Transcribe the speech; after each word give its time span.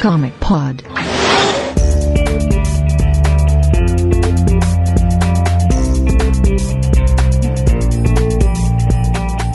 Comic 0.00 0.32
Pod. 0.38 0.84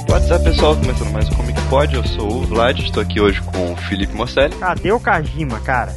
What's 0.09 0.31
up, 0.31 0.43
pessoal? 0.43 0.75
Começando 0.75 1.11
mais 1.11 1.29
um 1.29 1.33
Comic 1.35 1.61
Pod, 1.69 1.95
eu 1.95 2.03
sou 2.03 2.29
o 2.29 2.41
Vlad, 2.41 2.77
estou 2.79 3.01
aqui 3.01 3.21
hoje 3.21 3.41
com 3.41 3.71
o 3.71 3.75
Felipe 3.77 4.13
Mosselli, 4.15 4.53
Cadê 4.55 4.91
o 4.91 4.99
Kajima, 4.99 5.59
cara? 5.61 5.95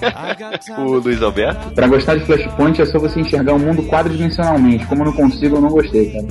o 0.78 0.94
Luiz 0.94 1.20
Alberto, 1.22 1.70
Pra 1.72 1.86
gostar 1.86 2.16
de 2.16 2.24
Flashpoint 2.24 2.80
é 2.80 2.86
só 2.86 2.98
você 2.98 3.20
enxergar 3.20 3.54
o 3.54 3.58
mundo 3.58 3.82
quadridimensionalmente. 3.84 4.86
Como 4.86 5.02
eu 5.02 5.06
não 5.06 5.12
consigo, 5.12 5.56
eu 5.56 5.60
não 5.60 5.70
gostei, 5.70 6.10
cara. 6.12 6.26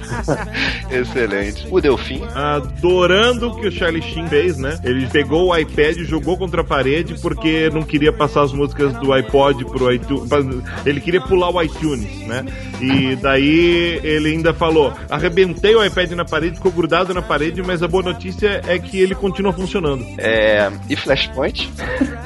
excelente, 0.90 1.66
o 1.70 1.80
Delfim, 1.80 2.22
adorando 2.34 3.48
o 3.48 3.56
que 3.56 3.66
o 3.66 3.72
Charlie 3.72 4.02
Sheen 4.02 4.28
fez, 4.28 4.56
né? 4.56 4.78
Ele 4.84 5.06
pegou 5.06 5.48
o 5.50 5.56
iPad 5.56 5.96
e 5.96 6.04
jogou 6.04 6.36
contra 6.36 6.60
a 6.62 6.64
parede 6.64 7.14
porque 7.20 7.70
não 7.70 7.82
queria 7.82 8.12
passar 8.12 8.42
as 8.42 8.52
músicas 8.52 8.92
do 8.94 9.12
iPod 9.12 9.64
pro 9.66 9.92
iTunes. 9.92 10.30
Ele 10.84 11.00
queria 11.00 11.20
pular 11.20 11.50
o 11.50 11.62
iTunes, 11.62 12.26
né? 12.26 12.44
E 12.80 13.16
daí 13.16 14.00
ele 14.02 14.30
ainda 14.30 14.52
falou: 14.52 14.92
arrebentei 15.08 15.74
o 15.74 15.84
iPad 15.84 16.12
na 16.12 16.24
parede, 16.24 16.56
ficou 16.56 16.72
grudado 16.72 17.14
na 17.14 17.22
parede, 17.22 17.62
mas 17.62 17.82
a 17.82 17.88
boa 17.88 18.02
notícia 18.02 18.60
é 18.66 18.78
que 18.78 19.00
ele 19.00 19.14
continua 19.14 19.52
funcionando. 19.52 20.04
é, 20.18 20.70
e 20.88 20.96
Flashpoint. 20.96 21.70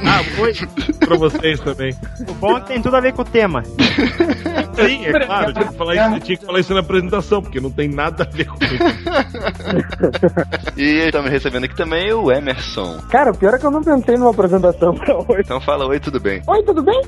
Ah, 0.05 0.23
foi 0.37 0.53
pra 0.99 1.17
vocês 1.17 1.61
também. 1.61 1.95
O 2.29 2.35
bom 2.35 2.57
é 2.57 2.61
que 2.61 2.69
tem 2.69 2.83
tudo 2.83 2.97
a 2.97 3.01
ver 3.01 3.13
com 3.13 3.23
o 3.23 3.25
tema. 3.25 3.63
Sim, 4.77 5.07
é 5.07 5.27
claro, 5.27 5.53
tinha 5.53 5.67
que, 5.67 5.77
falar 5.77 5.95
isso, 5.95 6.21
tinha 6.21 6.39
que 6.39 6.47
falar 6.47 6.61
isso 6.61 6.75
na 6.75 6.81
apresentação, 6.81 7.43
porque 7.43 7.61
não 7.61 7.71
tem 7.71 7.89
nada 7.89 8.25
a 8.25 8.37
ver 8.37 8.47
com 8.47 8.57
isso. 8.65 8.77
E 10.77 11.07
estamos 11.07 11.31
recebendo 11.31 11.65
aqui 11.65 11.75
também 11.75 12.13
o 12.13 12.31
Emerson. 12.31 12.99
Cara, 13.09 13.31
o 13.31 13.37
pior 13.37 13.55
é 13.55 13.59
que 13.59 13.65
eu 13.65 13.71
não 13.71 13.83
pensei 13.83 14.17
numa 14.17 14.31
apresentação 14.31 14.95
pra 14.95 15.17
hoje. 15.17 15.41
Então 15.41 15.59
fala 15.59 15.87
oi, 15.87 15.99
tudo 15.99 16.21
bem? 16.21 16.43
Oi, 16.47 16.63
tudo 16.65 16.83
bem? 16.83 17.01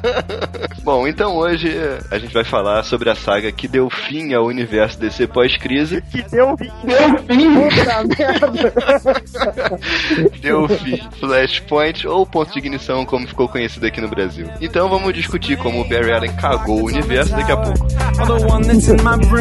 Bom, 0.82 1.06
então 1.06 1.36
hoje 1.36 1.70
a 2.10 2.18
gente 2.18 2.32
vai 2.32 2.44
falar 2.44 2.82
sobre 2.82 3.10
a 3.10 3.14
saga 3.14 3.52
que 3.52 3.68
deu 3.68 3.90
fim 3.90 4.32
ao 4.32 4.46
universo 4.46 4.98
DC 4.98 5.26
pós-crise. 5.26 6.02
Que 6.10 6.22
deu 6.30 6.56
fim. 6.56 6.70
Puta 6.80 8.16
merda. 8.16 10.34
Deu 10.40 10.68
fim. 10.68 11.00
Flashpoint 11.18 12.06
ou 12.06 12.26
ponto 12.26 12.52
de 12.52 12.58
ignição, 12.58 13.04
como 13.04 13.26
ficou 13.26 13.48
conhecido 13.48 13.86
aqui 13.86 14.00
no 14.00 14.08
Brasil. 14.08 14.48
Então 14.60 14.88
vamos 14.88 15.12
discutir 15.14 15.56
como 15.56 15.80
o 15.80 15.88
Barry 15.88 16.12
Allen 16.12 16.32
cagou 16.36 16.84
o 16.84 16.90
I'm 16.96 18.28
the 18.28 18.46
one 18.46 18.62
that's 18.62 18.86
universo 18.86 18.96
daqui 18.96 19.12
a 19.12 19.16
pouco. 19.16 19.34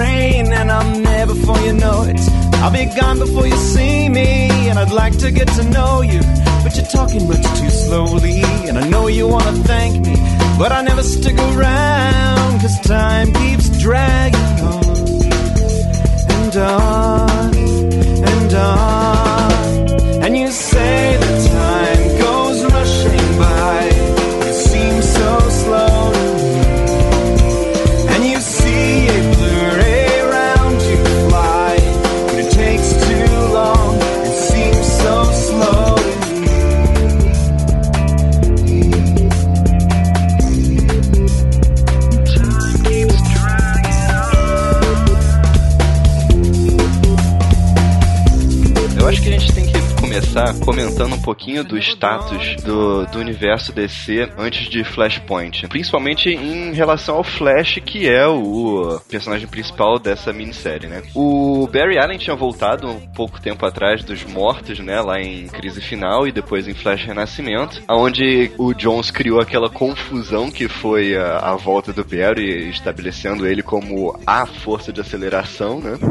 I'll 2.64 2.72
be 2.72 2.86
gone 3.00 3.20
before 3.20 3.46
you 3.46 3.56
see 3.58 4.10
me, 4.10 4.70
and 4.70 4.80
I'd 4.80 4.92
like 4.92 5.18
to 5.20 5.32
get 5.32 5.48
to 5.50 5.64
know 5.64 6.02
you. 6.02 6.22
But 6.64 6.76
you're 6.78 6.86
talking 6.86 7.28
much 7.28 7.44
too 7.60 7.70
slowly, 7.70 8.42
and 8.68 8.78
I 8.78 8.88
know 8.88 9.08
you 9.08 9.28
wanna 9.28 9.52
thank 9.68 10.06
me. 10.06 10.16
But 10.58 10.72
I 10.72 10.82
never 10.82 11.04
stick 11.04 11.38
around, 11.38 12.62
cause 12.62 12.80
time 12.82 13.34
keeps 13.34 13.70
dragging 13.82 14.60
on 14.62 14.84
and 16.38 16.56
on 16.56 17.56
and 18.32 18.54
on. 18.54 20.24
And 20.24 20.38
you 20.38 20.48
say 20.50 21.18
that. 21.18 21.23
Comentando 50.64 51.14
um 51.14 51.22
pouquinho 51.22 51.64
do 51.64 51.78
status 51.78 52.56
do, 52.64 53.06
do 53.08 53.20
universo 53.20 53.74
DC 53.74 54.30
antes 54.38 54.70
de 54.70 54.84
Flashpoint. 54.84 55.68
Principalmente 55.68 56.30
em 56.30 56.74
relação 56.74 57.16
ao 57.18 57.24
Flash, 57.24 57.80
que 57.86 58.08
é 58.08 58.26
o 58.26 59.00
personagem 59.10 59.48
principal 59.48 60.00
dessa 60.00 60.32
minissérie, 60.32 60.88
né? 60.88 61.04
O 61.14 61.68
Barry 61.68 61.98
Allen 61.98 62.18
tinha 62.18 62.36
voltado 62.36 62.88
um 62.88 63.08
pouco 63.14 63.42
tempo 63.42 63.66
atrás 63.66 64.04
dos 64.04 64.24
mortos, 64.24 64.80
né? 64.80 65.02
Lá 65.02 65.20
em 65.20 65.48
Crise 65.48 65.82
Final 65.82 66.28
e 66.28 66.32
depois 66.32 66.68
em 66.68 66.74
Flash 66.74 67.04
Renascimento, 67.04 67.82
onde 67.90 68.52
o 68.58 68.74
Jones 68.74 69.12
criou 69.12 69.42
aquela 69.42 69.70
confusão 69.70 70.50
que 70.50 70.70
foi 70.70 71.18
a, 71.18 71.40
a 71.40 71.56
volta 71.56 71.92
do 71.92 72.06
Barry, 72.06 72.70
estabelecendo 72.70 73.46
ele 73.46 73.62
como 73.62 74.18
a 74.26 74.46
força 74.46 74.94
de 74.94 75.02
aceleração, 75.02 75.82
né? 75.82 75.98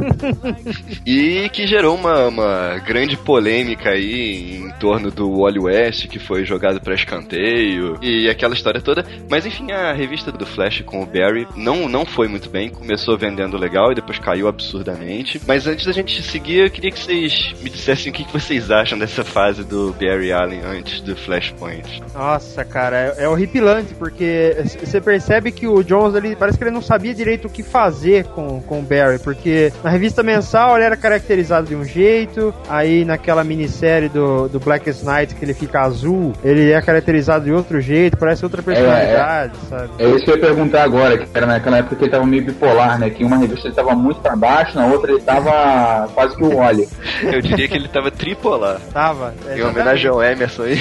E 1.07 1.49
que 1.51 1.67
gerou 1.67 1.95
uma, 1.95 2.29
uma 2.29 2.79
grande 2.79 3.17
polêmica 3.17 3.91
aí 3.91 4.42
em 4.43 4.71
torno 4.79 5.11
do 5.11 5.41
Wally 5.41 5.61
West, 5.61 6.09
que 6.09 6.19
foi 6.19 6.45
jogado 6.45 6.81
para 6.81 6.95
escanteio, 6.95 7.99
e 8.03 8.29
aquela 8.29 8.55
história 8.55 8.81
toda. 8.81 9.05
Mas 9.31 9.47
enfim, 9.47 9.71
a 9.73 9.93
revista 9.93 10.33
do 10.33 10.47
Flash 10.47 10.83
com 10.83 11.03
o 11.03 11.07
Barry 11.07 11.47
não, 11.57 11.89
não 11.89 12.05
foi 12.05 12.29
muito 12.29 12.51
bem, 12.51 12.71
começou 12.71 13.17
vendendo 13.17 13.57
legal 13.57 13.93
e 13.93 13.95
depois 13.95 14.19
caiu 14.19 14.49
absurdamente. 14.49 15.41
Mas 15.47 15.67
antes 15.67 15.87
da 15.87 15.93
gente 15.93 16.23
seguir, 16.23 16.59
eu 16.59 16.71
queria 16.71 16.91
que 16.91 16.99
vocês 16.99 17.55
me 17.63 17.71
dissessem 17.71 18.11
o 18.11 18.15
que 18.15 18.25
vocês 18.33 18.71
acham 18.71 18.99
dessa 18.99 19.25
fase 19.25 19.65
do 19.65 19.93
Barry 19.93 20.33
Allen 20.33 20.61
antes 20.65 21.01
do 21.01 21.17
Flashpoint. 21.17 22.03
Nossa, 22.15 22.65
cara, 22.65 23.15
é, 23.17 23.25
é 23.25 23.29
horripilante, 23.29 23.95
porque 23.95 24.57
você 24.81 25.01
percebe 25.01 25.53
que 25.53 25.67
o 25.67 25.83
Jones, 25.83 26.15
ele, 26.15 26.37
parece 26.37 26.59
que 26.59 26.65
ele 26.65 26.71
não 26.71 26.83
sabia 26.83 27.15
direito 27.15 27.47
o 27.47 27.51
que 27.51 27.63
fazer 27.63 28.25
com, 28.27 28.61
com 28.63 28.81
o 28.81 28.83
Barry, 28.83 29.19
porque 29.19 29.73
na 29.83 29.91
revista 29.91 30.23
mensal 30.23 30.77
ele 30.77 30.85
era 30.85 30.97
caracterizado 30.97 31.67
de 31.67 31.75
um 31.75 31.85
jeito, 31.85 32.55
aí 32.69 33.05
naquela 33.05 33.45
minissérie 33.45 34.09
do, 34.09 34.32
do 34.49 34.61
Blackest 34.61 35.05
Night, 35.05 35.35
que 35.35 35.45
ele 35.45 35.55
fica 35.55 35.81
azul, 35.81 36.33
ele 36.43 36.71
é 36.73 36.81
caracterizado 36.81 37.45
de 37.45 37.53
outro 37.53 37.81
jeito, 37.81 38.17
parece 38.17 38.45
outra 38.45 38.63
personalidade, 38.63 39.53
sabe? 39.69 39.91
É 39.99 40.09
isso 40.09 40.25
que 40.25 40.31
eu 40.31 40.37
ia 40.37 40.41
perguntar 40.41 40.83
agora, 40.83 41.19
que 41.19 41.27
era 41.35 41.47
naquela 41.47 41.79
época 41.79 41.97
que 41.97 42.05
ele 42.05 42.11
tava 42.11 42.27
meio 42.27 42.45
bipolar, 42.45 42.99
né? 42.99 43.11
Que 43.11 43.25
uma 43.25 43.37
revista 43.37 43.69
ele 43.69 43.75
tava 43.75 43.95
muito 43.95 44.21
pra 44.21 44.37
baixo, 44.37 44.77
na 44.77 44.87
outra 44.87 45.13
ele 45.13 45.23
tava 45.23 46.09
quase 46.15 46.37
que 46.37 46.45
o 46.45 46.57
Wally. 46.57 46.89
Eu 47.23 47.41
diria 47.41 47.69
que 47.69 47.77
ele 47.77 47.89
tava 47.89 48.11
tripolar. 48.11 48.81
Tava. 48.93 49.35
Em 49.55 49.63
homenagem 49.63 50.11
ao 50.11 50.23
Emerson 50.23 50.63
aí. 50.65 50.81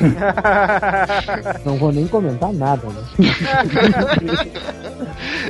Não 1.64 1.76
vou 1.76 1.92
nem 1.92 2.06
comentar 2.06 2.52
nada, 2.52 2.86
né? 2.88 3.02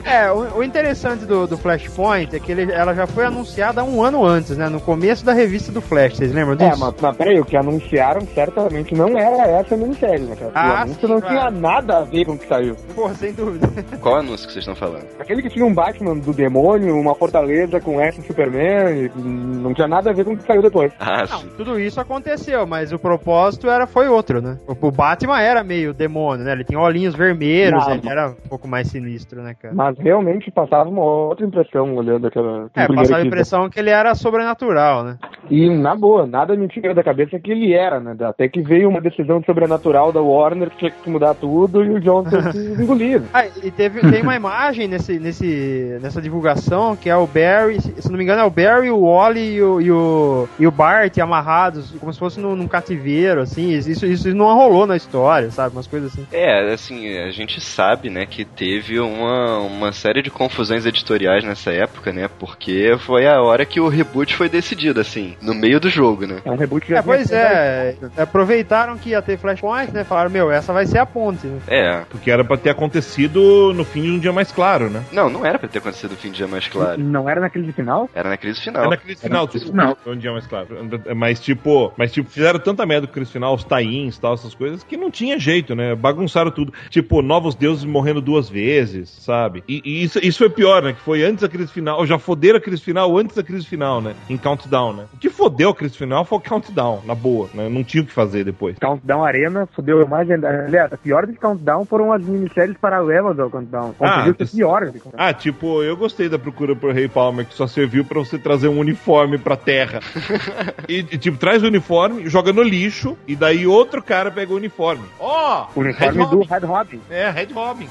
É, 0.04 0.30
o, 0.30 0.58
o 0.58 0.62
interessante 0.62 1.24
do, 1.24 1.46
do 1.46 1.58
Flashpoint 1.58 2.34
é 2.34 2.40
que 2.40 2.50
ele, 2.50 2.72
ela 2.72 2.94
já 2.94 3.06
foi 3.06 3.24
anunciada 3.26 3.84
um 3.84 4.02
ano 4.02 4.24
antes, 4.24 4.56
né? 4.56 4.68
No 4.68 4.80
começo 4.80 5.24
da 5.24 5.32
revista 5.32 5.70
do 5.70 5.80
Flash, 5.80 6.16
vocês 6.16 6.32
lembram 6.32 6.56
disso? 6.56 6.72
É, 6.72 6.76
mas, 6.76 6.94
mas 7.08 7.16
peraí, 7.16 7.40
o 7.40 7.44
que 7.44 7.56
anunciaram 7.56 8.20
certamente 8.22 8.94
não 8.94 9.16
era 9.16 9.46
essa 9.48 9.76
minissérie, 9.76 10.24
né, 10.24 10.36
cara? 10.36 10.52
Ah, 10.54 10.68
o 10.68 10.76
anúncio 10.82 11.06
sim, 11.06 11.12
não 11.12 11.20
claro. 11.20 11.36
tinha 11.36 11.50
nada 11.50 11.98
a 11.98 12.02
ver 12.02 12.24
com 12.26 12.32
o 12.32 12.38
que 12.38 12.46
saiu. 12.46 12.76
Porra, 12.94 13.14
sem 13.14 13.32
dúvida. 13.32 13.68
Qual 14.00 14.16
anúncio 14.16 14.46
que 14.46 14.52
vocês 14.52 14.66
estão 14.66 14.74
falando? 14.74 15.06
Aquele 15.18 15.42
que 15.42 15.48
tinha 15.48 15.64
um 15.64 15.74
Batman 15.74 16.16
do 16.16 16.32
demônio, 16.32 16.98
uma 16.98 17.14
fortaleza 17.14 17.80
com 17.80 17.98
e 18.02 18.12
Superman, 18.22 19.10
e 19.14 19.18
não 19.18 19.74
tinha 19.74 19.88
nada 19.88 20.10
a 20.10 20.12
ver 20.12 20.24
com 20.24 20.32
o 20.32 20.36
que 20.36 20.44
saiu 20.44 20.62
depois. 20.62 20.92
Ah, 21.00 21.20
Não, 21.30 21.38
sim. 21.40 21.48
tudo 21.56 21.78
isso 21.80 22.00
aconteceu, 22.00 22.66
mas 22.66 22.92
o 22.92 22.98
propósito 22.98 23.68
era 23.68 23.86
foi 23.86 24.08
outro, 24.08 24.40
né? 24.40 24.58
O, 24.66 24.86
o 24.86 24.90
Batman 24.90 25.40
era 25.40 25.64
meio 25.64 25.92
demônio, 25.92 26.44
né? 26.44 26.52
Ele 26.52 26.64
tinha 26.64 26.78
olhinhos 26.78 27.14
vermelhos, 27.14 27.86
Não, 27.86 27.94
ele 27.94 28.08
era 28.08 28.30
um 28.30 28.48
pouco 28.48 28.68
mais 28.68 28.88
sinistro, 28.88 29.42
né, 29.42 29.54
cara? 29.60 29.74
Mas 29.74 29.98
realmente 29.98 30.50
passava 30.50 30.88
uma 30.88 31.02
outra 31.02 31.44
impressão 31.44 31.94
olhando 31.96 32.26
aquela. 32.26 32.70
É, 32.74 32.86
passava 32.86 33.18
a 33.18 33.26
impressão 33.26 33.68
que 33.68 33.78
ele 33.78 33.90
era 33.90 34.14
sobrenatural, 34.14 35.04
né? 35.04 35.18
E, 35.50 35.68
na 35.70 35.94
boa, 35.94 36.26
nada 36.26 36.54
me 36.56 36.68
tira 36.68 36.94
da 36.98 37.04
cabeça 37.04 37.38
que 37.38 37.50
ele 37.50 37.72
era, 37.72 38.00
né? 38.00 38.16
Até 38.22 38.48
que 38.48 38.62
veio 38.62 38.88
uma 38.88 39.00
decisão 39.00 39.42
sobrenatural 39.44 40.12
da 40.12 40.20
Warner 40.20 40.70
que 40.70 40.78
tinha 40.78 40.90
que 40.90 41.10
mudar 41.10 41.34
tudo 41.34 41.84
e 41.84 41.90
o 41.90 42.00
John 42.00 42.24
teve 42.24 42.52
que 42.52 42.82
engolir. 42.82 43.22
Ah, 43.32 43.46
e 43.62 43.70
teve, 43.70 44.00
tem 44.10 44.22
uma 44.22 44.36
imagem 44.36 44.88
nesse, 44.88 45.18
nesse, 45.18 45.98
nessa 46.00 46.22
divulgação 46.22 46.96
que 46.96 47.10
é 47.10 47.16
o 47.16 47.26
Barry, 47.26 47.80
se 47.80 48.10
não 48.10 48.16
me 48.16 48.24
engano, 48.24 48.40
é 48.40 48.44
o 48.44 48.50
Barry, 48.50 48.90
o 48.90 49.02
Wally 49.02 49.54
e 49.54 49.62
o, 49.62 49.80
e 49.80 49.90
o, 49.90 50.48
e 50.58 50.66
o 50.66 50.70
Bart 50.70 51.18
amarrados, 51.18 51.92
como 51.98 52.12
se 52.12 52.18
fosse 52.18 52.40
num, 52.40 52.56
num 52.56 52.68
cativeiro, 52.68 53.40
assim. 53.40 53.70
Isso, 53.70 54.06
isso 54.06 54.34
não 54.34 54.54
rolou 54.54 54.86
na 54.86 54.96
história, 54.96 55.50
sabe? 55.50 55.74
Umas 55.74 55.86
coisas 55.86 56.12
assim. 56.12 56.26
É, 56.32 56.72
assim, 56.72 57.18
a 57.18 57.30
gente 57.30 57.60
sabe, 57.60 58.08
né, 58.10 58.26
que 58.26 58.44
teve 58.44 58.98
uma, 58.98 59.58
uma 59.58 59.92
série 59.92 60.22
de 60.22 60.30
confusões 60.30 60.86
editoriais 60.86 61.44
nessa 61.44 61.70
época, 61.70 62.12
né, 62.12 62.28
porque 62.38 62.96
foi 63.00 63.26
a 63.26 63.40
hora 63.42 63.64
que 63.64 63.80
o 63.80 63.88
reboot 63.88 64.34
foi 64.34 64.48
decidido, 64.48 65.00
assim. 65.00 65.18
assim, 65.18 65.36
no 65.40 65.54
meio 65.54 65.80
do 65.80 65.88
jogo, 65.88 66.26
né? 66.26 66.40
É 66.44 66.50
um 66.50 66.56
reboot 66.56 66.87
que 66.88 66.94
É, 66.98 67.02
pois 67.02 67.22
sido- 67.28 67.34
é, 67.36 67.94
aproveitaram 68.16 68.96
que 68.98 69.10
ia 69.10 69.22
ter 69.22 69.36
Flashpoint, 69.38 69.92
né? 69.92 70.04
Falaram, 70.04 70.30
meu, 70.30 70.50
essa 70.50 70.72
vai 70.72 70.86
ser 70.86 70.98
a 70.98 71.06
ponte. 71.06 71.46
né? 71.46 71.58
É. 71.68 72.02
Porque 72.10 72.30
era 72.30 72.44
pra 72.44 72.56
ter 72.56 72.70
acontecido 72.70 73.72
no 73.74 73.84
fim 73.84 74.02
de 74.02 74.10
um 74.10 74.18
dia 74.18 74.32
mais 74.32 74.50
claro, 74.52 74.88
né? 74.90 75.02
Não, 75.12 75.28
não 75.28 75.44
era 75.44 75.58
pra 75.58 75.68
ter 75.68 75.78
acontecido 75.78 76.12
o 76.12 76.16
fim 76.16 76.30
de 76.30 76.38
dia 76.38 76.48
mais 76.48 76.66
claro. 76.68 77.00
Não 77.00 77.28
era 77.28 77.40
naquele 77.40 77.72
final? 77.72 78.08
Era 78.14 78.28
na 78.28 78.36
crise 78.36 78.60
É 78.60 78.62
final. 78.64 78.88
na 78.90 78.96
crise 78.96 79.20
final, 79.20 79.46
crise 79.48 79.64
desculpa, 79.64 79.82
final. 79.82 79.98
foi 80.02 80.14
um 80.14 80.18
dia 80.18 80.32
mais 80.32 80.46
claro. 80.46 80.68
Mas 81.16 81.40
tipo, 81.40 81.92
mas 81.96 82.12
tipo, 82.12 82.30
fizeram 82.30 82.58
tanta 82.58 82.84
merda 82.86 83.06
com 83.06 83.10
o 83.10 83.14
crise 83.14 83.30
final, 83.32 83.54
os 83.54 83.64
tie-ins 83.64 84.16
e 84.16 84.20
tal, 84.20 84.34
essas 84.34 84.54
coisas, 84.54 84.82
que 84.84 84.96
não 84.96 85.10
tinha 85.10 85.38
jeito, 85.38 85.74
né? 85.74 85.94
Bagunçaram 85.94 86.50
tudo. 86.50 86.72
Tipo, 86.90 87.22
novos 87.22 87.54
deuses 87.54 87.84
morrendo 87.84 88.20
duas 88.20 88.48
vezes, 88.48 89.08
sabe? 89.10 89.62
E, 89.68 89.82
e 89.84 90.02
isso, 90.04 90.18
isso 90.22 90.38
foi 90.38 90.50
pior, 90.50 90.82
né? 90.82 90.92
Que 90.92 91.00
foi 91.00 91.22
antes 91.24 91.42
da 91.42 91.48
crise 91.48 91.72
final, 91.72 91.98
ou 91.98 92.06
já 92.06 92.18
foderam 92.18 92.58
a 92.58 92.60
crise 92.60 92.82
final 92.82 93.16
antes 93.18 93.34
da 93.36 93.42
crise 93.42 93.66
final, 93.66 94.00
né? 94.00 94.14
Em 94.28 94.36
Countdown, 94.36 94.92
né? 94.92 95.04
O 95.12 95.16
que 95.18 95.28
fodeu 95.30 95.70
a 95.70 95.74
crise 95.74 95.96
final 95.96 96.24
foi 96.24 96.38
o 96.38 96.40
Countdown, 96.40 96.68
na 97.04 97.14
boa, 97.14 97.48
né? 97.54 97.68
Não 97.68 97.82
tinha 97.82 98.02
o 98.02 98.06
que 98.06 98.12
fazer 98.12 98.44
depois. 98.44 98.76
Countdown 98.78 99.24
Arena 99.24 99.68
fudeu 99.74 100.06
mais 100.06 100.30
ainda. 100.30 100.48
Aliás, 100.66 100.92
a 100.92 100.96
pior 100.96 101.26
de 101.26 101.34
Countdown 101.34 101.84
foram 101.84 102.12
as 102.12 102.22
minisséries 102.22 102.76
paralelas 102.76 103.38
ao 103.38 103.50
Countdown. 103.50 103.94
Ah, 104.00 104.24
ser 104.24 104.44
isso- 104.44 104.56
pior. 104.56 104.86
de 104.90 105.00
Countdown. 105.00 105.26
Ah, 105.26 105.32
tipo, 105.32 105.82
eu 105.82 105.96
gostei 105.96 106.28
da 106.28 106.38
procura 106.38 106.74
por 106.76 106.92
Rei 106.94 107.08
Palmer, 107.08 107.46
que 107.46 107.54
só 107.54 107.66
serviu 107.66 108.04
pra 108.04 108.18
você 108.18 108.38
trazer 108.38 108.68
um 108.68 108.78
uniforme 108.78 109.38
pra 109.38 109.56
terra. 109.56 110.00
e, 110.88 110.98
e, 110.98 111.18
tipo, 111.18 111.36
traz 111.38 111.62
o 111.62 111.66
uniforme, 111.66 112.28
joga 112.28 112.52
no 112.52 112.62
lixo, 112.62 113.16
e 113.26 113.34
daí 113.34 113.66
outro 113.66 114.02
cara 114.02 114.30
pega 114.30 114.52
o 114.52 114.56
uniforme. 114.56 115.02
Ó! 115.18 115.66
O 115.74 115.80
uniforme 115.80 116.18
Red 116.18 116.24
do 116.26 116.36
Robin. 116.36 116.48
Red 116.48 116.66
Robin. 116.66 117.00
É, 117.10 117.30
Red 117.30 117.48
Robin. 117.54 117.88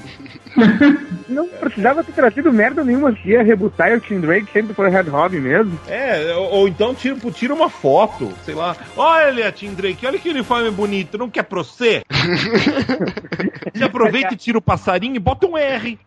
Não 1.28 1.46
precisava 1.48 2.02
ter 2.02 2.12
trazido 2.12 2.52
merda 2.52 2.82
nenhuma 2.82 3.12
se 3.12 3.28
ia 3.28 3.42
rebutar 3.42 3.90
e 3.90 3.96
o 3.96 4.00
Tim 4.00 4.20
Drake 4.20 4.50
sempre 4.52 4.74
foi 4.74 4.88
Red 4.88 5.02
Robin 5.02 5.38
mesmo. 5.40 5.78
É, 5.86 6.34
ou, 6.34 6.50
ou 6.52 6.68
então 6.68 6.94
tira, 6.94 7.16
tira 7.30 7.52
uma 7.54 7.68
foto, 7.68 8.32
sei 8.44 8.54
lá. 8.54 8.74
Olha, 8.96 9.50
Tim 9.52 9.74
Drake, 9.74 10.06
olha 10.06 10.18
que 10.18 10.28
uniforme 10.28 10.70
bonito, 10.70 11.16
não 11.18 11.30
quer 11.30 11.44
pra 11.44 11.58
você? 11.58 12.02
Você 13.74 13.84
aproveita 13.84 14.34
e 14.34 14.36
tira 14.36 14.58
o 14.58 14.62
passarinho 14.62 15.16
e 15.16 15.18
bota 15.20 15.46
um 15.46 15.56
R. 15.56 15.98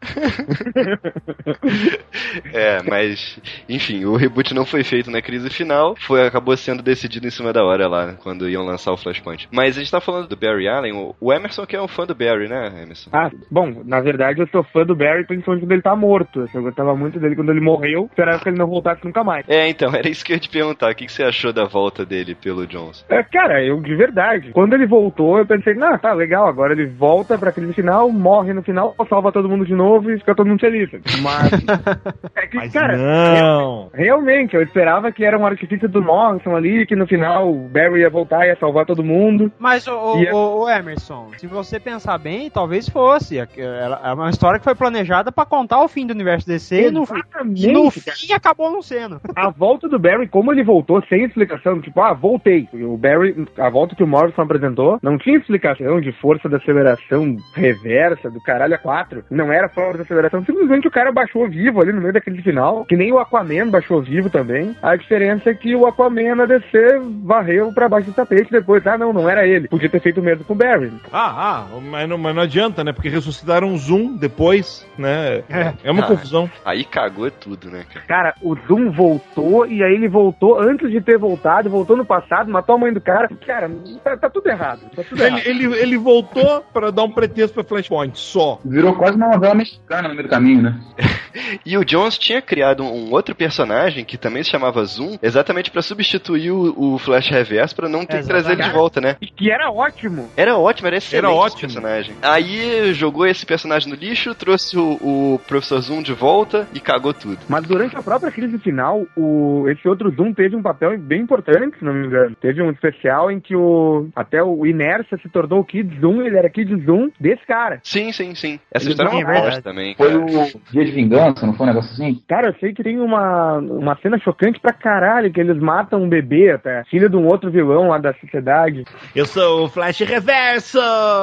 É, 2.54 2.82
mas, 2.84 3.40
enfim, 3.70 4.06
o 4.06 4.16
reboot 4.16 4.54
não 4.54 4.66
foi 4.66 4.84
feito 4.84 5.10
na 5.10 5.22
crise 5.22 5.50
final, 5.50 5.96
foi 6.00 6.26
acabou 6.26 6.56
sendo 6.58 6.82
decidido 6.84 7.28
em 7.28 7.32
cima 7.32 7.54
da 7.54 7.64
hora 7.64 7.88
lá, 7.88 8.14
quando 8.22 8.50
iam 8.50 8.66
lançar 8.66 8.92
o 8.92 8.98
Flashpoint. 8.98 9.48
Mas 9.52 9.76
a 9.78 9.80
gente 9.80 9.92
tá 9.92 10.02
falando 10.02 10.28
do 10.28 10.36
Barry 10.36 10.68
Allen, 10.68 10.94
o- 11.20 11.34
Emerson 11.34 11.66
que 11.66 11.76
é 11.76 11.82
um 11.82 11.88
fã 11.88 12.06
do 12.06 12.14
Barry, 12.16 12.48
né, 12.50 12.82
Emerson? 12.84 13.10
Ah, 13.14 13.30
bom, 13.50 13.82
na 13.86 14.02
verdade 14.02 14.42
eu 14.42 14.48
sou 14.48 14.64
fã 14.64 14.84
do 14.86 14.96
Barry, 14.96 15.26
principalmente 15.26 15.64
quando 15.64 15.72
ele 15.72 15.82
tá 15.82 15.96
morto. 15.96 16.48
Eu 16.54 16.62
gostava 16.64 16.96
muito 16.96 17.20
dele 17.20 17.36
quando 17.36 17.52
ele 17.52 17.62
morreu, 17.62 18.08
esperava 18.12 18.40
que 18.44 18.50
ele 18.50 18.58
não 18.58 18.68
voltasse 18.68 19.04
nunca 19.06 19.24
mais. 19.24 19.46
É, 19.48 19.68
então, 19.70 19.90
era 19.96 20.10
isso 20.10 20.26
que 20.26 20.34
eu 20.34 20.36
ia 20.36 20.40
te 20.42 20.50
perguntar. 20.50 20.92
O 20.92 20.96
que, 20.96 21.06
que 21.06 21.12
você 21.12 21.24
achou 21.24 21.54
da 21.54 21.66
volta 21.66 22.06
dele 22.06 22.36
pelo 22.36 22.51
Jones? 22.68 23.06
É, 23.10 23.24
cara, 23.24 23.64
eu 23.64 23.80
de 23.82 23.96
verdade. 23.96 24.52
Quando 24.52 24.74
ele 24.74 24.86
voltou, 24.86 25.38
eu 25.38 25.46
pensei, 25.46 25.74
não, 25.74 25.98
tá 25.98 26.14
legal, 26.14 26.48
agora 26.48 26.74
ele 26.74 26.86
volta 26.86 27.38
pra 27.38 27.50
aquele 27.50 27.72
final, 27.74 28.10
morre 28.12 28.54
no 28.54 28.62
final, 28.64 28.96
salva 29.10 29.32
todo 29.32 29.50
mundo 29.50 29.66
de 29.66 29.74
novo 29.74 30.12
e 30.12 30.20
fica 30.20 30.36
todo 30.36 30.48
mundo 30.48 30.60
feliz. 30.60 30.90
Mas. 31.22 31.52
é 32.36 32.48
que, 32.48 32.58
Mas 32.58 32.74
cara. 32.74 32.98
não. 32.98 33.90
Realmente, 33.94 34.56
eu 34.56 34.62
esperava 34.62 35.12
que 35.12 35.24
era 35.24 35.38
um 35.38 35.46
artifício 35.46 35.90
do 35.90 36.02
Morrison 36.02 36.56
ali, 36.56 36.86
que 36.86 36.96
no 36.96 37.08
final 37.08 37.52
o 37.52 37.68
Barry 37.70 38.02
ia 38.02 38.10
voltar 38.10 38.46
e 38.46 38.50
ia 38.50 38.56
salvar 38.58 38.86
todo 38.86 39.04
mundo. 39.04 39.52
Mas, 39.60 39.88
o, 39.88 40.18
E 40.18 40.28
é- 40.28 40.34
o, 40.34 40.70
Emerson, 40.70 41.30
se 41.38 41.48
você 41.48 41.80
pensar 41.80 42.18
bem, 42.18 42.50
talvez 42.50 42.88
fosse. 42.88 43.40
É 43.40 43.48
é 43.58 44.14
uma 44.14 44.30
história 44.30 44.60
que 44.60 44.64
foi 44.64 44.76
planejada 44.76 45.32
pra 45.32 45.46
contar 45.46 45.84
o 45.84 45.88
fim 45.88 46.06
do 46.06 46.12
universo 46.14 46.48
DC 46.48 46.88
e 46.88 46.92
no, 46.92 47.04
Exatamente, 47.04 47.68
e 47.68 47.72
no 47.72 47.92
fim 47.92 48.34
acabou 48.34 48.72
não 48.72 48.82
sendo. 48.82 49.20
A 49.36 49.50
volta 49.50 49.88
do 49.88 50.00
Barry, 50.00 50.28
como 50.28 50.52
ele 50.52 50.64
voltou 50.64 51.02
sem 51.08 51.24
explicação, 51.24 51.80
tipo, 51.82 52.00
ah, 52.02 52.14
voltei. 52.42 52.68
O 52.74 52.98
Barry, 52.98 53.46
a 53.58 53.70
volta 53.70 53.96
que 53.96 54.04
o 54.04 54.08
Morrison 54.08 54.42
apresentou, 54.42 54.98
não 55.02 55.18
tinha 55.18 55.38
explicação 55.38 56.02
de 56.02 56.12
força 56.14 56.50
da 56.50 56.58
aceleração 56.58 57.36
reversa, 57.54 58.30
do 58.30 58.42
caralho 58.42 58.74
a 58.76 58.78
quatro. 58.78 59.24
Não 59.30 59.52
era 59.52 59.70
força 59.70 59.98
da 60.00 60.04
aceleração, 60.04 60.44
simplesmente 60.44 60.88
o 60.88 60.92
cara 60.92 61.12
baixou 61.12 61.48
vivo 61.48 61.82
ali 61.82 61.94
no 61.94 62.02
meio 62.02 62.14
daquele 62.14 62.42
final, 62.42 62.86
que 62.86 62.96
nem 62.96 63.12
o 63.12 63.20
Aquaman 63.20 63.70
baixou 63.70 64.02
vivo 64.02 64.30
também. 64.30 64.76
A 64.82 64.96
diferença 64.96 65.50
é 65.50 65.54
que 65.54 65.76
o 65.76 65.86
Aquaman 65.86 66.36
na 66.36 66.46
DC 66.46 67.00
varreu 67.24 67.74
pra 67.74 67.88
baixo 67.90 68.08
do 68.10 68.14
tapete 68.14 68.52
depois. 68.52 68.86
Ah, 68.88 68.98
não, 68.98 69.14
não 69.14 69.30
era 69.30 69.46
ele. 69.46 69.68
Podia 69.68 69.90
ter 69.90 70.02
feito 70.02 70.20
o 70.20 70.24
mesmo 70.24 70.44
com 70.44 70.54
o 70.54 70.58
Barry. 70.58 70.92
Ah, 71.12 71.66
ah, 71.72 71.80
mas 71.82 72.10
não, 72.10 72.18
mas 72.18 72.36
não 72.36 72.42
adianta, 72.44 72.84
né? 72.84 72.92
Porque 72.92 73.10
ressuscitaram 73.10 73.68
um 73.68 73.78
Zoom 73.78 74.18
depois, 74.18 74.88
né? 74.98 75.44
É, 75.84 75.92
uma 75.92 76.04
Ah. 76.04 76.08
confusão. 76.08 76.50
Aí 76.66 76.84
cagou 76.84 77.30
tudo, 77.30 77.70
né, 77.70 77.84
cara? 77.94 78.06
Cara, 78.08 78.34
o 78.42 78.56
Doom 78.56 78.92
voltou 78.92 79.66
e 79.68 79.84
aí 79.84 79.94
ele 79.94 80.08
voltou 80.08 80.60
antes 80.60 80.90
de 80.90 81.00
ter 81.02 81.18
voltado, 81.18 81.70
voltou 81.70 81.96
no 81.96 82.06
passado, 82.06 82.31
matou 82.48 82.76
a 82.76 82.78
mãe 82.78 82.94
do 82.94 83.02
cara. 83.02 83.30
Cara, 83.46 83.70
tá, 84.04 84.18
tá 84.18 84.30
tudo 84.30 84.48
errado. 84.48 84.82
Tá 84.96 85.04
tudo 85.04 85.22
errado. 85.22 85.42
Ele, 85.46 85.66
ele, 85.66 85.80
ele 85.80 85.98
voltou 85.98 86.62
pra 86.74 86.92
dar 86.92 87.04
um 87.04 87.12
pretexto 87.12 87.54
pra 87.54 87.64
Flashpoint, 87.64 88.18
só. 88.18 88.60
Virou 88.64 88.96
quase 88.96 89.18
uma 89.18 89.30
novela 89.30 89.56
mexicana 89.56 90.08
no 90.08 90.16
meio 90.16 90.28
do 90.28 90.30
caminho, 90.30 90.62
né? 90.62 90.80
E 91.66 91.78
o 91.78 91.86
Jones 91.86 92.18
tinha 92.18 92.42
criado 92.42 92.84
um 92.84 93.12
outro 93.12 93.34
personagem 93.34 94.04
que 94.04 94.18
também 94.18 94.44
se 94.44 94.50
chamava 94.50 94.84
Zoom, 94.84 95.18
exatamente 95.22 95.72
pra 95.72 95.82
substituir 95.82 96.52
o, 96.52 96.74
o 96.96 96.98
Flash 96.98 97.30
Reverso 97.30 97.76
pra 97.76 97.88
não 97.88 98.06
ter 98.06 98.20
que 98.22 98.28
trazer 98.28 98.54
ele 98.54 98.64
de 98.64 98.70
volta, 98.70 99.00
né? 99.00 99.16
E 99.22 99.28
que 99.28 99.50
era 99.50 99.72
ótimo. 99.72 100.30
Era 100.36 100.58
ótimo, 100.58 100.88
era 100.88 100.98
excelente 100.98 101.26
Era 101.26 101.34
esse 101.34 101.42
ótimo. 101.46 101.62
personagem. 101.62 102.16
Aí 102.22 102.94
jogou 102.94 103.26
esse 103.26 103.46
personagem 103.46 103.90
no 103.90 103.96
lixo, 103.96 104.36
trouxe 104.36 104.78
o, 104.78 105.34
o 105.36 105.40
Professor 105.48 105.80
Zoom 105.80 106.02
de 106.02 106.14
volta 106.14 106.68
e 106.74 106.80
cagou 106.80 107.14
tudo. 107.14 107.40
Mas 107.48 107.64
durante 107.64 107.96
a 107.96 108.02
própria 108.04 108.32
crise 108.32 108.58
final, 108.60 109.06
o, 109.16 109.66
esse 109.70 109.88
outro 109.88 110.12
Zoom 110.12 110.34
teve 110.34 110.56
um 110.56 110.62
papel 110.62 110.98
bem 110.98 111.22
importante, 111.22 111.78
se 111.78 111.86
não 111.86 111.94
me 111.94 112.08
engano. 112.08 112.21
Teve 112.42 112.62
um 112.62 112.72
especial 112.72 113.32
em 113.32 113.40
que 113.40 113.56
o 113.56 114.08
até 114.16 114.42
o 114.44 114.66
Inercia 114.66 115.18
se 115.22 115.30
tornou 115.30 115.60
o 115.60 115.66
Kid 115.66 116.00
Zoom, 116.00 116.22
ele 116.22 116.38
era 116.38 116.50
Kid 116.50 116.86
Zoom 116.86 117.10
desse 117.20 117.46
cara. 117.46 117.80
Sim, 117.84 118.12
sim, 118.12 118.36
sim. 118.36 118.60
Essa 118.72 118.86
Ele 118.86 118.92
história 118.92 119.12
é 119.12 119.24
uma 119.26 119.36
é 119.36 119.42
bosta 119.42 119.62
também, 119.62 119.96
Foi 119.96 120.08
cara. 120.08 120.26
o 120.26 120.62
Dia 120.72 120.86
de 120.86 120.92
Vingança, 120.92 121.46
não 121.46 121.54
foi 121.54 121.66
um 121.66 121.70
negócio 121.70 121.92
assim? 121.92 122.22
Cara, 122.28 122.50
eu 122.50 122.56
sei 122.60 122.74
que 122.74 122.84
tem 122.84 123.00
uma, 123.00 123.58
uma 123.58 123.98
cena 124.02 124.18
chocante 124.20 124.60
pra 124.60 124.74
caralho, 124.74 125.32
que 125.32 125.40
eles 125.40 125.58
matam 125.58 126.02
um 126.04 126.10
bebê 126.10 126.52
até, 126.52 126.84
filho 126.86 127.10
de 127.10 127.16
um 127.16 127.26
outro 127.26 127.50
vilão 127.52 127.90
lá 127.90 127.98
da 127.98 128.14
sociedade. 128.16 128.84
Eu 129.16 129.26
sou 129.26 129.66
o 129.66 129.70
Flash 129.70 130.00
Reverso 130.00 130.80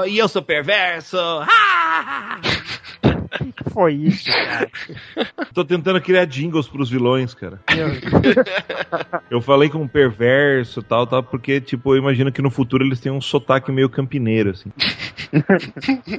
e 0.07 0.19
eu 0.19 0.29
sou 0.29 0.43
perverso. 0.43 1.17
Ah! 1.19 2.39
O 3.41 3.53
que 3.53 3.71
foi 3.71 3.95
isso, 3.95 4.31
cara? 4.31 4.71
Tô 5.55 5.65
tentando 5.65 6.01
criar 6.01 6.25
jingles 6.25 6.69
pros 6.69 6.91
vilões, 6.91 7.35
cara. 7.35 7.61
Eu 9.31 9.41
falei 9.41 9.69
com 9.69 9.79
um 9.79 9.89
perverso 9.89 10.81
e 10.81 10.83
tal, 10.83 11.07
tal, 11.07 11.23
porque, 11.23 11.61
tipo, 11.61 11.95
eu 11.95 11.99
imagino 11.99 12.33
que 12.33 12.41
no 12.41 12.51
futuro 12.51 12.85
eles 12.85 13.01
têm 13.01 13.13
um 13.13 13.21
sotaque 13.21 13.71
meio 13.71 13.89
campineiro, 13.89 14.51
assim. 14.51 14.71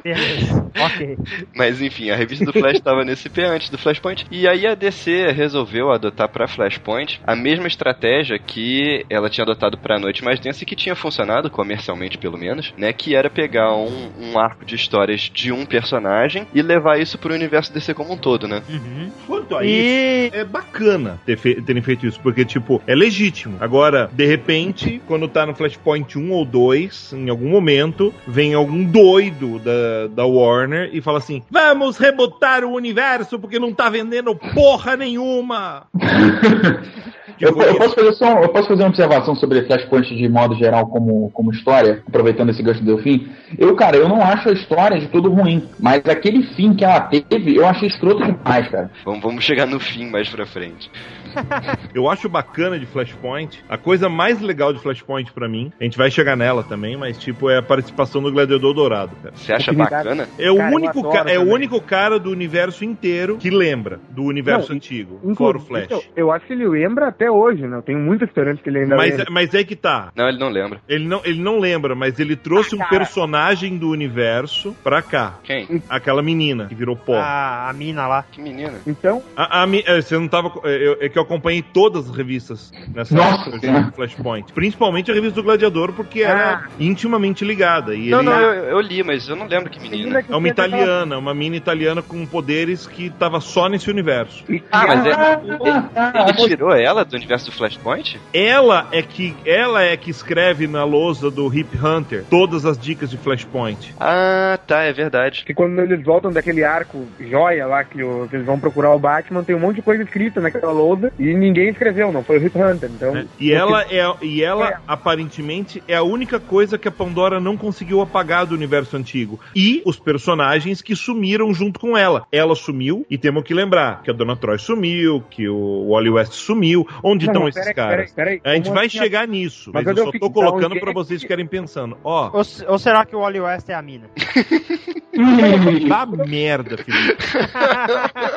Deus. 0.04 0.50
ok. 0.80 1.18
Mas 1.56 1.82
enfim, 1.82 2.10
a 2.10 2.16
revista 2.16 2.46
do 2.46 2.54
Flash 2.54 2.78
estava 2.78 3.04
nesse 3.04 3.30
pé 3.30 3.46
antes 3.46 3.70
do 3.70 3.78
Flashpoint. 3.78 4.26
E 4.30 4.48
aí 4.48 4.68
a 4.68 4.76
DC 4.76 5.32
resolveu 5.32 5.92
adotar 5.92 6.30
pra 6.30 6.48
Flashpoint 6.48 7.20
a 7.26 7.36
mesma 7.36 7.68
estratégia 7.68 8.38
que 8.38 9.06
ela 9.10 9.30
tinha 9.30 9.44
adotado 9.44 9.78
pra 9.78 10.00
Noite 10.00 10.24
Mais 10.24 10.40
Densa 10.40 10.64
e 10.64 10.66
que 10.66 10.76
tinha 10.76 10.96
funcionado, 10.96 11.50
comercialmente 11.50 12.18
pelo 12.18 12.38
menos, 12.38 12.74
né? 12.78 12.94
Que 12.94 13.16
era 13.16 13.30
pegar 13.30 13.76
um, 13.76 14.12
um 14.20 14.40
arco 14.40 14.66
de 14.66 14.76
histórias 14.76 15.22
de 15.34 15.52
um 15.52 15.66
personagem 15.66 16.48
e 16.54 16.62
levar 16.62 16.99
isso 17.02 17.18
pro 17.18 17.34
universo 17.34 17.74
DC 17.74 17.94
como 17.94 18.14
um 18.14 18.18
todo, 18.18 18.48
né? 18.48 18.62
Uhum. 18.70 19.10
Quanto 19.28 19.56
a 19.58 19.64
E 19.66 20.28
isso, 20.28 20.36
é 20.36 20.44
bacana 20.44 21.20
ter 21.26 21.38
fe- 21.38 21.62
terem 21.62 21.82
feito 21.82 22.06
isso, 22.06 22.20
porque, 22.22 22.46
tipo, 22.46 22.82
é 22.88 22.96
legítimo. 22.96 23.58
Agora, 23.60 24.10
de 24.14 24.26
repente, 24.26 25.02
quando 25.08 25.28
tá 25.28 25.46
no 25.46 25.56
Flashpoint 25.56 26.18
1 26.18 26.32
ou 26.32 26.46
2, 26.46 27.14
em 27.14 27.30
algum 27.30 27.50
momento, 27.50 28.14
vem 28.28 28.54
algum 28.54 28.84
doido 28.84 29.60
da, 29.60 30.08
da 30.08 30.26
Warner 30.26 30.90
e 30.94 31.02
fala 31.02 31.18
assim: 31.20 31.44
vamos 31.50 31.98
rebotar 31.98 32.64
o 32.64 32.74
universo 32.74 33.40
porque 33.40 33.60
não 33.60 33.74
tá 33.74 33.90
vendendo 33.90 34.36
porra 34.36 34.96
nenhuma. 34.96 35.84
Eu, 37.40 37.56
eu 37.62 37.76
posso 37.78 37.96
fazer 37.96 38.14
só, 38.14 38.40
eu 38.42 38.50
posso 38.50 38.68
fazer 38.68 38.82
uma 38.84 38.90
observação 38.90 39.34
sobre 39.34 39.62
Flashpoint 39.62 40.14
de 40.14 40.28
modo 40.28 40.56
geral 40.56 40.88
como, 40.88 41.32
como 41.32 41.52
história, 41.52 42.04
aproveitando 42.06 42.50
esse 42.50 42.62
gancho 42.62 42.82
do 42.84 42.86
Delfim. 42.96 43.30
Eu, 43.58 43.74
cara, 43.76 43.96
eu 43.96 44.10
não 44.10 44.22
acho 44.22 44.50
a 44.50 44.52
história 44.52 45.00
de 45.00 45.08
todo 45.08 45.30
ruim, 45.30 45.64
mas 45.80 46.04
aquele 46.06 46.44
fim 46.56 46.74
que 46.74 46.84
ela 46.90 47.02
teve, 47.02 47.56
eu 47.56 47.66
achei 47.68 47.88
escroto 47.88 48.24
demais, 48.24 48.68
cara. 48.70 48.90
Vamos, 49.06 49.22
vamos 49.22 49.44
chegar 49.44 49.66
no 49.66 49.80
fim 49.80 50.10
mais 50.10 50.30
pra 50.30 50.46
frente. 50.46 50.90
Eu 51.94 52.10
acho 52.10 52.28
bacana 52.28 52.80
de 52.80 52.86
Flashpoint. 52.88 53.64
A 53.70 53.78
coisa 53.78 54.10
mais 54.10 54.42
legal 54.42 54.74
de 54.74 54.80
Flashpoint 54.80 55.32
pra 55.32 55.48
mim, 55.48 55.72
a 55.80 55.84
gente 55.84 55.98
vai 55.98 56.10
chegar 56.10 56.36
nela 56.36 56.64
também, 56.64 56.98
mas 56.98 57.18
tipo 57.20 57.50
é 57.50 57.58
a 57.58 57.62
participação 57.62 58.22
do 58.22 58.32
Gladiador 58.32 58.74
Dourado, 58.74 59.16
cara. 59.22 59.36
Você 59.36 59.54
acha 59.54 59.72
bacana? 59.72 60.28
É 60.40 60.50
o 60.52 60.58
Cara, 60.58 60.76
único 60.76 61.10
ca- 61.12 61.26
é 61.28 61.38
o 61.40 61.44
único 61.52 61.80
cara 61.82 62.20
do 62.20 62.32
universo 62.32 62.84
inteiro 62.84 63.38
que 63.38 63.50
lembra 63.50 64.00
do 64.10 64.24
universo 64.24 64.70
Não, 64.70 64.78
antigo, 64.78 65.36
fora 65.36 65.58
o 65.58 65.62
Flash. 65.62 65.88
Eu, 65.92 66.04
eu 66.16 66.32
acho 66.32 66.46
que 66.48 66.54
ele 66.54 66.68
lembra 66.68 67.08
até 67.10 67.30
hoje, 67.30 67.62
né? 67.68 67.78
Eu 67.78 67.82
tenho 67.84 68.00
muita 68.00 68.26
esperança 68.26 68.62
que 68.64 68.70
ele 68.70 68.80
ainda 68.80 68.96
Mas, 68.96 69.12
lembra. 69.12 69.26
mas 69.32 69.54
é 69.54 69.64
que 69.64 69.76
tá. 69.76 70.12
Não, 70.16 70.28
ele 70.28 70.40
não 70.40 70.50
lembra. 70.50 70.82
Ele 70.88 71.08
não, 71.08 71.22
ele 71.24 71.40
não 71.42 71.60
lembra, 71.60 71.94
mas 71.96 72.20
ele 72.20 72.36
trouxe 72.36 72.76
Ah, 72.80 72.84
um 72.84 72.90
personagem 72.90 73.78
do 73.78 73.90
universo 73.90 74.76
pra 74.84 75.02
cá. 75.02 75.36
Quem? 75.44 75.82
Aquela 75.90 76.22
menina 76.24 76.66
que 76.66 76.76
virou 76.80 76.96
pó. 76.96 77.16
A, 77.18 77.70
a 77.70 77.74
mina 77.74 78.08
lá. 78.08 78.24
Que 78.32 78.42
menina. 78.42 78.74
Então, 78.88 79.22
A, 79.36 79.64
a 79.64 79.68
é, 79.76 80.02
você 80.02 80.18
não 80.18 80.28
tava. 80.28 80.52
é, 80.64 80.88
eu- 80.88 80.98
é 81.02 81.10
que 81.10 81.18
eu 81.18 81.24
acompanhei 81.24 81.62
todas 81.62 82.10
as 82.10 82.16
revistas 82.16 82.72
nessa 82.94 83.14
Nossa 83.16 83.50
época 83.50 83.92
Flashpoint. 83.96 84.52
Principalmente 84.54 85.12
a 85.12 85.14
revista 85.14 85.36
do 85.36 85.44
Gladiador, 85.44 85.94
porque 85.94 86.22
era 86.22 86.68
intimamente 86.80 87.44
ligada. 87.46 87.94
E 87.94 88.10
Não, 88.10 88.20
ele 88.20 88.30
não, 88.30 88.40
eu, 88.40 88.54
eu 88.66 88.80
li, 88.82 89.04
mas 89.04 89.28
eu 89.28 89.36
não 89.36 89.46
lembro 89.48 89.70
que 89.70 89.80
menina. 89.80 90.24
é 90.28 90.36
uma 90.36 90.48
italiana, 90.48 91.18
uma 91.18 91.34
mina 91.34 91.56
italiana 91.56 92.02
com 92.02 92.26
poderes 92.26 92.88
que 92.88 93.10
tava 93.10 93.40
só 93.42 93.68
nesse 93.68 93.90
universo. 93.90 94.44
Ah, 94.72 94.88
mas 94.88 95.06
é, 95.06 95.14
Ah, 95.14 95.40
ele, 95.44 96.30
ele 96.40 96.48
tirou 96.50 96.74
ela 96.74 97.04
do 97.04 97.16
universo 97.16 97.48
do 97.48 97.52
Flashpoint? 97.52 98.20
Ela 98.34 98.88
é 98.92 99.02
que 99.02 99.36
ela 99.46 99.84
é 99.84 99.96
que 99.98 100.10
escreve 100.10 100.68
na 100.68 100.84
lousa 100.84 101.30
do 101.30 101.54
Hip 101.54 101.78
Hunter 101.78 102.24
todas 102.30 102.66
as 102.66 102.78
dicas 102.78 103.10
de 103.10 103.18
Flashpoint. 103.18 103.94
Ah, 104.00 104.58
tá, 104.66 104.84
é 104.84 104.94
verdade. 104.94 105.44
que 105.46 105.54
quando 105.54 105.80
eles 105.80 106.04
voltam 106.04 106.32
daquele 106.32 106.64
arco 106.70 107.06
joia 107.20 107.66
lá 107.68 107.84
que, 107.84 108.02
o- 108.04 108.28
que 108.30 108.36
eles 108.36 108.46
vão 108.46 108.60
procurar 108.60 108.94
o 108.94 109.00
Batman, 109.00 109.44
tem 109.44 109.56
um 109.56 109.60
monte 109.60 109.78
de 109.78 109.82
coisa 109.82 110.04
escrita 110.04 110.40
naquela 110.40 110.72
lousa 110.72 111.12
e 111.20 111.34
ninguém 111.34 111.70
escreveu, 111.70 112.12
não 112.12 112.24
foi 112.24 112.38
o 112.38 112.42
Rip 112.42 112.58
Hunter. 112.58 112.90
Então, 112.94 113.14
né? 113.14 113.26
E 113.40 113.52
ela 113.52 113.84
é 113.84 114.00
e 114.22 114.44
ela 114.44 114.82
aparentemente 114.88 115.84
é 115.88 115.96
a 115.96 116.04
única 116.04 116.40
coisa 116.40 116.78
que 116.78 116.88
a 116.88 116.92
Pandora 116.92 117.40
não 117.40 117.58
conseguiu 117.58 118.02
apagar 118.02 118.46
do 118.46 118.56
universo 118.56 118.96
antigo. 118.98 119.40
E 119.56 119.82
os 119.86 119.98
personagens 120.00 120.82
que 120.82 120.96
sumiram 120.96 121.54
junto 121.54 121.80
com 121.80 121.98
ela. 121.98 122.26
Ela 122.32 122.56
sumiu 122.56 123.06
e 123.10 123.18
temos 123.18 123.44
que 123.44 123.54
lembrar 123.54 124.02
que 124.04 124.12
a 124.12 124.14
Dona 124.14 124.36
Troy 124.36 124.58
sumiu, 124.60 125.24
que 125.30 125.48
o 125.50 125.90
Wally 125.90 126.10
West 126.10 126.34
sumiu. 126.34 126.88
Onde 127.04 127.26
Não, 127.26 127.32
estão 127.34 127.42
não, 127.44 127.50
esses 127.50 127.72
caras? 127.74 128.12
peraí, 128.12 128.40
peraí. 128.40 128.54
A 128.54 128.56
gente 128.56 128.70
vai 128.72 128.86
assim? 128.88 128.98
chegar 128.98 129.28
nisso, 129.28 129.72
Mas 129.74 129.86
mas, 129.86 129.98
eu 129.98 130.06
eu 130.06 130.12
só 130.12 130.20
tô 130.20 130.30
colocando 130.32 130.76
então, 130.76 130.80
pra 130.80 130.94
quem- 130.94 130.94
vocês 130.94 131.22
ficarem 131.22 131.46
pensando. 131.48 131.98
Ó, 132.04 132.30
Ou, 132.34 132.44
ou 132.68 132.78
será 132.80 133.06
que 133.06 133.16
o 133.16 133.20
Wally 133.20 133.40
West 133.40 133.70
é 133.70 133.74
a 133.74 133.82
mina? 133.82 134.10
dá 135.88 136.06
merda, 136.06 136.59
Felipe. 136.64 137.16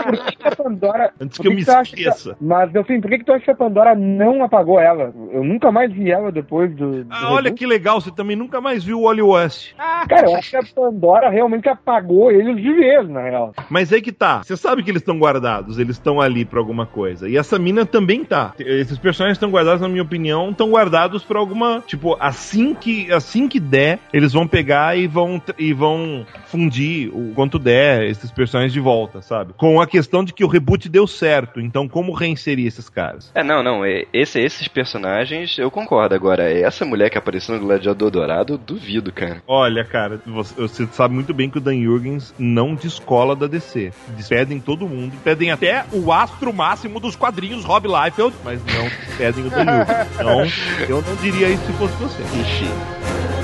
Por 0.04 0.24
que 0.26 0.36
que 0.36 0.48
a 0.48 0.56
Pandora. 0.56 1.12
Antes 1.20 1.36
por 1.38 1.42
que 1.42 1.48
eu 1.48 1.54
me 1.54 1.62
acha 1.62 1.94
que- 1.96 2.02
esqueça. 2.02 2.36
Mas, 2.40 2.70
Delfim, 2.72 3.00
por 3.00 3.10
que, 3.10 3.18
que 3.18 3.24
tu 3.24 3.32
acha 3.32 3.44
que 3.44 3.50
a 3.50 3.54
Pandora 3.56 3.94
não 3.94 4.42
apagou 4.44 4.78
ela? 4.80 5.12
Eu 5.32 5.44
nunca 5.44 5.70
mais 5.70 5.92
vi 5.92 6.10
ela 6.10 6.30
depois 6.32 6.74
do. 6.74 7.04
do 7.04 7.06
Ah, 7.10 7.32
olha 7.32 7.52
que 7.52 7.66
legal, 7.66 8.00
você 8.00 8.10
também 8.10 8.36
nunca 8.36 8.60
mais 8.60 8.84
viu 8.84 9.00
o 9.00 9.02
Wally 9.04 9.22
West. 9.22 9.74
Cara, 10.08 10.28
eu 10.30 10.36
acho 10.36 10.50
que 10.50 10.56
a 10.56 10.62
Pandora 10.74 11.28
realmente 11.30 11.68
apagou 11.68 12.30
eles 12.30 12.56
de 12.56 12.72
vez, 12.72 13.08
na 13.08 13.22
real. 13.22 13.52
Mas 13.70 13.92
aí 13.92 14.00
que 14.02 14.12
tá. 14.12 14.42
Você 14.42 14.56
sabe 14.56 14.82
que 14.82 14.90
eles 14.90 15.02
estão 15.02 15.18
guardados, 15.18 15.78
eles 15.78 15.96
estão 15.96 16.20
ali 16.20 16.44
pra 16.44 16.58
alguma 16.58 16.86
coisa. 16.86 17.28
E 17.28 17.36
essa 17.36 17.58
mina 17.58 17.84
também 17.86 18.24
tá. 18.24 18.52
Esses 18.58 18.98
personagens 18.98 19.36
estão 19.36 19.50
guardados, 19.50 19.80
na 19.80 19.88
minha 19.88 20.02
opinião, 20.02 20.50
estão 20.50 20.70
guardados 20.70 21.24
pra 21.24 21.38
alguma. 21.38 21.82
Tipo, 21.86 22.16
assim 22.20 22.74
que 22.74 23.10
assim 23.12 23.48
que 23.48 23.60
der, 23.60 23.98
eles 24.12 24.32
vão 24.32 24.46
pegar 24.46 24.96
e 24.96 25.06
vão 25.06 25.40
e 25.58 25.72
vão 25.72 26.24
fundir 26.46 27.10
o 27.14 27.32
quanto 27.34 27.58
der 27.58 28.02
esses 28.12 28.30
personagens 28.30 28.72
de 28.72 28.80
volta, 28.80 29.20
sabe? 29.22 29.52
Com 29.56 29.80
a 29.80 29.86
questão 29.86 30.24
de 30.24 30.32
que 30.32 30.44
o 30.44 30.48
reboot 30.48 30.88
deu 30.88 31.06
certo. 31.06 31.60
Então, 31.60 31.88
como 31.88 32.12
reinserir 32.12 32.66
esses 32.66 32.88
caras? 32.88 33.30
É, 33.34 33.42
não, 33.42 33.62
não. 33.62 33.84
é- 33.84 34.04
Esse, 34.12 34.40
esses 34.40 34.68
personagens, 34.68 35.58
eu 35.58 35.70
concordo. 35.70 36.14
Agora, 36.14 36.50
essa 36.50 36.84
mulher 36.84 37.10
que 37.10 37.18
apareceu 37.18 37.54
no 37.56 37.60
Gladiador 37.66 38.10
Dourado, 38.10 38.54
eu 38.54 38.58
duvido, 38.58 39.12
cara. 39.12 39.42
Olha, 39.46 39.84
cara, 39.84 40.20
você, 40.26 40.54
você 40.54 40.86
sabe 40.92 41.14
muito 41.14 41.32
bem 41.34 41.48
que 41.50 41.58
o 41.58 41.60
Dan 41.60 41.80
Jurgens 41.82 42.34
não 42.38 42.74
descola 42.74 43.34
da 43.34 43.46
DC. 43.46 43.92
Despedem 44.16 44.60
todo 44.60 44.88
mundo, 44.88 45.12
pedem 45.24 45.50
até 45.50 45.84
o 45.92 46.12
astro 46.12 46.52
máximo 46.52 47.00
dos 47.00 47.16
quadrinhos, 47.16 47.64
Rob 47.64 47.86
Liefeld, 47.88 48.34
mas 48.44 48.60
não 48.64 48.84
despedem 49.06 49.46
o 49.46 49.50
Dan 49.50 49.64
Jurgens. 49.64 50.12
Então, 50.22 50.46
eu 50.88 51.02
não 51.02 51.16
diria 51.16 51.48
isso 51.48 51.64
se 51.66 51.72
fosse 51.72 51.94
você. 51.96 52.22
Enfim. 52.22 53.41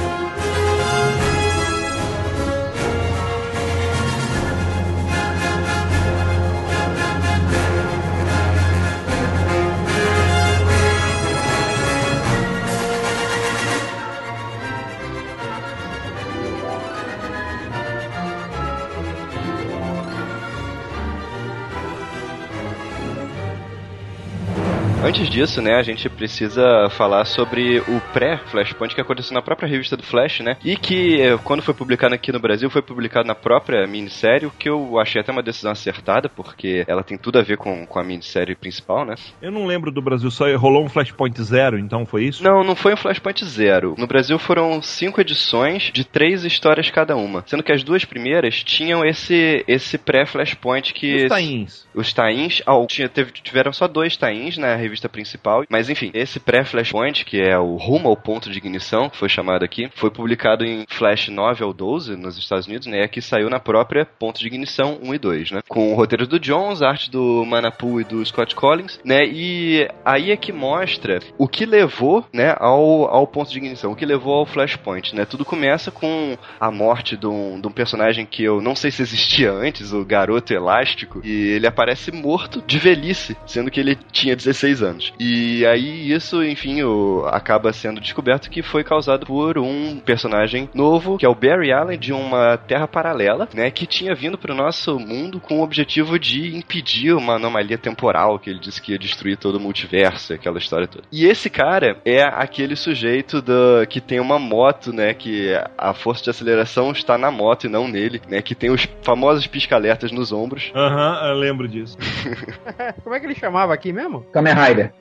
Antes 25.09 25.31
disso, 25.31 25.63
né, 25.63 25.75
a 25.77 25.83
gente 25.83 26.07
precisa 26.11 26.91
falar 26.91 27.25
sobre 27.25 27.81
o 27.81 27.99
pré-Flashpoint 28.13 28.95
que 28.95 29.01
aconteceu 29.01 29.33
na 29.33 29.41
própria 29.41 29.67
revista 29.67 29.97
do 29.97 30.03
Flash, 30.03 30.41
né? 30.41 30.59
E 30.63 30.77
que, 30.77 31.23
eh, 31.23 31.39
quando 31.43 31.63
foi 31.63 31.73
publicado 31.73 32.15
aqui 32.15 32.31
no 32.31 32.39
Brasil, 32.39 32.69
foi 32.69 32.83
publicado 32.83 33.27
na 33.27 33.35
própria 33.35 33.87
minissérie, 33.87 34.47
o 34.47 34.51
que 34.51 34.69
eu 34.69 35.01
achei 35.01 35.23
até 35.23 35.33
uma 35.33 35.43
decisão 35.43 35.73
acertada, 35.73 36.29
porque 36.29 36.85
ela 36.87 37.03
tem 37.03 37.17
tudo 37.17 37.39
a 37.39 37.43
ver 37.43 37.57
com, 37.57 37.87
com 37.87 37.99
a 37.99 38.05
minissérie 38.05 38.55
principal, 38.55 39.07
né? 39.07 39.15
Eu 39.41 39.51
não 39.51 39.65
lembro 39.65 39.91
do 39.91 40.03
Brasil, 40.03 40.31
só 40.31 40.45
rolou 40.57 40.85
um 40.85 40.91
Flashpoint 40.91 41.43
Zero, 41.43 41.79
então 41.79 42.05
foi 42.05 42.25
isso? 42.25 42.45
Não, 42.45 42.63
não 42.63 42.77
foi 42.77 42.93
um 42.93 42.99
Flashpoint 42.99 43.43
Zero. 43.47 43.95
No 43.97 44.07
Brasil 44.07 44.39
foram 44.39 44.83
cinco 44.83 45.23
edições 45.23 45.91
de 45.91 46.05
três 46.05 46.45
histórias 46.45 46.91
cada 46.91 47.17
uma. 47.17 47.43
Sendo 47.47 47.63
que 47.63 47.73
as 47.73 47.83
duas 47.83 48.05
primeiras 48.05 48.63
tinham 48.63 49.03
esse, 49.03 49.65
esse 49.67 49.97
pré-Flashpoint 49.97 50.93
que. 50.93 51.25
Os 51.25 51.29
tains. 51.31 51.89
Os 51.95 52.13
tains, 52.13 52.63
ah, 52.67 52.87
tinha, 52.87 53.09
teve, 53.09 53.33
tiveram 53.33 53.73
só 53.73 53.89
dois 53.89 54.15
tains 54.15 54.59
na 54.59 54.77
revista 54.77 54.98
principal, 55.07 55.65
mas 55.69 55.91
enfim, 55.91 56.11
esse 56.15 56.41
pré-Flashpoint, 56.41 57.27
que 57.27 57.39
é 57.39 57.59
o 57.59 57.77
Rumo 57.77 58.09
ao 58.09 58.17
Ponto 58.17 58.51
de 58.51 58.57
Ignição, 58.57 59.11
que 59.11 59.19
foi 59.19 59.29
chamado 59.29 59.63
aqui, 59.63 59.91
foi 59.95 60.11
publicado 60.11 60.65
em 60.65 60.87
Flash 60.89 61.29
9 61.29 61.63
ao 61.63 61.75
12 61.75 62.17
nos 62.17 62.39
Estados 62.39 62.67
Unidos, 62.67 62.87
né, 62.87 63.07
que 63.07 63.21
saiu 63.21 63.51
na 63.51 63.61
própria 63.61 64.07
Ponto 64.07 64.41
de 64.41 64.47
Ignição 64.47 64.99
1 65.03 65.15
e 65.15 65.19
2, 65.19 65.51
né, 65.51 65.61
com 65.69 65.93
o 65.93 65.95
roteiro 65.95 66.27
do 66.27 66.41
Jones, 66.41 66.81
arte 66.81 67.11
do 67.11 67.45
Manapu 67.45 68.01
e 68.01 68.05
do 68.05 68.25
Scott 68.25 68.55
Collins, 68.55 68.99
né, 69.05 69.27
e 69.27 69.87
aí 70.03 70.31
é 70.31 70.37
que 70.37 70.53
mostra 70.53 71.21
o 71.37 71.47
que 71.47 71.67
levou, 71.67 72.25
né, 72.33 72.55
ao, 72.59 73.05
ao 73.05 73.27
Ponto 73.27 73.51
de 73.51 73.59
Ignição, 73.59 73.93
o 73.93 73.97
que 73.97 74.07
levou 74.07 74.35
ao 74.35 74.47
Flashpoint, 74.47 75.15
né, 75.15 75.27
tudo 75.27 75.45
começa 75.45 75.91
com 75.91 76.39
a 76.59 76.71
morte 76.71 77.17
de 77.17 77.27
um, 77.27 77.61
de 77.61 77.67
um 77.67 77.73
personagem 77.73 78.25
que 78.25 78.43
eu 78.43 78.61
não 78.61 78.75
sei 78.75 78.91
se 78.91 79.03
existia 79.03 79.53
antes, 79.53 79.93
o 79.93 80.05
Garoto 80.05 80.55
Elástico, 80.55 81.21
e 81.25 81.49
ele 81.49 81.67
aparece 81.67 82.13
morto 82.13 82.63
de 82.67 82.79
velhice, 82.79 83.37
sendo 83.47 83.71
que 83.71 83.81
ele 83.81 83.99
tinha 84.13 84.37
16 84.37 84.83
anos. 84.83 84.88
E 85.19 85.67
aí 85.67 86.13
isso, 86.13 86.43
enfim, 86.43 86.83
o, 86.83 87.25
acaba 87.27 87.73
sendo 87.73 88.01
descoberto 88.01 88.51
que 88.51 88.63
foi 88.63 88.85
causado 88.85 89.27
por 89.27 89.59
um 89.59 89.99
personagem 90.01 90.69
novo, 90.75 91.19
que 91.19 91.27
é 91.27 91.29
o 91.29 91.35
Barry 91.35 91.73
Allen, 91.73 91.99
de 91.99 92.13
uma 92.13 92.57
terra 92.57 92.87
paralela, 92.87 93.49
né, 93.55 93.71
que 93.71 93.87
tinha 93.87 94.15
vindo 94.15 94.39
para 94.39 94.53
o 94.53 94.57
nosso 94.57 94.99
mundo 94.99 95.41
com 95.41 95.61
o 95.61 95.63
objetivo 95.63 96.19
de 96.19 96.57
impedir 96.57 97.15
uma 97.15 97.35
anomalia 97.35 97.79
temporal, 97.79 98.39
que 98.39 98.51
ele 98.51 98.59
disse 98.59 98.81
que 98.81 98.93
ia 98.93 98.99
destruir 98.99 99.37
todo 99.37 99.57
o 99.57 99.61
multiverso, 99.61 100.33
aquela 100.33 100.59
história 100.59 100.87
toda. 100.87 101.05
E 101.13 101.27
esse 101.27 101.51
cara 101.51 102.01
é 102.05 102.23
aquele 102.23 102.77
sujeito 102.77 103.41
do, 103.43 103.87
que 103.89 104.01
tem 104.01 104.21
uma 104.21 104.39
moto, 104.39 104.93
né, 104.93 105.15
que 105.15 105.53
a 105.77 105.93
força 105.93 106.25
de 106.25 106.31
aceleração 106.31 106.93
está 106.93 107.19
na 107.19 107.31
moto 107.31 107.65
e 107.65 107.69
não 107.69 107.89
nele, 107.89 108.21
né, 108.29 108.43
que 108.43 108.55
tem 108.55 108.71
os 108.71 108.89
famosos 109.03 109.47
pisca-alertas 109.47 110.13
nos 110.13 110.33
ombros. 110.33 110.71
Aham, 110.75 111.29
eu 111.29 111.35
lembro 111.35 111.69
disso. 111.69 111.97
Como 113.03 113.15
é 113.15 113.21
que 113.21 113.27
ele 113.27 113.35
chamava 113.35 113.73
aqui 113.75 113.93
mesmo? 113.93 114.23
Kamen 114.33 114.55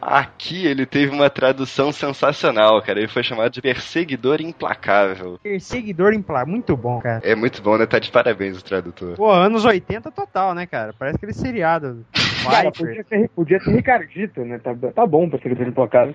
Aqui 0.00 0.66
ele 0.66 0.86
teve 0.86 1.12
uma 1.12 1.30
tradução 1.30 1.92
sensacional, 1.92 2.80
cara. 2.82 2.98
Ele 2.98 3.08
foi 3.08 3.22
chamado 3.22 3.52
de 3.52 3.62
Perseguidor 3.62 4.40
Implacável. 4.40 5.38
Perseguidor 5.42 6.12
implá. 6.12 6.44
Muito 6.44 6.76
bom, 6.76 7.00
cara. 7.00 7.20
É 7.24 7.34
muito 7.34 7.62
bom, 7.62 7.78
né? 7.78 7.86
Tá 7.86 7.98
de 7.98 8.10
parabéns 8.10 8.58
o 8.58 8.64
tradutor. 8.64 9.16
Pô, 9.16 9.30
anos 9.30 9.64
80 9.64 10.10
total, 10.10 10.54
né, 10.54 10.66
cara? 10.66 10.92
Parece 10.92 11.16
aquele 11.16 11.32
seriado. 11.32 12.04
Cara, 12.50 12.72
podia 12.72 13.04
ser, 13.04 13.28
podia 13.30 13.60
ser 13.60 13.70
Ricardito, 13.70 14.44
né? 14.44 14.58
Tá, 14.58 14.74
tá 14.94 15.06
bom 15.06 15.28
ser 15.38 15.68
implacável. 15.68 16.14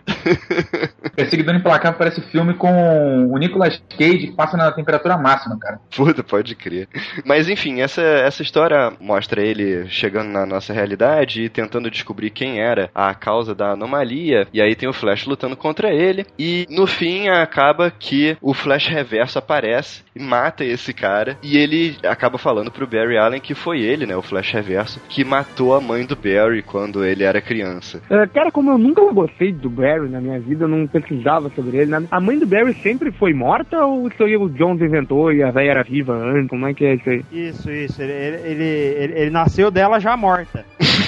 Perseguidor 1.16 1.56
Implacável 1.56 1.98
parece 1.98 2.22
filme 2.22 2.54
com 2.54 3.28
o 3.32 3.38
Nicolas 3.38 3.82
Cage 3.98 4.28
que 4.28 4.36
passa 4.36 4.58
na 4.58 4.72
temperatura 4.72 5.18
máxima, 5.18 5.58
cara. 5.60 5.80
Puta, 5.96 6.24
pode 6.24 6.56
crer. 6.56 6.88
Mas 7.26 7.50
enfim, 7.50 7.82
essa, 7.82 8.02
essa 8.02 8.42
história 8.42 8.92
mostra 9.00 9.42
ele 9.42 9.88
chegando 9.90 10.30
na 10.30 10.46
nossa 10.46 10.74
realidade 10.74 11.44
e 11.44 11.50
tentando 11.50 11.92
descobrir 11.92 12.30
quem 12.30 12.62
era 12.62 12.90
a 12.94 13.14
causa 13.14 13.54
da 13.54 13.72
anomalia. 13.72 14.48
E 14.54 14.62
aí 14.62 14.76
tem 14.76 14.90
o 14.90 14.94
Flash 14.94 15.26
lutando 15.26 15.56
contra 15.56 15.94
ele. 15.94 16.26
E 16.38 16.66
no 16.70 16.88
fim 16.88 17.28
acaba 17.28 17.92
que 17.92 18.38
o 18.42 18.54
Flash 18.54 18.88
Reverso 18.88 19.40
aparece 19.40 20.04
e 20.16 20.22
mata 20.22 20.64
esse 20.64 20.94
cara. 20.94 21.38
E 21.44 21.58
ele 21.58 21.98
acaba 22.04 22.38
falando 22.38 22.72
pro 22.72 22.88
Barry 22.88 23.18
Allen 23.18 23.42
que 23.42 23.54
foi 23.54 23.82
ele, 23.82 24.06
né, 24.06 24.16
o 24.16 24.22
Flash 24.22 24.52
Reverso, 24.52 25.00
que 25.10 25.24
matou 25.24 25.76
a 25.76 25.82
mãe 25.82 26.06
do 26.06 26.16
Barry 26.20 26.62
quando 26.62 27.04
ele 27.04 27.24
era 27.24 27.42
criança. 27.42 28.02
É, 28.10 28.28
cara, 28.28 28.52
como 28.52 28.70
eu 28.72 28.78
nunca 28.78 29.02
gostei 29.12 29.52
do 29.52 29.70
Barry 29.70 30.08
na 30.10 30.22
minha 30.22 30.40
vida, 30.40 30.66
eu 30.66 30.68
não 30.68 30.86
pesquisava 30.86 31.50
sobre 31.56 31.78
ele, 31.78 31.92
nada. 31.92 32.06
A 32.12 32.20
mãe 32.20 32.38
do 32.38 32.46
Barry 32.46 32.74
sempre 32.76 33.12
foi 33.12 33.34
morta 33.34 33.84
ou 33.86 34.08
isso 34.08 34.24
aí 34.24 34.36
o 34.38 34.50
Jones 34.50 34.82
inventou 34.82 35.32
e 35.32 35.42
a 35.42 35.52
velha 35.52 35.72
era 35.72 35.84
viva 35.84 36.14
antes? 36.14 36.50
Como 36.50 36.68
é 36.68 36.74
que 36.74 36.86
é 36.86 36.96
isso 36.96 37.10
aí? 37.10 37.26
Isso, 37.32 37.72
isso. 37.72 38.02
Ele, 38.02 38.12
ele, 38.12 38.48
ele, 38.48 38.64
ele- 38.64 39.14
ele 39.22 39.30
nasceu 39.32 39.72
dela 39.72 40.00
já 40.00 40.16
morta. 40.18 40.66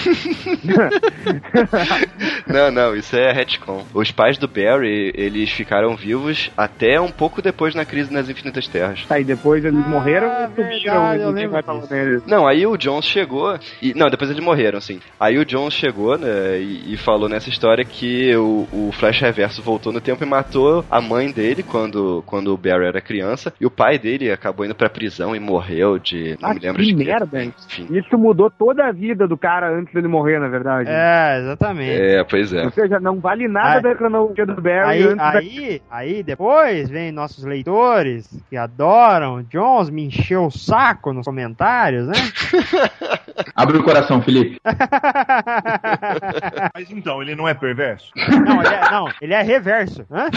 Não, 2.47 2.71
não, 2.71 2.95
isso 2.95 3.15
é 3.15 3.31
retcon. 3.31 3.85
Os 3.93 4.11
pais 4.11 4.37
do 4.37 4.47
Barry, 4.47 5.11
eles 5.15 5.49
ficaram 5.51 5.95
vivos 5.95 6.51
até 6.57 6.99
um 6.99 7.11
pouco 7.11 7.41
depois 7.41 7.75
na 7.75 7.85
crise 7.85 8.11
nas 8.11 8.29
Infinitas 8.29 8.67
Terras. 8.67 9.05
Aí 9.09 9.23
depois 9.23 9.63
eles 9.63 9.85
morreram 9.87 10.27
Ah, 10.29 10.49
e 10.51 10.61
verdade, 10.61 11.43
e 11.43 11.47
falar 11.63 11.79
disso. 11.81 11.93
neles. 11.93 12.23
Não, 12.25 12.47
aí 12.47 12.65
o 12.65 12.77
Jones 12.77 13.05
chegou 13.05 13.57
e. 13.81 13.93
Não, 13.93 14.09
depois 14.09 14.29
eles 14.29 14.43
morreram, 14.43 14.81
sim. 14.81 14.99
Aí 15.19 15.37
o 15.37 15.45
Jones 15.45 15.73
chegou, 15.75 16.17
né, 16.17 16.59
e, 16.59 16.93
e 16.93 16.97
falou 16.97 17.29
nessa 17.29 17.47
história 17.49 17.85
que 17.85 18.35
o, 18.35 18.67
o 18.71 18.91
Flash 18.91 19.19
Reverso 19.21 19.61
voltou 19.61 19.93
no 19.93 20.01
tempo 20.01 20.23
e 20.23 20.27
matou 20.27 20.83
a 20.89 20.99
mãe 20.99 21.31
dele 21.31 21.61
quando, 21.61 22.23
quando 22.25 22.53
o 22.53 22.57
Barry 22.57 22.85
era 22.85 22.99
criança. 23.01 23.53
E 23.61 23.65
o 23.65 23.69
pai 23.69 23.99
dele 23.99 24.31
acabou 24.31 24.65
indo 24.65 24.73
pra 24.73 24.89
prisão 24.89 25.35
e 25.35 25.39
morreu 25.39 25.99
de. 25.99 26.35
Não 26.41 26.49
Ah, 26.49 26.53
me 26.55 26.59
lembro 26.59 26.81
que 26.81 26.87
de 26.91 26.95
quê. 26.95 27.03
merda? 27.03 27.43
Enfim. 27.43 27.87
Isso 27.91 28.17
mudou 28.17 28.49
toda 28.49 28.85
a 28.87 28.91
vida 28.91 29.27
do 29.27 29.37
cara 29.37 29.69
antes 29.71 29.93
dele 29.93 30.07
morrer, 30.07 30.39
na 30.39 30.47
verdade. 30.47 30.89
É, 30.91 31.39
exatamente. 31.39 32.01
É, 32.01 32.23
pois 32.23 32.51
é. 32.51 32.63
Ou 32.65 32.71
seja, 32.71 32.99
não 32.99 33.19
vale 33.19 33.47
nada 33.47 33.75
Aí- 33.75 33.81
da 33.83 33.95
cronologia 33.95 34.45
do 34.45 34.59
Barry 34.61 34.89
Aí, 34.89 35.03
antes 35.03 35.17
da... 35.17 35.29
aí, 35.37 35.81
aí 35.91 36.23
depois 36.23 36.89
vem 36.89 37.11
nossos 37.11 37.43
leitores 37.45 38.27
que 38.49 38.57
adoram 38.57 39.43
Jones 39.43 39.89
me 39.91 40.05
encheu 40.05 40.45
o 40.45 40.51
saco 40.51 41.13
nos 41.13 41.25
comentários, 41.25 42.07
né? 42.07 42.13
Abre 43.55 43.77
o 43.77 43.83
coração, 43.83 44.21
Felipe. 44.21 44.59
Mas 46.73 46.91
então, 46.91 47.21
ele 47.21 47.35
não 47.35 47.47
é 47.47 47.53
perverso? 47.53 48.11
não, 48.15 48.61
ele 48.61 48.73
é, 48.73 48.91
não, 48.91 49.11
ele 49.21 49.33
é 49.33 49.41
reverso. 49.41 50.05
Hã? 50.11 50.29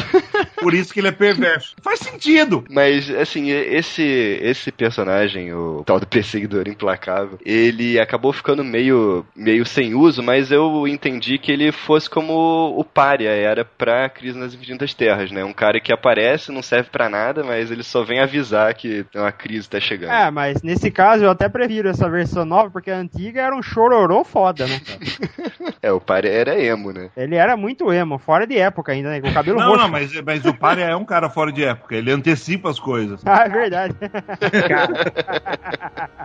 Por 0.60 0.74
isso 0.74 0.92
que 0.92 1.00
ele 1.00 1.08
é 1.08 1.12
perverso. 1.12 1.74
Faz 1.82 2.00
sentido! 2.00 2.64
Mas, 2.70 3.10
assim, 3.10 3.50
esse, 3.50 4.02
esse 4.02 4.72
personagem, 4.72 5.52
o 5.52 5.82
tal 5.84 6.00
do 6.00 6.06
perseguidor 6.06 6.68
implacável, 6.68 7.38
ele 7.44 7.98
acabou 7.98 8.32
ficando 8.32 8.64
meio, 8.64 9.24
meio 9.34 9.64
sem 9.64 9.94
uso, 9.94 10.22
mas 10.22 10.50
eu 10.50 10.86
entendi 10.88 11.38
que 11.38 11.52
ele 11.52 11.72
fosse 11.72 12.08
como 12.08 12.74
o 12.78 12.84
Pária 12.84 13.30
era 13.30 13.64
pra 13.64 14.08
Crise 14.08 14.38
nas 14.38 14.54
Infinitas 14.54 14.94
Terras, 14.94 15.30
né? 15.30 15.44
Um 15.44 15.52
cara 15.52 15.80
que 15.80 15.92
aparece, 15.92 16.52
não 16.52 16.62
serve 16.62 16.90
pra 16.90 17.08
nada, 17.08 17.42
mas 17.44 17.70
ele 17.70 17.82
só 17.82 18.02
vem 18.02 18.20
avisar 18.20 18.74
que 18.74 19.04
uma 19.14 19.32
crise 19.32 19.68
tá 19.68 19.80
chegando. 19.80 20.12
É, 20.12 20.30
mas 20.30 20.62
nesse 20.62 20.90
caso 20.90 21.24
eu 21.24 21.30
até 21.30 21.48
prefiro 21.48 21.88
essa 21.88 22.08
versão 22.08 22.44
nova, 22.44 22.70
porque 22.70 22.83
a 22.90 22.96
antiga 22.96 23.42
era 23.42 23.54
um 23.54 23.62
chororô 23.62 24.24
foda, 24.24 24.66
né? 24.66 24.80
cara? 24.80 25.74
É, 25.82 25.92
o 25.92 26.00
Pária 26.00 26.30
era 26.30 26.58
emo, 26.58 26.92
né? 26.92 27.10
Ele 27.14 27.34
era 27.36 27.58
muito 27.58 27.92
emo, 27.92 28.18
fora 28.18 28.46
de 28.46 28.56
época 28.56 28.92
ainda, 28.92 29.10
né? 29.10 29.20
Com 29.20 29.28
o 29.28 29.34
cabelo 29.34 29.58
Não, 29.60 29.66
roxo. 29.68 29.82
não, 29.82 29.88
mas, 29.90 30.22
mas 30.22 30.44
o 30.46 30.54
Pária 30.54 30.84
é 30.84 30.96
um 30.96 31.04
cara 31.04 31.28
fora 31.28 31.52
de 31.52 31.62
época. 31.62 31.94
Ele 31.94 32.10
antecipa 32.10 32.70
as 32.70 32.78
coisas. 32.80 33.22
Ah, 33.34 33.44
é 33.44 33.48
verdade. 33.48 33.94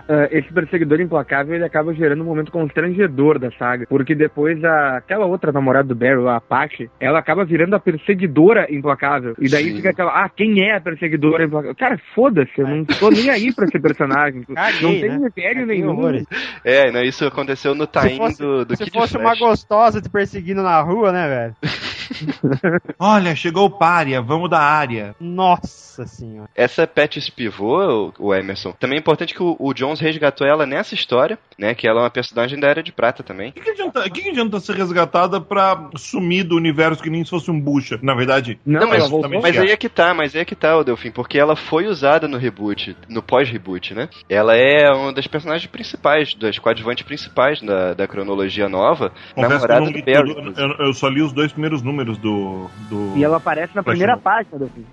Ah, 0.08 0.28
esse 0.30 0.52
perseguidor 0.52 1.00
implacável 1.00 1.54
ele 1.54 1.64
acaba 1.64 1.92
gerando 1.94 2.22
um 2.22 2.26
momento 2.26 2.50
constrangedor 2.52 3.38
da 3.38 3.50
saga, 3.52 3.86
porque 3.88 4.14
depois 4.14 4.62
a, 4.64 4.96
aquela 4.98 5.26
outra 5.26 5.52
namorada 5.52 5.88
do 5.88 5.94
Barry, 5.94 6.26
a 6.26 6.36
Apache, 6.36 6.90
ela 6.98 7.18
acaba 7.18 7.44
virando 7.44 7.74
a 7.76 7.80
perseguidora 7.80 8.66
implacável. 8.72 9.34
E 9.38 9.48
daí 9.48 9.70
Sim. 9.70 9.76
fica 9.76 9.90
aquela, 9.90 10.24
ah, 10.24 10.28
quem 10.28 10.62
é 10.62 10.76
a 10.76 10.80
perseguidora 10.80 11.44
implacável? 11.44 11.74
Cara, 11.76 12.00
foda-se, 12.14 12.50
eu 12.58 12.66
não 12.66 12.84
tô 12.84 13.10
nem 13.10 13.28
aí 13.30 13.52
pra 13.54 13.66
esse 13.66 13.78
personagem. 13.78 14.42
Caguei, 14.42 14.80
não 14.82 14.90
tem 15.00 15.08
né? 15.10 15.18
mistério 15.18 15.60
Caguei 15.60 15.76
nenhum. 15.76 15.90
horrores. 15.90 16.24
É, 16.64 16.90
né? 16.90 17.04
Isso 17.04 17.24
aconteceu 17.26 17.74
no 17.74 17.86
time 17.86 18.16
fosse, 18.16 18.38
do, 18.38 18.64
do 18.64 18.76
se 18.76 18.84
Kid 18.84 18.92
fosse 18.98 19.12
Flash. 19.14 19.24
uma 19.40 19.48
gostosa 19.48 20.00
te 20.00 20.08
perseguindo 20.08 20.62
na 20.62 20.80
rua, 20.80 21.12
né, 21.12 21.28
velho? 21.28 21.56
Olha, 22.98 23.34
chegou 23.34 23.66
o 23.66 23.70
Pária, 23.70 24.20
vamos 24.20 24.50
da 24.50 24.58
área. 24.58 25.14
Nossa 25.20 26.06
senhora. 26.06 26.48
Essa 26.54 26.86
Pet 26.86 27.20
Pivô, 27.32 28.12
o, 28.18 28.26
o 28.26 28.34
Emerson, 28.34 28.72
também 28.72 28.96
é 28.96 29.00
importante 29.00 29.34
que 29.34 29.42
o, 29.42 29.56
o 29.58 29.72
Jones 29.72 30.00
resgatou 30.00 30.46
ela 30.46 30.66
nessa 30.66 30.94
história, 30.94 31.38
né? 31.58 31.74
Que 31.74 31.86
ela 31.88 32.00
é 32.00 32.02
uma 32.04 32.10
personagem 32.10 32.58
da 32.58 32.68
Era 32.68 32.82
de 32.82 32.92
Prata 32.92 33.22
também. 33.22 33.50
O 33.50 33.52
que, 33.52 33.60
que, 33.60 33.70
adianta, 33.70 34.10
que, 34.10 34.22
que 34.22 34.30
adianta 34.30 34.60
ser 34.60 34.76
resgatada 34.76 35.40
pra 35.40 35.90
sumir 35.96 36.44
do 36.44 36.56
universo 36.56 37.02
que 37.02 37.10
nem 37.10 37.24
se 37.24 37.30
fosse 37.30 37.50
um 37.50 37.60
bucha? 37.60 37.98
Na 38.02 38.14
verdade, 38.14 38.58
Não, 38.64 38.80
Não, 38.80 38.88
mas, 38.88 39.08
também 39.08 39.40
mas 39.40 39.54
quer. 39.56 39.62
aí 39.62 39.70
é 39.70 39.76
que 39.76 39.88
tá, 39.88 40.14
mas 40.14 40.34
aí 40.34 40.42
é 40.42 40.44
que 40.44 40.54
tá, 40.54 40.76
o 40.76 40.84
Delfim, 40.84 41.10
porque 41.10 41.38
ela 41.38 41.56
foi 41.56 41.86
usada 41.86 42.26
no 42.26 42.38
reboot, 42.38 42.96
no 43.08 43.22
pós-reboot, 43.22 43.94
né? 43.94 44.08
Ela 44.28 44.56
é 44.56 44.90
uma 44.90 45.12
das 45.12 45.26
personagens 45.26 45.66
principais, 45.70 46.34
das 46.40 46.58
coadjuvantes 46.58 47.04
principais 47.04 47.60
da, 47.60 47.92
da 47.94 48.08
cronologia 48.08 48.68
nova, 48.68 49.12
confesso 49.34 49.54
namorada 49.68 49.84
do 49.84 49.90
li 49.92 50.02
Barry. 50.02 50.54
eu, 50.56 50.86
eu 50.86 50.94
só 50.94 51.08
li 51.08 51.22
os 51.22 51.32
dois 51.32 51.52
primeiros 51.52 51.82
números 51.82 52.16
do. 52.18 52.68
do... 52.88 53.12
E 53.16 53.22
ela 53.22 53.36
aparece 53.36 53.76
na 53.76 53.82
primeira 53.82 54.16
página 54.16 54.58
do 54.58 54.68
filme. 54.68 54.86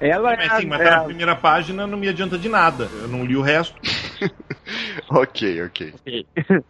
Ela 0.00 0.34
é, 0.34 0.36
Mas 0.48 0.52
sim, 0.60 0.66
mas 0.66 0.80
é 0.80 0.84
tá 0.84 0.90
a- 0.94 0.98
na 0.98 1.04
primeira 1.04 1.36
página 1.36 1.86
não 1.86 1.98
me 1.98 2.08
adianta 2.08 2.38
de 2.38 2.48
nada. 2.48 2.88
Eu 3.02 3.08
não 3.08 3.24
li 3.24 3.36
o 3.36 3.42
resto. 3.42 3.74
Ok, 5.08 5.62
ok. 5.64 5.94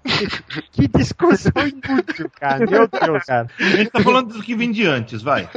que 0.73 0.89
discussão 0.89 1.53
inútil, 1.59 2.31
cara. 2.39 2.59
Meu 2.67 2.89
Deus, 2.89 3.25
cara. 3.25 3.49
A 3.59 3.63
gente 3.77 3.91
tá 3.91 4.01
falando 4.01 4.33
do 4.33 4.43
que 4.43 4.55
vem 4.55 4.71
de 4.71 4.87
antes, 4.87 5.21
vai. 5.21 5.49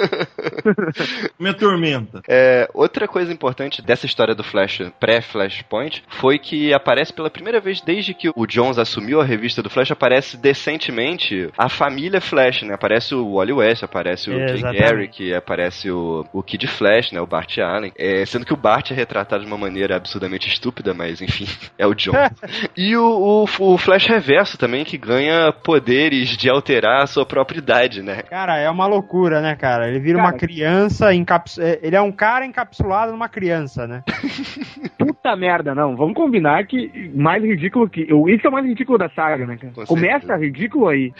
Me 1.39 1.49
atormenta. 1.49 2.21
É, 2.27 2.69
outra 2.73 3.07
coisa 3.07 3.31
importante 3.31 3.81
dessa 3.81 4.05
história 4.05 4.35
do 4.35 4.43
Flash, 4.43 4.81
pré-Flashpoint, 4.99 6.03
foi 6.19 6.37
que 6.37 6.73
aparece 6.73 7.13
pela 7.13 7.29
primeira 7.29 7.61
vez 7.61 7.81
desde 7.81 8.13
que 8.13 8.29
o 8.35 8.45
Jones 8.45 8.77
assumiu 8.77 9.21
a 9.21 9.23
revista 9.23 9.61
do 9.61 9.69
Flash, 9.69 9.91
aparece 9.91 10.35
decentemente 10.35 11.49
a 11.57 11.69
família 11.69 12.19
Flash, 12.19 12.63
né? 12.63 12.73
Aparece 12.73 13.15
o 13.15 13.35
Wally 13.35 13.53
West, 13.53 13.83
aparece 13.83 14.29
o 14.29 14.33
Jay 14.33 14.55
Exatamente. 14.55 14.81
Garrick, 14.81 15.33
aparece 15.33 15.89
o, 15.89 16.25
o 16.33 16.43
Kid 16.43 16.67
Flash, 16.67 17.11
né? 17.11 17.21
O 17.21 17.27
Bart 17.27 17.57
Allen. 17.59 17.93
É, 17.97 18.25
sendo 18.25 18.45
que 18.45 18.53
o 18.53 18.57
Bart 18.57 18.91
é 18.91 18.93
retratado 18.93 19.43
de 19.43 19.47
uma 19.47 19.57
maneira 19.57 19.95
absurdamente 19.95 20.49
estúpida, 20.49 20.93
mas 20.93 21.21
enfim, 21.21 21.47
é 21.83 21.87
o 21.87 21.93
John. 21.93 22.13
e 22.75 22.95
o, 22.95 23.45
o, 23.59 23.73
o 23.73 23.77
Flash 23.77 24.07
Reverso 24.07 24.57
também, 24.57 24.83
que 24.83 24.97
ganha 24.97 25.51
poderes 25.51 26.29
de 26.37 26.49
alterar 26.49 27.03
a 27.03 27.07
sua 27.07 27.25
própria 27.25 27.59
idade, 27.59 28.01
né? 28.01 28.23
Cara, 28.23 28.57
é 28.57 28.69
uma 28.69 28.87
loucura, 28.87 29.41
né, 29.41 29.55
cara? 29.55 29.87
Ele 29.87 29.99
vira 29.99 30.17
Cara, 30.17 30.29
uma 30.29 30.37
criança 30.37 31.13
encaps... 31.13 31.57
é, 31.57 31.79
Ele 31.81 31.95
é 31.95 32.01
um 32.01 32.11
cara 32.11 32.45
encapsulado 32.45 33.11
numa 33.11 33.29
criança, 33.29 33.87
né? 33.87 34.03
Puta 34.97 35.35
merda, 35.35 35.75
não. 35.75 35.95
Vamos 35.95 36.13
combinar 36.13 36.65
que 36.65 37.11
mais 37.13 37.43
ridículo 37.43 37.89
que. 37.89 38.01
Isso 38.01 38.47
é 38.47 38.49
o 38.49 38.53
mais 38.53 38.65
ridículo 38.65 38.97
da 38.97 39.09
saga, 39.09 39.45
né, 39.45 39.57
cara? 39.57 39.73
Com 39.73 39.85
Começa 39.85 40.27
certeza. 40.27 40.37
ridículo 40.37 40.87
aí. 40.87 41.13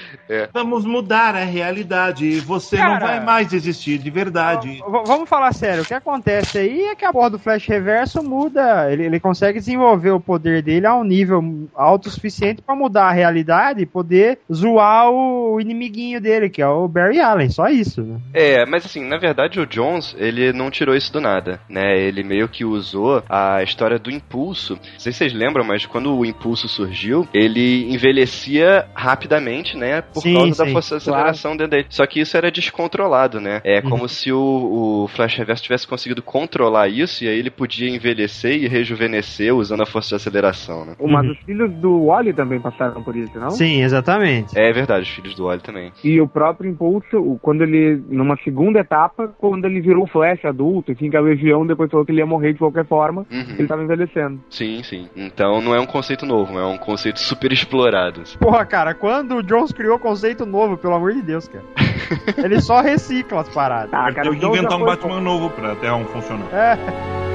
Vamos 0.53 0.85
mudar 0.85 1.35
a 1.35 1.43
realidade. 1.43 2.39
Você 2.41 2.77
não 2.77 2.83
Cara. 2.83 3.05
vai 3.05 3.19
mais 3.19 3.53
existir 3.53 3.97
de 3.97 4.09
verdade. 4.09 4.79
Vamos 4.87 5.27
falar 5.27 5.53
sério, 5.53 5.83
o 5.83 5.85
que 5.85 5.93
acontece 5.93 6.57
aí 6.57 6.83
é 6.85 6.95
que 6.95 7.05
a 7.05 7.11
porra 7.11 7.31
do 7.31 7.39
Flash 7.39 7.67
Reverso 7.67 8.23
muda, 8.23 8.91
ele, 8.91 9.05
ele 9.05 9.19
consegue 9.19 9.59
desenvolver 9.59 10.11
o 10.11 10.19
poder 10.19 10.52
dele 10.61 10.85
a 10.87 10.95
um 10.95 11.03
nível 11.03 11.41
alto 11.75 12.07
o 12.07 12.11
suficiente 12.11 12.61
pra 12.61 12.75
mudar 12.75 13.05
a 13.07 13.11
realidade 13.11 13.81
e 13.81 13.85
poder 13.85 14.39
zoar 14.51 15.09
o 15.09 15.59
inimiguinho 15.59 16.19
dele, 16.21 16.49
que 16.49 16.61
é 16.61 16.67
o 16.67 16.87
Barry 16.87 17.19
Allen, 17.19 17.49
só 17.49 17.67
isso, 17.67 18.01
né? 18.01 18.19
É, 18.33 18.65
mas 18.65 18.85
assim, 18.85 19.03
na 19.07 19.17
verdade 19.17 19.59
o 19.59 19.65
Jones, 19.65 20.15
ele 20.17 20.51
não 20.53 20.69
tirou 20.71 20.95
isso 20.95 21.11
do 21.13 21.21
nada, 21.21 21.59
né? 21.69 21.97
Ele 21.99 22.23
meio 22.23 22.47
que 22.47 22.65
usou 22.65 23.23
a 23.29 23.61
história 23.63 23.97
do 23.99 24.11
impulso. 24.11 24.73
Não 24.73 24.99
sei 24.99 25.11
se 25.11 25.19
vocês 25.19 25.33
lembram, 25.33 25.63
mas 25.63 25.85
quando 25.85 26.15
o 26.15 26.25
impulso 26.25 26.67
surgiu, 26.67 27.27
ele 27.33 27.91
envelhecia 27.93 28.85
rapidamente, 28.93 29.77
né? 29.77 30.01
Por 30.01 30.21
Sim, 30.21 30.33
causa 30.33 30.55
da 30.55 30.65
sim, 30.65 30.73
força 30.73 30.95
de 30.95 31.01
aceleração 31.01 31.51
dentro 31.55 31.71
dele. 31.71 31.85
Só 31.89 32.05
que 32.05 32.19
isso 32.19 32.35
era 32.37 32.51
descontrolado, 32.51 33.39
né? 33.39 33.61
É 33.63 33.81
Uhum. 33.83 33.89
como 33.89 34.09
se 34.09 34.31
o, 34.31 35.03
o 35.03 35.07
Flash 35.09 35.35
Reverso 35.37 35.63
tivesse 35.63 35.87
conseguido 35.87 36.21
controlar 36.21 36.87
isso 36.87 37.23
e 37.23 37.27
aí 37.27 37.37
ele 37.37 37.49
podia 37.49 37.89
envelhecer 37.89 38.53
e 38.63 38.67
rejuvenescer 38.67 39.53
usando 39.55 39.81
a 39.81 39.85
força 39.85 40.09
de 40.09 40.15
aceleração, 40.15 40.32
né? 40.41 40.95
Mas 40.99 41.25
Uhum. 41.25 41.31
os 41.31 41.37
filhos 41.39 41.71
do 41.75 42.05
Wally 42.07 42.33
também 42.33 42.59
passaram 42.59 43.03
por 43.03 43.15
isso, 43.15 43.37
não? 43.39 43.51
Sim, 43.51 43.81
exatamente. 43.83 44.57
É 44.57 44.71
verdade, 44.73 45.03
os 45.03 45.09
filhos 45.09 45.35
do 45.35 45.45
Wally 45.45 45.61
também. 45.61 45.91
E 46.03 46.19
o 46.19 46.27
próprio 46.27 46.69
impulso, 46.69 47.37
quando 47.41 47.61
ele, 47.63 48.01
numa 48.09 48.35
segunda 48.43 48.79
etapa, 48.79 49.27
quando 49.37 49.65
ele 49.65 49.81
virou 49.81 50.07
Flash 50.07 50.43
adulto, 50.45 50.91
enfim, 50.91 51.09
que 51.09 51.17
a 51.17 51.21
Legião 51.21 51.65
depois 51.65 51.89
falou 51.91 52.05
que 52.05 52.11
ele 52.11 52.19
ia 52.19 52.25
morrer 52.25 52.53
de 52.53 52.59
qualquer 52.59 52.85
forma, 52.85 53.25
Uhum. 53.31 53.55
ele 53.57 53.67
tava 53.67 53.83
envelhecendo. 53.83 54.39
Sim, 54.49 54.81
sim. 54.83 55.07
Então 55.15 55.61
não 55.61 55.73
é 55.75 55.79
um 55.79 55.85
conceito 55.85 56.25
novo, 56.25 56.57
é 56.57 56.65
um 56.65 56.77
conceito 56.77 57.19
super 57.19 57.51
explorado. 57.51 58.21
assim. 58.21 58.37
Porra, 58.37 58.65
cara, 58.65 58.93
quando 58.93 59.35
o 59.35 59.43
Jones 59.43 59.71
criou 59.71 59.97
conceito 59.99 60.45
novo, 60.45 60.77
pelo 60.77 60.95
amor 60.95 61.13
de 61.13 61.21
Deus, 61.21 61.47
cara. 61.47 61.63
ele 62.43 62.59
só 62.61 62.81
recicla 62.81 63.41
as 63.41 63.49
paradas. 63.49 63.93
Ah, 63.93 64.05
Tem 64.05 64.15
cara, 64.15 64.29
que 64.29 64.35
o 64.35 64.39
Jones 64.39 64.57
inventar 64.57 64.77
um 64.77 64.81
foi- 64.81 64.89
Batman 64.95 65.19
novo 65.21 65.49
pra 65.49 65.75
Terra 65.75 65.95
1 65.97 66.05
funcionar. 66.05 66.47
É. 66.53 67.32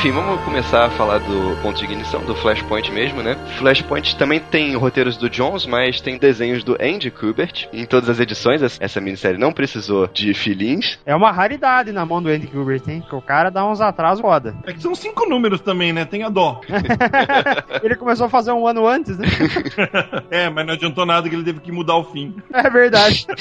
enfim, 0.00 0.12
vamos 0.12 0.40
começar 0.46 0.86
a 0.86 0.90
falar 0.90 1.18
do 1.18 1.60
ponto 1.60 1.76
de 1.76 1.84
ignição, 1.84 2.24
do 2.24 2.34
Flashpoint 2.34 2.90
mesmo, 2.90 3.22
né? 3.22 3.36
Flashpoint 3.58 4.16
também 4.16 4.40
tem 4.40 4.74
roteiros 4.74 5.18
do 5.18 5.28
Jones, 5.28 5.66
mas 5.66 6.00
tem 6.00 6.16
desenhos 6.16 6.64
do 6.64 6.74
Andy 6.80 7.10
Kubert 7.10 7.68
em 7.70 7.84
todas 7.84 8.08
as 8.08 8.18
edições. 8.18 8.62
Essa 8.80 8.98
minissérie 8.98 9.36
não 9.36 9.52
precisou 9.52 10.06
de 10.06 10.32
filins. 10.32 10.98
É 11.04 11.14
uma 11.14 11.30
raridade 11.30 11.92
na 11.92 12.06
mão 12.06 12.22
do 12.22 12.30
Andy 12.30 12.46
Kubert, 12.46 12.80
hein? 12.88 13.04
Que 13.06 13.14
o 13.14 13.20
cara 13.20 13.50
dá 13.50 13.62
uns 13.66 13.82
atrasos 13.82 14.22
foda. 14.22 14.56
É 14.64 14.72
que 14.72 14.80
são 14.80 14.94
cinco 14.94 15.28
números 15.28 15.60
também, 15.60 15.92
né? 15.92 16.06
Tem 16.06 16.22
a 16.22 16.30
dó. 16.30 16.62
Ele 17.84 17.94
começou 17.94 18.24
a 18.24 18.30
fazer 18.30 18.52
um 18.52 18.66
ano 18.66 18.88
antes, 18.88 19.18
né? 19.18 19.28
é, 20.30 20.48
mas 20.48 20.66
não 20.66 20.72
adiantou 20.72 21.04
nada 21.04 21.28
que 21.28 21.34
ele 21.34 21.44
teve 21.44 21.60
que 21.60 21.70
mudar 21.70 21.96
o 21.96 22.04
fim. 22.04 22.34
É 22.54 22.70
verdade. 22.70 23.26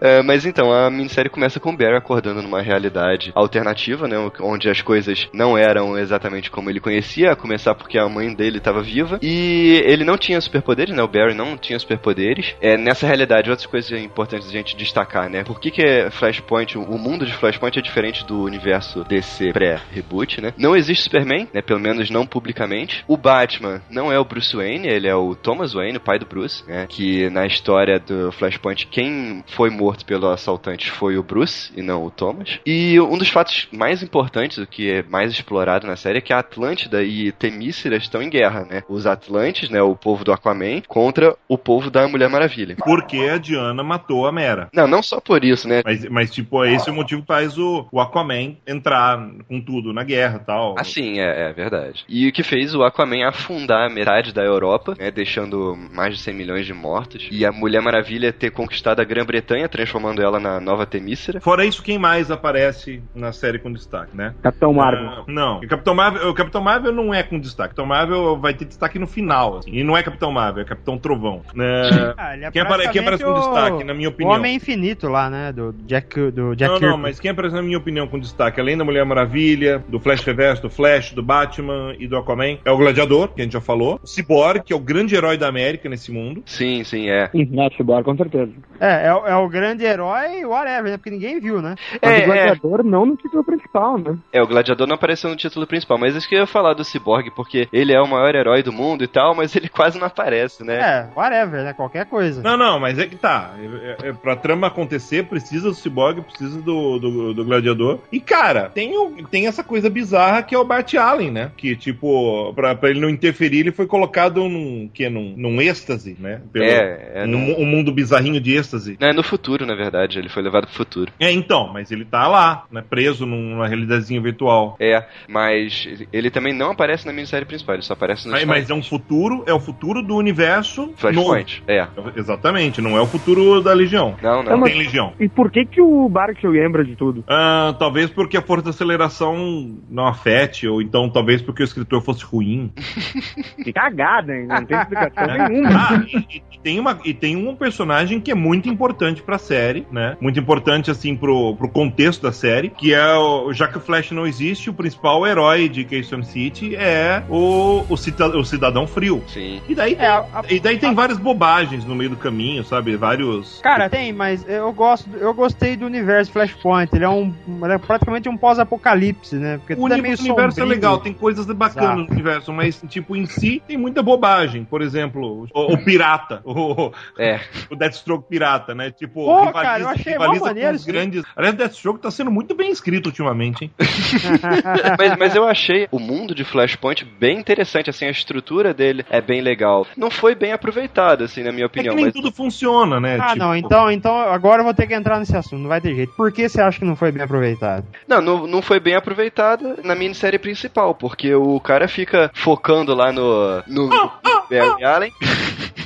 É, 0.00 0.22
mas 0.22 0.46
então, 0.46 0.72
a 0.72 0.90
minissérie 0.90 1.30
começa 1.30 1.60
com 1.60 1.70
o 1.70 1.76
Barry 1.76 1.94
acordando 1.94 2.42
numa 2.42 2.62
realidade 2.62 3.32
alternativa, 3.34 4.08
né? 4.08 4.16
Onde 4.40 4.70
as 4.70 4.80
coisas 4.90 5.28
não 5.32 5.56
eram 5.56 5.96
exatamente 5.96 6.50
como 6.50 6.68
ele 6.68 6.80
conhecia, 6.80 7.30
a 7.30 7.36
começar 7.36 7.76
porque 7.76 7.96
a 7.96 8.08
mãe 8.08 8.34
dele 8.34 8.58
estava 8.58 8.82
viva. 8.82 9.20
E 9.22 9.80
ele 9.86 10.02
não 10.02 10.18
tinha 10.18 10.40
superpoderes, 10.40 10.92
né? 10.92 11.00
O 11.00 11.06
Barry 11.06 11.32
não 11.32 11.56
tinha 11.56 11.78
superpoderes. 11.78 12.56
É, 12.60 12.76
nessa 12.76 13.06
realidade, 13.06 13.48
outras 13.48 13.66
coisas 13.66 13.92
importantes 14.02 14.48
a 14.48 14.50
gente 14.50 14.76
destacar, 14.76 15.30
né? 15.30 15.44
Por 15.44 15.60
que, 15.60 15.70
que 15.70 15.80
é 15.80 16.10
Flashpoint, 16.10 16.76
o 16.76 16.98
mundo 16.98 17.24
de 17.24 17.32
Flashpoint 17.32 17.78
é 17.78 17.82
diferente 17.82 18.26
do 18.26 18.42
universo 18.42 19.04
DC 19.04 19.52
pré-reboot, 19.52 20.40
né? 20.40 20.52
Não 20.58 20.74
existe 20.74 21.04
Superman, 21.04 21.46
né? 21.54 21.62
Pelo 21.62 21.78
menos 21.78 22.10
não 22.10 22.26
publicamente. 22.26 23.04
O 23.06 23.16
Batman 23.16 23.80
não 23.88 24.10
é 24.10 24.18
o 24.18 24.24
Bruce 24.24 24.56
Wayne, 24.56 24.88
ele 24.88 25.06
é 25.06 25.14
o 25.14 25.36
Thomas 25.36 25.72
Wayne, 25.72 25.98
o 25.98 26.00
pai 26.00 26.18
do 26.18 26.26
Bruce, 26.26 26.64
né? 26.66 26.86
Que 26.88 27.30
na 27.30 27.46
história 27.46 28.00
do 28.00 28.32
Flashpoint, 28.32 28.88
quem 28.88 29.44
foi 29.46 29.70
morto 29.70 30.04
pelo 30.04 30.28
assaltante 30.30 30.90
foi 30.90 31.16
o 31.16 31.22
Bruce 31.22 31.70
e 31.76 31.80
não 31.80 32.04
o 32.04 32.10
Thomas. 32.10 32.58
E 32.66 32.98
um 33.00 33.16
dos 33.16 33.28
fatos 33.28 33.68
mais 33.70 34.02
importantes, 34.02 34.58
o 34.58 34.66
que 34.66 34.79
é 34.88 35.02
mais 35.02 35.32
explorado 35.32 35.86
na 35.86 35.96
série, 35.96 36.18
é 36.18 36.20
que 36.20 36.32
a 36.32 36.38
Atlântida 36.38 37.02
e 37.02 37.32
Temícera 37.32 37.96
estão 37.96 38.22
em 38.22 38.30
guerra, 38.30 38.66
né? 38.68 38.82
Os 38.88 39.06
Atlantes, 39.06 39.68
né? 39.68 39.82
O 39.82 39.96
povo 39.96 40.24
do 40.24 40.32
Aquaman, 40.32 40.82
contra 40.86 41.36
o 41.48 41.58
povo 41.58 41.90
da 41.90 42.06
Mulher 42.06 42.28
Maravilha. 42.28 42.76
Porque 42.76 43.18
a 43.18 43.38
Diana 43.38 43.82
matou 43.82 44.26
a 44.26 44.32
Mera. 44.32 44.68
Não, 44.72 44.86
não 44.86 45.02
só 45.02 45.20
por 45.20 45.44
isso, 45.44 45.68
né? 45.68 45.82
Mas, 45.84 46.04
mas 46.06 46.30
tipo, 46.30 46.64
esse 46.64 46.88
é 46.88 46.92
o 46.92 46.94
motivo 46.94 47.22
que 47.22 47.26
faz 47.26 47.58
o, 47.58 47.86
o 47.90 48.00
Aquaman 48.00 48.56
entrar 48.66 49.18
com 49.48 49.60
tudo 49.60 49.92
na 49.92 50.04
guerra 50.04 50.40
e 50.42 50.46
tal. 50.46 50.74
Assim, 50.78 51.18
é, 51.18 51.50
é 51.50 51.52
verdade. 51.52 52.04
E 52.08 52.28
o 52.28 52.32
que 52.32 52.42
fez 52.42 52.74
o 52.74 52.82
Aquaman 52.82 53.26
afundar 53.26 53.90
metade 53.90 54.32
da 54.32 54.42
Europa, 54.42 54.94
né? 54.98 55.10
Deixando 55.10 55.76
mais 55.92 56.16
de 56.16 56.22
100 56.22 56.34
milhões 56.34 56.66
de 56.66 56.72
mortos. 56.72 57.28
E 57.30 57.44
a 57.44 57.52
Mulher 57.52 57.82
Maravilha 57.82 58.32
ter 58.32 58.50
conquistado 58.50 59.00
a 59.00 59.04
Grã-Bretanha, 59.04 59.68
transformando 59.68 60.22
ela 60.22 60.38
na 60.38 60.60
nova 60.60 60.86
Temícera. 60.86 61.40
Fora 61.40 61.64
isso, 61.64 61.82
quem 61.82 61.98
mais 61.98 62.30
aparece 62.30 63.02
na 63.14 63.32
série 63.32 63.58
com 63.58 63.72
destaque, 63.72 64.16
né? 64.16 64.34
Capitão 64.60 64.72
Marvel. 64.74 65.08
Ah, 65.10 65.24
não, 65.26 65.56
o 65.58 65.66
Capitão 65.66 65.94
Marvel, 65.94 66.28
o 66.28 66.34
Capitão 66.34 66.60
Marvel 66.60 66.92
não 66.92 67.14
é 67.14 67.22
com 67.22 67.38
destaque. 67.40 67.70
Capitão 67.70 67.86
Marvel 67.86 68.36
vai 68.38 68.52
ter 68.52 68.66
destaque 68.66 68.98
no 68.98 69.06
final. 69.06 69.56
assim. 69.58 69.70
E 69.72 69.82
não 69.82 69.96
é 69.96 70.02
Capitão 70.02 70.30
Marvel, 70.30 70.62
é 70.62 70.66
Capitão 70.66 70.98
Trovão. 70.98 71.42
Né? 71.54 72.14
Ah, 72.16 72.36
é 72.36 72.50
Quem 72.50 72.60
apare- 72.62 72.88
quem 72.90 73.00
aparece 73.00 73.24
com 73.24 73.32
destaque, 73.32 73.84
na 73.84 73.94
minha 73.94 74.08
opinião? 74.10 74.32
O 74.34 74.36
Homem 74.38 74.56
Infinito 74.56 75.08
lá, 75.08 75.30
né? 75.30 75.52
Do 75.52 75.72
Jack, 75.86 76.30
do 76.30 76.54
Jack 76.54 76.72
Não, 76.80 76.90
não, 76.90 76.98
mas 76.98 77.18
quem 77.18 77.30
aparece, 77.30 77.54
na 77.54 77.62
minha 77.62 77.78
opinião, 77.78 78.06
com 78.06 78.18
destaque, 78.18 78.60
além 78.60 78.76
da 78.76 78.84
Mulher 78.84 79.04
Maravilha, 79.06 79.82
do 79.88 79.98
Flash 79.98 80.22
Reverso, 80.24 80.62
do 80.62 80.70
Flash, 80.70 81.12
do 81.12 81.22
Batman 81.22 81.94
e 81.98 82.06
do 82.06 82.16
Aquaman, 82.18 82.58
é 82.64 82.70
o 82.70 82.76
Gladiador, 82.76 83.28
que 83.28 83.40
a 83.40 83.44
gente 83.44 83.52
já 83.52 83.60
falou. 83.60 83.98
O 84.02 84.06
Cyborg, 84.06 84.62
que 84.64 84.72
é 84.72 84.76
o 84.76 84.80
grande 84.80 85.14
herói 85.14 85.38
da 85.38 85.48
América 85.48 85.88
nesse 85.88 86.10
mundo. 86.12 86.42
Sim, 86.44 86.84
sim, 86.84 87.08
é. 87.08 87.30
Internet 87.32 87.82
Bar, 87.82 88.02
com 88.02 88.16
certeza. 88.16 88.52
É, 88.78 89.06
é, 89.06 89.14
o- 89.14 89.26
é 89.26 89.36
o 89.36 89.48
grande 89.48 89.84
herói, 89.84 90.44
whatever, 90.44 90.90
né? 90.92 90.96
Porque 90.96 91.10
ninguém 91.10 91.40
viu, 91.40 91.62
né? 91.62 91.76
Mas 92.02 92.10
o 92.12 92.14
É, 92.14 92.18
é, 92.20 92.26
gladiador 92.26 92.84
não 92.84 93.06
no 93.06 93.16
título 93.16 93.44
principal, 93.44 93.96
né? 93.98 94.16
é, 94.32 94.42
o 94.42 94.46
Gladiador 94.50 94.86
não 94.86 94.94
apareceu 94.96 95.30
no 95.30 95.36
título 95.36 95.66
principal, 95.66 95.96
mas 95.98 96.14
isso 96.14 96.28
que 96.28 96.34
eu 96.34 96.40
ia 96.40 96.46
falar 96.46 96.74
do 96.74 96.84
Cyborg, 96.84 97.30
porque 97.34 97.68
ele 97.72 97.92
é 97.92 98.00
o 98.00 98.06
maior 98.06 98.34
herói 98.34 98.62
do 98.62 98.72
mundo 98.72 99.02
e 99.04 99.06
tal, 99.08 99.34
mas 99.34 99.54
ele 99.56 99.68
quase 99.68 99.98
não 99.98 100.06
aparece, 100.06 100.64
né? 100.64 100.76
É, 100.80 101.08
whatever, 101.18 101.64
né? 101.64 101.72
Qualquer 101.72 102.06
coisa. 102.06 102.42
Não, 102.42 102.56
não, 102.56 102.78
mas 102.80 102.98
é 102.98 103.06
que 103.06 103.16
tá. 103.16 103.54
É, 104.02 104.08
é, 104.08 104.12
pra 104.12 104.36
trama 104.36 104.66
acontecer, 104.66 105.24
precisa 105.24 105.68
do 105.68 105.74
Cyborg, 105.74 106.20
precisa 106.22 106.60
do, 106.60 106.98
do, 106.98 107.34
do 107.34 107.44
Gladiador. 107.44 108.00
E, 108.12 108.20
cara, 108.20 108.68
tem, 108.68 108.96
o- 108.96 109.26
tem 109.30 109.46
essa 109.46 109.62
coisa 109.64 109.88
bizarra 109.88 110.42
que 110.42 110.54
é 110.54 110.58
o 110.58 110.64
Bart 110.64 110.92
Allen, 110.94 111.30
né? 111.30 111.52
Que, 111.56 111.76
tipo, 111.76 112.52
pra, 112.54 112.74
pra 112.74 112.90
ele 112.90 113.00
não 113.00 113.08
interferir, 113.08 113.60
ele 113.60 113.72
foi 113.72 113.86
colocado 113.86 114.48
num, 114.48 114.88
que, 114.92 115.08
num, 115.08 115.34
num 115.36 115.60
êxtase, 115.60 116.16
né? 116.18 116.40
Pelo, 116.52 116.64
É, 116.64 117.10
é 117.14 117.24
um, 117.24 117.26
no- 117.28 117.58
um 117.60 117.64
mundo 117.66 117.92
bizarrinho 117.92 118.40
de 118.40 118.56
êxtase. 118.56 118.96
É 119.00 119.12
no 119.12 119.22
futuro, 119.22 119.64
na 119.64 119.74
verdade, 119.74 120.18
ele 120.18 120.28
foi 120.28 120.42
levado 120.42 120.66
pro 120.66 120.74
futuro. 120.76 121.12
É, 121.20 121.30
então, 121.30 121.68
mas 121.72 121.90
ele 121.90 122.04
tá 122.04 122.26
lá, 122.26 122.64
né? 122.70 122.82
Preso 122.88 123.24
numa 123.26 123.66
realidadezinha 123.68 124.20
virtual. 124.20 124.39
É, 124.78 125.04
mas 125.28 125.88
ele- 126.12 126.30
também 126.30 126.52
não 126.52 126.70
aparece 126.70 127.06
na 127.06 127.12
minissérie 127.12 127.44
principal, 127.46 127.74
ele 127.74 127.82
só 127.82 127.92
aparece 127.94 128.26
no 128.26 128.32
Mas, 128.32 128.44
mas 128.44 128.70
é 128.70 128.74
um 128.74 128.82
futuro, 128.82 129.42
é 129.46 129.52
o 129.52 129.60
futuro 129.60 130.02
do 130.02 130.16
universo 130.16 130.92
Flashpoint. 130.96 131.62
É. 131.66 131.86
novo. 131.96 132.12
Exatamente, 132.16 132.80
não 132.80 132.96
é 132.96 133.00
o 133.00 133.06
futuro 133.06 133.60
da 133.60 133.72
Legião. 133.72 134.16
Não, 134.22 134.40
É 134.40 134.44
não. 134.44 134.56
uma- 134.56 134.66
Tem 134.66 134.78
Legião. 134.78 135.12
E 135.18 135.28
por 135.28 135.50
que 135.50 135.64
que 135.64 135.80
o 135.80 136.08
Bart 136.08 136.42
lembra 136.44 136.84
de 136.84 136.94
tudo? 136.96 137.24
Ah, 137.28 137.74
talvez 137.78 138.08
porque 138.10 138.36
a 138.36 138.42
força 138.42 138.64
de 138.64 138.70
aceleração 138.70 139.76
não 139.90 140.06
afete, 140.06 140.68
ou 140.68 140.80
então 140.80 141.08
talvez 141.10 141.42
porque 141.42 141.62
o 141.62 141.64
escritor 141.64 142.02
fosse 142.02 142.24
ruim. 142.24 142.72
Que 143.64 143.72
cagada, 143.72 144.34
hein? 144.34 144.46
Não 144.46 144.64
tem 144.64 144.76
explicação 144.78 145.26
nenhuma. 145.48 145.70
Ah, 145.70 146.04
e, 146.06 146.42
e 146.54 146.58
tem 146.62 146.78
uma, 146.80 146.98
e 147.04 147.12
tem 147.14 147.36
um 147.36 147.54
personagem 147.54 148.20
que 148.20 148.30
é 148.30 148.34
muito 148.34 148.68
importante 148.68 149.22
pra 149.22 149.38
série, 149.38 149.86
né? 149.90 150.16
Muito 150.20 150.38
importante, 150.38 150.90
assim, 150.90 151.14
pro, 151.16 151.54
pro 151.56 151.68
contexto 151.68 152.22
da 152.22 152.32
série, 152.32 152.70
que 152.70 152.94
é, 152.94 153.14
o, 153.14 153.52
já 153.52 153.68
que 153.68 153.76
o 153.78 153.80
Flash 153.80 154.10
não 154.12 154.26
existe, 154.30 154.70
o 154.70 154.74
principal 154.74 155.26
herói 155.26 155.68
de 155.68 155.84
Keystone 155.84 156.24
City 156.24 156.74
é 156.76 157.22
o, 157.28 157.84
o, 157.88 157.96
cita- 157.96 158.28
o 158.36 158.44
Cidadão 158.44 158.86
Frio. 158.86 159.22
Sim. 159.28 159.60
E 159.68 159.74
daí, 159.74 159.94
É, 159.98 160.06
a- 160.06 160.24
a- 160.32 160.44
e 160.48 160.58
daí 160.58 160.78
tem 160.78 160.94
várias 160.94 161.18
bobagens 161.18 161.84
no 161.84 161.94
meio 161.94 162.10
do 162.10 162.16
caminho, 162.16 162.64
sabe? 162.64 162.96
Vários... 162.96 163.60
Cara, 163.62 163.88
tem, 163.90 164.12
mas 164.12 164.48
eu 164.48 164.72
gosto, 164.72 165.08
eu 165.16 165.34
gostei 165.34 165.76
do 165.76 165.84
universo 165.84 166.32
Flashpoint. 166.32 166.94
Ele 166.94 167.04
é 167.04 167.08
um, 167.08 167.34
ele 167.62 167.72
é 167.74 167.78
praticamente 167.78 168.28
um 168.28 168.36
pós-apocalipse, 168.36 169.36
né? 169.36 169.58
Porque 169.58 169.74
O 169.74 169.76
tudo 169.76 169.92
é 169.92 169.96
o 169.96 169.98
universo 170.00 170.24
é 170.24 170.26
sombrio. 170.28 170.64
legal, 170.66 170.98
tem 171.00 171.12
coisas 171.12 171.44
bacanas 171.46 171.82
Exato. 171.90 171.98
no 172.08 172.12
universo, 172.12 172.52
mas, 172.52 172.82
tipo, 172.88 173.16
em 173.16 173.26
si 173.26 173.62
tem 173.66 173.76
muita 173.76 174.02
bobagem. 174.02 174.64
Por 174.64 174.80
exemplo, 174.82 175.46
o, 175.52 175.72
o 175.74 175.84
pirata, 175.84 176.40
o, 176.44 176.92
É. 177.18 177.40
o 177.70 177.76
Deathstroke 177.76 178.28
pirata, 178.28 178.74
né? 178.74 178.90
Tipo, 178.90 179.24
Pô, 179.24 179.44
rivaliza, 179.46 179.52
cara, 179.62 179.80
eu 179.82 179.88
achei 179.88 180.12
rivaliza 180.12 180.44
maneiro 180.44 180.68
com 180.70 180.76
os 180.76 180.84
grandes. 180.84 181.22
Aliás, 181.36 181.54
o 181.54 181.58
Deathstroke 181.58 182.00
tá 182.00 182.10
sendo 182.10 182.30
muito 182.30 182.54
bem 182.54 182.70
escrito 182.70 183.06
ultimamente, 183.06 183.64
hein? 183.64 183.70
mas, 184.98 185.16
mas 185.18 185.34
eu 185.36 185.46
achei 185.46 185.88
o 185.90 185.98
mundo 185.98 186.34
de 186.34 186.44
Flashpoint 186.44 187.04
bem 187.18 187.38
interessante, 187.38 187.90
assim, 187.90 188.06
a 188.06 188.10
estrutura 188.10 188.72
dele 188.74 189.04
é 189.10 189.20
bem 189.20 189.40
legal. 189.40 189.86
Não 189.96 190.10
foi 190.10 190.34
bem 190.34 190.52
aproveitado, 190.52 191.24
assim, 191.24 191.42
na 191.42 191.52
minha 191.52 191.64
É 191.64 191.66
opinião, 191.66 191.94
que 191.94 192.02
nem 192.02 192.04
mas 192.06 192.14
tudo 192.14 192.32
funciona, 192.32 192.98
né? 193.00 193.18
Ah, 193.20 193.26
Tipo, 193.28 193.38
não, 193.38 193.56
então, 193.56 193.90
então 193.90 194.18
agora 194.18 194.60
eu 194.60 194.64
vou 194.64 194.74
ter 194.74 194.86
que 194.86 194.94
entrar 194.94 195.18
nesse 195.18 195.36
assunto, 195.36 195.60
não 195.60 195.68
vai 195.68 195.80
ter 195.80 195.94
jeito. 195.94 196.12
Por 196.16 196.32
que 196.32 196.48
você 196.48 196.60
acha 196.60 196.78
que 196.78 196.84
não 196.84 196.96
foi 196.96 197.12
bem 197.12 197.22
aproveitado? 197.22 197.84
Não, 198.06 198.20
não, 198.20 198.46
não 198.46 198.62
foi 198.62 198.80
bem 198.80 198.94
aproveitada 198.94 199.76
na 199.84 199.94
minissérie 199.94 200.38
principal, 200.38 200.94
porque 200.94 201.34
o 201.34 201.58
cara 201.60 201.88
fica 201.88 202.30
focando 202.34 202.94
lá 202.94 203.12
no. 203.12 203.62
no 203.66 203.88
Barry 204.50 204.84
Allen. 204.84 205.12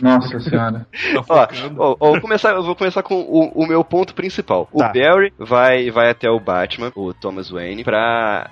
Nossa 0.00 0.40
senhora. 0.40 0.86
Ó, 1.28 1.46
ó, 1.78 1.96
ó, 2.00 2.10
vou 2.12 2.20
começar, 2.20 2.50
eu 2.54 2.62
vou 2.62 2.74
começar 2.74 3.02
com 3.02 3.14
o, 3.14 3.52
o 3.54 3.66
meu 3.66 3.84
ponto 3.84 4.14
principal. 4.14 4.68
O 4.72 4.78
Tá. 4.78 4.88
Barry 4.88 5.32
vai, 5.38 5.90
vai 5.90 6.10
até 6.10 6.28
o 6.30 6.40
Batman, 6.40 6.90
o 6.94 7.12
Thomas 7.14 7.50
Wayne, 7.50 7.84
pra 7.84 8.00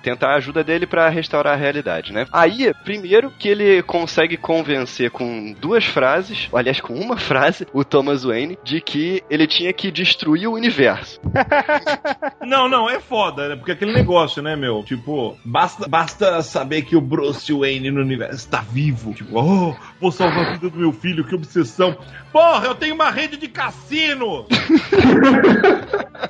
tentar 0.01 0.31
a 0.31 0.35
ajuda 0.35 0.63
dele 0.63 0.85
pra 0.85 1.09
restaurar 1.09 1.53
a 1.53 1.57
realidade, 1.57 2.13
né? 2.13 2.25
Aí, 2.31 2.73
primeiro 2.83 3.31
que 3.31 3.47
ele 3.47 3.81
consegue 3.83 4.37
convencer 4.37 5.11
com 5.11 5.53
duas 5.59 5.85
frases, 5.85 6.49
aliás, 6.53 6.79
com 6.79 6.93
uma 6.93 7.17
frase, 7.17 7.67
o 7.73 7.83
Thomas 7.83 8.23
Wayne, 8.23 8.57
de 8.63 8.81
que 8.81 9.23
ele 9.29 9.47
tinha 9.47 9.71
que 9.73 9.91
destruir 9.91 10.47
o 10.47 10.53
universo. 10.53 11.19
Não, 12.41 12.67
não, 12.67 12.89
é 12.89 12.99
foda, 12.99 13.49
né? 13.49 13.55
Porque 13.55 13.71
aquele 13.71 13.93
negócio, 13.93 14.41
né, 14.41 14.55
meu? 14.55 14.83
Tipo, 14.83 15.37
basta, 15.45 15.87
basta 15.87 16.41
saber 16.41 16.83
que 16.83 16.95
o 16.95 17.01
Bruce 17.01 17.51
Wayne 17.51 17.89
no 17.89 18.01
universo 18.01 18.35
está 18.35 18.61
vivo. 18.61 19.13
Tipo, 19.13 19.39
oh, 19.39 19.75
vou 19.99 20.11
salvar 20.11 20.47
a 20.47 20.51
vida 20.53 20.69
do 20.69 20.77
meu 20.77 20.91
filho, 20.91 21.23
que 21.23 21.33
obsessão. 21.33 21.97
Porra, 22.33 22.65
eu 22.65 22.73
tenho 22.75 22.95
uma 22.95 23.09
rede 23.11 23.37
de 23.37 23.47
cassino! 23.47 24.45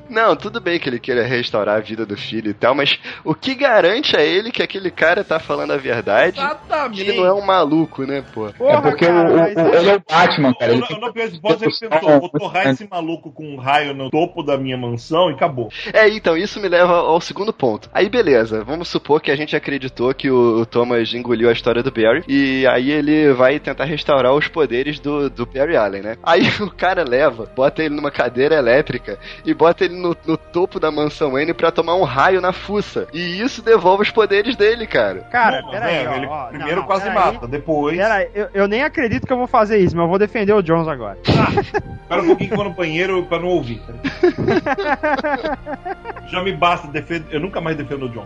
Não, 0.09 0.35
tudo 0.35 0.59
bem 0.59 0.79
que 0.79 0.87
ele 0.89 0.99
queira 0.99 1.23
restaurar 1.25 1.77
a 1.77 1.79
vida 1.79 2.05
do 2.05 2.15
filho 2.15 2.51
e 2.51 2.53
tal, 2.53 2.75
mas 2.75 2.99
o 3.23 3.33
que 3.33 3.55
garante 3.55 4.15
a 4.15 4.21
ele 4.21 4.51
que 4.51 4.61
aquele 4.61 4.91
cara 4.91 5.23
tá 5.23 5.39
falando 5.39 5.71
a 5.71 5.77
verdade? 5.77 6.33
Que 6.37 6.43
Exatamente. 6.43 7.01
ele 7.01 7.13
não 7.17 7.25
é 7.25 7.33
um 7.33 7.41
maluco, 7.43 8.03
né, 8.05 8.23
pô? 8.33 8.47
É 8.47 8.81
porque 8.81 9.05
o, 9.05 9.09
o- 9.09 9.35
o- 9.35 9.75
ele 9.75 9.89
é 9.89 9.95
o 9.95 10.03
Batman, 10.07 10.53
cara. 10.53 10.71
Eu 10.71 10.75
Ele 10.75 10.81
não, 10.81 10.87
tem 10.87 10.97
eu 10.97 11.01
não 11.01 11.13
penso, 11.13 11.41
pode 11.41 11.59
ser 11.59 11.87
que 11.89 11.89
pensou, 11.95 12.19
vou 12.19 12.29
torrar 12.29 12.67
esse 12.67 12.87
maluco 12.89 13.31
com 13.31 13.55
um 13.55 13.57
raio 13.57 13.93
no 13.93 14.09
topo 14.11 14.43
da 14.43 14.57
minha 14.57 14.77
mansão 14.77 15.31
e 15.31 15.33
acabou. 15.33 15.69
É, 15.91 16.07
então, 16.09 16.37
isso 16.37 16.59
me 16.59 16.67
leva 16.69 16.93
ao 16.93 17.19
segundo 17.21 17.51
ponto. 17.53 17.89
Aí, 17.93 18.09
beleza, 18.09 18.63
vamos 18.63 18.89
supor 18.89 19.21
que 19.21 19.31
a 19.31 19.35
gente 19.35 19.55
acreditou 19.55 20.13
que 20.13 20.29
o, 20.29 20.59
o 20.61 20.65
Thomas 20.65 21.13
engoliu 21.13 21.49
a 21.49 21.53
história 21.53 21.81
do 21.81 21.91
Barry, 21.91 22.23
e 22.27 22.67
aí 22.67 22.91
ele 22.91 23.31
vai 23.33 23.59
tentar 23.59 23.85
restaurar 23.85 24.33
os 24.33 24.47
poderes 24.47 24.99
do, 24.99 25.29
do 25.29 25.45
Barry 25.45 25.75
Allen, 25.75 25.92
né? 26.01 26.17
Aí 26.23 26.43
o 26.62 26.71
cara 26.71 27.03
leva, 27.03 27.47
bota 27.56 27.84
ele 27.84 27.95
numa 27.95 28.12
cadeira 28.12 28.56
elétrica 28.56 29.17
e 29.45 29.53
bota 29.53 29.86
ele 29.86 29.95
no, 29.95 30.15
no 30.25 30.38
topo 30.38 30.79
da 30.79 30.91
mansão 30.91 31.32
Wayne 31.32 31.53
pra 31.53 31.71
tomar 31.71 31.95
um 31.95 32.03
raio 32.03 32.41
na 32.41 32.53
fuça. 32.53 33.08
E 33.13 33.41
isso 33.41 33.62
devolve 33.62 34.03
os 34.03 34.12
poderes 34.12 34.56
dele, 34.56 34.88
cara. 34.88 35.21
Cara, 35.32 35.63
peraí. 35.69 36.08
ó, 36.08 36.15
ele 36.15 36.25
ó, 36.25 36.47
primeiro 36.47 36.82
não, 36.82 36.88
quase 36.88 37.10
mata, 37.10 37.47
depois. 37.47 37.97
Peraí, 37.97 38.29
eu, 38.34 38.47
eu 38.53 38.67
nem 38.67 38.84
acredito 38.84 39.27
que 39.27 39.34
eu 39.34 39.38
vou 39.38 39.47
fazer 39.47 39.77
isso, 39.79 39.95
mas 39.95 40.03
eu 40.03 40.10
vou 40.10 40.19
defender 40.19 40.53
o 40.53 40.62
Jones 40.62 40.88
agora. 40.88 41.17
Espera 41.23 42.21
um 42.21 42.27
pouquinho 42.27 42.49
que 42.49 42.53
eu 42.53 42.58
vou 42.58 42.65
no 42.65 42.73
banheiro 42.73 43.23
pra 43.25 43.39
não 43.39 43.47
ouvir. 43.47 43.82
Já 46.27 46.41
me 46.41 46.53
basta 46.53 46.88
defender. 46.88 47.36
Eu 47.36 47.39
nunca 47.39 47.62
mais 47.62 47.77
defendo 47.77 48.06
o 48.06 48.10
John. 48.10 48.25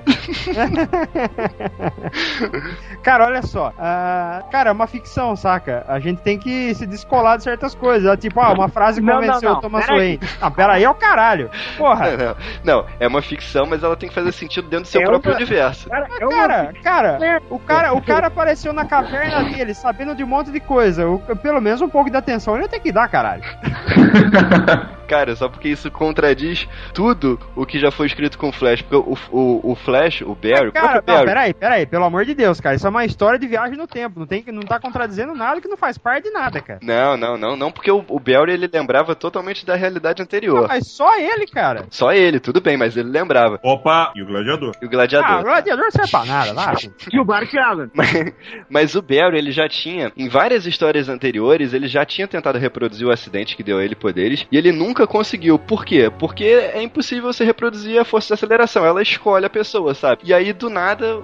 Cara, 3.04 3.26
olha 3.26 3.42
só. 3.42 3.74
ah, 3.78 4.44
cara, 4.52 4.70
é 4.70 4.74
uma 4.74 4.88
ficção, 4.88 5.36
saca? 5.36 5.86
A 5.88 6.00
gente 6.00 6.22
tem 6.22 6.38
que 6.38 6.74
se 6.76 6.86
descolar 6.86 7.38
de 7.38 7.44
certas 7.58 7.76
coisas. 7.76 8.18
Tipo, 8.20 8.40
ah, 8.40 8.54
uma 8.54 8.70
frase 8.70 9.02
Não, 9.02 9.16
convenceu 9.16 9.42
não, 9.42 9.52
não. 9.52 9.58
o 9.58 9.62
Thomas 9.62 9.86
Pera 9.86 9.98
Wayne. 9.98 10.20
Não, 10.42 10.52
pera 10.52 10.74
aí, 10.74 10.84
é 10.84 10.90
o 10.90 10.94
caralho. 10.96 11.50
Porra. 11.78 12.08
Não, 12.18 12.36
não, 12.82 12.86
é 13.00 13.08
uma 13.08 13.22
ficção, 13.22 13.66
mas 13.66 13.84
ela 13.84 13.96
tem 13.96 14.08
que 14.10 14.16
fazer 14.16 14.32
sentido 14.32 14.68
dentro 14.68 14.86
do 14.86 14.88
seu 14.88 15.02
É 15.02 15.06
próprio 15.06 15.32
uma- 15.32 15.38
universo. 15.38 15.90
Cara, 15.90 16.08
uma 16.22 16.30
Cara, 16.30 16.74
cara, 16.84 17.42
o 17.50 17.60
cara, 17.60 17.94
o 17.94 18.02
cara 18.02 18.28
apareceu 18.28 18.72
na 18.74 18.86
caverna 18.86 19.44
dele, 19.50 19.74
sabendo 19.74 20.16
de 20.16 20.24
um 20.24 20.28
monte 20.28 20.52
de 20.52 20.60
coisa. 20.60 21.08
O- 21.08 21.20
pelo 21.38 21.62
menos 21.62 21.82
um 21.82 21.90
pouco 21.90 22.10
de 22.10 22.18
atenção 22.18 22.56
ele 22.58 22.68
tem 22.68 22.80
que 22.80 22.92
dar, 22.92 23.08
caralho. 23.08 23.44
Cara, 25.08 25.34
só 25.38 25.48
porque 25.48 25.70
isso 25.70 25.90
contradiz 25.90 26.68
tudo 26.94 27.40
o 27.56 27.66
que 27.66 27.80
já 27.80 27.90
foi 27.90 28.08
escrito 28.08 28.38
com 28.38 28.50
o 28.50 28.52
Flash. 28.52 28.82
Porque 28.82 28.98
o, 28.98 29.18
o, 29.32 29.72
o 29.72 29.76
Flash, 29.76 30.22
o 30.22 30.36
Barry, 30.36 30.68
o 30.68 30.74
Cara, 30.74 30.96
não, 30.96 31.02
Barry. 31.16 31.26
peraí, 31.26 31.54
peraí, 31.54 31.86
pelo 31.86 32.04
amor 32.04 32.26
de 32.26 32.34
Deus, 32.36 32.60
cara. 32.60 32.76
Isso 32.76 32.86
é 32.86 32.90
uma 32.90 33.06
história 33.06 33.40
de 33.40 33.48
viagem 33.48 33.78
no 33.78 33.88
tempo. 33.88 34.20
Não, 34.20 34.28
tem, 34.28 34.44
não 34.52 34.64
tá 34.64 34.78
contradizendo 34.82 35.34
nada 35.34 35.62
que 35.62 35.68
não 35.70 35.78
faz 35.78 35.98
parte 35.98 36.26
de 36.26 36.32
nada, 36.32 36.60
cara. 36.60 36.80
Não, 36.84 37.16
não, 37.16 37.38
não, 37.38 37.47
não, 37.56 37.72
porque 37.72 37.92
o, 37.92 38.04
o 38.08 38.20
Barry 38.20 38.54
ele 38.54 38.70
lembrava 38.72 39.16
totalmente 39.16 39.66
da 39.66 39.76
realidade 39.76 40.22
anterior. 40.22 40.68
Mas 40.68 40.88
só 40.88 41.18
ele, 41.18 41.46
cara. 41.48 41.86
Só 41.90 42.12
ele, 42.12 42.40
tudo 42.40 42.60
bem, 42.60 42.78
mas 42.78 42.98
ele 42.98 43.10
lembrava. 43.10 43.60
Opa! 43.64 44.12
E 44.16 44.22
o 44.22 44.26
gladiador? 44.26 44.72
E 44.82 44.86
o 44.86 44.86
Ah, 44.86 44.88
o 44.88 44.90
gladiador. 44.90 45.44
gladiador 45.44 45.84
não 45.86 45.92
serve 45.92 46.12
pra 46.12 46.26
nada, 46.26 46.54
lá. 46.54 46.74
E 47.12 47.20
o 47.20 47.26
Bart 47.26 47.54
Allen. 47.56 47.90
Mas, 47.94 48.10
mas 48.70 48.96
o 48.96 49.02
Barry, 49.02 49.38
ele 49.38 49.52
já 49.52 49.68
tinha, 49.70 50.12
em 50.18 50.28
várias 50.28 50.66
histórias 50.66 51.10
anteriores, 51.10 51.74
ele 51.74 51.88
já 51.88 52.06
tinha 52.06 52.28
tentado 52.28 52.58
reproduzir 52.58 53.08
o 53.08 53.12
acidente 53.12 53.56
que 53.56 53.64
deu 53.64 53.78
a 53.78 53.84
ele 53.84 53.96
poderes, 53.96 54.46
e 54.52 54.58
ele 54.58 54.72
nunca 54.72 55.08
conseguiu. 55.08 55.58
Por 55.60 55.86
quê? 55.86 56.12
Porque 56.20 56.44
é 56.46 56.82
impossível 56.82 57.32
você 57.32 57.44
reproduzir 57.44 58.00
a 58.00 58.06
força 58.06 58.28
de 58.28 58.34
aceleração, 58.34 58.86
ela 58.86 59.02
escolhe 59.02 59.46
a 59.46 59.50
pessoa, 59.50 59.94
sabe? 59.94 60.22
E 60.24 60.34
aí, 60.34 60.54
do 60.54 60.70
nada, 60.70 61.18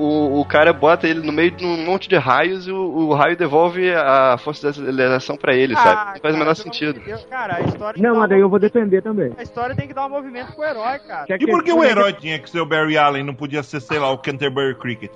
o, 0.00 0.40
o 0.40 0.44
cara 0.44 0.72
bota 0.72 1.06
ele 1.08 1.20
no 1.24 1.32
meio 1.32 1.50
de 1.50 1.64
um 1.64 1.84
monte 1.84 2.08
de 2.08 2.16
raios 2.16 2.66
e 2.66 2.72
o, 2.72 2.76
o 2.76 3.14
raio 3.14 3.36
devolve 3.36 3.92
a 3.94 4.36
força 4.38 4.72
de 4.72 4.80
aceleração 4.80 5.36
pra 5.36 5.54
ele, 5.54 5.74
sabe? 5.74 6.12
Não 6.14 6.20
faz 6.20 6.34
o 6.34 6.38
menor 6.38 6.50
Ah, 6.52 6.54
sentido. 6.54 7.00
Deus, 7.04 7.24
Cara, 7.30 7.56
a 7.56 7.60
história 7.60 7.94
tem 7.94 8.02
Não, 8.02 8.12
que 8.14 8.18
mas 8.20 8.28
dar 8.28 8.34
daí 8.34 8.38
um- 8.42 8.46
eu 8.46 8.48
vou 8.50 8.58
defender 8.58 9.02
também. 9.02 9.32
A 9.36 9.42
história 9.42 9.74
tem 9.76 9.86
que 9.88 9.94
dar 9.94 10.06
um 10.06 10.10
movimento 10.10 10.52
pro 10.52 10.64
herói, 10.64 10.98
cara. 11.00 11.26
E 11.28 11.46
por 11.46 11.62
que 11.62 11.72
o 11.72 11.84
herói 11.84 12.12
tinha 12.12 12.38
que 12.38 12.48
ser 12.50 12.60
o 12.60 12.66
Barry 12.66 12.96
Allen 12.98 13.24
não 13.24 13.34
podia 13.34 13.62
ser, 13.62 13.80
sei 13.80 13.98
lá, 13.98 14.10
o 14.10 14.18
Canterbury 14.18 14.74
Cricket? 14.76 15.10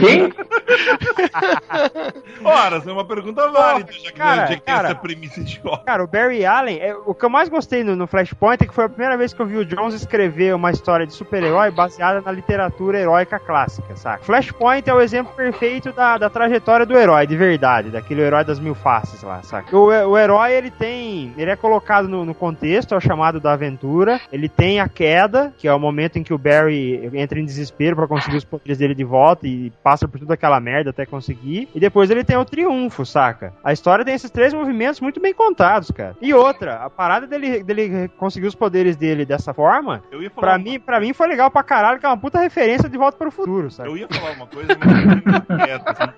Quem? 0.00 0.32
Ora, 2.44 2.76
essa 2.76 2.90
é 2.90 2.92
uma 2.92 3.04
pergunta 3.04 3.48
válida, 3.50 3.92
já 3.92 4.10
que 4.10 4.18
cara, 4.18 4.46
que 4.46 4.60
cara. 4.60 4.88
essa 4.88 4.94
premissa 4.94 5.42
de 5.42 5.54
jogo. 5.56 5.78
Cara, 5.84 6.02
o 6.04 6.06
Barry 6.06 6.44
Allen, 6.44 6.78
é, 6.80 6.94
o 6.94 7.14
que 7.14 7.24
eu 7.24 7.30
mais 7.30 7.48
gostei 7.48 7.82
no, 7.82 7.96
no 7.96 8.06
Flashpoint 8.06 8.62
é 8.62 8.66
que 8.66 8.74
foi 8.74 8.84
a 8.84 8.88
primeira 8.88 9.16
vez 9.16 9.32
que 9.32 9.40
eu 9.40 9.46
vi 9.46 9.56
o 9.56 9.64
Jones 9.64 9.94
escrever 9.94 10.54
uma 10.54 10.70
história 10.70 11.06
de 11.06 11.12
super-herói 11.14 11.70
baseada 11.70 12.20
na 12.20 12.30
literatura 12.32 12.98
heróica 12.98 13.38
clássica, 13.38 13.77
saca? 13.96 14.24
Flashpoint 14.24 14.88
é 14.88 14.94
o 14.94 15.00
exemplo 15.00 15.32
perfeito 15.34 15.92
da, 15.92 16.18
da 16.18 16.30
trajetória 16.30 16.86
do 16.86 16.96
herói, 16.96 17.26
de 17.26 17.36
verdade, 17.36 17.90
daquele 17.90 18.22
herói 18.22 18.44
das 18.44 18.58
mil 18.58 18.74
faces 18.74 19.22
lá, 19.22 19.42
saca? 19.42 19.76
O, 19.76 19.86
o 19.86 20.18
herói, 20.18 20.52
ele 20.52 20.70
tem, 20.70 21.32
ele 21.36 21.50
é 21.50 21.56
colocado 21.56 22.08
no, 22.08 22.24
no 22.24 22.34
contexto, 22.34 22.94
é 22.94 22.96
o 22.96 23.00
chamado 23.00 23.40
da 23.40 23.52
aventura, 23.52 24.20
ele 24.32 24.48
tem 24.48 24.80
a 24.80 24.88
queda, 24.88 25.52
que 25.58 25.68
é 25.68 25.72
o 25.72 25.78
momento 25.78 26.18
em 26.18 26.22
que 26.22 26.34
o 26.34 26.38
Barry 26.38 27.10
entra 27.14 27.38
em 27.38 27.44
desespero 27.44 27.96
pra 27.96 28.06
conseguir 28.06 28.36
os 28.36 28.44
poderes 28.44 28.78
dele 28.78 28.94
de 28.94 29.04
volta 29.04 29.46
e 29.46 29.72
passa 29.82 30.06
por 30.06 30.18
toda 30.18 30.34
aquela 30.34 30.60
merda 30.60 30.90
até 30.90 31.06
conseguir, 31.06 31.68
e 31.74 31.80
depois 31.80 32.10
ele 32.10 32.24
tem 32.24 32.36
o 32.36 32.44
triunfo, 32.44 33.04
saca? 33.04 33.52
A 33.62 33.72
história 33.72 34.04
tem 34.04 34.14
esses 34.14 34.30
três 34.30 34.52
movimentos 34.52 35.00
muito 35.00 35.20
bem 35.20 35.34
contados, 35.34 35.90
cara. 35.90 36.16
E 36.20 36.32
outra, 36.34 36.76
a 36.84 36.90
parada 36.90 37.26
dele, 37.26 37.62
dele 37.62 38.08
conseguir 38.16 38.46
os 38.46 38.54
poderes 38.54 38.96
dele 38.96 39.24
dessa 39.24 39.52
forma, 39.52 40.02
pra 40.34 40.58
mim, 40.58 40.80
pra 40.80 41.00
mim 41.00 41.12
foi 41.12 41.28
legal 41.28 41.50
pra 41.50 41.62
caralho, 41.62 41.98
que 41.98 42.06
é 42.06 42.08
uma 42.08 42.16
puta 42.16 42.38
referência 42.40 42.88
de 42.88 42.98
volta 42.98 43.16
para 43.16 43.28
o 43.28 43.32
futuro, 43.32 43.67
sabe? 43.70 43.88
Eu 43.88 43.96
ia 43.96 44.08
falar 44.08 44.32
uma 44.32 44.46
coisa, 44.46 44.76
mas 44.78 45.50
eu 45.50 45.58
quieto. 45.58 45.88
assim. 45.88 46.12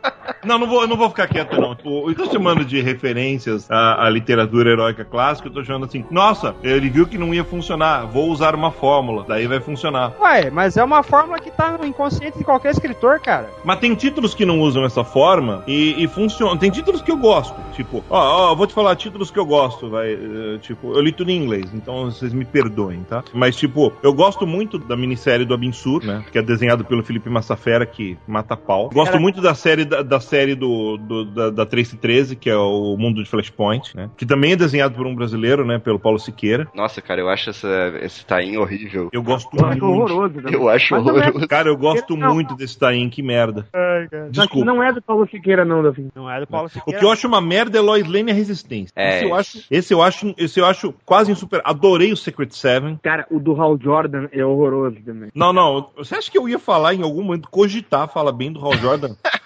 Não, 0.44 0.58
não 0.58 0.66
vou, 0.66 0.82
eu 0.82 0.88
não 0.88 0.96
vou 0.96 1.08
ficar 1.10 1.26
quieto, 1.28 1.60
não. 1.60 1.74
Tipo, 1.74 2.10
eu 2.10 2.14
tô 2.14 2.24
chamando 2.30 2.64
de 2.64 2.80
referências 2.80 3.70
à, 3.70 4.06
à 4.06 4.10
literatura 4.10 4.70
heróica 4.70 5.04
clássica, 5.04 5.48
eu 5.48 5.52
tô 5.52 5.62
chamando 5.64 5.84
assim, 5.84 6.04
nossa, 6.10 6.54
ele 6.62 6.88
viu 6.88 7.06
que 7.06 7.18
não 7.18 7.34
ia 7.34 7.44
funcionar, 7.44 8.06
vou 8.06 8.30
usar 8.30 8.54
uma 8.54 8.70
fórmula, 8.70 9.24
daí 9.28 9.46
vai 9.46 9.60
funcionar. 9.60 10.12
Ué, 10.20 10.50
mas 10.50 10.76
é 10.76 10.84
uma 10.84 11.02
fórmula 11.02 11.38
que 11.38 11.50
tá 11.50 11.76
no 11.76 11.86
inconsciente 11.86 12.38
de 12.38 12.44
qualquer 12.44 12.70
escritor, 12.70 13.20
cara. 13.20 13.50
Mas 13.64 13.78
tem 13.80 13.94
títulos 13.94 14.34
que 14.34 14.46
não 14.46 14.60
usam 14.60 14.84
essa 14.84 15.04
forma 15.04 15.62
e, 15.66 16.02
e 16.02 16.08
funcionam. 16.08 16.56
Tem 16.56 16.70
títulos 16.70 17.02
que 17.02 17.10
eu 17.10 17.16
gosto. 17.18 17.54
Tipo, 17.74 18.02
ó, 18.08 18.50
ó, 18.52 18.54
vou 18.54 18.66
te 18.66 18.72
falar 18.74 18.96
títulos 18.96 19.30
que 19.30 19.38
eu 19.38 19.44
gosto, 19.46 19.90
vai. 19.90 20.12
eh, 20.14 20.58
Tipo, 20.62 20.92
eu 20.94 21.00
li 21.00 21.12
tudo 21.12 21.30
em 21.30 21.36
inglês, 21.36 21.70
então 21.74 22.06
vocês 22.10 22.32
me 22.32 22.44
perdoem, 22.44 23.02
tá? 23.04 23.22
Mas, 23.34 23.56
tipo, 23.56 23.92
eu 24.02 24.12
gosto 24.14 24.46
muito 24.46 24.78
da 24.78 24.96
minissérie 24.96 25.44
do 25.44 25.52
Abinsur, 25.54 26.04
né? 26.04 26.24
Que 26.32 26.38
é 26.38 26.42
desenhado 26.42 26.84
pelo 26.84 27.02
Felipe 27.02 27.28
Massafera, 27.40 27.86
que 27.86 28.16
mata 28.28 28.56
pau. 28.56 28.90
Gosto 28.92 29.12
Era- 29.12 29.20
muito 29.20 29.40
da 29.40 29.54
série 29.54 29.84
da, 29.84 30.02
da 30.02 30.20
série 30.20 30.54
do, 30.54 30.96
do- 30.98 31.24
da, 31.24 31.50
da 31.50 31.66
Tracy 31.66 31.96
13, 31.96 32.36
que 32.36 32.50
é 32.50 32.56
o 32.56 32.96
Mundo 32.98 33.22
de 33.22 33.28
Flashpoint, 33.30 33.96
né? 33.96 34.10
Que 34.16 34.26
também 34.26 34.52
é 34.52 34.56
desenhado 34.56 34.94
por 34.94 35.06
um 35.06 35.14
brasileiro, 35.14 35.64
né? 35.64 35.78
Pelo 35.78 35.98
Paulo 35.98 36.18
Siqueira. 36.18 36.68
Nossa, 36.74 37.00
cara, 37.00 37.20
eu 37.20 37.28
acho 37.28 37.50
essa, 37.50 37.94
esse 38.02 38.24
tain 38.26 38.56
horrível. 38.58 39.08
Eu 39.12 39.22
gosto 39.22 39.48
Eu 39.56 39.66
acho 39.66 39.80
muito. 39.84 39.86
horroroso. 39.86 40.34
né? 40.40 40.50
Eu 40.52 40.68
acho 40.68 40.94
Mas 40.94 41.06
horroroso. 41.06 41.48
Cara, 41.48 41.68
eu 41.68 41.76
gosto 41.76 42.16
Não. 42.16 42.34
muito 42.34 42.54
desse 42.54 42.78
Taim, 42.78 43.08
que 43.08 43.22
merda. 43.22 43.66
Ai, 43.72 44.08
Desculpa. 44.30 44.64
Não 44.66 44.82
é 44.82 44.92
do 44.92 45.00
Paulo 45.02 45.26
Siqueira, 45.30 45.64
não, 45.64 45.82
Davi. 45.82 46.08
Não 46.14 46.30
é 46.30 46.40
do 46.40 46.46
Paulo 46.46 46.66
O 46.66 46.70
Siqueira. 46.70 46.98
que 47.00 47.04
eu 47.04 47.10
acho 47.10 47.26
uma 47.26 47.40
merda 47.40 47.78
é 47.78 47.80
Lois 47.80 48.06
Lane 48.06 48.30
e 48.30 48.32
a 48.32 48.34
Resistência. 48.34 48.92
É, 48.94 49.16
esse, 49.18 49.24
eu 49.24 49.34
acho, 49.34 49.58
esse 49.70 49.94
eu 49.94 50.02
acho, 50.02 50.34
esse 50.36 50.60
eu 50.60 50.66
acho 50.66 50.94
quase 51.04 51.32
insuper. 51.32 51.60
Adorei 51.64 52.12
o 52.12 52.16
Secret 52.16 52.50
Seven. 52.50 52.98
Cara, 53.02 53.26
o 53.30 53.38
do 53.38 53.60
Hal 53.60 53.78
Jordan 53.80 54.28
é 54.32 54.44
horroroso 54.44 54.96
também. 55.04 55.30
Não, 55.34 55.52
não. 55.52 55.88
Você 55.96 56.14
acha 56.14 56.30
que 56.30 56.36
eu 56.38 56.48
ia 56.48 56.58
falar 56.58 56.94
em 56.94 57.02
algum 57.02 57.22
momento 57.30 57.48
cogitar 57.50 58.08
falar 58.08 58.32
bem 58.32 58.52
do 58.52 58.60
Hal 58.60 58.76
Jordan? 58.78 59.14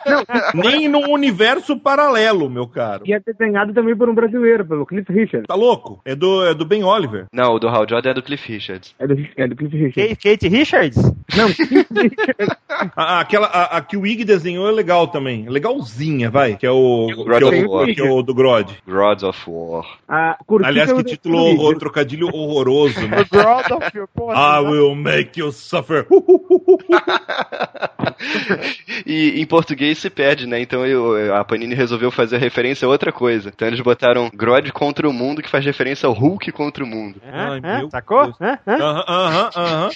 Nem 0.55 0.89
num 0.89 1.11
universo 1.11 1.79
paralelo, 1.79 2.49
meu 2.49 2.67
caro. 2.67 3.05
E 3.07 3.13
é 3.13 3.21
desenhado 3.21 3.73
também 3.73 3.97
por 3.97 4.09
um 4.09 4.15
brasileiro, 4.15 4.65
pelo 4.65 4.87
Cliff 4.87 5.13
Richard. 5.13 5.47
Tá 5.47 5.55
louco? 5.55 6.01
É 6.05 6.15
do, 6.15 6.45
é 6.45 6.55
do 6.55 6.65
Ben 6.65 6.85
Oliver. 6.85 7.27
Não, 7.33 7.55
o 7.55 7.59
do 7.59 7.69
Hal 7.69 7.87
Jordan 7.89 8.11
é 8.11 8.15
do 8.15 8.23
Cliff 8.23 8.51
Richards. 8.51 8.95
É 8.99 9.07
do, 9.07 9.17
é 9.37 9.47
do 9.49 9.57
Cliff 9.57 9.77
Richard. 9.77 10.17
Kate, 10.17 10.31
Kate 10.31 10.49
Richards? 10.49 10.97
Não. 11.37 11.49
A, 12.97 13.21
aquela, 13.21 13.47
a, 13.47 13.77
a 13.77 13.81
que 13.81 13.97
o 13.97 14.07
Ig 14.07 14.25
desenhou 14.25 14.69
é 14.69 14.73
legal 14.73 15.07
também. 15.09 15.49
Legalzinha, 15.49 16.31
vai. 16.31 16.57
Que 16.57 16.67
é 16.67 16.71
o, 16.71 17.07
que 17.07 17.13
é 17.13 17.67
o, 17.67 17.87
que 17.95 18.01
é 18.01 18.11
o 18.11 18.23
do 18.23 18.35
Grod. 18.35 18.71
Gods 18.87 19.23
of 19.23 19.41
War. 19.47 19.85
A 20.09 20.37
Curtiça 20.45 20.69
Aliás, 20.69 20.91
é 20.91 20.95
o 20.95 20.97
que 20.99 21.05
título 21.05 21.51
vídeo. 21.51 21.79
trocadilho 21.79 22.29
horroroso, 22.33 23.01
né? 23.07 23.19
O 23.25 23.37
God 23.37 23.83
of 23.83 23.99
War, 23.99 24.09
porra, 24.15 24.61
I 24.61 24.65
will 24.65 24.95
make 24.95 25.39
you 25.39 25.53
suffer. 25.53 26.07
E 29.07 29.41
em 29.41 29.47
português 29.47 29.94
se 29.95 30.11
perde, 30.11 30.47
né? 30.47 30.61
Então 30.61 30.85
eu- 30.87 31.35
a 31.35 31.45
Panini 31.45 31.75
resolveu 31.75 32.11
fazer 32.11 32.39
referência 32.39 32.87
a 32.87 32.89
outra 32.91 33.13
coisa. 33.13 33.51
Então 33.55 33.67
eles 33.69 33.81
botaram 33.81 34.31
Grodd 34.35 34.71
contra 34.73 35.09
o 35.09 35.13
mundo, 35.13 35.43
que 35.43 35.51
faz 35.51 35.65
referência 35.65 36.07
ao 36.07 36.13
Hulk 36.13 36.51
contra 36.53 36.83
o 36.85 36.87
mundo. 36.87 37.21
Hã? 37.25 37.31
Ai, 37.53 37.61
Hã? 37.65 37.79
meu 37.79 37.91
Sacou? 37.91 38.35
Hã? 38.41 38.59
Aham, 38.67 39.05
aham, 39.09 39.51
aham. 39.57 39.91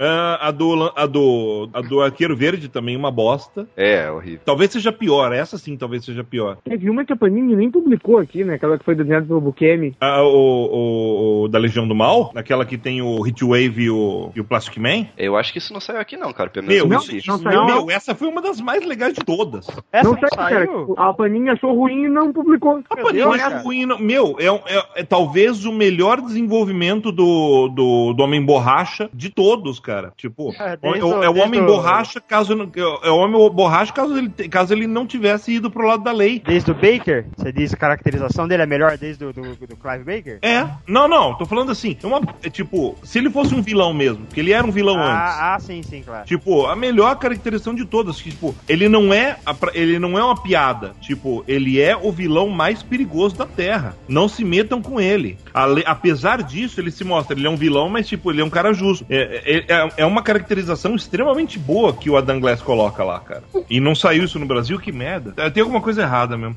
Ah, 0.00 0.38
A 0.46 0.50
do, 0.50 0.92
a, 0.94 1.06
do, 1.06 1.68
a 1.72 1.80
do 1.80 2.00
Arqueiro 2.00 2.36
Verde 2.36 2.68
também, 2.68 2.96
uma 2.96 3.10
bosta. 3.10 3.66
É, 3.76 4.10
horrível. 4.10 4.40
Talvez 4.44 4.70
seja 4.70 4.92
pior, 4.92 5.32
essa 5.32 5.58
sim 5.58 5.76
talvez 5.76 6.04
seja 6.04 6.22
pior. 6.22 6.58
Teve 6.64 6.88
uma 6.90 7.04
que 7.04 7.12
a 7.12 7.16
Panini 7.16 7.56
nem 7.56 7.70
publicou 7.70 8.18
aqui, 8.18 8.44
né? 8.44 8.54
Aquela 8.54 8.78
que 8.78 8.84
foi 8.84 8.94
desenhada 8.94 9.26
pelo 9.26 9.40
Bukemi. 9.40 9.96
Ah, 10.00 10.22
o, 10.22 10.28
o- 10.30 11.42
o 11.44 11.48
da 11.48 11.58
Legião 11.58 11.86
do 11.86 11.94
Mal, 11.94 12.32
aquela 12.34 12.64
que 12.64 12.76
tem 12.78 13.02
o 13.02 13.26
Hitwave 13.26 13.82
e 13.82 13.90
o, 13.90 14.30
e 14.34 14.40
o 14.40 14.44
Plastic 14.44 14.76
Man. 14.78 15.06
Eu 15.16 15.36
acho 15.36 15.52
que 15.52 15.58
isso 15.58 15.72
não 15.72 15.80
saiu 15.80 16.00
aqui 16.00 16.16
não, 16.16 16.32
cara. 16.32 16.50
Pelo 16.50 16.66
menos 16.66 16.88
Meu, 16.88 17.16
isso- 17.18 17.28
não 17.28 17.38
saiu, 17.38 17.64
meu, 17.64 17.76
não. 17.76 17.90
essa 17.90 18.14
foi 18.14 18.28
uma 18.28 18.40
das 18.42 18.60
mais 18.60 18.84
legais 18.86 19.15
de 19.18 19.24
todas. 19.24 19.66
Essa 19.92 20.08
não 20.10 20.18
sei, 20.18 20.28
cara. 20.30 20.68
A 20.96 21.12
Panini 21.14 21.50
achou 21.50 21.74
ruim 21.74 22.04
e 22.04 22.08
não 22.08 22.32
publicou. 22.32 22.80
A 22.90 22.96
Panini 22.96 23.12
Deus, 23.14 23.34
é 23.34 23.38
cara. 23.38 23.58
ruim, 23.62 23.86
não- 23.86 23.98
meu, 23.98 24.36
é, 24.38 24.46
é- 24.46 24.84
é 24.96 25.04
talvez 25.04 25.64
o 25.64 25.72
melhor 25.72 26.20
desenvolvimento 26.20 27.10
do, 27.12 27.68
do, 27.68 28.12
do 28.12 28.22
Homem 28.22 28.44
Borracha 28.44 29.08
de 29.12 29.30
todos, 29.30 29.78
cara. 29.80 30.12
Tipo, 30.16 30.52
É, 30.58 30.72
é, 30.72 30.76
desde 30.76 31.02
o- 31.02 31.22
é 31.22 31.28
o 31.28 31.36
Homem 31.38 31.60
o- 31.60 31.66
Borracha 31.66 32.20
caso 32.20 32.54
não- 32.54 32.70
é 33.02 33.10
o 33.10 33.16
Homem 33.16 33.50
Borracha 33.50 33.92
caso 33.92 34.16
ele, 34.16 34.28
caso 34.48 34.72
ele 34.74 34.86
não 34.86 35.06
tivesse 35.06 35.52
ido 35.52 35.70
pro 35.70 35.86
lado 35.86 36.02
da 36.04 36.12
lei. 36.12 36.42
Desde 36.44 36.70
o 36.70 36.74
Baker? 36.74 37.26
Você 37.36 37.52
diz 37.52 37.70
que 37.70 37.76
a 37.76 37.78
caracterização 37.78 38.46
dele 38.48 38.62
é 38.62 38.66
melhor 38.66 38.96
desde 38.98 39.24
o 39.24 39.32
do, 39.32 39.42
do, 39.42 39.76
Clive 39.76 40.04
Baker? 40.04 40.38
É, 40.42 40.66
não, 40.86 41.06
não, 41.08 41.34
tô 41.34 41.44
falando 41.46 41.70
assim, 41.72 41.96
é 42.02 42.06
uma, 42.06 42.20
é 42.42 42.50
tipo, 42.50 42.96
se 43.02 43.18
ele 43.18 43.30
fosse 43.30 43.54
um 43.54 43.62
vilão 43.62 43.92
mesmo, 43.92 44.26
porque 44.26 44.40
ele 44.40 44.52
era 44.52 44.66
um 44.66 44.70
vilão 44.70 44.96
antes. 44.96 45.06
Ah, 45.36 45.54
ah, 45.54 45.60
sim, 45.60 45.82
sim, 45.82 46.02
claro. 46.02 46.24
Tipo, 46.26 46.66
a 46.66 46.74
melhor 46.76 47.16
caracterização 47.16 47.74
de 47.74 47.84
todas, 47.84 48.20
que, 48.20 48.30
tipo, 48.30 48.54
ele 48.68 48.88
não 48.88 49.05
não 49.06 49.14
é 49.14 49.36
ele 49.74 49.98
não 49.98 50.18
é 50.18 50.24
uma 50.24 50.40
piada. 50.40 50.92
Tipo, 51.00 51.44
ele 51.46 51.80
é 51.80 51.96
o 51.96 52.10
vilão 52.12 52.48
mais 52.48 52.82
perigoso 52.82 53.36
da 53.36 53.46
Terra. 53.46 53.96
Não 54.08 54.28
se 54.28 54.44
metam 54.44 54.80
com 54.82 55.00
ele. 55.00 55.38
Ale- 55.54 55.84
apesar 55.86 56.42
disso, 56.42 56.80
ele 56.80 56.90
se 56.90 57.04
mostra, 57.04 57.36
ele 57.36 57.46
é 57.46 57.50
um 57.50 57.56
vilão, 57.56 57.88
mas 57.88 58.06
tipo, 58.08 58.30
ele 58.30 58.40
é 58.40 58.44
um 58.44 58.50
cara 58.50 58.72
justo. 58.72 59.06
É, 59.08 59.64
é- 59.68 59.74
é- 59.74 59.88
é 59.98 60.06
uma 60.06 60.22
caracterização 60.22 60.94
extremamente 60.94 61.58
boa 61.58 61.92
que 61.92 62.10
o 62.10 62.16
Adam 62.16 62.40
Glass 62.40 62.60
coloca 62.62 63.02
lá, 63.04 63.20
cara. 63.20 63.42
E 63.70 63.80
não 63.80 63.94
saiu 63.94 64.24
isso 64.24 64.38
no 64.38 64.46
Brasil, 64.46 64.78
que 64.78 64.92
merda. 64.92 65.32
É, 65.36 65.48
Tem 65.50 65.62
alguma 65.62 65.80
coisa 65.80 66.02
errada 66.02 66.36
mesmo. 66.36 66.56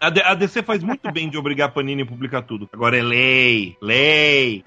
A, 0.00 0.06
a 0.30 0.34
DC 0.34 0.62
faz 0.62 0.82
muito 0.82 1.10
bem 1.12 1.28
de 1.30 1.38
obrigar 1.38 1.68
a 1.68 1.70
Panini 1.70 2.02
a 2.02 2.06
publicar 2.06 2.42
tudo. 2.42 2.68
Agora 2.72 2.96
é 2.98 3.02
lei, 3.02 3.76
lei. 3.80 4.62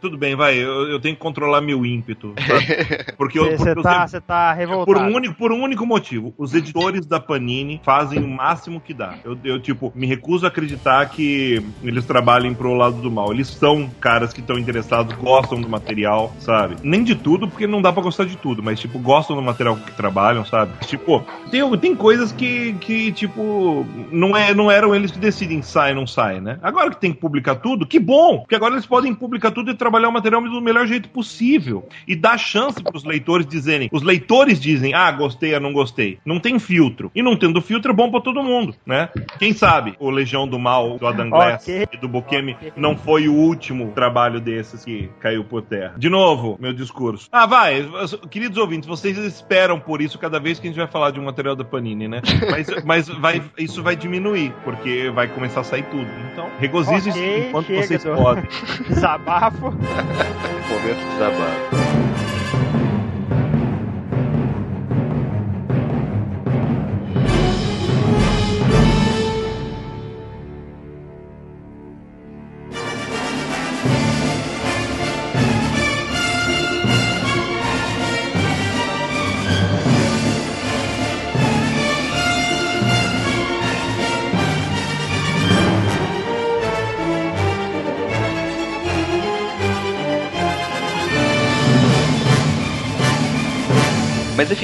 Tudo 0.00 0.16
bem, 0.16 0.34
vai, 0.36 0.56
eu, 0.56 0.88
eu 0.88 1.00
tenho 1.00 1.14
que 1.14 1.20
controlar 1.20 1.60
meu 1.60 1.84
ímpeto. 1.84 2.34
sabe? 2.46 3.04
Porque 3.18 3.38
eu, 3.38 3.56
Você 3.56 3.70
eu 3.70 3.82
tá, 3.82 4.06
sempre- 4.06 4.10
cê 4.10 4.20
tá 4.20 4.50
por 4.52 4.58
revoltado. 4.58 5.00
um, 5.00 5.14
único, 5.16 5.34
por 5.34 5.52
um 5.52 5.62
único 5.62 5.84
motivo. 5.88 6.32
Os 6.38 6.54
editores 6.54 7.04
da 7.06 7.18
Panini 7.18 7.80
fazem 7.84 8.22
o 8.22 8.28
máximo 8.28 8.80
que 8.80 8.94
dá. 8.94 9.16
Eu, 9.24 9.36
eu, 9.42 9.60
tipo, 9.60 9.92
me 9.94 10.06
recuso 10.06 10.44
a 10.46 10.48
acreditar 10.48 11.04
que 11.08 11.62
eles 11.82 12.04
trabalhem 12.04 12.54
pro 12.54 12.74
lado 12.74 12.96
do 12.96 13.10
mal. 13.10 13.32
Eles 13.32 13.48
são 13.48 13.90
caras 14.00 14.32
que 14.32 14.40
estão 14.40 14.58
interessados, 14.58 15.14
gostam 15.16 15.60
do 15.60 15.68
material, 15.68 16.32
sabe? 16.38 16.76
Nem 16.82 17.02
de 17.02 17.14
tudo, 17.14 17.48
porque 17.48 17.66
não 17.66 17.82
dá 17.82 17.92
pra 17.92 18.02
gostar 18.02 18.24
de 18.24 18.36
tudo, 18.36 18.62
mas, 18.62 18.78
tipo, 18.78 18.98
gostam 18.98 19.36
do 19.36 19.42
material 19.42 19.76
que 19.76 19.92
trabalham, 19.92 20.44
sabe? 20.44 20.72
Tipo, 20.86 21.24
tem, 21.50 21.78
tem 21.78 21.94
coisas 21.94 22.32
que, 22.32 22.74
que 22.74 23.12
tipo, 23.12 23.84
não, 24.12 24.36
é, 24.36 24.54
não 24.54 24.70
eram 24.70 24.94
eles 24.94 25.10
que 25.10 25.18
decidem 25.18 25.62
sai 25.62 25.94
não 25.94 26.06
sai, 26.06 26.40
né? 26.40 26.58
Agora 26.62 26.90
que 26.90 27.00
tem 27.00 27.12
que 27.12 27.20
publicar 27.20 27.56
tudo, 27.56 27.86
que 27.86 27.98
bom! 27.98 28.40
Porque 28.40 28.54
agora 28.54 28.74
eles 28.74 28.86
podem 28.86 29.14
publicar 29.14 29.50
tudo 29.50 29.70
e 29.70 29.74
trabalhar 29.74 30.08
o 30.08 30.12
material 30.12 30.42
do 30.42 30.60
melhor 30.60 30.86
jeito 30.86 31.08
possível. 31.08 31.88
E 32.06 32.14
dar 32.14 32.38
chance 32.38 32.82
pros 32.82 33.04
leitores 33.04 33.46
dizerem. 33.46 33.88
Os 33.92 34.02
leitores 34.02 34.60
dizem, 34.60 34.94
ah, 34.94 35.10
gostei 35.10 35.58
não 35.60 35.72
gostei. 35.72 35.77
Não 36.24 36.38
tem 36.40 36.58
filtro. 36.58 37.10
E 37.14 37.22
não 37.22 37.36
tendo 37.36 37.60
filtro 37.60 37.92
é 37.92 37.94
bom 37.94 38.10
pra 38.10 38.20
todo 38.20 38.42
mundo, 38.42 38.74
né? 38.86 39.08
Quem 39.38 39.52
sabe 39.52 39.94
o 39.98 40.10
Legião 40.10 40.46
do 40.46 40.58
Mal, 40.58 40.98
do 40.98 41.06
Adam 41.06 41.30
Glass 41.30 41.62
Ok. 41.62 41.86
e 41.92 41.96
do 41.96 42.08
Bukemi 42.08 42.52
Ok. 42.54 42.72
não 42.76 42.96
foi 42.96 43.28
o 43.28 43.34
último 43.34 43.92
trabalho 43.94 44.40
desses 44.40 44.84
que 44.84 45.08
caiu 45.20 45.44
por 45.44 45.62
terra. 45.62 45.94
De 45.96 46.08
novo, 46.08 46.56
meu 46.60 46.72
discurso. 46.72 47.28
Ah, 47.32 47.46
vai, 47.46 47.86
queridos 48.30 48.58
ouvintes, 48.58 48.88
vocês 48.88 49.16
esperam 49.18 49.78
por 49.80 50.00
isso 50.02 50.18
cada 50.18 50.38
vez 50.40 50.58
que 50.58 50.66
a 50.66 50.70
gente 50.70 50.78
vai 50.78 50.86
falar 50.88 51.10
de 51.10 51.20
um 51.20 51.24
material 51.24 51.54
da 51.56 51.64
Panini, 51.64 52.08
né? 52.08 52.20
Mas, 52.50 52.84
mas 52.84 53.08
vai, 53.08 53.42
isso 53.58 53.82
vai 53.82 53.94
diminuir, 53.96 54.52
porque 54.64 55.10
vai 55.10 55.28
começar 55.28 55.60
a 55.60 55.64
sair 55.64 55.82
tudo. 55.84 56.06
Então, 56.32 56.48
regozijem-se 56.58 57.18
Ok, 57.18 57.48
enquanto 57.48 57.66
chega 57.66 57.82
vocês 57.86 58.04
do- 58.04 58.14
podem. 58.16 58.44
Desabafo. 58.88 59.70
Momento 60.68 60.98
de 60.98 61.04
desabafo. 61.12 61.87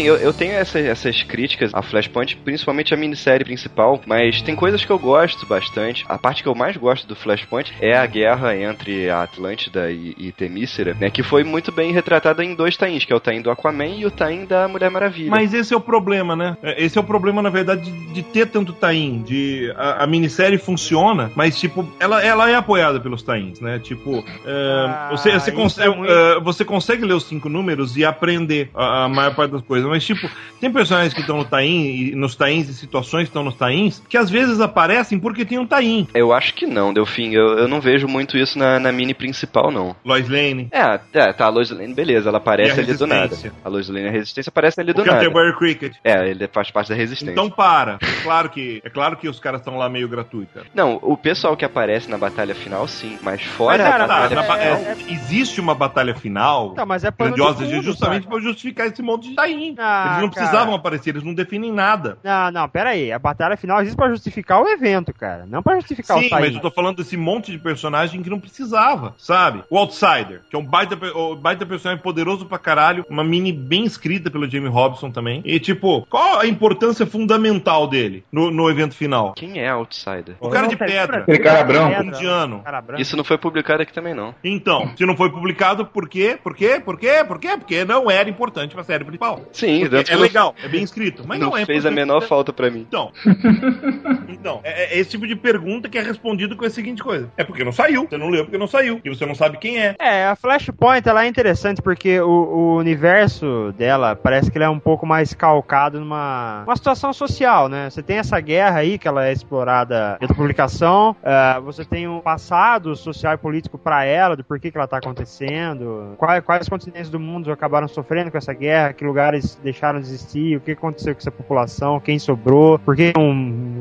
Eu, 0.07 0.17
eu 0.17 0.33
tenho 0.33 0.53
essa- 0.55 0.79
essas 0.79 1.23
críticas 1.23 1.71
a 1.75 1.83
Flashpoint, 1.83 2.37
principalmente 2.45 2.93
a 2.93 2.97
minissérie 2.97 3.45
principal, 3.45 4.01
mas 4.07 4.41
tem 4.43 4.55
coisas 4.55 4.85
que 4.85 4.91
eu 4.91 4.99
gosto 4.99 5.47
bastante. 5.47 6.05
A 6.09 6.19
parte 6.19 6.43
que 6.43 6.49
eu 6.49 6.55
mais 6.55 6.77
gosto 6.77 7.07
do 7.07 7.17
Flashpoint 7.17 7.73
é 7.81 7.97
a 7.97 8.07
guerra 8.07 8.57
entre 8.57 9.09
a 9.11 9.23
Atlântida 9.23 9.91
e, 9.91 10.15
e 10.19 10.33
Temícera, 10.33 10.97
né? 11.01 11.11
Que 11.11 11.23
foi 11.23 11.45
muito 11.45 11.71
bem 11.73 11.93
retratada 11.93 12.45
em 12.45 12.55
dois 12.55 12.77
tains, 12.77 13.05
que 13.05 13.13
é 13.13 13.17
o 13.17 13.21
tain 13.21 13.41
do 13.43 13.51
Aquaman 13.51 13.87
e 13.97 14.07
o 14.07 14.11
tain 14.11 14.45
da 14.45 14.67
Mulher 14.69 14.91
Maravilha. 14.91 15.31
Mas 15.31 15.53
esse 15.55 15.73
é 15.73 15.77
o 15.77 15.81
problema, 15.81 16.35
né? 16.37 16.57
É, 16.63 16.85
Esse 16.85 16.99
é 16.99 17.01
o 17.01 17.05
problema, 17.05 17.41
na 17.43 17.51
verdade, 17.51 17.83
de, 17.91 18.13
de 18.13 18.23
ter 18.23 18.47
tanto 18.47 18.73
Taim. 18.73 19.23
De, 19.23 19.73
a, 19.77 20.05
a 20.05 20.07
minissérie 20.07 20.59
funciona, 20.59 21.31
mas, 21.35 21.59
tipo, 21.59 21.89
ela, 21.99 22.23
ela 22.25 22.51
é 22.51 22.55
apoiada 22.55 23.01
pelos 23.01 23.23
Tains, 23.23 23.61
né? 23.61 23.79
Tipo, 23.79 24.25
é, 24.45 24.85
Ah, 24.87 25.09
você, 25.11 25.33
você, 25.33 25.53
consegue, 25.53 25.89
é 25.89 25.97
muito- 25.97 26.13
é, 26.13 26.41
você 26.41 26.65
consegue 26.65 27.05
ler 27.05 27.15
os 27.15 27.25
cinco 27.25 27.49
números 27.49 27.97
e 27.97 28.05
aprender 28.05 28.71
a, 28.75 29.05
a 29.05 29.09
maior 29.09 29.35
parte 29.35 29.53
das 29.53 29.63
coisas. 29.63 29.89
Mas, 29.95 30.05
tipo, 30.05 30.29
tem 30.61 30.73
personagens 30.73 31.15
que 31.15 31.21
estão 31.21 31.37
no 31.37 31.45
Taim, 31.45 31.85
e 31.85 32.15
nos 32.17 32.35
Tains 32.35 32.69
e 32.69 32.75
situações 32.75 33.23
que 33.23 33.29
estão 33.29 33.45
nos 33.45 33.55
Tains, 33.55 34.03
que 34.09 34.17
às 34.17 34.29
vezes 34.29 34.61
aparecem 34.61 35.21
porque 35.21 35.45
tem 35.45 35.57
um 35.57 35.65
Taim. 35.65 36.09
Eu 36.13 36.33
acho 36.33 36.53
que 36.53 36.67
não, 36.67 36.93
Delfim. 36.93 37.33
Eu, 37.33 37.59
eu 37.59 37.69
não 37.69 37.81
vejo 37.81 38.09
muito 38.09 38.37
isso 38.37 38.59
na, 38.59 38.81
na 38.81 38.91
mini 38.91 39.15
principal, 39.15 39.71
não. 39.71 39.95
Lois 40.05 40.29
Lane. 40.29 40.67
É, 40.73 40.99
é, 41.13 41.33
tá, 41.33 41.47
a 41.47 41.49
Lois 41.49 41.71
Lane, 41.71 41.95
beleza, 41.95 42.29
ela 42.29 42.39
aparece 42.39 42.81
ali 42.81 42.93
do 42.95 43.07
nada. 43.07 43.37
A 43.65 43.69
Lois 43.69 43.89
Lane, 43.89 44.09
a 44.09 44.11
resistência 44.11 44.51
aparece 44.51 44.81
ali 44.81 44.93
do 44.93 45.03
O 45.03 45.05
nada. 45.05 45.19
Canterbury 45.19 45.57
Cricket. 45.57 45.95
É, 46.03 46.29
ele 46.29 46.49
faz 46.49 46.73
parte 46.73 46.89
da 46.89 46.97
resistência. 46.97 47.31
Então 47.31 47.49
para. 47.49 47.99
É 48.03 48.23
claro 48.25 48.51
que, 48.51 48.83
é 48.85 48.91
claro 48.91 49.17
que 49.17 49.29
os 49.29 49.39
caras 49.39 49.61
estão 49.61 49.77
lá 49.77 49.89
meio 49.89 50.09
gratuito, 50.09 50.55
cara. 50.55 50.67
Não, 50.75 50.99
o 51.03 51.17
pessoal 51.17 51.57
que 51.57 51.65
aparece 51.65 52.11
na 52.11 52.19
batalha 52.19 52.55
final, 52.55 52.89
sim, 52.89 53.17
mas 53.23 53.41
fora 53.43 53.79
Mas, 53.79 53.93
cara, 53.93 54.05
a 54.05 54.09
Tá, 54.09 54.29
final. 54.29 54.57
é, 54.57 54.97
existe 55.09 55.61
uma 55.61 55.75
batalha 55.75 56.15
final 56.17 56.75
Não, 56.77 56.85
mas 56.85 57.05
é 57.05 57.11
grandiosa 57.11 57.65
fundo, 57.65 57.83
justamente 57.83 58.27
para 58.27 58.41
justificar 58.41 58.87
esse 58.87 59.03
monte 59.03 59.29
de 59.29 59.35
Taim. 59.37 59.75
Ah, 59.85 60.05
eles 60.07 60.23
não 60.23 60.31
cara. 60.31 60.47
precisavam 60.47 60.75
aparecer, 60.75 61.11
eles 61.11 61.23
não 61.23 61.35
definem 61.35 61.73
nada. 61.73 62.19
Não, 62.23 62.51
não, 62.51 62.69
pera 62.69 62.91
aí. 62.91 63.13
A 63.13 63.19
batalha 63.19 63.57
final 63.57 63.81
existe 63.81 63.97
pra 63.97 64.09
justificar 64.09 64.63
o 64.63 64.69
evento, 64.69 65.13
cara. 65.13 65.45
Não 65.47 65.63
pra 65.63 65.77
justificar 65.77 66.19
Sim, 66.19 66.27
o 66.27 66.29
time. 66.29 66.41
mas 66.41 66.55
eu 66.55 66.61
tô 66.61 66.71
falando 66.71 66.97
desse 66.97 67.17
monte 67.17 67.53
de 67.53 67.59
personagem 67.59 68.23
que 68.23 68.31
não 68.31 68.41
precisava, 68.41 69.15
sabe? 69.19 69.63
O 69.69 69.79
Outsider, 69.79 70.43
que 70.49 70.57
é 70.57 70.59
um 70.59 70.65
baita, 70.65 70.97
o 71.17 71.37
baita 71.37 71.67
personagem 71.67 72.03
poderoso 72.03 72.47
pra 72.47 72.59
caralho, 72.59 73.05
uma 73.09 73.23
mini 73.25 73.53
bem 73.53 73.85
escrita 73.85 74.31
pelo 74.31 74.49
Jamie 74.49 74.69
Robson 74.69 75.11
também. 75.11 75.43
E, 75.45 75.59
tipo, 75.61 76.07
qual 76.09 76.41
a 76.41 76.47
importância 76.47 77.05
fundamental 77.07 77.87
dele 77.87 78.25
no, 78.33 78.51
no 78.51 78.71
evento 78.71 78.95
final? 78.95 79.33
Quem 79.35 79.59
é 79.61 79.69
Outsider? 79.71 80.37
O 80.41 80.49
cara 80.49 80.67
de 80.67 80.79
Não, 80.79 80.87
pedra, 80.87 81.23
Aquele 81.23 81.39
cara 81.39 81.65
branco. 81.65 81.97
Pedra, 81.97 82.05
indiano. 82.07 82.61
Cara 82.63 82.81
branco. 82.81 83.03
Isso 83.03 83.17
não 83.17 83.25
foi 83.25 83.39
publicado 83.39 83.83
aqui 83.83 83.93
também, 83.93 84.15
não. 84.15 84.35
Então, 84.43 84.93
se 84.97 85.05
não 85.05 85.17
foi 85.17 85.31
publicado, 85.31 85.85
por 85.87 86.09
quê? 86.09 86.39
Por 86.43 86.55
quê? 86.55 86.81
Por 86.85 86.99
quê? 86.99 87.25
Por 87.27 87.39
quê? 87.39 87.49
Porque 87.57 87.85
não 87.85 88.11
era 88.11 88.29
importante 88.29 88.75
pra 88.75 88.85
série 88.85 89.05
principal. 89.05 89.41
Sim, 89.53 89.74
Que 89.81 90.13
é 90.13 90.17
legal, 90.17 90.55
é 90.63 90.69
bem 90.69 90.83
escrito, 90.83 91.25
mas 91.27 91.39
não, 91.41 91.51
não, 91.51 91.59
é 91.59 91.65
fez 91.65 91.85
a 91.87 91.91
menor 91.91 92.21
pra- 92.21 92.29
falta 92.29 92.53
pra 92.53 92.71
mim. 92.71 92.87
Então, 92.89 93.13
então 94.29 94.61
é, 94.63 94.95
é 94.95 94.99
esse 94.99 95.11
tipo 95.11 95.27
de 95.27 95.37
pergunta 95.37 95.89
que 95.89 95.99
é 95.99 96.03
respondido 96.03 96.57
com 96.57 96.65
a 96.65 96.71
seguinte 96.71 97.03
coisa: 97.03 97.31
é 97.37 97.45
porque 97.45 97.65
não 97.65 97.73
saiu, 97.73 98.07
você 98.09 98.17
não 98.17 98.29
leu 98.29 98.45
porque 98.45 98.59
não 98.59 98.67
saiu, 98.67 99.01
e 99.05 99.09
você 99.09 99.27
não 99.27 99.35
sabe 99.35 99.59
quem 99.59 99.79
é. 99.81 99.95
É, 99.99 100.27
a 100.27 100.37
Flashpoint 100.37 101.09
ela 101.09 101.25
é 101.25 101.29
interessante 101.29 101.83
porque 101.83 102.21
o, 102.21 102.29
o 102.29 102.77
universo 102.77 103.73
dela 103.77 104.15
parece 104.17 104.51
que 104.51 104.59
ele 104.59 104.65
é 104.65 104.69
um 104.69 104.79
pouco 104.79 105.07
mais 105.07 105.33
calcado 105.35 105.99
numa 106.01 106.63
uma 106.67 106.77
situação 106.77 107.13
social, 107.13 107.69
né? 107.69 107.91
Você 107.91 108.03
tem 108.03 108.19
essa 108.19 108.39
guerra 108.41 108.79
aí 108.81 108.99
que 108.99 109.09
ela 109.09 109.27
é 109.27 109.33
explorada 109.33 110.17
dentro 110.21 110.29
da 110.29 110.35
publicação, 110.35 111.17
ah, 111.23 111.61
você 111.61 111.85
tem 111.85 112.09
um 112.09 112.21
passado 112.21 112.95
social 112.97 113.35
e 113.35 113.39
político 113.39 113.79
pra 113.79 114.05
ela, 114.05 114.37
do 114.37 114.45
porquê 114.45 114.71
que 114.71 114.77
ela 114.77 114.87
tá 114.87 114.99
acontecendo, 114.99 116.15
quais, 116.17 116.45
quais 116.45 116.69
continentes 116.69 117.11
do 117.11 117.21
mundo 117.21 117.51
acabaram 117.53 117.89
sofrendo 117.89 118.31
com 118.31 118.39
essa 118.39 118.53
guerra, 118.53 118.93
que 118.93 119.05
lugares 119.05 119.59
deixaram 119.65 120.01
de 120.01 120.07
existir, 120.07 120.57
o 120.57 120.61
que 120.61 120.73
aconteceu 120.73 121.15
com 121.15 121.21
essa 121.21 121.31
população, 121.31 121.99
quem 121.99 122.19
sobrou, 122.19 122.79
por 122.79 122.95
que 122.95 123.13
um, 123.17 123.31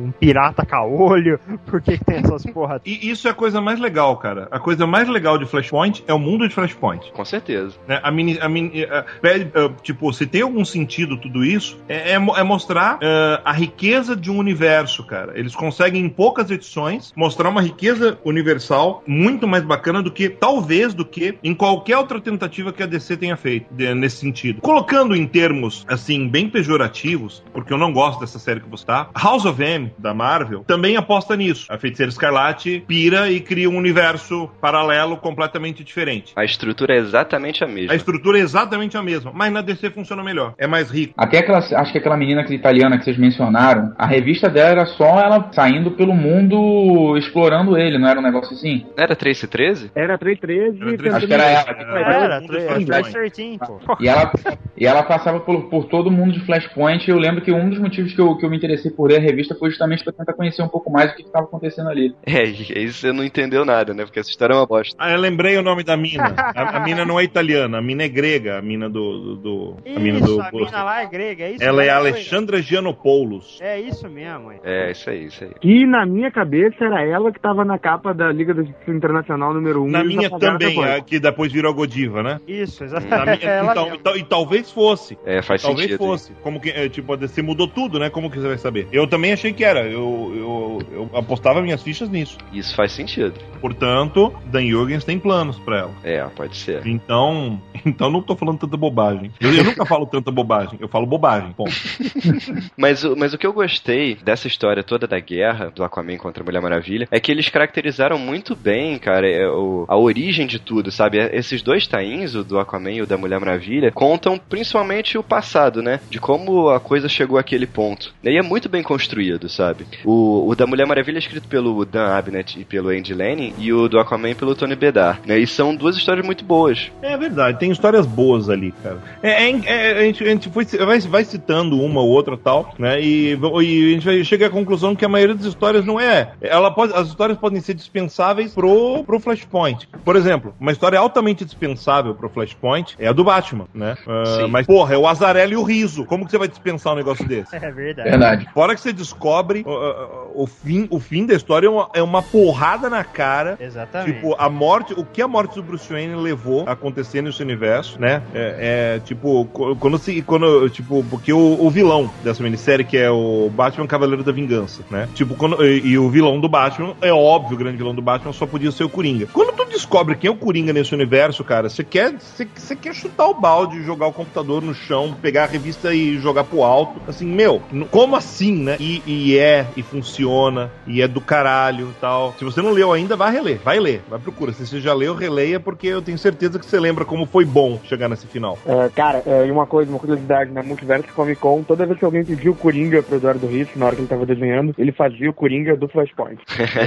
um 0.07 0.13
pirata 0.19 0.65
caolho, 0.65 1.39
por 1.67 1.81
que, 1.81 1.97
tem 2.03 2.17
essas 2.17 2.43
porra 2.45 2.81
E 2.85 3.09
isso 3.09 3.27
é 3.27 3.31
a 3.31 3.33
coisa 3.33 3.61
mais 3.61 3.79
legal, 3.79 4.15
cara. 4.17 4.47
A 4.51 4.59
coisa 4.59 4.87
mais 4.87 5.07
legal 5.09 5.37
de 5.37 5.45
Flashpoint 5.45 6.03
é 6.07 6.13
o 6.13 6.19
mundo 6.19 6.47
de 6.47 6.53
Flashpoint. 6.53 7.11
Com 7.11 7.25
certeza. 7.25 7.75
né? 7.87 7.99
A 8.01 8.09
mini, 8.11 8.39
a 8.39 8.49
mini, 8.49 8.83
eh, 8.83 9.05
pede, 9.21 9.51
eh, 9.53 9.69
tipo, 9.81 10.11
se 10.13 10.25
tem 10.25 10.41
algum 10.41 10.63
sentido 10.65 11.17
tudo 11.17 11.43
isso, 11.43 11.79
é, 11.87 12.13
é 12.13 12.23
é 12.23 12.43
mostrar 12.43 12.97
eh, 13.01 13.41
a 13.43 13.51
riqueza 13.51 14.15
de 14.15 14.31
um 14.31 14.37
universo, 14.37 15.03
cara. 15.05 15.37
Eles 15.37 15.53
conseguem, 15.55 16.03
em 16.03 16.09
poucas 16.09 16.49
edições, 16.49 17.11
mostrar 17.15 17.49
uma 17.49 17.61
riqueza 17.61 18.17
universal 18.23 19.03
muito 19.05 19.47
mais 19.47 19.63
bacana 19.63 20.01
do 20.01 20.11
que, 20.11 20.29
talvez, 20.29 20.93
do 20.93 21.03
que 21.05 21.37
em 21.43 21.53
qualquer 21.53 21.97
outra 21.97 22.19
tentativa 22.21 22.71
que 22.71 22.81
a 22.83 22.85
DC 22.85 23.17
tenha 23.17 23.35
feito 23.35 23.73
de- 23.73 23.93
nesse 23.93 24.17
sentido. 24.17 24.61
Colocando 24.61 25.15
em 25.15 25.25
termos, 25.27 25.72
assim, 25.87 26.27
bem 26.27 26.49
pejorativos, 26.49 27.43
porque 27.53 27.73
eu 27.73 27.77
não 27.77 27.91
gosto 27.93 28.19
dessa 28.19 28.39
série 28.39 28.59
que 28.59 28.69
você 28.69 28.85
tá, 28.85 29.09
House 29.15 29.45
of 29.45 29.61
M, 29.63 29.91
da 29.97 30.13
Marvel, 30.13 30.63
também 30.65 30.97
aposta 30.97 31.35
nisso. 31.35 31.65
A 31.69 31.77
Feiticeira 31.77 32.09
Escarlate 32.11 32.83
pira 32.87 33.29
e 33.31 33.39
cria 33.39 33.69
um 33.69 33.77
universo 33.77 34.49
paralelo 34.61 35.17
completamente 35.17 35.83
diferente. 35.83 36.33
A 36.35 36.43
estrutura 36.43 36.95
é 36.95 36.97
exatamente 36.97 37.63
a 37.63 37.67
mesma. 37.67 37.93
A 37.93 37.95
estrutura 37.95 38.37
é 38.37 38.41
exatamente 38.41 38.97
a 38.97 39.03
mesma, 39.03 39.31
mas 39.33 39.51
na 39.51 39.61
DC 39.61 39.89
funciona 39.91 40.23
melhor. 40.23 40.53
É 40.57 40.67
mais 40.67 40.89
rico. 40.91 41.13
Até 41.17 41.39
aquela, 41.39 41.59
acho 41.59 41.91
que 41.91 41.97
aquela 41.97 42.17
menina 42.17 42.43
que- 42.43 42.53
italiana 42.53 42.97
que 42.97 43.03
vocês 43.05 43.17
mencionaram, 43.17 43.93
a 43.97 44.05
revista 44.05 44.49
dela 44.49 44.69
era 44.69 44.85
só 44.85 45.19
ela 45.19 45.49
saindo 45.53 45.91
pelo 45.91 46.13
mundo 46.13 47.17
explorando 47.17 47.77
ele, 47.77 47.97
não 47.97 48.07
era 48.07 48.19
um 48.19 48.23
negócio 48.23 48.53
assim? 48.55 48.85
Era 48.97 49.15
3 49.15 49.43
e 49.43 49.47
13? 49.47 49.91
Era 49.95 50.17
313 50.17 50.81
Era 50.81 50.93
e 50.93 50.97
313. 50.97 51.15
Acho 51.17 51.27
que 51.27 51.33
era 51.33 51.43
ela. 51.43 51.69
Era 51.69 52.13
Era, 52.13 52.23
era 52.25 52.41
13, 52.41 53.57
pô. 53.59 53.97
E 53.99 54.07
ela, 54.07 54.31
E 54.77 54.85
ela 54.85 55.03
passava 55.03 55.39
por, 55.61 55.69
por 55.69 55.85
todo 55.85 56.09
mundo 56.11 56.33
de 56.33 56.39
Flashpoint. 56.45 57.07
E 57.07 57.11
eu 57.11 57.17
lembro 57.17 57.41
que 57.41 57.51
um 57.51 57.69
dos 57.69 57.79
motivos 57.79 58.13
que 58.13 58.19
eu, 58.21 58.35
que 58.37 58.45
eu 58.45 58.49
me 58.49 58.57
interessei 58.57 58.91
por 58.91 59.09
ler 59.09 59.17
a 59.17 59.21
revista 59.21 59.55
foi 59.55 59.69
justamente 59.69 60.03
para 60.03 60.13
tentar 60.13 60.33
conhecer 60.33 60.61
um 60.61 60.67
pouco 60.67 60.91
mais 60.91 61.11
o 61.11 61.15
que 61.15 61.21
estava 61.23 61.45
acontecendo 61.45 61.89
ali. 61.89 62.13
É, 62.25 62.43
e 62.45 62.73
aí 62.77 62.91
você 62.91 63.11
não 63.11 63.23
entendeu 63.23 63.63
nada, 63.65 63.93
né? 63.93 64.03
Porque 64.03 64.19
essa 64.19 64.29
história 64.29 64.53
é 64.53 64.57
uma 64.57 64.65
bosta. 64.65 64.95
Ah, 64.97 65.11
eu 65.11 65.19
lembrei 65.19 65.57
o 65.57 65.61
nome 65.63 65.83
da 65.83 65.95
mina. 65.97 66.33
A, 66.37 66.77
a 66.77 66.79
mina 66.79 67.05
não 67.05 67.19
é 67.19 67.23
italiana, 67.23 67.77
a 67.77 67.81
mina 67.81 68.03
é 68.03 68.07
grega, 68.09 68.57
a 68.57 68.61
mina 68.61 68.89
do. 68.89 69.19
do, 69.19 69.35
do- 69.35 69.77
a 69.85 69.99
mina 69.99 70.17
Isso, 70.19 70.27
do. 70.35 70.41
a 70.41 70.51
mina 70.51 70.83
lá 70.83 71.01
é 71.01 71.05
grega, 71.07 71.43
é 71.45 71.51
isso? 71.51 71.63
Ela 71.63 71.83
é? 71.83 71.89
Alexandra 71.89 72.61
Giannopoulos. 72.61 73.59
É 73.61 73.79
isso 73.79 74.09
mesmo, 74.09 74.51
hein? 74.51 74.59
É, 74.63 74.91
isso 74.91 75.09
aí, 75.09 75.25
isso 75.25 75.43
aí. 75.43 75.51
Que 75.59 75.85
na 75.85 76.05
minha 76.05 76.31
cabeça 76.31 76.83
era 76.83 77.01
ela 77.05 77.31
que 77.31 77.39
tava 77.39 77.63
na 77.65 77.77
capa 77.77 78.13
da 78.13 78.31
Liga 78.31 78.53
da 78.53 78.63
Justiça 78.63 78.91
Internacional 78.91 79.53
número 79.53 79.83
1. 79.83 79.87
Na 79.89 80.03
minha 80.03 80.29
também, 80.29 80.83
a 80.83 81.01
que 81.01 81.19
depois 81.19 81.51
virou 81.51 81.71
a 81.71 81.75
Godiva, 81.75 82.21
né? 82.23 82.39
Isso, 82.47 82.81
Na 82.83 82.87
exatamente. 82.97 83.39
minha- 83.45 83.53
É 83.53 83.61
então, 83.63 83.83
mesmo. 83.85 83.97
então- 83.99 84.15
e 84.17 84.23
talvez 84.23 84.71
fosse. 84.71 85.17
É, 85.25 85.41
faz 85.45 85.61
Talvez 85.61 85.87
sentido. 85.87 85.97
fosse. 86.05 86.31
Como 86.41 86.59
que, 86.59 86.69
é, 86.69 86.89
tipo, 86.89 87.15
DC 87.17 87.41
mudou 87.41 87.67
tudo, 87.67 87.99
né? 87.99 88.09
Como 88.09 88.29
que 88.29 88.39
você 88.39 88.47
vai 88.47 88.57
saber? 88.57 88.87
Eu 88.91 89.07
também 89.07 89.33
achei 89.33 89.53
que 89.53 89.63
era. 89.63 89.81
Eu, 89.87 90.33
eu, 90.35 90.81
eu 90.91 91.17
apostava 91.17 91.61
minhas 91.61 91.81
fichas 91.81 92.09
nisso. 92.09 92.37
Isso 92.51 92.75
faz 92.75 92.91
sentido. 92.91 93.33
Portanto, 93.61 94.33
Dan 94.45 94.65
Jurgens 94.67 95.03
tem 95.03 95.17
planos 95.19 95.57
pra 95.59 95.79
ela. 95.79 95.91
É, 96.03 96.23
pode 96.35 96.55
ser. 96.57 96.85
Então, 96.85 97.61
então 97.85 98.09
não 98.09 98.21
tô 98.21 98.35
falando 98.35 98.59
tanta 98.59 98.77
bobagem. 98.77 99.31
Eu, 99.39 99.53
eu 99.53 99.63
nunca 99.63 99.85
falo 99.85 100.05
tanta 100.05 100.31
bobagem. 100.31 100.77
Eu 100.79 100.87
falo 100.87 101.05
bobagem, 101.05 101.51
ponto. 101.53 101.71
Mas, 102.77 103.03
o- 103.03 103.15
mas 103.15 103.33
o 103.33 103.37
que 103.37 103.45
eu 103.45 103.53
gostei 103.53 104.15
dessa 104.15 104.47
história 104.47 104.83
toda 104.83 105.07
da 105.07 105.19
guerra 105.19 105.69
do 105.73 105.83
Aquaman 105.83 106.17
contra 106.17 106.43
a 106.43 106.45
Mulher 106.45 106.61
Maravilha 106.61 107.07
é 107.11 107.19
que 107.19 107.31
eles 107.31 107.49
caracterizaram 107.49 108.17
muito 108.17 108.55
bem, 108.55 108.97
cara, 108.97 109.27
é, 109.29 109.43
a 109.45 109.95
origem 109.97 110.47
de 110.47 110.59
tudo, 110.59 110.91
sabe? 110.91 111.17
Esses 111.31 111.61
dois 111.61 111.87
tains, 111.87 112.35
o 112.35 112.43
do 112.43 112.59
Aquaman 112.59 112.91
e 112.91 113.01
o 113.01 113.07
da 113.07 113.17
Mulher 113.17 113.39
Maravilha, 113.39 113.91
contam 113.91 114.37
principalmente 114.37 115.17
o 115.17 115.23
passado, 115.33 115.81
né? 115.81 115.99
De 116.09 116.19
como 116.19 116.69
a 116.69 116.79
coisa 116.79 117.09
chegou 117.09 117.37
àquele 117.39 117.65
ponto. 117.65 118.13
E 118.23 118.37
é 118.37 118.41
muito 118.41 118.69
bem 118.69 118.83
construído, 118.83 119.49
sabe? 119.49 119.85
O, 120.05 120.47
o 120.47 120.55
da 120.55 120.67
Mulher 120.67 120.85
Maravilha 120.85 121.17
é 121.17 121.19
escrito 121.19 121.47
pelo 121.47 121.83
Dan 121.85 122.05
Abnett 122.07 122.59
e 122.59 122.63
pelo 122.63 122.89
Andy 122.89 123.13
Lanning 123.13 123.53
e 123.57 123.73
o 123.73 123.87
do 123.87 123.99
Aquaman 123.99 124.35
pelo 124.35 124.55
Tony 124.55 124.75
Bedard, 124.75 125.19
né? 125.25 125.39
E 125.39 125.47
são 125.47 125.75
duas 125.75 125.95
histórias 125.97 126.25
muito 126.25 126.43
boas. 126.45 126.91
É 127.01 127.17
verdade, 127.17 127.57
tem 127.57 127.71
histórias 127.71 128.05
boas 128.05 128.49
ali, 128.49 128.71
cara. 128.83 128.99
É, 129.23 129.49
é- 129.49 129.61
é- 129.65 129.99
a 129.99 130.03
gente, 130.03 130.23
a 130.23 130.29
gente 130.29 130.49
foi, 130.49 130.65
vai, 130.65 130.99
vai 130.99 131.23
citando 131.25 131.79
uma 131.81 132.01
ou 132.01 132.09
outra 132.09 132.37
tal, 132.37 132.73
né? 132.77 133.01
E, 133.01 133.33
e 133.33 133.35
a 133.35 133.93
gente 133.93 134.05
vai, 134.05 134.23
chega 134.23 134.47
à 134.47 134.49
conclusão 134.49 134.95
que 134.95 135.05
a 135.05 135.09
maioria 135.09 135.35
das 135.35 135.45
histórias 135.45 135.85
não 135.85 135.99
é. 135.99 136.33
Ela 136.41 136.69
pode, 136.71 136.93
as 136.93 137.07
histórias 137.07 137.37
podem 137.37 137.59
ser 137.61 137.73
dispensáveis 137.73 138.53
pro, 138.53 139.03
pro 139.03 139.19
Flashpoint. 139.19 139.87
Por 140.03 140.15
exemplo, 140.15 140.53
uma 140.59 140.71
história 140.71 140.99
altamente 140.99 141.43
dispensável 141.43 142.13
pro 142.13 142.29
Flashpoint 142.29 142.95
é 142.99 143.07
a 143.07 143.11
do 143.13 143.23
Batman, 143.23 143.67
né? 143.73 143.95
Sim. 144.03 144.47
mas, 144.49 144.65
porra, 144.65 144.93
é 144.93 144.97
o 144.97 145.07
Azarelo 145.23 145.53
e 145.53 145.55
o 145.55 145.63
Riso. 145.63 146.05
Como 146.05 146.25
que 146.25 146.31
você 146.31 146.37
vai 146.37 146.47
dispensar 146.47 146.93
um 146.93 146.95
negócio 146.95 147.27
desse? 147.27 147.53
É 147.63 147.71
verdade. 147.71 148.09
Verdade. 148.09 148.49
Fora 148.53 148.75
que 148.75 148.81
você 148.81 148.91
descobre 148.91 149.63
uh, 149.65 149.69
uh, 149.69 150.43
o, 150.43 150.45
fim, 150.45 150.85
o 150.89 150.99
fim 150.99 151.25
da 151.25 151.33
história 151.33 151.67
é 151.67 151.69
uma, 151.69 151.89
é 151.93 152.03
uma 152.03 152.21
porrada 152.21 152.89
na 152.89 153.03
cara 153.03 153.57
Exatamente. 153.59 154.15
Tipo, 154.15 154.35
a 154.37 154.49
morte, 154.49 154.93
o 154.93 155.05
que 155.05 155.21
a 155.21 155.27
morte 155.27 155.55
do 155.55 155.63
Bruce 155.63 155.91
Wayne 155.91 156.15
levou 156.15 156.67
a 156.67 156.73
acontecer 156.73 157.21
nesse 157.21 157.41
universo, 157.41 157.99
né? 157.99 158.21
É, 158.33 158.95
é, 158.95 158.99
tipo, 158.99 159.45
quando 159.79 159.97
se. 159.97 160.21
Quando, 160.21 160.69
tipo, 160.69 161.03
porque 161.09 161.31
o, 161.31 161.57
o 161.59 161.69
vilão 161.69 162.09
dessa 162.23 162.43
minissérie, 162.43 162.85
que 162.85 162.97
é 162.97 163.09
o 163.09 163.49
Batman 163.53 163.87
Cavaleiro 163.87 164.23
da 164.23 164.31
Vingança, 164.31 164.83
né? 164.89 165.07
Tipo, 165.13 165.35
quando, 165.35 165.63
e, 165.65 165.87
e 165.87 165.97
o 165.97 166.09
vilão 166.09 166.39
do 166.39 166.49
Batman, 166.49 166.95
é 167.01 167.13
óbvio, 167.13 167.55
o 167.55 167.59
grande 167.59 167.77
vilão 167.77 167.95
do 167.95 168.01
Batman 168.01 168.33
só 168.33 168.45
podia 168.45 168.71
ser 168.71 168.83
o 168.83 168.89
Coringa. 168.89 169.27
Quando 169.31 169.55
tu 169.55 169.65
descobre 169.65 170.15
quem 170.15 170.27
é 170.27 170.31
o 170.31 170.35
Coringa 170.35 170.73
nesse 170.73 170.93
universo, 170.93 171.43
cara, 171.43 171.69
você 171.69 171.83
quer, 171.83 172.13
você, 172.13 172.47
você 172.53 172.75
quer 172.75 172.93
chutar 172.93 173.27
o 173.27 173.33
balde, 173.33 173.83
jogar 173.83 174.07
o 174.07 174.13
computador 174.13 174.61
no 174.61 174.73
chão, 174.73 175.12
pegar 175.15 175.43
a 175.43 175.47
revista 175.47 175.93
e 175.93 176.17
jogar 176.17 176.43
pro 176.43 176.63
alto. 176.63 176.99
Assim, 177.07 177.25
meu, 177.25 177.61
como 177.91 178.15
assim, 178.15 178.55
né? 178.55 178.77
E, 178.79 179.01
e 179.05 179.37
é, 179.37 179.65
e 179.75 179.83
funciona, 179.83 180.71
e 180.87 181.01
é 181.01 181.07
do 181.07 181.21
caralho 181.21 181.89
e 181.89 181.99
tal. 181.99 182.33
Se 182.37 182.43
você 182.43 182.61
não 182.61 182.71
leu 182.71 182.91
ainda, 182.91 183.15
vai 183.15 183.31
reler, 183.31 183.59
vai 183.63 183.79
ler, 183.79 184.01
vai 184.09 184.19
procura. 184.19 184.51
Se 184.53 184.65
você 184.65 184.79
já 184.79 184.93
leu, 184.93 185.13
releia, 185.15 185.59
porque 185.59 185.87
eu 185.87 186.01
tenho 186.01 186.17
certeza 186.17 186.59
que 186.59 186.65
você 186.65 186.79
lembra 186.79 187.05
como 187.05 187.25
foi 187.25 187.45
bom 187.45 187.79
chegar 187.83 188.09
nesse 188.09 188.27
final. 188.27 188.57
É, 188.65 188.89
cara, 188.89 189.21
é, 189.25 189.47
e 189.47 189.51
uma 189.51 189.65
coisa, 189.65 189.89
uma 189.89 189.99
curiosidade, 189.99 190.51
na 190.51 190.63
Multiverso 190.63 191.07
Comic 191.13 191.39
Con, 191.39 191.63
toda 191.63 191.85
vez 191.85 191.97
que 191.97 192.05
alguém 192.05 192.23
pediu 192.23 192.53
o 192.53 192.55
Coringa 192.55 193.01
pro 193.03 193.17
Eduardo 193.17 193.47
Risso, 193.47 193.77
na 193.77 193.85
hora 193.85 193.95
que 193.95 194.01
ele 194.01 194.07
tava 194.07 194.25
desenhando, 194.25 194.73
ele 194.77 194.91
fazia 194.91 195.29
o 195.29 195.33
Coringa 195.33 195.75
do 195.75 195.87
Flashpoint. 195.87 196.41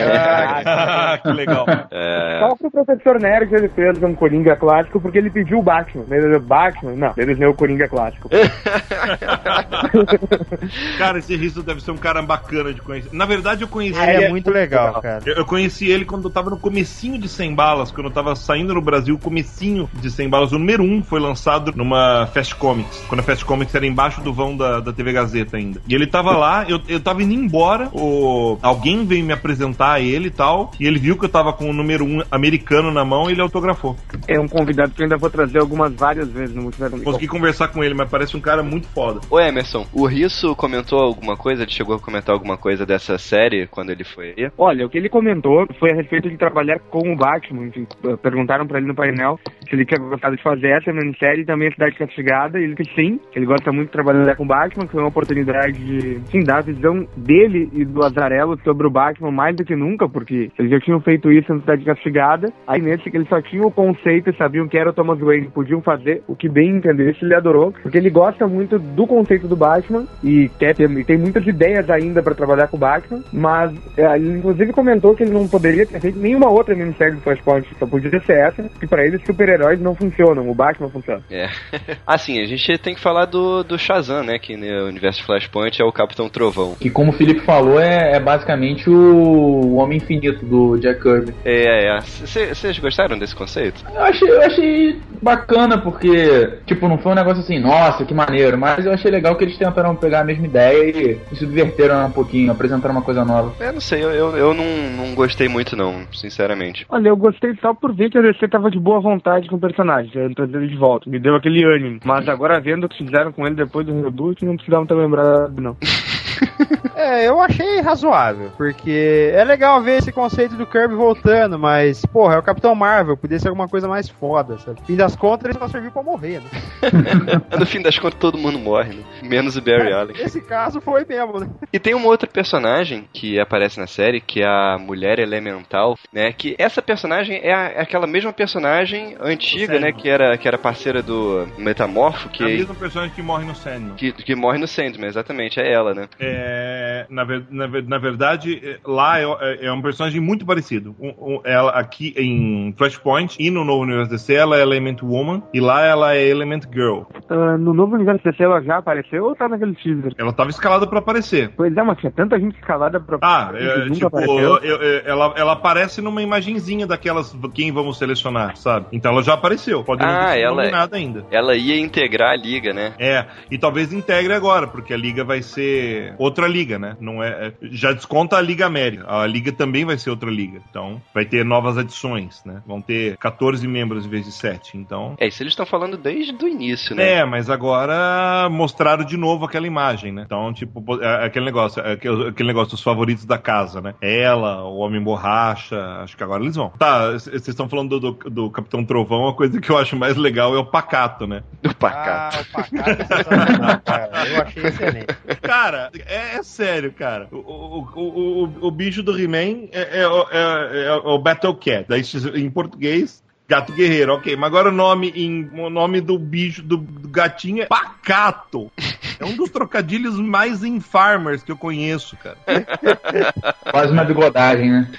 Ah, 0.66 1.18
que 1.22 1.30
legal. 1.30 1.66
É, 1.90 2.40
Só 2.40 2.56
que 2.56 2.66
o 2.66 2.70
professor 2.70 3.20
Nerd 3.20 3.54
ele 3.54 3.68
fez 3.68 4.02
um 4.02 4.14
Coringa 4.14 4.56
clássico 4.56 5.00
porque 5.00 5.18
ele 5.18 5.30
pediu 5.30 5.58
o 5.58 5.62
Batman. 5.62 6.04
Ele 6.10 6.38
Batman? 6.38 6.92
Não, 6.96 7.12
ele 7.16 7.26
desenhou 7.26 7.52
o 7.52 7.56
Coringa 7.56 7.88
clássico. 7.88 8.15
Cara, 10.98 11.18
esse 11.18 11.36
Risto 11.36 11.62
deve 11.62 11.82
ser 11.82 11.90
um 11.90 11.96
cara 11.96 12.22
bacana 12.22 12.72
de 12.72 12.80
conhecer. 12.80 13.10
Na 13.12 13.24
verdade, 13.24 13.62
eu 13.62 13.68
conheci 13.68 14.00
Ele 14.00 14.16
ele. 14.16 14.24
é 14.24 14.28
muito 14.28 14.50
legal, 14.50 15.00
cara. 15.00 15.22
Eu, 15.24 15.34
eu 15.34 15.44
conheci 15.44 15.88
ele 15.88 16.04
quando 16.04 16.24
eu 16.24 16.30
tava 16.30 16.50
no 16.50 16.58
comecinho 16.58 17.18
de 17.18 17.28
100 17.28 17.54
balas, 17.54 17.90
quando 17.90 18.08
eu 18.08 18.12
tava 18.12 18.34
saindo 18.34 18.74
no 18.74 18.80
Brasil, 18.80 19.14
o 19.14 19.18
comecinho 19.18 19.88
de 19.94 20.10
100 20.10 20.28
balas. 20.28 20.52
O 20.52 20.58
número 20.58 20.82
1 20.82 21.02
foi 21.04 21.20
lançado 21.20 21.72
numa 21.74 22.26
Fast 22.26 22.54
Comics, 22.56 23.04
quando 23.08 23.20
a 23.20 23.22
Fast 23.22 23.44
Comics 23.44 23.74
era 23.74 23.86
embaixo 23.86 24.20
do 24.20 24.32
vão 24.32 24.56
da, 24.56 24.80
da 24.80 24.92
TV 24.92 25.12
Gazeta 25.12 25.56
ainda. 25.56 25.80
E 25.88 25.94
ele 25.94 26.06
tava 26.06 26.36
lá, 26.36 26.64
eu, 26.68 26.80
eu 26.88 27.00
tava 27.00 27.22
indo 27.22 27.32
embora, 27.32 27.88
o, 27.92 28.58
alguém 28.62 29.06
veio 29.06 29.24
me 29.24 29.32
apresentar 29.32 29.92
a 29.92 30.00
ele 30.00 30.28
e 30.28 30.30
tal, 30.30 30.72
e 30.78 30.86
ele 30.86 30.98
viu 30.98 31.16
que 31.16 31.24
eu 31.24 31.28
tava 31.28 31.52
com 31.52 31.70
o 31.70 31.72
número 31.72 32.04
1 32.04 32.22
americano 32.30 32.90
na 32.90 33.04
mão 33.04 33.28
e 33.28 33.32
ele 33.32 33.40
autografou. 33.40 33.96
É 34.26 34.38
um 34.38 34.48
convidado 34.48 34.92
que 34.92 35.02
eu 35.02 35.04
ainda 35.04 35.16
vou 35.16 35.30
trazer 35.30 35.60
algumas 35.60 35.92
várias 35.92 36.28
vezes 36.28 36.54
no 36.54 36.62
Multiverso. 36.62 37.00
Consegui 37.02 37.28
conversar 37.28 37.68
com 37.68 37.82
ele, 37.82 37.94
mas 37.94 38.05
parece 38.07 38.36
um 38.36 38.40
cara 38.40 38.62
muito 38.62 38.86
foda. 38.88 39.20
Ô 39.30 39.40
Emerson, 39.40 39.86
o 39.92 40.07
Risso 40.07 40.54
comentou 40.57 40.98
alguma 41.00 41.36
coisa? 41.36 41.62
Ele 41.62 41.70
chegou 41.70 41.96
a 41.96 42.00
comentar 42.00 42.34
alguma 42.34 42.57
coisa 42.57 42.86
dessa 42.86 43.18
série 43.18 43.66
quando 43.66 43.90
ele 43.90 44.04
foi 44.04 44.34
aí? 44.36 44.50
Olha, 44.57 44.86
o 44.86 44.90
que 44.90 44.98
ele 44.98 45.09
comentou 45.09 45.66
foi 45.78 45.92
a 45.92 45.94
respeito 45.94 46.28
de 46.28 46.36
trabalhar 46.36 46.78
com 46.90 47.12
o 47.12 47.16
Batman. 47.16 47.66
Enfim, 47.66 47.86
perguntaram 48.22 48.66
pra 48.66 48.78
ele 48.78 48.86
no 48.86 48.94
painel 48.94 49.38
se 49.68 49.74
ele 49.74 49.84
tinha 49.84 49.98
gostado 49.98 50.36
de 50.36 50.42
fazer 50.42 50.68
essa 50.68 50.92
minissérie 50.92 51.42
e 51.42 51.46
também 51.46 51.68
a 51.68 51.72
Cidade 51.72 51.96
Castigada. 51.96 52.59
E 52.59 52.64
ele 52.64 52.74
disse 52.74 52.90
que 52.90 52.94
sim, 52.94 53.20
que 53.32 53.38
ele 53.38 53.46
gosta 53.46 53.72
muito 53.72 53.88
de 53.88 53.92
trabalhar 53.92 54.36
com 54.36 54.44
o 54.44 54.48
Batman, 54.48 54.86
que 54.86 54.92
foi 54.92 55.00
uma 55.00 55.09
oportunidade 55.09 55.78
de, 55.78 56.20
sim, 56.30 56.42
dar 56.44 56.59
a 56.59 56.62
visão 56.62 57.07
dele 57.16 57.68
e 57.72 57.84
do 57.84 58.04
Azarello 58.04 58.59
sobre 58.62 58.86
o 58.86 58.90
Batman 58.90 59.30
mais 59.30 59.57
do 59.57 59.64
que 59.64 59.74
nunca, 59.74 60.09
porque 60.09 60.50
eles 60.59 60.70
já 60.70 60.80
tinham 60.80 61.00
feito 61.00 61.30
isso 61.30 61.52
na 61.52 61.61
Cidade 61.61 61.84
Castigada. 61.84 62.52
Aí 62.66 62.80
nesse 62.80 63.11
que 63.11 63.16
eles 63.16 63.28
só 63.28 63.40
tinham 63.40 63.66
o 63.66 63.70
conceito 63.70 64.30
e 64.30 64.36
sabiam 64.36 64.68
que 64.68 64.78
era 64.78 64.90
o 64.90 64.92
Thomas 64.92 65.18
Wayne, 65.18 65.48
podiam 65.48 65.80
fazer 65.82 66.22
o 66.26 66.36
que 66.36 66.48
bem 66.48 66.76
entendesse, 66.76 67.24
ele 67.24 67.34
adorou, 67.34 67.72
porque 67.72 67.95
ele 67.97 68.11
gosta 68.11 68.47
muito 68.47 68.78
do 68.78 69.07
conceito 69.07 69.49
do 69.49 69.57
Batman 69.57 70.07
e 70.22 70.51
quer 70.59 70.74
ter, 70.74 70.90
e 70.90 71.05
tem 71.05 71.18
muitas 71.18 71.47
ideias 71.47 71.88
ainda 71.90 72.22
pra 72.22 72.34
trabalhar 72.34 72.68
com 72.68 72.76
o 72.76 72.80
Batman, 72.80 73.22
mas 73.32 73.72
é, 73.97 74.16
ele 74.16 74.38
inclusive 74.38 74.72
comentou 74.72 75.14
que 75.14 75.22
ele 75.22 75.32
não 75.32 75.49
poderia 75.49 75.86
ter 75.86 76.01
feito 76.01 76.18
nenhuma 76.18 76.51
outra 76.51 76.74
minissérie 76.74 77.14
do 77.14 77.20
Flashpoint, 77.20 77.66
só 77.78 77.86
podia 77.86 78.11
ser 78.20 78.38
essa, 78.38 78.62
que 78.62 78.86
pra 78.86 79.05
ele 79.05 79.18
super-heróis 79.24 79.80
não 79.80 79.94
funcionam, 79.94 80.49
o 80.49 80.55
Batman 80.55 80.88
funciona. 80.88 81.22
É. 81.30 81.49
assim, 82.07 82.40
a 82.40 82.47
gente 82.47 82.78
tem 82.78 82.94
que 82.94 83.01
falar 83.01 83.26
do, 83.26 83.62
do 83.62 83.78
Shazam, 83.78 84.22
né? 84.22 84.38
Que 84.38 84.57
no 84.57 84.86
universo 84.86 85.24
Flashpoint 85.24 85.80
é 85.80 85.84
o 85.84 85.92
Capitão 85.92 86.28
Trovão. 86.28 86.74
Que 86.78 86.90
como 86.90 87.11
o 87.11 87.14
Felipe 87.14 87.40
falou, 87.40 87.80
é, 87.80 88.16
é 88.16 88.20
basicamente 88.20 88.88
o, 88.88 88.97
o 88.97 89.74
Homem 89.76 89.99
Infinito 89.99 90.44
do 90.44 90.76
Jack 90.78 91.01
Kirby. 91.01 91.34
É, 91.44 91.97
é. 91.97 92.01
Vocês 92.01 92.78
gostaram 92.78 93.18
desse 93.18 93.34
conceito? 93.34 93.84
Eu 93.94 94.03
achei, 94.03 94.30
eu 94.30 94.42
achei 94.42 95.01
bacana, 95.22 95.78
porque, 95.78 96.59
tipo, 96.66 96.88
não 96.88 96.99
foi 96.99 97.12
um 97.12 97.16
negócio 97.16 97.42
assim, 97.42 97.59
nossa, 97.59 97.75
que 98.06 98.14
maneiro, 98.14 98.58
mas 98.58 98.84
eu 98.84 98.92
achei 98.92 99.10
legal 99.10 99.36
que 99.36 99.44
eles 99.44 99.58
tentaram 99.58 99.94
pegar 99.94 100.20
a 100.20 100.24
mesma 100.24 100.46
ideia 100.46 100.84
e, 100.84 101.18
e 101.32 101.36
subverteram 101.36 102.06
um 102.06 102.10
pouquinho, 102.10 102.52
apresentaram 102.52 102.94
uma 102.94 103.02
coisa 103.02 103.24
nova. 103.24 103.52
Eu 103.60 103.72
não 103.72 103.80
sei, 103.80 104.02
eu, 104.02 104.10
eu, 104.10 104.36
eu 104.36 104.54
não, 104.54 104.64
não 104.96 105.14
gostei 105.14 105.48
muito 105.48 105.76
não, 105.76 106.06
sinceramente. 106.12 106.86
Olha, 106.88 107.08
eu 107.08 107.16
gostei 107.16 107.54
só 107.60 107.74
por 107.74 107.94
ver 107.94 108.10
que 108.10 108.18
a 108.18 108.22
DC 108.22 108.48
tava 108.48 108.70
de 108.70 108.78
boa 108.78 109.00
vontade 109.00 109.48
com 109.48 109.56
o 109.56 109.60
personagem, 109.60 110.10
querendo 110.10 110.34
trazer 110.34 110.56
ele 110.56 110.68
de 110.68 110.76
volta. 110.76 111.08
Me 111.08 111.18
deu 111.18 111.34
aquele 111.34 111.64
ânimo. 111.64 112.00
Mas 112.04 112.28
agora 112.28 112.60
vendo 112.60 112.84
o 112.84 112.88
que 112.88 112.98
fizeram 112.98 113.32
com 113.32 113.46
ele 113.46 113.56
depois 113.56 113.86
do 113.86 114.02
reboot, 114.02 114.44
não 114.44 114.56
precisava 114.56 114.86
ter 114.86 114.94
lembrado, 114.94 115.60
não. 115.60 115.76
É, 116.96 117.28
eu 117.28 117.38
achei 117.42 117.80
razoável, 117.82 118.50
porque 118.57 119.30
é 119.34 119.44
legal 119.44 119.82
ver 119.82 119.98
esse 119.98 120.11
conceito 120.11 120.57
do 120.57 120.66
Kirby 120.66 120.94
voltando, 120.94 121.59
mas, 121.59 122.04
porra, 122.07 122.36
é 122.36 122.38
o 122.38 122.42
Capitão 122.42 122.74
Marvel, 122.74 123.16
podia 123.18 123.38
ser 123.38 123.48
alguma 123.48 123.68
coisa 123.68 123.86
mais 123.86 124.09
foda, 124.09 124.57
sabe? 124.59 124.80
Fim 124.86 124.96
das 124.96 125.14
contas, 125.14 125.50
ele 125.50 125.59
só 125.59 125.68
serviu 125.68 125.90
pra 125.92 126.02
morrer, 126.02 126.40
né? 126.40 126.48
no 127.59 127.66
fim 127.66 127.82
das 127.82 127.98
contas, 127.98 128.18
todo 128.18 128.38
mundo 128.38 128.59
morre, 128.59 128.94
né? 128.94 129.02
Menos 129.22 129.57
o 129.57 129.61
Barry 129.62 129.92
Allen. 129.92 130.16
Esse 130.18 130.40
caso 130.40 130.80
foi 130.80 131.04
mesmo, 131.07 131.38
né? 131.38 131.48
E 131.70 131.78
tem 131.78 131.94
uma 131.94 132.07
outra 132.09 132.26
personagem 132.28 133.07
que 133.12 133.38
aparece 133.38 133.78
na 133.78 133.86
série, 133.86 134.20
que 134.20 134.40
é 134.42 134.46
a 134.46 134.78
Mulher 134.80 135.18
Elemental, 135.18 135.98
né? 136.12 136.32
Que 136.32 136.57
essa 136.59 136.80
personagem 136.80 137.38
é, 137.42 137.52
a- 137.52 137.72
é 137.76 137.80
aquela 137.82 138.07
mesma 138.07 138.32
personagem 138.32 139.16
antiga, 139.20 139.78
né? 139.78 139.92
Que 139.92 140.09
era, 140.09 140.36
que 140.38 140.48
era 140.48 140.57
parceira 140.57 141.02
do 141.02 141.46
Metamorfo, 141.59 142.26
É 142.28 142.28
a 142.28 142.32
que, 142.32 142.44
mesma 142.44 142.74
personagem 142.74 143.14
que 143.14 143.22
morre 143.22 143.44
no 143.44 143.54
Sandman. 143.54 143.94
que, 143.96 144.12
que 144.12 144.34
morre 144.34 144.59
no 144.59 144.66
Sandman, 144.66 145.09
exatamente, 145.09 145.61
é 145.61 145.70
ela, 145.70 145.92
né? 145.94 146.09
É, 146.18 146.45
é, 146.47 147.07
na, 147.11 147.24
ver- 147.24 147.47
na 147.51 147.66
na 147.82 147.99
verdade, 147.99 148.61
é, 148.62 148.78
lá 148.86 149.18
é, 149.20 149.66
é 149.66 149.72
um 149.72 149.82
personagem 149.82 150.20
muito 150.20 150.47
parecido. 150.47 150.94
Um- 151.01 151.34
um- 151.34 151.40
ela 151.44 151.70
aqui 151.72 152.14
em 152.16 152.72
Flashpoint 152.76 153.36
e 153.38 153.51
no 153.51 153.64
novo 153.64 153.82
universo 153.82 154.11
DC, 154.11 154.34
ela 154.34 154.57
é 154.57 154.62
Element 154.62 154.99
Woman 155.03 155.42
e 155.53 155.61
lá 155.61 155.84
ela 155.84 156.14
é 156.14 156.24
Element 156.26 156.62
Girl. 156.72 157.03
Ah, 157.28 157.57
no 157.59 157.74
novo 157.74 157.94
universo 157.94 158.22
DC 158.24 158.42
ela 158.42 158.62
já 158.62 158.78
apareceu 158.78 159.24
ou 159.24 159.34
tá 159.34 159.49
naquele 159.49 159.74
teaser? 159.74 160.12
Ela 160.16 160.32
tava 160.32 160.51
escalada 160.51 160.86
pra 160.86 160.99
aparecer. 161.01 161.51
Pois 161.57 161.76
é, 161.76 161.82
mas 161.82 161.99
tinha 161.99 162.12
tanta 162.12 162.38
gente 162.38 162.57
escalada 162.59 163.01
pra. 163.01 163.18
Ah, 163.22 163.51
é, 163.55 163.90
tipo, 163.90 164.07
apareceu. 164.07 164.38
eu- 164.38 164.59
eu- 164.62 165.03
ela, 165.05 165.34
ela 165.36 165.53
aparece 165.53 166.01
numa 166.01 166.22
imagenzinha 166.22 166.86
daquelas 166.86 167.36
quem 167.55 167.72
vamos 167.72 167.99
selecionar, 167.99 168.57
sabe? 168.57 168.86
Então 168.92 169.12
ela 169.12 169.22
já 169.22 169.34
apareceu. 169.34 169.82
Pode 169.84 170.03
não 170.03 170.09
Ah, 170.11 170.26
ter 170.26 170.32
sido 170.34 170.42
ela- 170.44 170.57
nominada 170.62 170.97
ainda. 170.97 171.24
Ela 171.30 171.55
ia 171.57 171.78
integrar 171.80 172.32
a 172.32 172.36
liga, 172.36 172.72
né? 172.72 172.92
É, 172.99 173.24
e 173.51 173.59
talvez 173.59 173.92
integre 173.92 174.32
agora, 174.32 174.66
porque 174.66 174.92
a 174.92 174.97
liga 174.97 175.24
vai 175.24 175.42
ser 175.42 176.14
outra 176.37 176.47
liga, 176.49 176.78
né? 176.78 176.97
Não 177.01 177.22
é, 177.22 177.49
é- 177.49 177.53
já 177.70 177.93
desconta 177.93 178.37
a 178.37 178.41
Liga 178.41 178.66
América. 178.66 179.05
A 179.09 179.26
liga 179.26 179.51
também 179.53 179.84
vai 179.87 179.97
ser 179.97 180.11
outra 180.11 180.30
liga. 180.30 180.61
Então, 180.68 181.01
vai 181.14 181.24
ter 181.24 181.45
novas 181.45 181.78
adições, 181.78 182.43
né? 182.45 182.62
Vão 182.66 182.80
ter 182.82 183.16
14 183.16 183.66
membros 183.66 184.05
em 184.05 184.09
vez 184.09 184.24
de 184.26 184.32
7. 184.32 184.76
Então, 184.76 185.14
É, 185.18 185.26
isso 185.26 185.43
eles 185.43 185.53
estão 185.53 185.64
falando 185.64 185.97
desde 185.97 186.32
o 186.45 186.49
início, 186.49 186.95
né? 186.95 187.14
é, 187.20 187.24
mas 187.24 187.49
agora 187.49 188.49
mostraram 188.51 189.05
de 189.05 189.16
novo 189.16 189.47
aquela 189.47 189.66
imagem, 189.66 190.12
né? 190.12 190.22
Então, 190.26 190.53
tipo, 190.53 190.82
é 191.03 191.24
aquele 191.26 191.45
negócio, 191.47 191.80
é 191.82 191.93
aquele 191.93 192.47
negócio 192.49 192.72
dos 192.72 192.82
favoritos 192.82 193.24
da 193.24 193.39
casa, 193.39 193.80
né? 193.80 193.95
Ela, 194.01 194.62
o 194.64 194.76
Homem 194.78 195.03
Borracha, 195.03 195.78
acho 196.03 196.16
que 196.16 196.22
agora 196.22 196.43
eles 196.43 196.57
vão. 196.57 196.68
Tá, 196.78 197.12
vocês 197.12 197.49
estão 197.49 197.68
falando 197.68 197.99
do, 197.99 198.12
do, 198.12 198.30
do 198.30 198.51
Capitão 198.51 198.84
Trovão, 198.84 199.28
a 199.28 199.34
coisa 199.34 199.61
que 199.61 199.70
eu 199.70 199.78
acho 199.78 199.97
mais 199.97 200.16
legal 200.16 200.55
é 200.55 200.59
o 200.59 200.66
pacato, 200.66 201.26
né? 201.26 201.43
Do 201.62 201.70
Ah, 201.70 201.74
pacato. 201.74 202.43
o 202.43 202.53
pacato 202.53 202.91
é 202.91 203.05
sensacional, 203.07 203.80
cara. 203.84 204.11
Eu 204.28 204.43
achei 204.43 204.62
excelente. 204.66 205.07
Cara, 205.43 205.91
é, 206.07 206.25
é 206.26 206.42
sério, 206.42 206.92
cara. 206.92 207.28
O, 207.32 207.36
o, 207.36 207.80
o, 207.94 208.44
o, 208.44 208.66
o 208.66 208.70
bicho 208.70 209.02
do 209.02 209.18
He-Man 209.18 209.68
é, 209.72 210.00
é, 210.00 210.08
o- 210.08 210.28
é, 210.30 210.84
é 210.86 210.92
o 210.94 211.18
Battle 211.18 211.54
Cat. 211.56 211.86
Em 212.34 212.50
português, 212.50 213.22
gato 213.49 213.72
guerreiro, 213.72 214.14
ok. 214.14 214.34
Mas 214.36 214.47
agora 214.49 214.68
o 214.68 214.72
nome, 214.72 215.12
em, 215.14 215.49
o 215.55 215.70
nome 215.70 216.01
do 216.01 216.18
bicho, 216.18 216.62
do, 216.62 216.76
do 216.78 217.09
gatinho 217.09 217.62
é 217.62 217.66
Pacato. 217.66 218.70
É 219.18 219.24
um 219.24 219.34
dos 219.34 219.49
trocadilhos 219.51 220.18
mais 220.20 220.62
infarmers 220.62 221.42
que 221.42 221.51
eu 221.51 221.57
conheço, 221.57 222.16
cara. 222.18 222.36
Quase 223.70 223.92
uma 223.92 224.05
bigodagem, 224.05 224.70
né? 224.70 224.90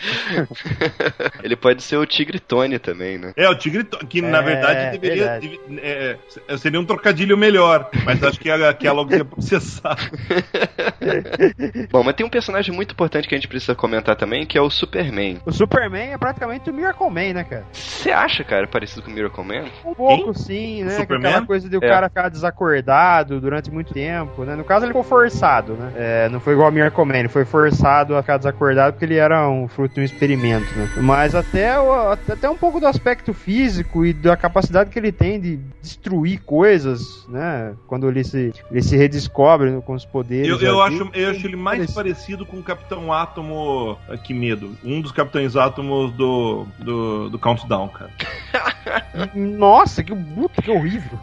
Ele 1.44 1.56
pode 1.56 1.84
ser 1.84 1.98
o 1.98 2.06
Tigre 2.06 2.40
Tony 2.40 2.80
também, 2.80 3.18
né? 3.18 3.34
É, 3.36 3.48
o 3.50 3.56
Tigre, 3.56 3.84
To- 3.84 4.06
que 4.08 4.22
na 4.22 4.40
É, 4.40 4.42
verdade 4.42 4.98
deveria. 4.98 5.24
verdade. 5.40 5.60
deve- 5.68 5.82
é, 5.82 6.18
é, 6.48 6.58
seria 6.58 6.80
um 6.80 6.86
trocadilho 6.86 7.38
melhor, 7.38 7.90
mas 8.06 8.24
acho 8.24 8.40
que 8.40 8.50
a, 8.50 8.74
que 8.74 8.88
a 8.88 8.92
logo 8.92 9.14
ia 9.14 9.24
processar. 9.26 9.96
Bom, 11.92 12.04
mas 12.04 12.16
tem 12.16 12.26
um 12.26 12.30
personagem 12.30 12.74
muito 12.74 12.92
importante 12.94 13.28
que 13.28 13.36
a 13.36 13.38
gente 13.38 13.48
precisa 13.48 13.76
comentar 13.76 14.16
também, 14.16 14.46
que 14.46 14.58
é 14.58 14.62
o 14.62 14.70
Superman. 14.70 15.40
O 15.46 15.52
Superman 15.52 16.12
é 16.14 16.18
praticamente 16.18 16.70
o 16.70 16.74
Miracle 16.74 17.10
Man, 17.10 17.34
né, 17.34 17.44
cara? 17.44 17.66
Você 17.72 18.12
acha, 18.12 18.37
cara, 18.44 18.68
parecido 18.68 19.02
com 19.02 19.10
o 19.12 19.14
Miracle 19.14 19.44
Man? 19.44 19.66
Um 19.86 19.94
pouco, 19.94 20.34
sim, 20.38 20.84
né? 20.84 20.96
Com 20.96 21.02
Superman? 21.02 21.32
aquela 21.32 21.46
coisa 21.46 21.70
de 21.70 21.78
o 21.78 21.84
É. 21.84 21.88
cara 21.88 22.10
ficar 22.10 22.30
desacordado 22.30 23.40
durante 23.40 23.72
muito 23.72 23.94
tempo, 23.94 24.44
né? 24.44 24.56
No 24.56 24.64
caso, 24.64 24.86
ele 24.86 24.90
ficou 24.92 25.04
forçado, 25.04 25.74
né? 25.74 25.92
É, 25.96 26.30
não 26.30 26.40
foi 26.40 26.54
igual 26.54 26.68
a 26.68 26.72
Miracle 26.72 27.06
Man, 27.06 27.18
ele 27.18 27.28
foi 27.28 27.46
forçado 27.46 28.16
a 28.16 28.22
ficar 28.22 28.38
desacordado 28.38 28.94
porque 28.94 29.06
ele 29.06 29.16
era 29.16 29.48
um 29.50 29.68
fruto 29.68 29.96
de 29.96 30.02
um 30.02 30.04
experimento, 30.04 30.68
né? 30.76 30.90
Mas 30.98 31.36
até, 31.36 31.80
o- 31.80 32.12
até 32.12 32.50
um 32.50 32.58
pouco 32.58 32.80
do 32.80 32.88
aspecto 32.88 33.34
físico 33.34 34.06
e 34.06 34.14
da 34.14 34.36
capacidade 34.38 34.90
que 34.90 35.00
ele 35.00 35.12
tem 35.12 35.40
de 35.40 35.58
destruir 35.82 36.42
coisas, 36.42 37.26
né? 37.28 37.74
Quando 37.88 38.08
ele 38.10 38.24
se, 38.24 38.54
ele 38.72 38.82
se 38.82 38.96
redescobre 38.98 39.82
com 39.86 39.94
os 39.94 40.06
poderes. 40.06 40.48
Eu, 40.50 40.60
eu, 40.68 40.82
acho, 40.82 41.10
eu 41.14 41.30
acho 41.32 41.48
ele 41.48 41.56
mais 41.56 41.94
parecido 41.94 42.46
com 42.46 42.58
o 42.58 42.64
Capitão 42.64 43.12
Átomo. 43.14 43.98
ah, 44.10 44.18
Que 44.18 44.34
medo. 44.34 44.76
Um 44.84 45.02
dos 45.02 45.12
Capitães 45.12 45.56
Átomos 45.56 46.12
do, 46.14 46.66
do, 46.80 47.30
do 47.30 47.40
Countdown, 47.40 47.88
cara. 47.90 48.12
Nossa, 49.36 50.04
que 50.04 50.16
puta, 50.16 50.62
que 50.62 50.72
horrível. 50.72 51.18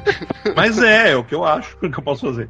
Mas 0.56 0.80
é, 0.82 1.12
é 1.12 1.16
o 1.16 1.24
que 1.24 1.34
eu 1.34 1.44
acho 1.44 1.76
que 1.76 1.86
eu 1.86 2.02
posso 2.02 2.26
fazer. 2.26 2.48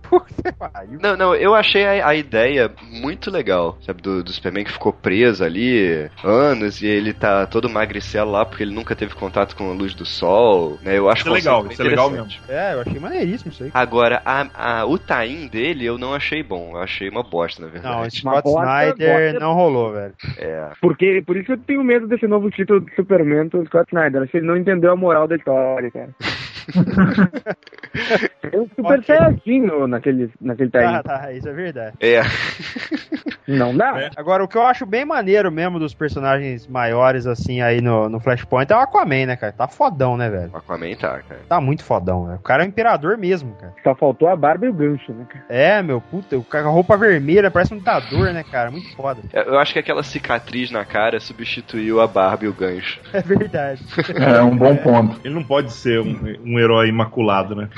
Não, 1.00 1.16
não, 1.16 1.34
eu 1.34 1.54
achei 1.54 1.84
a, 1.84 2.08
a 2.08 2.14
ideia 2.14 2.70
muito 2.90 3.30
legal, 3.30 3.78
sabe? 3.84 4.02
Do, 4.02 4.22
do 4.22 4.32
Superman 4.32 4.64
que 4.64 4.72
ficou 4.72 4.92
preso 4.92 5.44
ali 5.44 6.10
anos 6.24 6.82
e 6.82 6.86
ele 6.86 7.12
tá 7.12 7.46
todo 7.46 7.68
magricelo 7.68 8.30
lá 8.30 8.44
porque 8.44 8.62
ele 8.62 8.74
nunca 8.74 8.94
teve 8.94 9.14
contato 9.14 9.56
com 9.56 9.70
a 9.70 9.74
luz 9.74 9.94
do 9.94 10.04
sol, 10.04 10.78
né? 10.82 10.98
Eu 10.98 11.08
acho 11.08 11.22
Isso 11.22 11.28
é 11.28 11.32
legal, 11.32 11.66
isso 11.66 11.82
é 11.82 11.84
legal 11.84 12.10
interessante. 12.10 12.40
É, 12.48 12.74
eu 12.74 12.80
achei 12.80 13.00
maneiríssimo 13.00 13.52
isso 13.52 13.64
aí. 13.64 13.70
Agora, 13.74 14.22
a, 14.24 14.80
a, 14.80 14.86
o 14.86 14.98
tain 14.98 15.48
dele 15.48 15.84
eu 15.84 15.98
não 15.98 16.14
achei 16.14 16.42
bom, 16.42 16.72
eu 16.74 16.82
achei 16.82 17.08
uma 17.08 17.22
bosta, 17.22 17.62
na 17.62 17.68
verdade. 17.68 17.96
Não, 17.96 18.10
Scott 18.10 18.42
bosta, 18.42 18.60
Snyder 18.60 19.32
bosta. 19.32 19.40
não 19.40 19.54
rolou, 19.54 19.92
velho. 19.92 20.14
É. 20.38 20.70
Porque, 20.80 21.22
por 21.26 21.36
isso 21.36 21.46
que 21.46 21.52
eu 21.52 21.58
tenho 21.58 21.84
medo 21.84 22.06
desse 22.06 22.26
novo 22.26 22.50
título 22.50 22.80
do 22.80 22.90
Superman 22.94 23.48
do 23.48 23.64
Scott 23.66 23.88
Snyder. 23.88 23.99
Acho 24.06 24.32
que 24.32 24.38
ele 24.38 24.46
não 24.46 24.56
entendeu 24.56 24.92
a 24.92 24.96
moral 24.96 25.28
da 25.28 25.36
história, 25.36 25.90
cara. 25.90 26.14
Tem 28.40 28.58
um 28.60 28.66
super 28.68 28.98
Ok. 28.98 29.04
saiyajin 29.04 29.66
naquele, 29.88 30.30
naquele 30.40 30.70
time. 30.70 30.84
Ah, 30.84 31.02
tá, 31.02 31.32
isso 31.32 31.48
é 31.48 31.52
verdade. 31.52 31.96
É. 32.00 32.22
Não 33.46 33.76
dá. 33.76 34.00
É. 34.00 34.10
Agora, 34.16 34.44
o 34.44 34.48
que 34.48 34.56
eu 34.56 34.62
acho 34.62 34.86
bem 34.86 35.04
maneiro 35.04 35.50
mesmo 35.50 35.78
dos 35.78 35.92
personagens 35.94 36.66
maiores, 36.66 37.26
assim, 37.26 37.60
aí 37.60 37.80
no, 37.80 38.08
no 38.08 38.20
Flashpoint 38.20 38.72
é 38.72 38.76
o 38.76 38.80
Aquaman, 38.80 39.26
né, 39.26 39.36
cara? 39.36 39.52
Tá 39.52 39.66
fodão, 39.68 40.16
né, 40.16 40.30
velho? 40.30 40.50
O 40.52 40.56
Aquaman 40.56 40.94
tá, 40.94 41.20
cara. 41.20 41.40
Tá 41.48 41.60
muito 41.60 41.84
fodão, 41.84 42.26
né? 42.26 42.36
O 42.36 42.42
cara 42.42 42.62
é 42.62 42.66
o 42.66 42.68
imperador 42.68 43.18
mesmo, 43.18 43.54
cara. 43.56 43.74
Só 43.82 43.94
faltou 43.94 44.28
a 44.28 44.36
barba 44.36 44.66
e 44.66 44.68
o 44.68 44.72
gancho, 44.72 45.12
né, 45.12 45.26
cara? 45.28 45.44
É, 45.48 45.82
meu, 45.82 46.00
puta, 46.00 46.38
o 46.38 46.44
cara 46.44 46.64
com 46.64 46.70
a 46.70 46.72
roupa 46.72 46.96
vermelha 46.96 47.50
parece 47.50 47.74
um 47.74 47.78
ditador, 47.78 48.32
né, 48.32 48.44
cara? 48.44 48.70
Muito 48.70 48.94
foda. 48.94 49.20
Eu 49.32 49.50
eu 49.50 49.58
acho 49.58 49.72
que 49.72 49.78
aquela 49.80 50.02
cicatriz 50.02 50.70
na 50.70 50.84
cara 50.84 51.18
substituiu 51.18 52.00
a 52.00 52.06
barba 52.06 52.44
e 52.44 52.48
o 52.48 52.52
gancho. 52.52 53.00
É 53.12 53.20
verdade. 53.20 53.82
É 54.14 54.40
um 54.42 54.56
bom 54.56 54.76
ponto. 54.76 55.20
Ele 55.24 55.34
não 55.34 55.42
pode 55.42 55.72
ser 55.72 56.00
um, 56.00 56.36
um 56.44 56.58
herói 56.58 56.88
imaculado, 56.88 57.54
né? 57.56 57.68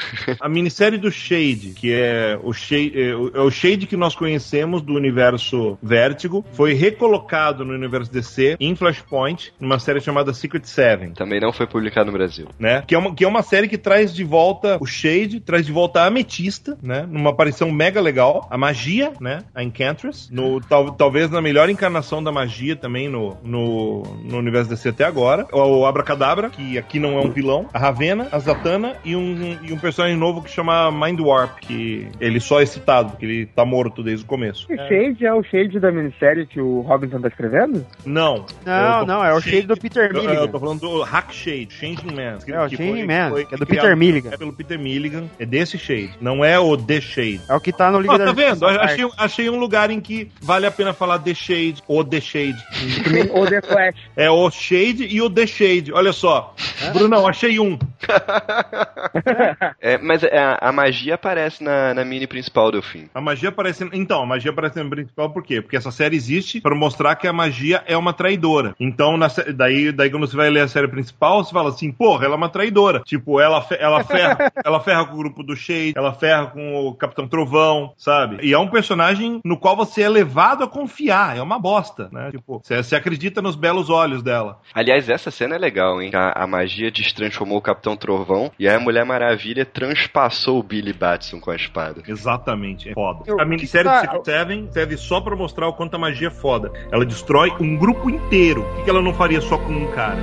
A 0.40 0.48
minissérie 0.48 0.98
do 0.98 1.10
Shade, 1.10 1.72
que 1.76 1.92
é 1.92 2.38
o 2.42 2.52
Shade, 2.52 2.92
é 3.00 3.14
o, 3.14 3.30
é 3.34 3.40
o 3.40 3.50
Shade 3.50 3.86
que 3.86 3.96
nós 3.96 4.14
conhecemos 4.14 4.82
do 4.82 4.94
universo 4.94 5.78
Vértigo, 5.82 6.44
foi 6.52 6.74
recolocado 6.74 7.64
no 7.64 7.74
universo 7.74 8.12
DC 8.12 8.56
em 8.60 8.74
Flashpoint, 8.74 9.52
numa 9.60 9.78
série 9.78 10.00
chamada 10.00 10.32
Secret 10.32 10.64
Seven. 10.64 11.12
Também 11.12 11.40
não 11.40 11.52
foi 11.52 11.66
publicado 11.66 12.06
no 12.06 12.12
Brasil. 12.12 12.48
né? 12.58 12.82
Que 12.86 12.94
é, 12.94 12.98
uma, 12.98 13.14
que 13.14 13.24
é 13.24 13.28
uma 13.28 13.42
série 13.42 13.68
que 13.68 13.78
traz 13.78 14.14
de 14.14 14.24
volta 14.24 14.78
o 14.80 14.86
Shade, 14.86 15.40
traz 15.40 15.66
de 15.66 15.72
volta 15.72 16.00
a 16.02 16.06
Ametista, 16.06 16.76
né? 16.82 17.06
Numa 17.08 17.30
aparição 17.30 17.70
mega 17.70 18.00
legal. 18.00 18.46
A 18.50 18.58
magia, 18.58 19.12
né? 19.20 19.40
A 19.54 19.62
Enchantress. 19.62 20.32
No, 20.32 20.60
tal, 20.60 20.92
talvez 20.92 21.30
na 21.30 21.40
melhor 21.40 21.68
encarnação 21.68 22.22
da 22.22 22.32
magia 22.32 22.76
também 22.76 23.08
no, 23.08 23.36
no, 23.42 24.02
no 24.24 24.38
universo 24.38 24.70
DC 24.70 24.90
até 24.90 25.04
agora. 25.04 25.46
O 25.52 25.86
Abracadabra, 25.86 26.50
que 26.50 26.78
aqui 26.78 26.98
não 26.98 27.18
é 27.18 27.20
um 27.24 27.30
vilão. 27.30 27.66
A 27.72 27.78
Ravena, 27.78 28.28
a 28.32 28.38
Zatanna 28.38 28.96
e 29.04 29.14
um, 29.16 29.58
e 29.62 29.72
um 29.72 29.78
personagem 29.78 29.91
novo 30.16 30.42
que 30.42 30.50
chama 30.50 30.90
Mind 30.90 31.20
Warp, 31.20 31.58
que 31.60 32.08
ele 32.20 32.40
só 32.40 32.60
é 32.60 32.66
citado, 32.66 33.10
porque 33.10 33.24
ele 33.24 33.46
tá 33.46 33.64
morto 33.64 34.02
desde 34.02 34.24
o 34.24 34.28
começo. 34.28 34.66
O 34.72 34.76
Shade 34.76 35.24
é 35.26 35.32
o 35.32 35.42
Shade 35.42 35.78
da 35.80 35.90
minissérie 35.90 36.46
que 36.46 36.60
o 36.60 36.80
Robinson 36.80 37.20
tá 37.20 37.28
escrevendo? 37.28 37.84
Não. 38.04 38.44
Não, 38.64 38.92
Eu 38.94 39.00
tô- 39.00 39.06
não, 39.06 39.24
é 39.24 39.34
o 39.34 39.40
shade 39.40 39.66
do 39.66 39.76
Peter 39.76 40.10
Eu, 40.10 40.16
eu 40.16 40.22
Milligan. 40.28 40.48
tô 40.48 40.60
falando 40.60 40.80
do 40.80 41.02
Hack 41.02 41.32
Shade, 41.32 41.68
Changing 41.70 42.14
Man. 42.14 42.38
que- 42.44 42.52
É, 42.52 42.58
o 42.60 42.68
Changing 42.68 42.76
foi- 42.76 43.06
Man, 43.06 43.30
foi 43.30 43.44
que 43.44 43.54
é 43.54 43.58
do 43.58 43.66
Peter 43.66 43.96
Milligan. 43.96 44.30
É 44.32 44.36
pelo 44.36 44.52
Peter 44.52 44.78
Milligan. 44.78 45.24
É 45.38 45.46
desse 45.46 45.78
Shade. 45.78 46.12
Não 46.20 46.44
é 46.44 46.58
o 46.58 46.76
The 46.76 47.00
Shade. 47.00 47.40
É 47.48 47.54
o 47.54 47.60
que 47.60 47.72
tá 47.72 47.90
no 47.90 48.00
Liga 48.00 48.14
Ó, 48.14 48.18
da 48.18 48.26
tá 48.26 48.32
vendo? 48.32 48.66
Achei, 48.66 49.08
achei 49.18 49.50
um 49.50 49.58
lugar 49.58 49.90
em 49.90 50.00
que 50.00 50.30
vale 50.40 50.66
a 50.66 50.70
pena 50.70 50.92
falar 50.92 51.18
The 51.18 51.34
Shade 51.34 51.82
ou 51.86 52.04
The 52.04 52.20
Shade. 52.20 52.56
Ou 53.32 53.46
The 53.46 53.60
Flash. 53.62 53.94
É 54.16 54.30
o 54.30 54.50
Shade 54.50 55.06
e 55.08 55.20
o 55.22 55.28
The 55.30 55.46
Shade. 55.46 55.92
Olha 55.92 56.12
só. 56.12 56.54
Brunão, 56.92 57.26
achei 57.26 57.58
um. 57.58 57.78
É, 59.82 59.98
mas 59.98 60.22
a, 60.22 60.68
a 60.68 60.72
magia 60.72 61.16
aparece 61.16 61.62
na, 61.62 61.92
na 61.92 62.04
mini 62.04 62.26
principal 62.26 62.70
do 62.70 62.80
fim. 62.80 63.08
A 63.12 63.20
magia 63.20 63.48
aparece. 63.48 63.88
Então, 63.92 64.22
a 64.22 64.26
magia 64.26 64.52
aparece 64.52 64.80
no 64.80 64.88
principal 64.88 65.30
por 65.30 65.42
quê? 65.42 65.60
Porque 65.60 65.76
essa 65.76 65.90
série 65.90 66.14
existe 66.14 66.60
para 66.60 66.74
mostrar 66.74 67.16
que 67.16 67.26
a 67.26 67.32
magia 67.32 67.82
é 67.86 67.96
uma 67.96 68.12
traidora. 68.12 68.76
Então, 68.78 69.16
na 69.16 69.26
daí, 69.54 69.90
daí 69.90 70.08
quando 70.08 70.28
você 70.28 70.36
vai 70.36 70.48
ler 70.48 70.60
a 70.60 70.68
série 70.68 70.86
principal, 70.86 71.42
você 71.42 71.52
fala 71.52 71.70
assim, 71.70 71.90
porra, 71.90 72.26
ela 72.26 72.34
é 72.34 72.36
uma 72.36 72.48
traidora. 72.48 73.00
Tipo, 73.00 73.40
ela, 73.40 73.66
ela 73.72 74.04
ferra, 74.06 74.52
ela 74.64 74.80
ferra 74.80 75.04
com 75.06 75.14
o 75.14 75.18
grupo 75.18 75.42
do 75.42 75.56
Shade, 75.56 75.94
ela 75.96 76.12
ferra 76.12 76.46
com 76.46 76.86
o 76.86 76.94
Capitão 76.94 77.26
Trovão, 77.26 77.92
sabe? 77.96 78.38
E 78.40 78.52
é 78.52 78.58
um 78.58 78.68
personagem 78.68 79.40
no 79.44 79.56
qual 79.56 79.74
você 79.74 80.02
é 80.02 80.08
levado 80.08 80.62
a 80.62 80.68
confiar. 80.68 81.36
É 81.36 81.42
uma 81.42 81.58
bosta, 81.58 82.08
né? 82.12 82.30
Tipo, 82.30 82.60
você, 82.62 82.76
você 82.76 82.94
acredita 82.94 83.42
nos 83.42 83.56
belos 83.56 83.90
olhos 83.90 84.22
dela. 84.22 84.60
Aliás, 84.72 85.08
essa 85.08 85.30
cena 85.30 85.56
é 85.56 85.58
legal, 85.58 86.00
hein? 86.00 86.12
A, 86.14 86.44
a 86.44 86.46
magia 86.46 86.90
destransformou 86.90 87.58
o 87.58 87.62
Capitão 87.62 87.96
Trovão 87.96 88.52
e 88.58 88.68
aí 88.68 88.76
a 88.76 88.80
Mulher 88.80 89.04
Maravilha 89.04 89.71
transpassou 89.72 90.60
o 90.60 90.62
Billy 90.62 90.92
Batson 90.92 91.40
com 91.40 91.50
a 91.50 91.56
espada. 91.56 92.02
Exatamente, 92.06 92.90
é 92.90 92.92
foda. 92.94 93.24
Eu- 93.26 93.40
a 93.40 93.44
minissérie 93.44 93.90
que 93.90 93.96
do 93.96 94.00
tá- 94.00 94.00
Secret 94.12 94.24
Seven 94.24 94.68
serve 94.70 94.96
só 94.96 95.20
pra 95.20 95.34
mostrar 95.34 95.68
o 95.68 95.72
quanto 95.72 95.94
a 95.94 95.98
magia 95.98 96.28
é 96.28 96.30
foda. 96.30 96.70
Ela 96.90 97.04
destrói 97.04 97.52
um 97.60 97.76
grupo 97.76 98.10
inteiro. 98.10 98.62
O 98.80 98.84
que 98.84 98.90
ela 98.90 99.02
não 99.02 99.14
faria 99.14 99.40
só 99.40 99.56
com 99.58 99.72
um 99.72 99.90
cara? 99.92 100.20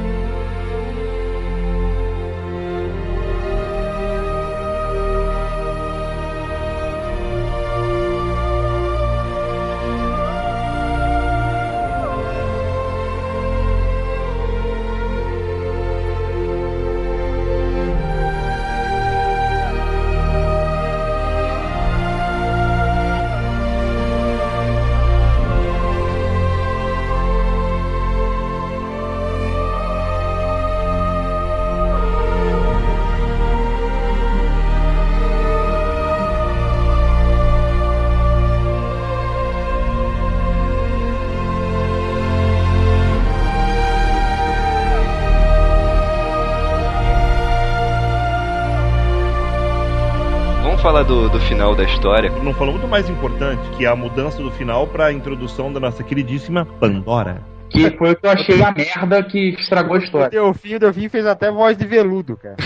Do, 51.09 51.27
do 51.27 51.39
final 51.39 51.75
da 51.75 51.83
história. 51.83 52.29
Não 52.43 52.53
falamos 52.53 52.79
do 52.81 52.87
mais 52.87 53.09
importante, 53.09 53.67
que 53.75 53.83
é 53.83 53.89
a 53.89 53.95
mudança 53.95 54.37
do 54.43 54.51
final 54.51 54.85
pra 54.85 55.11
introdução 55.11 55.73
da 55.73 55.79
nossa 55.79 56.03
queridíssima 56.03 56.65
Pandora. 56.79 57.41
Que 57.67 57.89
foi 57.97 58.11
o 58.11 58.15
que 58.15 58.27
eu 58.27 58.31
achei 58.31 58.61
a 58.61 58.71
merda 58.71 59.23
que 59.23 59.55
estragou 59.59 59.95
a 59.95 59.99
história. 59.99 60.29
Delfim, 60.29 60.75
o 60.75 60.79
Delfim 60.79 61.09
fez 61.09 61.25
até 61.25 61.51
voz 61.51 61.75
de 61.75 61.87
veludo, 61.87 62.37
cara. 62.37 62.57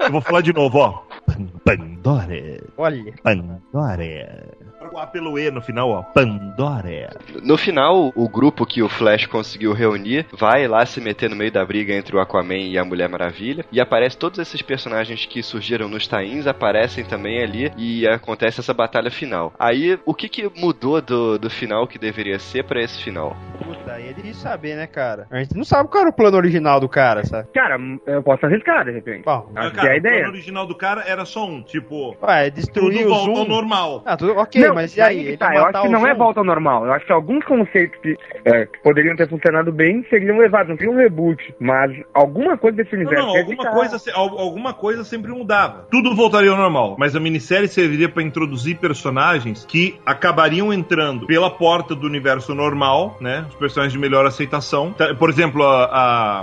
Eu 0.00 0.10
vou 0.10 0.22
falar 0.22 0.40
de 0.40 0.54
novo, 0.54 0.78
ó. 0.78 1.02
Pandora. 1.62 2.64
Olha. 2.78 3.12
Pandora. 3.22 4.56
O 4.98 5.00
A 5.00 5.06
pelo 5.06 5.38
E 5.38 5.48
no 5.50 5.62
final, 5.62 5.90
ó. 5.90 6.02
Pandora. 6.02 7.10
No 7.42 7.56
final, 7.56 8.10
o 8.16 8.28
grupo 8.28 8.66
que 8.66 8.82
o 8.82 8.88
Flash 8.88 9.26
conseguiu 9.26 9.72
reunir 9.72 10.26
vai 10.32 10.66
lá 10.66 10.84
se 10.84 11.00
meter 11.00 11.30
no 11.30 11.36
meio 11.36 11.52
da 11.52 11.64
briga 11.64 11.94
entre 11.94 12.16
o 12.16 12.20
Aquaman 12.20 12.56
e 12.56 12.76
a 12.76 12.84
Mulher 12.84 13.08
Maravilha. 13.08 13.64
E 13.70 13.80
aparece 13.80 14.16
todos 14.18 14.38
esses 14.40 14.60
personagens 14.60 15.24
que 15.24 15.40
surgiram 15.42 15.88
nos 15.88 16.08
tains, 16.08 16.46
aparecem 16.48 17.04
também 17.04 17.40
ali 17.42 17.70
e 17.76 18.08
acontece 18.08 18.58
essa 18.60 18.74
batalha 18.74 19.10
final. 19.10 19.52
Aí, 19.58 19.98
o 20.04 20.12
que, 20.12 20.28
que 20.28 20.50
mudou 20.60 21.00
do, 21.00 21.38
do 21.38 21.48
final 21.48 21.86
que 21.86 21.98
deveria 21.98 22.38
ser 22.40 22.64
pra 22.64 22.82
esse 22.82 23.00
final? 23.02 23.36
Puta, 23.62 23.92
aí 23.92 24.08
é 24.08 24.12
difícil 24.12 24.42
saber, 24.42 24.74
né, 24.76 24.86
cara? 24.88 25.26
A 25.30 25.38
gente 25.38 25.54
não 25.56 25.64
sabe 25.64 25.88
qual 25.88 26.00
era 26.02 26.10
o 26.10 26.14
plano 26.16 26.36
original 26.36 26.80
do 26.80 26.88
cara, 26.88 27.24
sabe? 27.24 27.48
Cara, 27.54 27.76
eu 28.06 28.22
posso 28.22 28.44
arriscar, 28.46 28.84
de 28.84 28.90
repente. 28.90 29.24
Bom, 29.24 29.48
Acho 29.54 29.70
que 29.70 29.76
Cara, 29.76 29.88
é 29.88 29.92
a 29.92 29.94
o 29.94 29.98
ideia. 29.98 30.14
plano 30.22 30.32
original 30.32 30.66
do 30.66 30.74
cara 30.74 31.04
era 31.06 31.24
só 31.24 31.46
um, 31.46 31.62
tipo, 31.62 32.16
ué, 32.20 32.50
tudo 32.50 32.54
destruir 32.56 33.06
o 33.06 33.10
volta 33.10 33.30
ao 33.30 33.36
Zoom. 33.36 33.48
normal. 33.48 34.02
Ah, 34.04 34.16
tudo 34.16 34.32
ok, 34.36 34.60
Não, 34.62 34.74
mas 34.74 34.87
e 34.96 35.00
aí? 35.00 35.36
tá, 35.36 35.54
eu 35.54 35.64
acho 35.66 35.82
que 35.82 35.88
não 35.88 36.06
é 36.06 36.10
Zoom? 36.10 36.18
volta 36.18 36.40
ao 36.40 36.44
normal. 36.44 36.86
Eu 36.86 36.92
acho 36.92 37.04
que 37.06 37.12
alguns 37.12 37.44
conceitos 37.44 37.98
que, 38.00 38.16
é, 38.44 38.66
que 38.66 38.78
poderiam 38.82 39.16
ter 39.16 39.28
funcionado 39.28 39.70
bem 39.72 40.04
seriam 40.10 40.38
levados. 40.38 40.68
Não 40.70 40.76
seria 40.76 40.92
um 40.92 40.96
reboot, 40.96 41.54
mas 41.60 41.90
alguma 42.14 42.56
coisa 42.56 42.76
desse 42.78 42.92
Não, 42.94 43.00
universo. 43.02 43.26
não, 43.26 43.34
ia 43.34 43.40
alguma 43.40 43.62
ficar- 43.62 43.74
coisa, 43.74 44.12
alguma 44.14 44.74
coisa 44.74 45.04
sempre 45.04 45.30
mudava. 45.32 45.86
Tudo 45.90 46.14
voltaria 46.14 46.50
ao 46.50 46.56
normal. 46.56 46.96
Mas 46.98 47.14
a 47.16 47.20
minissérie 47.20 47.68
serviria 47.68 48.08
pra 48.08 48.22
introduzir 48.22 48.76
personagens 48.78 49.64
que 49.64 49.98
acabariam 50.04 50.72
entrando 50.72 51.26
pela 51.26 51.50
porta 51.50 51.94
do 51.94 52.06
universo 52.06 52.54
normal, 52.54 53.16
né? 53.20 53.44
Os 53.48 53.54
personagens 53.56 53.92
de 53.92 53.98
melhor 53.98 54.26
aceitação. 54.26 54.92
Tá, 54.92 55.14
Por 55.14 55.30
exemplo, 55.30 55.62
a, 55.62 55.84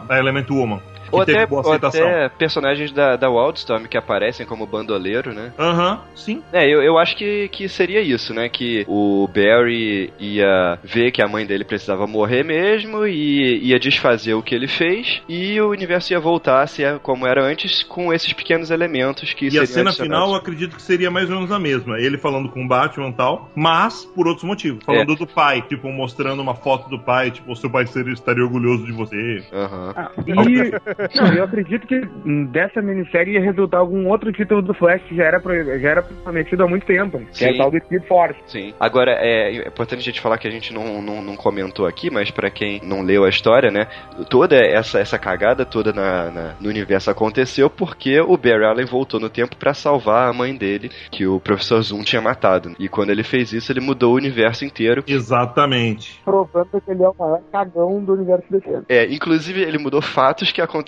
a, 0.10 0.14
a 0.16 0.20
Element 0.20 0.46
Woman. 0.50 0.80
Ou 1.16 1.22
até, 1.22 1.45
boa 1.45 1.66
ou 1.66 1.74
até 1.74 2.30
personagens 2.30 2.91
da, 2.91 3.16
da 3.16 3.30
Wildstorm 3.30 3.86
que 3.86 3.97
aparecem 3.97 4.45
como 4.45 4.66
bandoleiro, 4.66 5.34
né? 5.34 5.53
Aham, 5.57 6.01
sim. 6.16 6.41
É, 6.51 6.66
eu, 6.68 6.82
eu 6.82 6.97
acho 6.97 7.16
que, 7.16 7.47
que 7.49 7.68
seria 7.68 8.01
isso, 8.01 8.34
né? 8.34 8.49
Que 8.49 8.86
o 8.88 9.28
Barry 9.28 10.13
ia 10.20 10.80
ver 10.84 11.11
que 11.11 11.22
a 11.22 11.28
mãe 11.28 11.45
dele 11.45 11.63
precisava 11.63 12.07
morrer 12.07 12.43
mesmo 12.43 13.05
e 13.05 13.59
ia 13.68 13.80
desfazer 13.80 14.34
o 14.34 14.43
que 14.43 14.55
ele 14.55 14.68
fez 14.68 15.22
e 15.28 15.59
o 15.59 15.70
universo 15.70 16.13
ia 16.13 16.20
voltar 16.20 16.61
a 16.61 16.68
ser 16.68 16.99
como 16.99 17.26
era 17.26 17.43
antes 17.43 17.84
com 17.84 18.13
esses 18.13 18.34
pequenos 18.34 18.72
elementos 18.72 19.34
que 19.34 19.47
E 19.47 19.59
a 19.59 19.66
cena 19.66 19.93
final 19.93 20.30
eu 20.30 20.36
acredito 20.36 20.76
que 20.76 20.82
seria 20.82 21.09
mais 21.11 21.30
ou 21.30 21.36
menos 21.36 21.51
a 21.51 21.59
mesma. 21.59 21.99
Ele 21.99 22.18
falando 22.18 22.49
com 22.49 22.63
o 22.63 22.68
Batman 22.68 23.09
e 23.09 23.13
tal, 23.13 23.51
mas 23.55 24.05
por 24.05 24.28
outros 24.28 24.43
motivos. 24.43 24.84
Falando 24.84 25.16
do 25.16 25.28
pai, 25.28 25.61
tipo, 25.61 25.89
mostrando 25.91 26.41
uma 26.41 26.55
foto 26.55 26.89
do 26.89 26.99
pai, 26.99 27.32
tipo, 27.32 27.51
o 27.51 27.55
seu 27.55 27.70
pai 27.70 27.86
seria, 27.88 28.13
estaria 28.13 28.43
orgulhoso 28.43 28.86
de 28.86 28.91
você. 28.91 29.43
Aham. 29.53 29.93
Ah, 29.95 30.11
e 30.26 30.72
não, 31.16 31.34
eu 31.34 31.43
acredito 31.43 31.86
que 31.88 32.01
dessa 32.51 32.82
minissérie 32.82 33.34
ia 33.36 33.41
resultar 33.41 33.78
algum 33.78 34.08
outro 34.10 34.32
título 34.32 34.62
do 34.62 34.74
Flash 34.74 35.01
que 35.03 35.16
já 35.16 35.24
era, 35.26 35.39
pro- 35.39 35.80
já 35.80 35.89
era 35.89 36.01
prometido 36.01 36.64
há 36.64 36.68
muito 36.68 36.86
tempo. 36.86 37.20
Que 37.34 37.45
é 37.45 37.49
Sim. 37.49 37.53
o 37.53 37.58
tal 37.58 37.72
do 37.72 37.78
Speed 37.80 38.03
Force. 38.03 38.39
Sim. 38.47 38.74
Agora, 38.80 39.12
é 39.20 39.68
importante 39.68 39.99
a 39.99 40.03
gente 40.03 40.22
falar 40.22 40.38
que 40.38 40.47
a 40.47 40.51
gente 40.51 40.74
não, 40.74 41.01
não, 41.01 41.22
não 41.22 41.36
comentou 41.36 41.86
aqui, 41.86 42.10
mas 42.10 42.32
pra 42.32 42.49
quem 42.49 42.80
não 42.84 43.01
leu 43.01 43.24
a 43.24 43.30
história, 43.30 43.70
né? 43.72 43.88
Toda 44.30 44.56
essa, 44.58 44.99
essa 44.99 45.18
cagada 45.20 45.66
toda 45.66 45.91
na, 45.93 46.32
na- 46.32 46.56
no 46.60 46.70
universo 46.70 47.10
aconteceu 47.12 47.70
porque 47.70 48.20
o 48.20 48.38
Barry 48.38 48.66
Allen 48.66 48.86
voltou 48.86 49.20
no 49.20 49.30
tempo 49.30 49.56
pra 49.58 49.74
salvar 49.74 50.30
a 50.30 50.34
mãe 50.34 50.56
dele, 50.56 50.89
que 51.12 51.26
o 51.28 51.39
professor 51.39 51.82
Zoom 51.82 52.03
tinha 52.03 52.22
matado. 52.22 52.76
E 52.80 52.88
quando 52.88 53.10
ele 53.10 53.24
fez 53.24 53.51
isso, 53.53 53.72
ele 53.72 53.80
mudou 53.82 54.14
o 54.14 54.18
universo 54.18 54.66
inteiro. 54.66 55.03
Exatamente. 55.08 56.22
Provando 56.24 56.82
que 56.84 56.91
ele 56.91 57.03
é 57.03 57.10
o 57.10 57.16
maior 57.18 57.41
cagão 57.51 58.03
do 58.03 58.14
universo 58.14 58.45
DC. 58.49 58.84
É, 58.89 59.06
inclusive 59.14 59.62
ele 59.62 59.78
mudou 59.78 60.01
fatos 60.01 60.51
que 60.51 60.62
aconteceram 60.62 60.85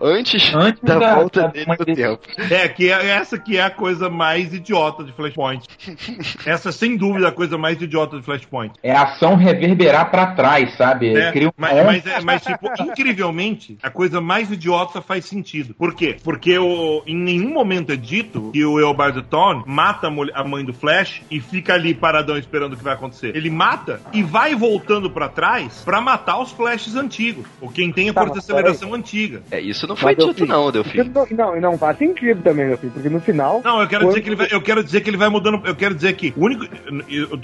antes, 0.00 0.54
Antes 0.54 0.82
da, 0.82 0.98
da- 0.98 1.14
volta 1.16 1.42
da 1.42 1.46
dele 1.48 1.66
no 1.78 1.84
tempo. 1.84 2.20
É, 2.50 2.68
que 2.68 2.90
é, 2.90 3.06
essa 3.08 3.38
que 3.38 3.56
é 3.56 3.62
a 3.62 3.70
coisa 3.70 4.08
mais 4.10 4.52
idiota 4.52 5.04
de 5.04 5.12
Flashpoint. 5.12 5.66
essa, 6.46 6.72
sem 6.72 6.96
dúvida, 6.96 7.26
é 7.26 7.28
a 7.28 7.32
coisa 7.32 7.56
mais 7.58 7.80
idiota 7.80 8.16
de 8.16 8.22
Flashpoint. 8.22 8.74
É 8.82 8.92
a 8.92 9.02
ação 9.04 9.36
reverberar 9.36 10.10
pra 10.10 10.26
trás, 10.28 10.74
sabe? 10.76 11.14
É, 11.16 11.32
Cria 11.32 11.48
um 11.48 11.52
mas, 11.56 11.84
mas, 11.84 12.06
é- 12.06 12.20
mas, 12.20 12.42
tipo, 12.42 12.66
incrivelmente, 12.82 13.78
a 13.82 13.90
coisa 13.90 14.20
mais 14.20 14.50
idiota 14.50 15.00
faz 15.00 15.24
sentido. 15.24 15.74
Por 15.74 15.94
quê? 15.94 16.16
Porque 16.22 16.58
o, 16.58 17.02
em 17.06 17.16
nenhum 17.16 17.52
momento 17.52 17.92
é 17.92 17.96
dito 17.96 18.50
que 18.52 18.64
o 18.64 18.78
Eobard 18.78 19.20
Thawne 19.24 19.62
mata 19.66 20.06
a, 20.06 20.10
mulher- 20.10 20.32
a 20.36 20.44
mãe 20.44 20.64
do 20.64 20.72
Flash 20.72 21.22
e 21.30 21.40
fica 21.40 21.74
ali 21.74 21.94
paradão 21.94 22.36
esperando 22.36 22.74
o 22.74 22.76
que 22.76 22.84
vai 22.84 22.94
acontecer. 22.94 23.34
Ele 23.36 23.50
mata 23.50 24.00
e 24.12 24.22
vai 24.22 24.54
voltando 24.54 25.10
pra 25.10 25.28
trás 25.28 25.82
pra 25.84 26.00
matar 26.00 26.38
os 26.40 26.50
Flashes 26.52 26.94
antigos. 26.94 27.46
Ou 27.60 27.68
quem 27.70 27.92
tem 27.92 28.08
a 28.08 28.12
Tá, 28.14 28.20
força 28.22 28.34
de 28.34 28.38
aceleração 28.40 28.94
antiga. 28.94 29.35
É, 29.50 29.60
isso 29.60 29.86
não 29.86 29.96
foi 29.96 30.14
Mas, 30.14 30.24
dito 30.24 30.36
Delfim, 30.36 30.52
não, 30.52 30.70
Delfim. 30.72 31.02
Não, 31.12 31.26
não, 31.30 31.60
não 31.60 31.78
faz 31.78 31.98
sentido 31.98 32.42
também, 32.42 32.66
meu 32.66 32.78
filho, 32.78 32.92
porque 32.92 33.08
no 33.08 33.20
final. 33.20 33.60
Não, 33.64 33.80
eu 33.80 33.88
quero 33.88 34.04
Quando- 34.04 34.10
dizer 34.10 34.22
que 34.22 34.28
ele 34.28 34.36
vai, 34.36 34.48
eu 34.50 34.62
quero 34.62 34.84
dizer 34.84 35.00
que 35.00 35.10
ele 35.10 35.16
vai 35.16 35.28
mudando. 35.28 35.60
Eu 35.66 35.74
quero 35.74 35.94
dizer 35.94 36.12
que 36.14 36.32
o 36.36 36.44
único, 36.44 36.64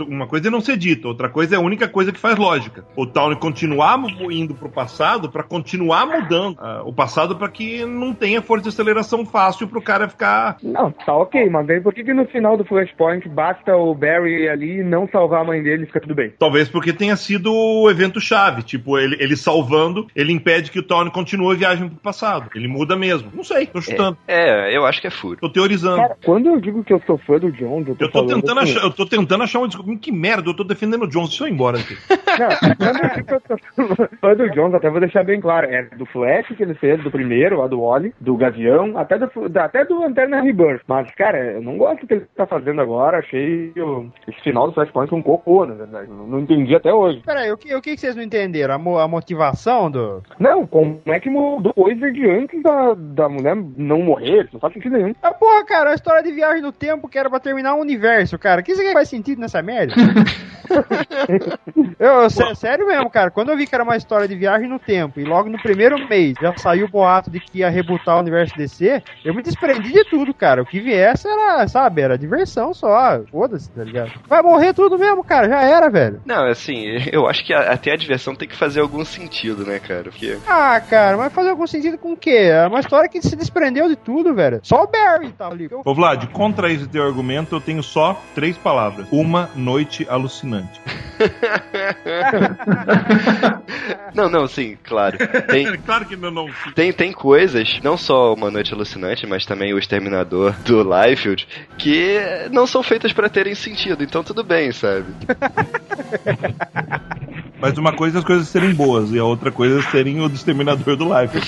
uma 0.09 0.27
coisa 0.27 0.49
é 0.49 0.51
não 0.51 0.61
ser 0.61 0.77
dito, 0.77 1.09
outra 1.09 1.29
coisa 1.29 1.55
é 1.55 1.59
a 1.59 1.61
única 1.61 1.89
coisa 1.89 2.13
que 2.13 2.19
faz 2.19 2.37
lógica. 2.37 2.85
O 2.97 3.07
Towne 3.07 3.37
continuar 3.37 3.99
indo 4.31 4.55
pro 4.55 4.69
passado 4.69 5.31
pra 5.31 5.43
continuar 5.43 6.07
mudando 6.07 6.57
ah, 6.59 6.83
o 6.85 6.93
passado 6.93 7.37
pra 7.37 7.49
que 7.49 7.85
não 7.85 8.13
tenha 8.15 8.43
força 8.43 8.65
de 8.65 8.69
aceleração 8.69 9.25
fácil 9.25 9.67
pro 9.69 9.83
cara 9.83 10.09
ficar. 10.09 10.57
Não, 10.63 10.91
tá 10.91 11.15
ok, 11.15 11.49
mas 11.51 11.69
aí 11.69 11.81
por 11.81 11.93
que, 11.93 12.05
que 12.05 12.15
no 12.15 12.27
final 12.27 12.57
do 12.57 12.65
Flashpoint 12.65 13.29
basta 13.29 13.77
o 13.77 13.95
Barry 13.95 14.49
ali 14.49 14.81
e 14.81 14.85
não 14.85 15.09
salvar 15.09 15.43
a 15.43 15.45
mãe 15.45 15.63
dele 15.63 15.85
e 15.85 15.87
fica 15.87 16.01
tudo 16.01 16.15
bem? 16.15 16.33
Talvez 16.39 16.69
porque 16.69 16.93
tenha 16.93 17.17
sido 17.17 17.53
o 17.53 17.91
evento 17.91 18.21
chave. 18.21 18.63
Tipo, 18.63 18.99
ele, 18.99 19.17
ele 19.19 19.37
salvando, 19.37 20.07
ele 20.15 20.33
impede 20.33 20.71
que 20.71 20.79
o 20.79 20.83
Towne 20.83 21.11
continue 21.11 21.55
a 21.55 21.59
viagem 21.59 21.82
pro 21.91 21.99
passado. 22.01 22.51
Ele 22.55 22.69
muda 22.69 22.97
mesmo. 22.97 23.31
Não 23.35 23.45
sei, 23.45 23.67
tô 23.67 23.81
chutando. 23.81 24.17
É, 24.27 24.77
eu 24.77 24.85
acho 24.87 25.01
que 25.01 25.07
é 25.07 25.11
furo. 25.11 25.39
Tô 25.41 25.49
teorizando. 25.51 25.97
Cara, 25.97 26.17
quando 26.25 26.47
eu 26.49 26.61
digo 26.61 26.83
que 26.85 26.93
eu 26.93 27.01
sou 27.07 27.19
fã 27.19 27.39
do 27.39 27.51
Jones, 27.53 27.89
eu 27.89 27.95
tô, 27.97 28.05
eu 28.05 28.11
tô 28.11 28.27
tentando 28.27 28.61
assim, 28.61 28.73
achar, 28.77 28.85
eu 28.87 28.91
tô 28.93 29.07
tentando 29.07 29.43
achar 29.45 29.59
uma 29.59 29.69
desculpa. 29.69 29.93
Que 30.01 30.13
merda, 30.13 30.49
eu 30.51 30.55
tô 30.55 30.65
defendendo 30.65 31.03
o 31.05 31.09
Jones. 31.09 31.29
Deixa 31.31 31.45
eu 31.45 31.49
ir 31.49 31.53
embora 31.53 31.79
aqui. 31.79 31.97
Não, 32.33 32.77
quando 32.77 33.03
eu 33.03 33.11
digo 33.15 33.27
que 33.27 33.53
eu 33.53 33.97
sou 33.99 34.09
fã 34.21 34.35
do 34.35 34.51
Jones, 34.51 34.75
até 34.75 34.91
vou 34.91 35.01
deixar 35.01 35.25
bem 35.25 35.41
claro, 35.41 35.67
é 35.67 35.83
do 35.97 36.07
Flash 36.07 36.47
que 36.57 36.63
ele 36.63 36.75
fez, 36.75 37.03
do 37.03 37.11
primeiro, 37.11 37.59
lá 37.59 37.67
do 37.67 37.81
Wally, 37.81 38.15
do 38.21 38.37
Gavião, 38.37 38.97
até 38.99 39.19
do, 39.19 39.31
até 39.59 39.85
do 39.85 40.01
Lanterna 40.01 40.41
Rebirth. 40.41 40.83
Mas, 40.87 41.11
cara, 41.15 41.53
eu 41.53 41.63
não 41.63 41.77
gosto 41.77 42.01
do 42.03 42.07
que 42.07 42.15
ele 42.15 42.27
tá 42.37 42.47
fazendo 42.47 42.81
agora, 42.81 43.19
achei 43.19 43.73
o, 43.77 44.09
esse 44.29 44.41
final 44.43 44.67
do 44.67 44.73
Flashpoint 44.75 45.15
um 45.15 45.23
cocô, 45.23 45.67
na 45.67 45.75
verdade. 45.75 46.09
Não, 46.09 46.27
não 46.27 46.41
entendi 46.41 46.75
até 46.75 46.93
hoje. 46.93 47.21
Peraí, 47.25 47.51
o 47.53 47.57
que, 47.57 47.75
o 47.75 47.81
que 47.83 47.95
que 47.95 48.01
vocês 48.01 48.17
não 48.17 48.23
entenderam? 48.23 48.75
A, 48.75 48.79
mo- 48.79 48.99
a 48.99 49.07
motivação 49.09 49.91
do. 49.91 50.23
Não, 50.39 50.67
como 50.67 51.01
é 51.07 51.21
que 51.21 51.29
mudou 51.31 51.72
coisa 51.75 52.11
de 52.11 52.29
antes 52.29 52.63
da, 52.63 52.95
da 52.95 53.29
mulher 53.29 53.57
não 53.77 54.03
morrer? 54.03 54.49
Não 54.53 54.61
faz 54.61 54.75
sentido 54.75 54.97
nenhum. 54.97 55.15
Ah, 55.23 55.33
porra, 55.33 55.65
cara, 55.65 55.91
a 55.91 55.95
história 55.95 56.23
de 56.23 56.33
viagem 56.33 56.63
no 56.63 56.73
tempo 56.73 57.09
que 57.09 57.19
era 57.19 57.31
pra 57.31 57.41
terminar 57.41 57.75
o 57.75 57.81
universo, 57.81 58.39
cara. 58.39 58.63
Que 58.63 58.73
isso 58.73 58.81
aqui 58.81 58.93
faz 58.93 59.09
sentido 59.09 59.41
nessa 59.41 59.63
merda? 59.63 59.95
eu, 61.99 62.07
eu- 62.23 62.31
sé- 62.31 62.55
sério 62.55 62.87
mesmo, 62.87 63.11
cara. 63.11 63.31
Quando 63.31 63.51
eu 63.51 63.57
vi 63.57 63.67
que 63.67 63.75
era 63.75 63.85
uma 63.85 63.97
história 63.97 64.27
de 64.29 64.35
viagem 64.37 64.69
no 64.69 64.79
tempo 64.79 65.19
e 65.21 65.25
logo 65.25 65.49
no 65.49 65.59
primeiro 65.59 65.99
mês 66.09 66.37
já 66.41 66.57
saiu 66.57 66.87
o 66.87 66.89
boato 66.89 67.31
de 67.31 67.41
que 67.41 67.59
ia 67.59 67.69
rebutar 67.71 68.17
o 68.17 68.21
universo 68.21 68.57
DC, 68.57 69.03
eu 69.25 69.35
me 69.35 69.43
desprendi 69.43 69.93
de 69.93 70.05
tudo, 70.05 70.33
cara. 70.35 70.63
O 70.63 70.67
que 70.67 70.81
viesse 70.81 71.27
era, 71.29 71.67
sabe, 71.69 72.01
era 72.03 72.19
diversão 72.19 72.73
só. 72.75 73.21
Foda-se, 73.31 73.71
tá 73.71 73.83
ligado? 73.85 74.13
Vai 74.29 74.43
morrer 74.43 74.73
tudo 74.75 74.99
mesmo, 74.99 75.23
cara. 75.25 75.49
Já 75.49 75.63
era, 75.63 75.89
velho. 75.91 76.21
Não, 76.25 76.47
assim, 76.47 76.85
eu 77.13 77.27
acho 77.29 77.45
que 77.45 77.53
a- 77.53 77.73
até 77.73 77.93
a 77.93 77.97
diversão 77.97 78.35
tem 78.35 78.49
que 78.49 78.57
fazer 78.57 78.81
algum 78.81 79.05
sentido, 79.05 79.65
né, 79.65 79.79
cara? 79.79 80.05
Porque. 80.05 80.39
Ah, 80.47 80.81
cara, 80.81 81.17
mas 81.17 81.33
fazer 81.33 81.51
algum 81.51 81.67
sentido 81.67 81.99
com 81.99 82.13
o 82.13 82.17
quê? 82.17 82.31
É 82.53 82.67
uma 82.67 82.81
história 82.81 83.09
que 83.09 83.21
se 83.23 83.37
desprendeu 83.37 83.89
de 83.89 83.97
tudo, 83.97 84.35
velho. 84.35 84.61
Só 84.63 84.85
o 84.85 84.87
Barry 84.87 85.33
tá 85.33 85.49
ali. 85.49 85.69
Eu- 85.71 85.83
Ô 85.85 85.95
Vlad, 85.95 86.27
contra 86.33 86.71
esse 86.73 86.87
teu 86.89 87.03
argumento, 87.05 87.55
eu 87.57 87.61
tenho 87.61 87.83
só 87.83 88.21
três 88.35 88.57
palavras. 88.57 89.07
Uma 89.11 89.49
noite 89.55 90.07
alucinante. 90.09 90.62
Não, 94.15 94.29
não, 94.29 94.47
sim, 94.47 94.77
claro. 94.85 95.17
Tem, 95.49 95.77
claro 95.85 96.05
que 96.05 96.17
não, 96.17 96.31
não. 96.31 96.51
tem, 96.75 96.93
tem 96.93 97.13
coisas, 97.13 97.81
não 97.83 97.97
só 97.97 98.35
Uma 98.35 98.51
Noite 98.51 98.75
Alucinante, 98.75 99.27
mas 99.27 99.47
também 99.47 99.73
o 99.73 99.79
Exterminador 99.79 100.53
do 100.65 100.83
Liefeld, 100.83 101.49
que 101.79 102.19
não 102.51 102.67
são 102.67 102.83
feitas 102.83 103.13
pra 103.13 103.29
terem 103.29 103.55
sentido, 103.55 104.05
então 104.05 104.23
tudo 104.23 104.45
bem, 104.45 104.73
sabe? 104.73 105.07
Mas 107.63 107.79
uma 107.79 107.93
coisa 107.93 108.19
é 108.19 108.21
as 108.21 108.25
coisas 108.25 108.49
serem 108.49 108.75
boas 108.75 109.13
e 109.13 109.19
a 109.19 109.25
outra 109.25 109.51
coisa 109.53 109.79
é 109.79 109.83
serem 109.83 110.21
o 110.21 110.27
exterminador 110.27 110.97
do 110.97 111.05
life. 111.05 111.39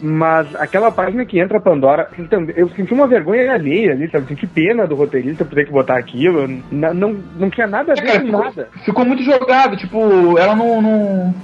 Mas 0.00 0.54
aquela 0.56 0.90
página 0.92 1.24
que 1.26 1.40
entra 1.40 1.58
a 1.58 1.60
Pandora, 1.60 2.08
também- 2.30 2.54
eu 2.56 2.68
senti 2.70 2.94
uma 2.94 3.06
vergonha 3.08 3.52
alheia 3.52 3.92
ali, 3.92 4.08
sabe? 4.10 4.28
Senti 4.28 4.46
pena 4.46 4.86
do 4.86 4.94
roteirista 4.94 5.44
por 5.44 5.54
ter 5.56 5.66
que 5.66 5.72
botar 5.72 5.98
aquilo. 5.98 6.44
N- 6.44 6.62
Não, 6.70 7.16
não 7.36 7.50
tinha 7.50 7.66
nada 7.66 7.92
a 7.92 7.94
ver 7.96 8.02
Cara, 8.06 8.20
com 8.20 8.26
ficou, 8.26 8.44
nada. 8.44 8.68
ficou 8.84 9.04
muito 9.04 9.22
jogado, 9.24 9.76
tipo, 9.76 10.38
ela 10.38 10.54
não, 10.54 10.80
não, 10.80 11.34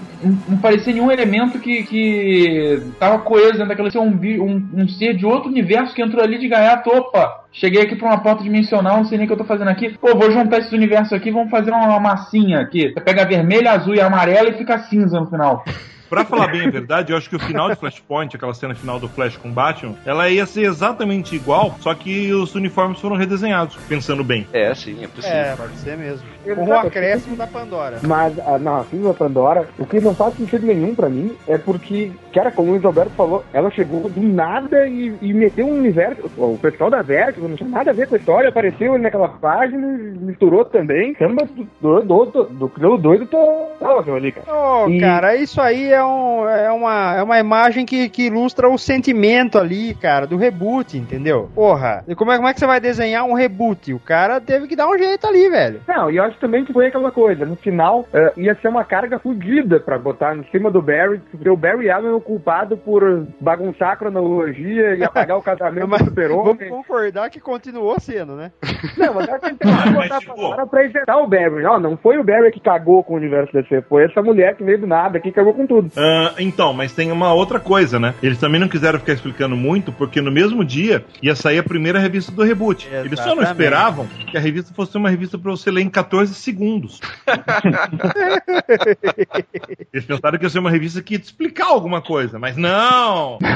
não, 0.49 0.59
parecia 0.59 0.93
nenhum 0.93 1.11
elemento 1.11 1.59
que, 1.59 1.83
que 1.85 2.83
tava 2.99 3.18
coeso 3.18 3.53
dentro 3.53 3.68
daquela. 3.68 3.91
Um, 4.05 4.11
bi- 4.11 4.41
um, 4.41 4.68
um 4.75 4.89
ser 4.89 5.14
de 5.14 5.27
outro 5.27 5.51
universo 5.51 5.95
que 5.95 6.03
entrou 6.03 6.22
ali 6.22 6.39
de 6.39 6.49
gaiato. 6.49 6.91
Opa! 6.91 7.45
Cheguei 7.53 7.83
aqui 7.83 7.95
pra 7.95 8.09
uma 8.09 8.18
porta 8.18 8.43
dimensional, 8.43 8.97
não 8.97 9.05
sei 9.05 9.16
nem 9.16 9.27
o 9.27 9.29
que 9.29 9.33
eu 9.35 9.39
tô 9.39 9.45
fazendo 9.45 9.68
aqui. 9.68 9.97
Pô, 9.99 10.16
vou 10.16 10.31
juntar 10.31 10.59
esses 10.59 10.72
universos 10.72 11.12
aqui, 11.12 11.31
vamos 11.31 11.51
fazer 11.51 11.70
uma 11.70 12.01
massinha 12.01 12.61
aqui. 12.61 12.93
Você 12.93 13.01
pega 13.01 13.25
vermelho, 13.25 13.68
azul 13.68 13.95
e 13.95 14.01
amarelo 14.01 14.49
e 14.49 14.55
fica 14.55 14.79
cinza 14.79 15.20
no 15.20 15.27
final. 15.31 15.64
Pra 16.09 16.24
falar 16.24 16.48
bem 16.48 16.66
a 16.66 16.70
verdade, 16.70 17.12
eu 17.12 17.16
acho 17.16 17.28
que 17.28 17.36
o 17.36 17.40
final 17.40 17.68
de 17.70 17.76
Flashpoint, 17.76 18.36
aquela 18.36 18.55
cena 18.55 18.74
final 18.74 19.00
do 19.00 19.09
Flash 19.09 19.36
com 19.36 19.50
Batman, 19.50 19.94
ela 20.05 20.28
ia 20.28 20.46
ser 20.46 20.62
exatamente 20.64 21.34
igual, 21.34 21.76
só 21.80 21.94
que 21.94 22.32
os 22.32 22.55
uniformes 22.55 23.00
foram 23.00 23.16
redesenhados, 23.16 23.76
pensando 23.88 24.22
bem. 24.22 24.46
É, 24.52 24.74
sim, 24.74 25.02
é 25.02 25.09
possível. 25.09 25.36
É, 25.36 25.57
pode 25.57 25.76
ser 25.78 25.96
mesmo. 25.96 26.26
Com 26.44 26.66
não 26.66 26.76
o 26.76 26.86
acréscimo 26.86 27.36
da 27.36 27.46
Pandora. 27.46 27.98
Mas 28.02 28.38
a 28.38 28.59
narrativa 28.59 29.09
da 29.09 29.14
Pandora, 29.14 29.68
o 29.78 29.86
que 29.86 30.00
não 30.00 30.14
faz 30.14 30.34
sentido 30.34 30.66
nenhum 30.66 30.94
pra 30.94 31.09
mim 31.09 31.34
é 31.48 31.57
porque, 31.57 32.12
cara, 32.34 32.50
como 32.50 32.76
o 32.76 32.86
Alberto 32.86 33.12
falou, 33.16 33.44
ela 33.52 33.70
chegou 33.70 34.09
do 34.11 34.20
nada 34.22 34.86
e, 34.86 35.14
e 35.22 35.32
meteu 35.32 35.66
um 35.66 35.78
universo. 35.78 36.30
O 36.36 36.59
pessoal 36.59 36.90
da 36.90 37.00
Vertigo 37.02 37.48
não 37.48 37.57
tinha 37.57 37.68
nada 37.68 37.90
a 37.90 37.94
ver 37.94 38.07
com 38.09 38.14
a 38.14 38.18
história, 38.18 38.48
apareceu 38.50 38.92
ali 38.94 39.02
naquela 39.02 39.28
página, 39.28 39.86
misturou 40.20 40.64
também. 40.66 41.14
Caramba, 41.14 41.46
do, 41.80 42.00
do, 42.02 42.24
do, 42.26 42.44
do, 42.44 42.68
do 42.68 42.96
doido 42.98 43.26
total 43.26 44.00
aquilo 44.00 44.16
ali, 44.16 44.32
cara. 44.32 44.46
Ô, 44.55 44.88
E- 44.90 45.00
cara, 45.00 45.34
isso 45.36 45.61
aí 45.61 45.93
é, 45.95 46.05
um, 46.05 46.49
é, 46.49 46.70
uma, 46.70 47.14
é 47.16 47.22
uma 47.22 47.38
imagem 47.38 47.86
que, 47.86 48.09
que 48.09 48.26
ilustra 48.26 48.68
o 48.68 48.78
sentimento 48.78 49.59
ali, 49.59 49.95
cara, 49.95 50.26
do 50.26 50.36
reboot, 50.36 50.97
entendeu? 50.97 51.51
Porra, 51.55 52.05
e 52.07 52.14
como 52.14 52.32
é, 52.32 52.36
como 52.36 52.49
é 52.49 52.55
que 52.55 52.61
você 52.61 52.66
vai 52.66 52.80
desenhar 52.80 53.24
um 53.24 53.34
reboot? 53.34 53.92
O 53.95 53.99
cara 54.01 54.40
teve 54.40 54.66
que 54.66 54.76
dar 54.76 54.88
um 54.88 54.99
jeito 54.99 55.26
ali, 55.26 55.49
velho. 55.49 55.80
Não, 55.86 56.11
e 56.11 56.16
eu 56.16 56.24
acho 56.24 56.38
também 56.38 56.64
que 56.64 56.72
foi 56.72 56.86
aquela 56.86 57.11
coisa. 57.11 57.45
No 57.47 57.57
final, 57.57 58.07
eh, 58.12 58.32
ia 58.36 58.55
ser 58.57 58.68
uma 58.68 58.84
carga 58.84 59.18
fodida 59.18 59.80
pra 59.80 59.99
botar 59.99 60.36
em 60.36 60.45
cima 60.51 60.70
do 60.70 60.82
Barry, 60.82 61.20
porque 61.30 61.49
o 61.49 61.57
Barry 61.57 61.90
Allen 61.90 62.11
é 62.11 62.14
o 62.14 62.20
culpado 62.20 62.76
por 62.76 63.26
bagunçar 63.40 63.92
a 63.92 63.97
cronologia 63.97 64.95
e 64.95 65.05
apagar 65.05 65.38
o 65.38 65.42
casamento 65.42 65.88
Mas 65.88 66.03
do 66.03 66.09
super-homem. 66.09 66.68
Vamos 66.68 66.86
concordar 66.86 67.30
que 67.30 67.40
continuou 67.40 67.99
sendo, 68.01 68.34
né? 68.34 68.51
Não, 68.97 69.14
mas 69.14 69.26
que 69.26 69.64
Mas, 69.64 69.92
botar 69.92 70.18
tipo- 70.20 70.55
pra 70.55 70.66
pra 70.66 71.16
o 71.18 71.26
Barry. 71.26 71.62
Não, 71.62 71.80
não 71.80 71.97
foi 71.97 72.18
o 72.18 72.24
Barry 72.24 72.51
que 72.51 72.61
cagou 72.61 73.03
com 73.03 73.14
o 73.14 73.16
universo 73.16 73.53
DC, 73.53 73.82
foi 73.82 74.05
essa 74.05 74.22
mulher 74.22 74.57
que 74.57 74.64
veio 74.64 74.78
do 74.80 74.86
nada, 74.86 75.20
que 75.20 75.32
cagou 75.32 75.55
com 75.55 75.66
tudo. 75.66 75.84
Ah, 75.97 76.35
então, 76.39 76.72
mas 76.72 76.93
tem 76.93 77.12
uma 77.12 77.32
outra 77.32 77.61
coisa, 77.61 77.99
né? 77.99 78.14
Eles 78.22 78.39
também 78.39 78.61
não 78.61 78.68
quiseram 78.68 78.99
ficar 78.99 79.12
explicando 79.12 79.57
muito, 79.57 79.93
porque 79.93 80.20
no 80.20 80.30
mesmo 80.30 80.64
dia 80.64 81.05
ia 81.22 81.35
sair 81.35 81.59
a 81.59 81.62
primeira 81.62 81.99
revista 81.99 82.32
do 82.32 82.43
reboot. 82.43 82.89
Eles 82.91 83.18
só 83.18 83.35
não 83.35 83.43
Exatamente. 83.43 83.51
esperavam 83.53 84.07
que 84.30 84.37
a 84.37 84.41
revista 84.41 84.72
fosse 84.74 84.97
uma 84.97 85.11
revista 85.11 85.39
pra 85.39 85.51
você 85.51 85.70
ler 85.70 85.82
em 85.82 85.91
14 85.91 86.35
segundos. 86.35 87.01
Eles 89.93 90.05
pensaram 90.05 90.39
que 90.39 90.45
ia 90.45 90.51
ser 90.51 90.59
uma 90.59 90.70
revista 90.70 91.03
que 91.03 91.14
ia 91.14 91.18
te 91.20 91.24
explicar 91.24 91.66
alguma 91.66 92.01
coisa, 92.01 92.39
mas 92.39 92.57
não! 92.57 93.39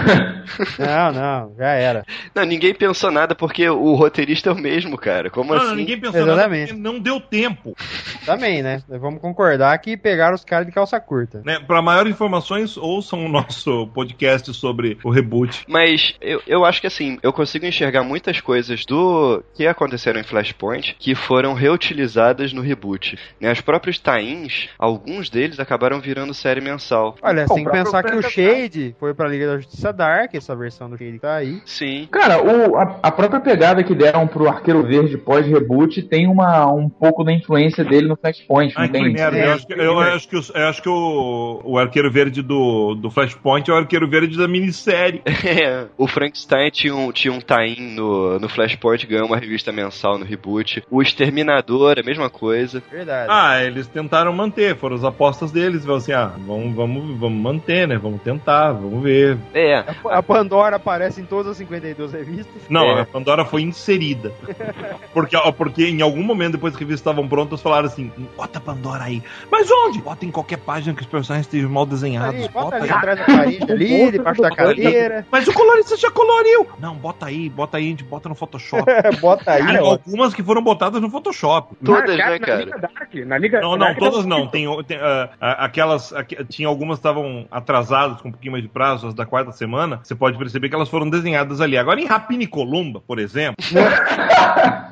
Não, 0.78 1.12
não, 1.12 1.54
já 1.56 1.68
era. 1.72 2.04
Não, 2.34 2.44
ninguém 2.44 2.74
pensou 2.74 3.10
nada 3.10 3.34
porque 3.34 3.68
o 3.68 3.94
roteirista 3.94 4.48
é 4.48 4.52
o 4.52 4.56
mesmo, 4.56 4.96
cara. 4.96 5.30
Como 5.30 5.54
Não, 5.54 5.62
assim? 5.62 5.76
ninguém 5.76 6.00
pensou 6.00 6.20
Exatamente. 6.22 6.72
nada 6.72 6.74
porque 6.74 6.82
não 6.82 6.98
deu 6.98 7.20
tempo. 7.20 7.76
Também, 8.24 8.62
né? 8.62 8.82
Vamos 8.88 9.20
concordar 9.20 9.76
que 9.78 9.96
pegaram 9.96 10.34
os 10.34 10.44
caras 10.44 10.66
de 10.66 10.72
calça 10.72 10.98
curta. 11.00 11.42
Né? 11.44 11.58
Para 11.66 11.82
maiores 11.82 12.16
informações, 12.18 12.76
ouçam 12.76 13.24
o 13.24 13.28
nosso 13.28 13.86
podcast 13.94 14.52
sobre 14.52 14.98
o 15.04 15.10
reboot. 15.10 15.64
Mas 15.68 16.14
eu, 16.20 16.42
eu 16.46 16.64
acho 16.64 16.80
que 16.80 16.86
assim, 16.88 17.16
eu 17.22 17.32
consigo 17.32 17.64
enxergar 17.64 18.02
muitas 18.02 18.40
coisas 18.40 18.84
do 18.84 19.42
que 19.54 19.66
aconteceram 19.66 20.18
em 20.20 20.24
Flashpoint 20.24 20.96
que 20.98 21.14
foram 21.14 21.54
reutilizadas 21.54 22.52
no 22.52 22.60
reboot. 22.60 23.16
Né? 23.40 23.52
Os 23.52 23.60
próprios 23.60 23.98
tains, 23.98 24.68
alguns 24.78 25.30
deles 25.30 25.60
acabaram 25.60 26.00
virando 26.00 26.34
série 26.34 26.60
mensal. 26.60 27.16
Olha, 27.22 27.46
Bom, 27.46 27.54
tem 27.54 27.64
que 27.64 27.70
pensar 27.70 28.02
que 28.02 28.14
o 28.16 28.22
Shade 28.22 28.96
foi 28.98 29.14
pra 29.14 29.28
Liga 29.28 29.46
da 29.46 29.56
Justiça 29.58 29.92
Dark, 29.92 30.34
essa 30.34 30.54
versão 30.56 30.90
do 30.90 30.98
Shade 30.98 31.18
tá 31.20 31.36
aí. 31.36 31.60
Sim. 31.64 32.08
Cara, 32.10 32.42
o, 32.42 32.76
a, 32.76 32.98
a 33.04 33.10
própria 33.12 33.40
pegada 33.40 33.84
que 33.84 33.94
deram 33.94 34.26
pro 34.26 34.48
Arqueiro 34.48 34.82
Verde 34.82 35.16
pós-reboot 35.16 36.02
tem 36.02 36.26
uma, 36.26 36.66
um 36.72 36.88
pouco 36.88 37.22
da 37.22 37.32
influência 37.32 37.84
dele 37.84 38.08
no 38.08 38.16
Flashpoint, 38.16 38.74
não 38.74 38.82
Ai, 38.82 38.88
que 38.88 38.92
tem? 38.92 39.12
merda. 39.12 39.38
É, 39.38 39.46
eu 39.46 39.52
acho 39.52 39.66
que, 39.66 39.72
eu 39.74 39.98
acho 40.00 40.28
que, 40.28 40.36
o- 40.36 40.42
eu 40.54 40.66
acho 40.68 40.82
que 40.82 40.88
o, 40.88 41.60
o 41.64 41.78
arqueiro 41.78 42.07
verde 42.10 42.42
do, 42.42 42.94
do 42.94 43.10
Flashpoint 43.10 43.68
é 43.70 43.74
o 43.74 43.76
arqueiro 43.76 44.08
verde 44.08 44.36
da 44.36 44.48
minissérie. 44.48 45.22
É, 45.48 45.86
o 45.96 46.06
Frankenstein 46.06 46.70
tinha 46.70 46.94
um, 46.94 47.10
tinha 47.10 47.32
um 47.32 47.40
tain 47.40 47.94
no, 47.94 48.38
no 48.38 48.48
Flashpoint, 48.48 49.06
ganhou 49.06 49.26
uma 49.26 49.36
revista 49.38 49.72
mensal 49.72 50.18
no 50.18 50.24
reboot. 50.24 50.82
O 50.90 51.00
Exterminador, 51.00 51.98
a 51.98 52.02
mesma 52.02 52.28
coisa. 52.28 52.82
Verdade. 52.90 53.28
Ah, 53.30 53.62
eles 53.64 53.86
tentaram 53.86 54.32
manter, 54.32 54.76
foram 54.76 54.96
as 54.96 55.04
apostas 55.04 55.50
deles. 55.50 55.82
Falaram 55.82 55.98
assim: 55.98 56.12
ah, 56.12 56.32
vamos, 56.46 56.74
vamos, 56.74 57.18
vamos 57.18 57.40
manter, 57.40 57.88
né? 57.88 57.96
Vamos 57.96 58.20
tentar, 58.22 58.72
vamos 58.72 59.02
ver. 59.02 59.38
É, 59.54 59.84
A 60.10 60.22
Pandora 60.22 60.76
aparece 60.76 61.20
em 61.20 61.24
todas 61.24 61.52
as 61.52 61.56
52 61.58 62.12
revistas. 62.12 62.62
Não, 62.68 62.84
É. 62.98 63.00
a 63.00 63.06
Pandora 63.06 63.44
foi 63.44 63.62
inserida. 63.62 64.32
Porque, 65.12 65.36
porque 65.56 65.84
em 65.86 66.02
algum 66.02 66.22
momento, 66.22 66.52
depois 66.52 66.72
que 66.72 66.76
as 66.76 66.80
revistas 66.80 67.00
estavam 67.00 67.26
prontas, 67.28 67.60
falaram 67.62 67.86
assim: 67.86 68.12
bota 68.36 68.58
a 68.58 68.60
Pandora 68.60 69.04
aí. 69.04 69.22
Mas 69.50 69.68
onde? 69.70 70.00
Bota 70.00 70.24
em 70.24 70.30
qualquer 70.30 70.58
página 70.58 70.94
que 70.94 71.02
os 71.02 71.08
personagens 71.08 71.46
estejam 71.46 71.70
mal 71.70 71.86
desenhados. 71.86 71.97
Ali, 72.06 72.48
bota 72.48 72.52
Bota 72.64 72.76
ali 72.76 72.84
aí. 72.84 72.90
atrás 72.90 73.18
da 73.18 73.24
parede, 73.24 73.72
ali, 73.72 74.10
debaixo 74.12 74.42
da 74.42 74.50
cadeira. 74.50 75.26
Mas 75.30 75.46
o 75.48 75.52
colorista 75.52 75.96
já 75.96 76.10
coloriu. 76.10 76.66
Não, 76.80 76.94
bota 76.94 77.26
aí, 77.26 77.48
bota 77.48 77.76
aí, 77.76 77.86
a 77.86 77.88
gente 77.90 78.04
bota 78.04 78.28
no 78.28 78.34
Photoshop. 78.34 78.84
Bota 79.20 79.52
aí, 79.52 79.78
ó. 79.78 79.90
algumas 79.92 80.32
que 80.34 80.42
foram 80.42 80.62
botadas 80.62 81.00
no 81.00 81.10
Photoshop. 81.10 81.74
todas, 81.84 82.16
Na- 82.16 82.24
né, 82.26 82.30
na 82.30 82.38
cara? 82.38 82.64
Liga 82.64 82.78
Dark, 82.78 83.14
na 83.26 83.38
Liga, 83.38 83.60
Não, 83.60 83.76
na 83.76 83.88
não, 83.88 83.94
todas 83.96 84.24
Dark- 84.24 84.28
não. 84.28 84.46
Tem, 84.46 84.82
tem, 84.84 84.98
ah, 85.00 85.28
aquelas. 85.40 86.12
aqu- 86.12 86.44
tinha 86.48 86.68
algumas 86.68 86.98
que 86.98 87.00
estavam 87.00 87.46
atrasadas 87.50 88.20
com 88.20 88.28
um 88.28 88.32
pouquinho 88.32 88.52
mais 88.52 88.62
de 88.62 88.68
prazo, 88.70 89.08
as 89.08 89.14
da 89.14 89.26
quarta 89.26 89.52
semana. 89.52 90.00
Você 90.02 90.14
pode 90.14 90.38
perceber 90.38 90.68
que 90.68 90.74
elas 90.74 90.88
foram 90.88 91.08
desenhadas 91.08 91.60
ali. 91.60 91.76
Agora, 91.76 92.00
em 92.00 92.06
Rapina 92.06 92.42
e 92.42 92.46
Columba, 92.46 93.00
por 93.06 93.18
exemplo. 93.18 93.56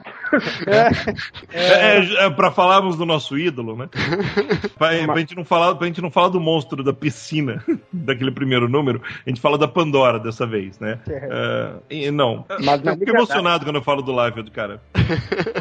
É, 1.53 1.97
é, 1.99 2.27
é, 2.27 2.31
pra 2.31 2.51
falarmos 2.51 2.97
do 2.97 3.07
nosso 3.07 3.39
ídolo, 3.39 3.77
né? 3.77 3.89
Pra, 4.77 4.89
pra, 5.07 5.18
gente 5.18 5.35
não 5.35 5.45
falar, 5.45 5.74
pra 5.74 5.87
gente 5.87 6.03
não 6.03 6.11
falar 6.11 6.29
do 6.29 6.41
monstro 6.41 6.83
da 6.83 6.93
piscina, 6.93 7.62
daquele 7.93 8.31
primeiro 8.31 8.68
número, 8.68 9.01
a 9.24 9.29
gente 9.29 9.41
fala 9.41 9.57
da 9.57 9.66
Pandora 9.66 10.18
dessa 10.18 10.47
vez, 10.47 10.79
né? 10.79 10.99
É, 11.09 11.72
e 11.91 12.11
não. 12.11 12.45
Mas 12.62 12.85
eu 12.85 12.97
fico 12.97 13.11
emocionado 13.11 13.64
quando 13.64 13.77
eu 13.77 13.83
falo 13.83 14.03
do 14.03 14.12
live 14.12 14.43
do 14.43 14.51
cara. 14.51 14.81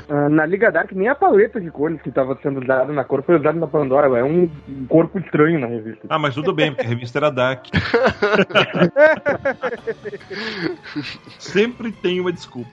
Ah, 0.08 0.30
na 0.30 0.46
Liga 0.46 0.72
Dark, 0.72 0.92
nem 0.92 1.08
a 1.08 1.16
paleta 1.16 1.60
de 1.60 1.72
cores 1.72 2.02
que 2.02 2.10
estava 2.10 2.38
sendo 2.42 2.62
usada 2.62 2.92
na 2.94 3.04
cor 3.04 3.24
foi 3.24 3.38
usada 3.38 3.58
na 3.60 3.68
Pandora. 3.68 4.20
É 4.20 4.24
um 4.24 4.50
corpo 4.88 5.18
estranho 5.20 5.60
na 5.60 5.68
revista. 5.68 6.06
Ah, 6.10 6.20
mas 6.20 6.36
tudo 6.36 6.54
bem, 6.54 6.72
porque 6.72 6.86
a 6.86 6.90
revista 6.90 7.20
era 7.20 7.32
Dark. 7.32 7.66
Sempre 11.40 11.92
tem 11.92 12.20
uma 12.20 12.32
desculpa. 12.32 12.70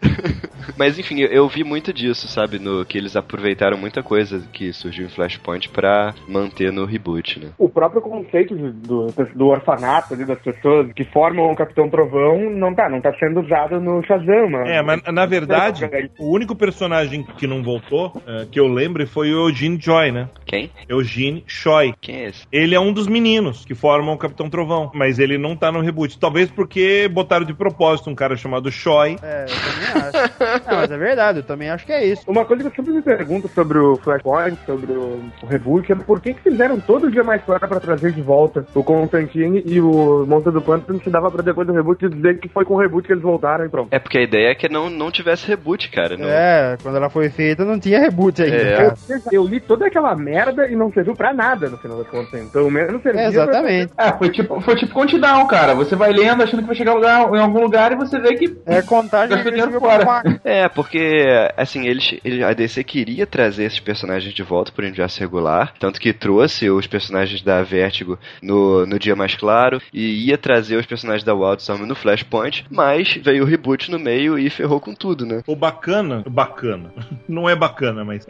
Mas 0.76 0.98
enfim, 0.98 1.20
eu, 1.20 1.28
eu 1.28 1.48
vi 1.48 1.64
muito 1.64 1.91
disso, 1.92 2.26
sabe? 2.28 2.58
No 2.58 2.84
que 2.84 2.98
eles 2.98 3.16
aproveitaram 3.16 3.76
muita 3.76 4.02
coisa 4.02 4.42
que 4.52 4.72
surgiu 4.72 5.06
em 5.06 5.08
Flashpoint 5.10 5.68
pra 5.68 6.14
manter 6.28 6.72
no 6.72 6.84
reboot, 6.84 7.38
né? 7.40 7.48
O 7.58 7.68
próprio 7.68 8.00
conceito 8.02 8.56
de- 8.56 8.70
do, 8.72 9.06
do 9.34 9.46
orfanato 9.48 10.14
ali, 10.14 10.24
das 10.24 10.38
pessoas 10.40 10.92
que 10.92 11.04
formam 11.04 11.50
o 11.50 11.56
Capitão 11.56 11.88
Trovão 11.88 12.50
não 12.50 12.74
tá, 12.74 12.88
não 12.88 13.00
tá 13.00 13.12
sendo 13.18 13.40
usado 13.40 13.80
no 13.80 14.02
Shazam, 14.04 14.50
mano. 14.50 14.66
É, 14.66 14.82
mas 14.82 15.00
na 15.12 15.26
verdade, 15.26 15.88
o 16.18 16.30
único 16.34 16.54
personagem 16.56 17.22
que 17.36 17.46
não 17.46 17.62
voltou, 17.62 18.12
que 18.50 18.58
eu 18.58 18.66
lembro, 18.66 19.06
foi 19.06 19.32
o 19.32 19.48
Eugene 19.48 19.78
Joy, 19.80 20.12
né? 20.12 20.28
Quem? 20.46 20.70
Eugene 20.88 21.44
Choi. 21.46 21.94
Quem 22.00 22.16
é 22.16 22.28
esse? 22.28 22.46
Ele 22.52 22.74
é 22.74 22.80
um 22.80 22.92
dos 22.92 23.06
meninos 23.06 23.64
que 23.64 23.74
formam 23.74 24.14
o 24.14 24.18
Capitão 24.18 24.48
Trovão, 24.50 24.90
mas 24.94 25.18
ele 25.18 25.38
não 25.38 25.56
tá 25.56 25.72
no 25.72 25.80
reboot. 25.80 26.18
Talvez 26.18 26.50
porque 26.50 27.08
botaram 27.08 27.44
de 27.44 27.54
propósito 27.54 28.10
um 28.10 28.14
cara 28.14 28.36
chamado 28.36 28.70
Choi. 28.70 29.16
É, 29.22 29.44
eu 29.44 29.48
também 29.48 30.02
acho. 30.22 30.68
Não, 30.70 30.76
mas 30.76 30.90
é 30.90 30.96
verdade, 30.98 31.38
eu 31.38 31.42
também 31.42 31.70
acho 31.74 31.86
que 31.86 31.92
é 31.92 32.04
isso. 32.04 32.22
Uma 32.26 32.44
coisa 32.44 32.62
que 32.62 32.68
eu 32.68 32.74
sempre 32.84 32.92
me 32.92 33.02
pergunto 33.02 33.48
sobre 33.48 33.78
o 33.78 33.96
Flashpoint, 33.96 34.58
sobre 34.66 34.92
o, 34.92 35.20
o 35.42 35.46
reboot, 35.46 35.90
é 35.92 35.94
por 35.94 36.20
que, 36.20 36.34
que 36.34 36.42
fizeram 36.42 36.78
todo 36.80 37.10
dia 37.10 37.22
mais 37.24 37.42
fora 37.42 37.58
pra 37.66 37.80
trazer 37.80 38.12
de 38.12 38.22
volta 38.22 38.64
o 38.74 38.82
Constantine 38.82 39.62
e 39.66 39.80
o 39.80 40.24
Monstro 40.26 40.52
do 40.52 40.60
Pântano 40.62 41.00
se 41.02 41.10
dava 41.10 41.30
pra 41.30 41.42
depois 41.42 41.66
do 41.66 41.72
reboot 41.72 42.08
dizer 42.08 42.38
que 42.38 42.48
foi 42.48 42.64
com 42.64 42.74
o 42.74 42.78
reboot 42.78 43.06
que 43.06 43.12
eles 43.12 43.22
voltaram 43.22 43.64
e 43.64 43.68
pronto. 43.68 43.88
É 43.90 43.98
porque 43.98 44.18
a 44.18 44.22
ideia 44.22 44.50
é 44.50 44.54
que 44.54 44.68
não, 44.68 44.88
não 44.90 45.10
tivesse 45.10 45.46
reboot, 45.48 45.90
cara. 45.90 46.16
Não. 46.16 46.28
É, 46.28 46.76
quando 46.82 46.96
ela 46.96 47.10
foi 47.10 47.28
feita 47.30 47.64
não 47.64 47.78
tinha 47.78 47.98
reboot 48.00 48.42
ainda. 48.42 48.56
É. 48.56 48.86
Eu, 49.08 49.20
eu 49.32 49.44
li 49.46 49.60
toda 49.60 49.86
aquela 49.86 50.14
merda 50.14 50.66
e 50.68 50.76
não 50.76 50.92
serviu 50.92 51.14
pra 51.14 51.32
nada 51.32 51.68
no 51.68 51.78
final 51.78 51.98
das 51.98 52.08
contas. 52.08 52.40
Então, 52.40 52.70
menos 52.70 53.02
serviu 53.02 53.20
É, 53.20 53.26
exatamente. 53.26 53.92
É, 53.96 54.12
foi 54.12 54.30
tipo, 54.30 54.60
foi 54.60 54.76
tipo 54.76 54.92
Countdown, 54.92 55.46
cara. 55.46 55.74
Você 55.74 55.96
vai 55.96 56.12
lendo 56.12 56.42
achando 56.42 56.60
que 56.60 56.66
vai 56.66 56.76
chegar 56.76 56.94
lugar, 56.94 57.32
em 57.34 57.38
algum 57.40 57.60
lugar 57.60 57.92
e 57.92 57.96
você 57.96 58.18
vê 58.18 58.34
que 58.34 58.56
É 58.66 58.82
contagem 58.82 59.30
Gastou 59.36 59.52
dinheiro 59.52 59.72
regressiva 59.72 60.04
fora. 60.04 60.22
pra- 60.22 60.40
É, 60.44 60.68
porque 60.68 61.26
assim, 61.62 61.86
eles, 61.86 62.14
ele, 62.24 62.42
a 62.42 62.52
DC 62.52 62.84
queria 62.84 63.26
trazer 63.26 63.64
esses 63.64 63.80
personagens 63.80 64.34
de 64.34 64.42
volta 64.42 64.72
pro 64.72 64.84
universo 64.84 65.20
regular, 65.20 65.74
tanto 65.78 66.00
que 66.00 66.12
trouxe 66.12 66.70
os 66.70 66.86
personagens 66.86 67.42
da 67.42 67.62
Vertigo 67.62 68.18
no, 68.42 68.86
no 68.86 68.98
Dia 68.98 69.16
Mais 69.16 69.34
Claro 69.34 69.80
e 69.92 70.28
ia 70.28 70.38
trazer 70.38 70.76
os 70.76 70.86
personagens 70.86 71.24
da 71.24 71.34
Wildstorm 71.34 71.86
no 71.86 71.94
Flashpoint, 71.94 72.64
mas 72.70 73.14
veio 73.22 73.44
o 73.44 73.46
reboot 73.46 73.90
no 73.90 73.98
meio 73.98 74.38
e 74.38 74.50
ferrou 74.50 74.80
com 74.80 74.94
tudo, 74.94 75.24
né? 75.24 75.42
O 75.46 75.56
bacana, 75.56 76.22
bacana, 76.28 76.92
não 77.28 77.48
é 77.48 77.54
bacana, 77.54 78.04
mas 78.04 78.26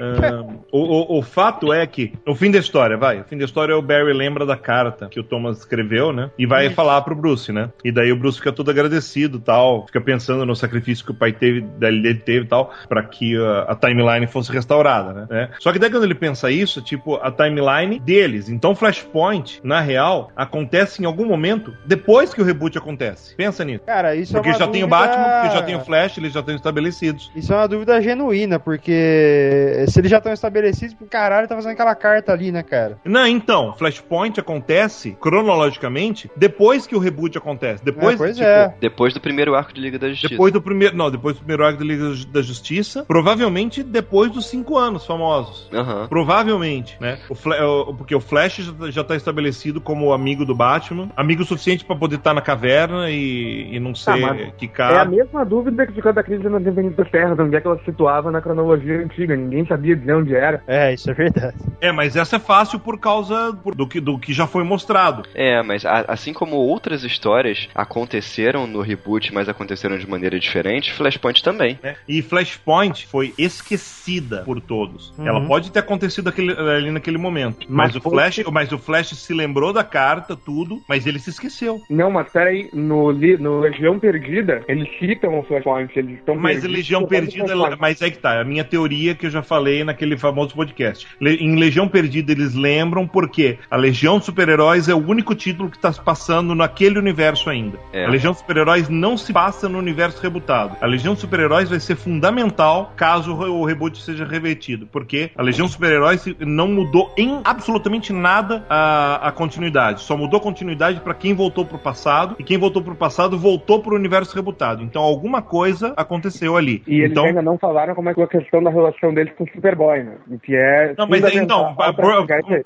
o, 0.70 0.78
o, 0.78 1.18
o 1.18 1.22
fato 1.22 1.72
é 1.72 1.86
que 1.86 2.12
no 2.26 2.34
fim 2.34 2.50
da 2.50 2.58
história, 2.58 2.96
vai, 2.96 3.20
o 3.20 3.24
fim 3.24 3.38
da 3.38 3.44
história 3.44 3.76
o 3.76 3.82
Barry 3.82 4.12
lembra 4.12 4.46
da 4.46 4.56
carta 4.56 5.08
que 5.08 5.20
o 5.20 5.24
Thomas 5.24 5.58
escreveu, 5.58 6.12
né? 6.12 6.30
E 6.38 6.46
vai 6.46 6.70
falar 6.70 7.00
pro 7.02 7.14
Bruce, 7.14 7.52
né? 7.52 7.70
E 7.84 7.90
daí 7.90 8.12
o 8.12 8.16
Bruce 8.16 8.38
fica 8.38 8.52
todo 8.52 8.70
agradecido, 8.70 9.40
tal, 9.40 9.86
fica 9.86 10.00
pensando 10.00 10.44
no 10.44 10.54
sacrifício 10.54 11.04
que 11.04 11.12
o 11.12 11.14
pai 11.14 11.32
teve, 11.32 11.60
dele 11.60 12.14
teve, 12.14 12.46
tal, 12.46 12.72
para 12.88 13.02
que 13.02 13.21
a, 13.36 13.72
a, 13.72 13.74
timeline 13.74 14.26
fosse 14.26 14.50
restaurada, 14.52 15.12
né? 15.12 15.26
É. 15.30 15.48
Só 15.60 15.72
que 15.72 15.78
daí 15.78 15.90
quando 15.90 16.04
ele 16.04 16.14
pensa 16.14 16.50
isso, 16.50 16.80
tipo 16.82 17.16
a 17.16 17.30
timeline 17.30 17.98
deles, 18.00 18.48
então 18.48 18.74
Flashpoint, 18.74 19.60
na 19.62 19.80
real, 19.80 20.30
acontece 20.36 21.02
em 21.02 21.06
algum 21.06 21.26
momento 21.26 21.74
depois 21.86 22.32
que 22.34 22.40
o 22.40 22.44
reboot 22.44 22.76
acontece. 22.78 23.34
Pensa 23.36 23.64
nisso. 23.64 23.84
Cara, 23.84 24.14
isso 24.14 24.32
porque 24.32 24.48
é 24.48 24.52
uma 24.52 24.58
já 24.58 24.66
tem 24.68 24.84
o 24.84 24.86
dúvida- 24.86 25.06
Batman, 25.06 25.40
porque 25.40 25.56
já 25.56 25.62
tem 25.62 25.76
o 25.76 25.80
Flash, 25.80 26.18
eles 26.18 26.32
já 26.32 26.40
estão 26.40 26.54
estabelecidos. 26.54 27.30
Isso 27.34 27.52
é 27.52 27.56
uma 27.56 27.68
dúvida 27.68 28.00
genuína, 28.00 28.58
porque 28.58 29.84
se 29.88 29.98
eles 30.00 30.10
já 30.10 30.18
estão 30.18 30.32
estabelecidos, 30.32 30.94
pro 30.94 31.06
caralho 31.06 31.48
tá 31.48 31.54
fazendo 31.54 31.72
aquela 31.72 31.94
carta 31.94 32.32
ali, 32.32 32.50
né, 32.52 32.62
cara? 32.62 32.98
Não, 33.04 33.26
então, 33.26 33.74
Flashpoint 33.76 34.38
acontece 34.38 35.16
cronologicamente 35.20 36.30
depois 36.36 36.86
que 36.86 36.94
o 36.94 36.98
reboot 36.98 37.36
acontece. 37.38 37.84
Depois, 37.84 38.14
É, 38.14 38.18
pois 38.18 38.36
tipo, 38.36 38.48
é. 38.48 38.74
Depois 38.80 39.14
do 39.14 39.20
primeiro 39.20 39.54
arco 39.54 39.72
de 39.72 39.80
Liga 39.80 39.98
da 39.98 40.08
Justiça. 40.08 40.28
Depois 40.30 40.52
do 40.52 40.60
primeiro. 40.62 40.96
Não, 40.96 41.10
depois 41.10 41.36
do 41.36 41.38
primeiro 41.40 41.64
arco 41.64 41.78
da 41.78 41.84
Liga 41.84 42.04
da 42.32 42.42
Justiça. 42.42 43.04
Provavelmente 43.12 43.82
depois 43.82 44.30
dos 44.32 44.46
cinco 44.46 44.78
anos 44.78 45.04
famosos. 45.04 45.68
Aham. 45.70 46.06
Provavelmente, 46.08 46.96
né? 46.98 47.18
O 47.28 47.92
porque 47.94 48.14
o 48.14 48.20
Flash 48.20 48.56
já, 48.56 48.90
já 48.90 49.04
tá 49.04 49.14
estabelecido 49.14 49.82
como 49.82 50.14
amigo 50.14 50.46
do 50.46 50.54
Batman. 50.54 51.10
Amigo 51.14 51.44
suficiente 51.44 51.84
pra 51.84 51.94
poder 51.94 52.16
estar 52.16 52.32
na 52.32 52.40
caverna 52.40 53.10
e, 53.10 53.68
e 53.76 53.78
não 53.78 53.94
ser 53.94 54.16
mas 54.16 54.54
que 54.56 54.64
É 54.64 54.68
a 54.68 54.72
cara. 54.72 55.04
mesma 55.04 55.44
dúvida 55.44 55.86
que 55.86 55.92
ficou 55.92 56.10
da 56.12 56.22
crise 56.22 56.48
na 56.48 56.58
Independência 56.58 56.96
das 57.04 57.10
Terras, 57.10 57.38
onde 57.38 57.54
é 57.54 57.60
que 57.60 57.66
ela 57.66 57.78
se 57.80 57.84
situava 57.84 58.30
na 58.30 58.40
cronologia 58.40 59.00
antiga. 59.04 59.36
Ninguém 59.36 59.66
sabia 59.66 59.94
dizer 59.94 60.14
onde 60.14 60.34
era. 60.34 60.62
É, 60.66 60.94
isso 60.94 61.10
é 61.10 61.14
verdade. 61.14 61.56
É, 61.82 61.92
mas 61.92 62.16
essa 62.16 62.36
é 62.36 62.38
fácil 62.38 62.78
por 62.78 62.98
causa 62.98 63.52
do, 63.76 63.86
que, 63.86 64.00
do 64.00 64.18
que 64.18 64.32
já 64.32 64.46
foi 64.46 64.64
mostrado. 64.64 65.24
É, 65.34 65.62
mas 65.62 65.84
a- 65.84 66.06
assim 66.08 66.32
como 66.32 66.56
outras 66.56 67.04
histórias 67.04 67.68
aconteceram 67.74 68.66
no 68.66 68.80
reboot, 68.80 69.34
mas 69.34 69.48
aconteceram 69.50 69.98
de 69.98 70.08
maneira 70.08 70.40
diferente, 70.40 70.92
Flashpoint 70.94 71.42
também. 71.42 71.78
né? 71.82 71.94
E 72.08 72.22
Flashpoint 72.22 73.01
foi 73.06 73.32
esquecida 73.38 74.42
por 74.44 74.60
todos. 74.60 75.12
Uhum. 75.18 75.26
Ela 75.26 75.40
pode 75.46 75.70
ter 75.70 75.80
acontecido 75.80 76.28
aquele- 76.28 76.52
ali 76.52 76.90
naquele 76.90 77.18
momento. 77.18 77.66
Mas, 77.68 77.88
Mas 77.92 77.96
o 77.96 78.00
foi- 78.00 78.12
Flash, 78.12 78.40
mas 78.52 78.72
o 78.72 78.78
Flash 78.78 79.10
se 79.16 79.32
lembrou 79.34 79.72
da 79.72 79.84
carta, 79.84 80.36
tudo, 80.36 80.80
mas 80.88 81.06
ele 81.06 81.18
se 81.18 81.30
esqueceu. 81.30 81.80
Não, 81.90 82.10
mas 82.10 82.28
peraí, 82.30 82.68
no, 82.72 83.12
no 83.12 83.60
Legião 83.60 83.98
Perdida, 83.98 84.62
eles 84.68 84.88
citam 84.98 85.38
o 85.38 85.42
Flashpoint, 85.42 85.96
eles 85.98 86.18
estão 86.18 86.34
Mas 86.34 86.62
Legião 86.64 87.04
Perdida, 87.06 87.46
Flashpoint. 87.48 87.78
mas 87.80 88.02
é 88.02 88.10
que 88.10 88.18
tá, 88.18 88.40
a 88.40 88.44
minha 88.44 88.64
teoria 88.64 89.14
que 89.14 89.26
eu 89.26 89.30
já 89.30 89.42
falei 89.42 89.84
naquele 89.84 90.16
famoso 90.16 90.54
podcast. 90.54 91.06
Le- 91.20 91.36
em 91.36 91.56
Legião 91.56 91.88
Perdida 91.88 92.32
eles 92.32 92.54
lembram 92.54 93.06
porque 93.06 93.58
a 93.70 93.76
Legião 93.76 94.20
Super-Heróis 94.20 94.88
é 94.88 94.94
o 94.94 94.98
único 95.06 95.34
título 95.34 95.70
que 95.70 95.78
tá 95.78 95.92
se 95.92 96.00
passando 96.00 96.54
naquele 96.54 96.98
universo 96.98 97.50
ainda. 97.50 97.78
É. 97.92 98.04
A 98.04 98.08
Legião 98.08 98.32
Super-Heróis 98.34 98.88
não 98.88 99.16
se 99.16 99.32
passa 99.32 99.68
no 99.68 99.78
universo 99.78 100.22
rebutado. 100.22 100.76
A 100.80 100.86
Legião 100.86 101.14
Super-Heróis 101.16 101.68
vai 101.68 101.80
ser 101.80 101.96
fundamental 101.96 102.91
caso 102.96 103.34
o 103.34 103.64
reboot 103.64 104.00
seja 104.02 104.24
revertido, 104.24 104.86
porque 104.86 105.30
a 105.36 105.42
Legião 105.42 105.68
Super-Heróis 105.68 106.24
não 106.40 106.68
mudou 106.68 107.12
em 107.16 107.40
absolutamente 107.44 108.12
nada 108.12 108.64
a, 108.68 109.28
a 109.28 109.32
continuidade. 109.32 110.02
Só 110.02 110.16
mudou 110.16 110.38
a 110.38 110.42
continuidade 110.42 111.00
pra 111.00 111.14
quem 111.14 111.34
voltou 111.34 111.64
pro 111.64 111.78
passado 111.78 112.36
e 112.38 112.44
quem 112.44 112.58
voltou 112.58 112.82
pro 112.82 112.94
passado 112.94 113.38
voltou 113.38 113.80
pro 113.82 113.94
universo 113.96 114.34
rebutado. 114.34 114.82
Então 114.82 115.02
alguma 115.02 115.42
coisa 115.42 115.92
aconteceu 115.96 116.56
ali. 116.56 116.82
E 116.86 117.00
eles 117.00 117.12
então 117.12 117.24
ainda 117.24 117.42
não 117.42 117.58
falaram 117.58 117.94
como 117.94 118.08
é 118.10 118.14
que 118.14 118.20
é 118.20 118.24
a 118.24 118.28
questão 118.28 118.62
da 118.62 118.70
relação 118.70 119.12
deles 119.12 119.32
com 119.36 119.44
o 119.44 119.48
Superboy, 119.52 120.02
né? 120.02 120.16
O 120.30 120.38
que 120.38 120.54
é. 120.54 120.94
Não, 120.96 121.06
mas 121.06 121.22
então, 121.34 121.74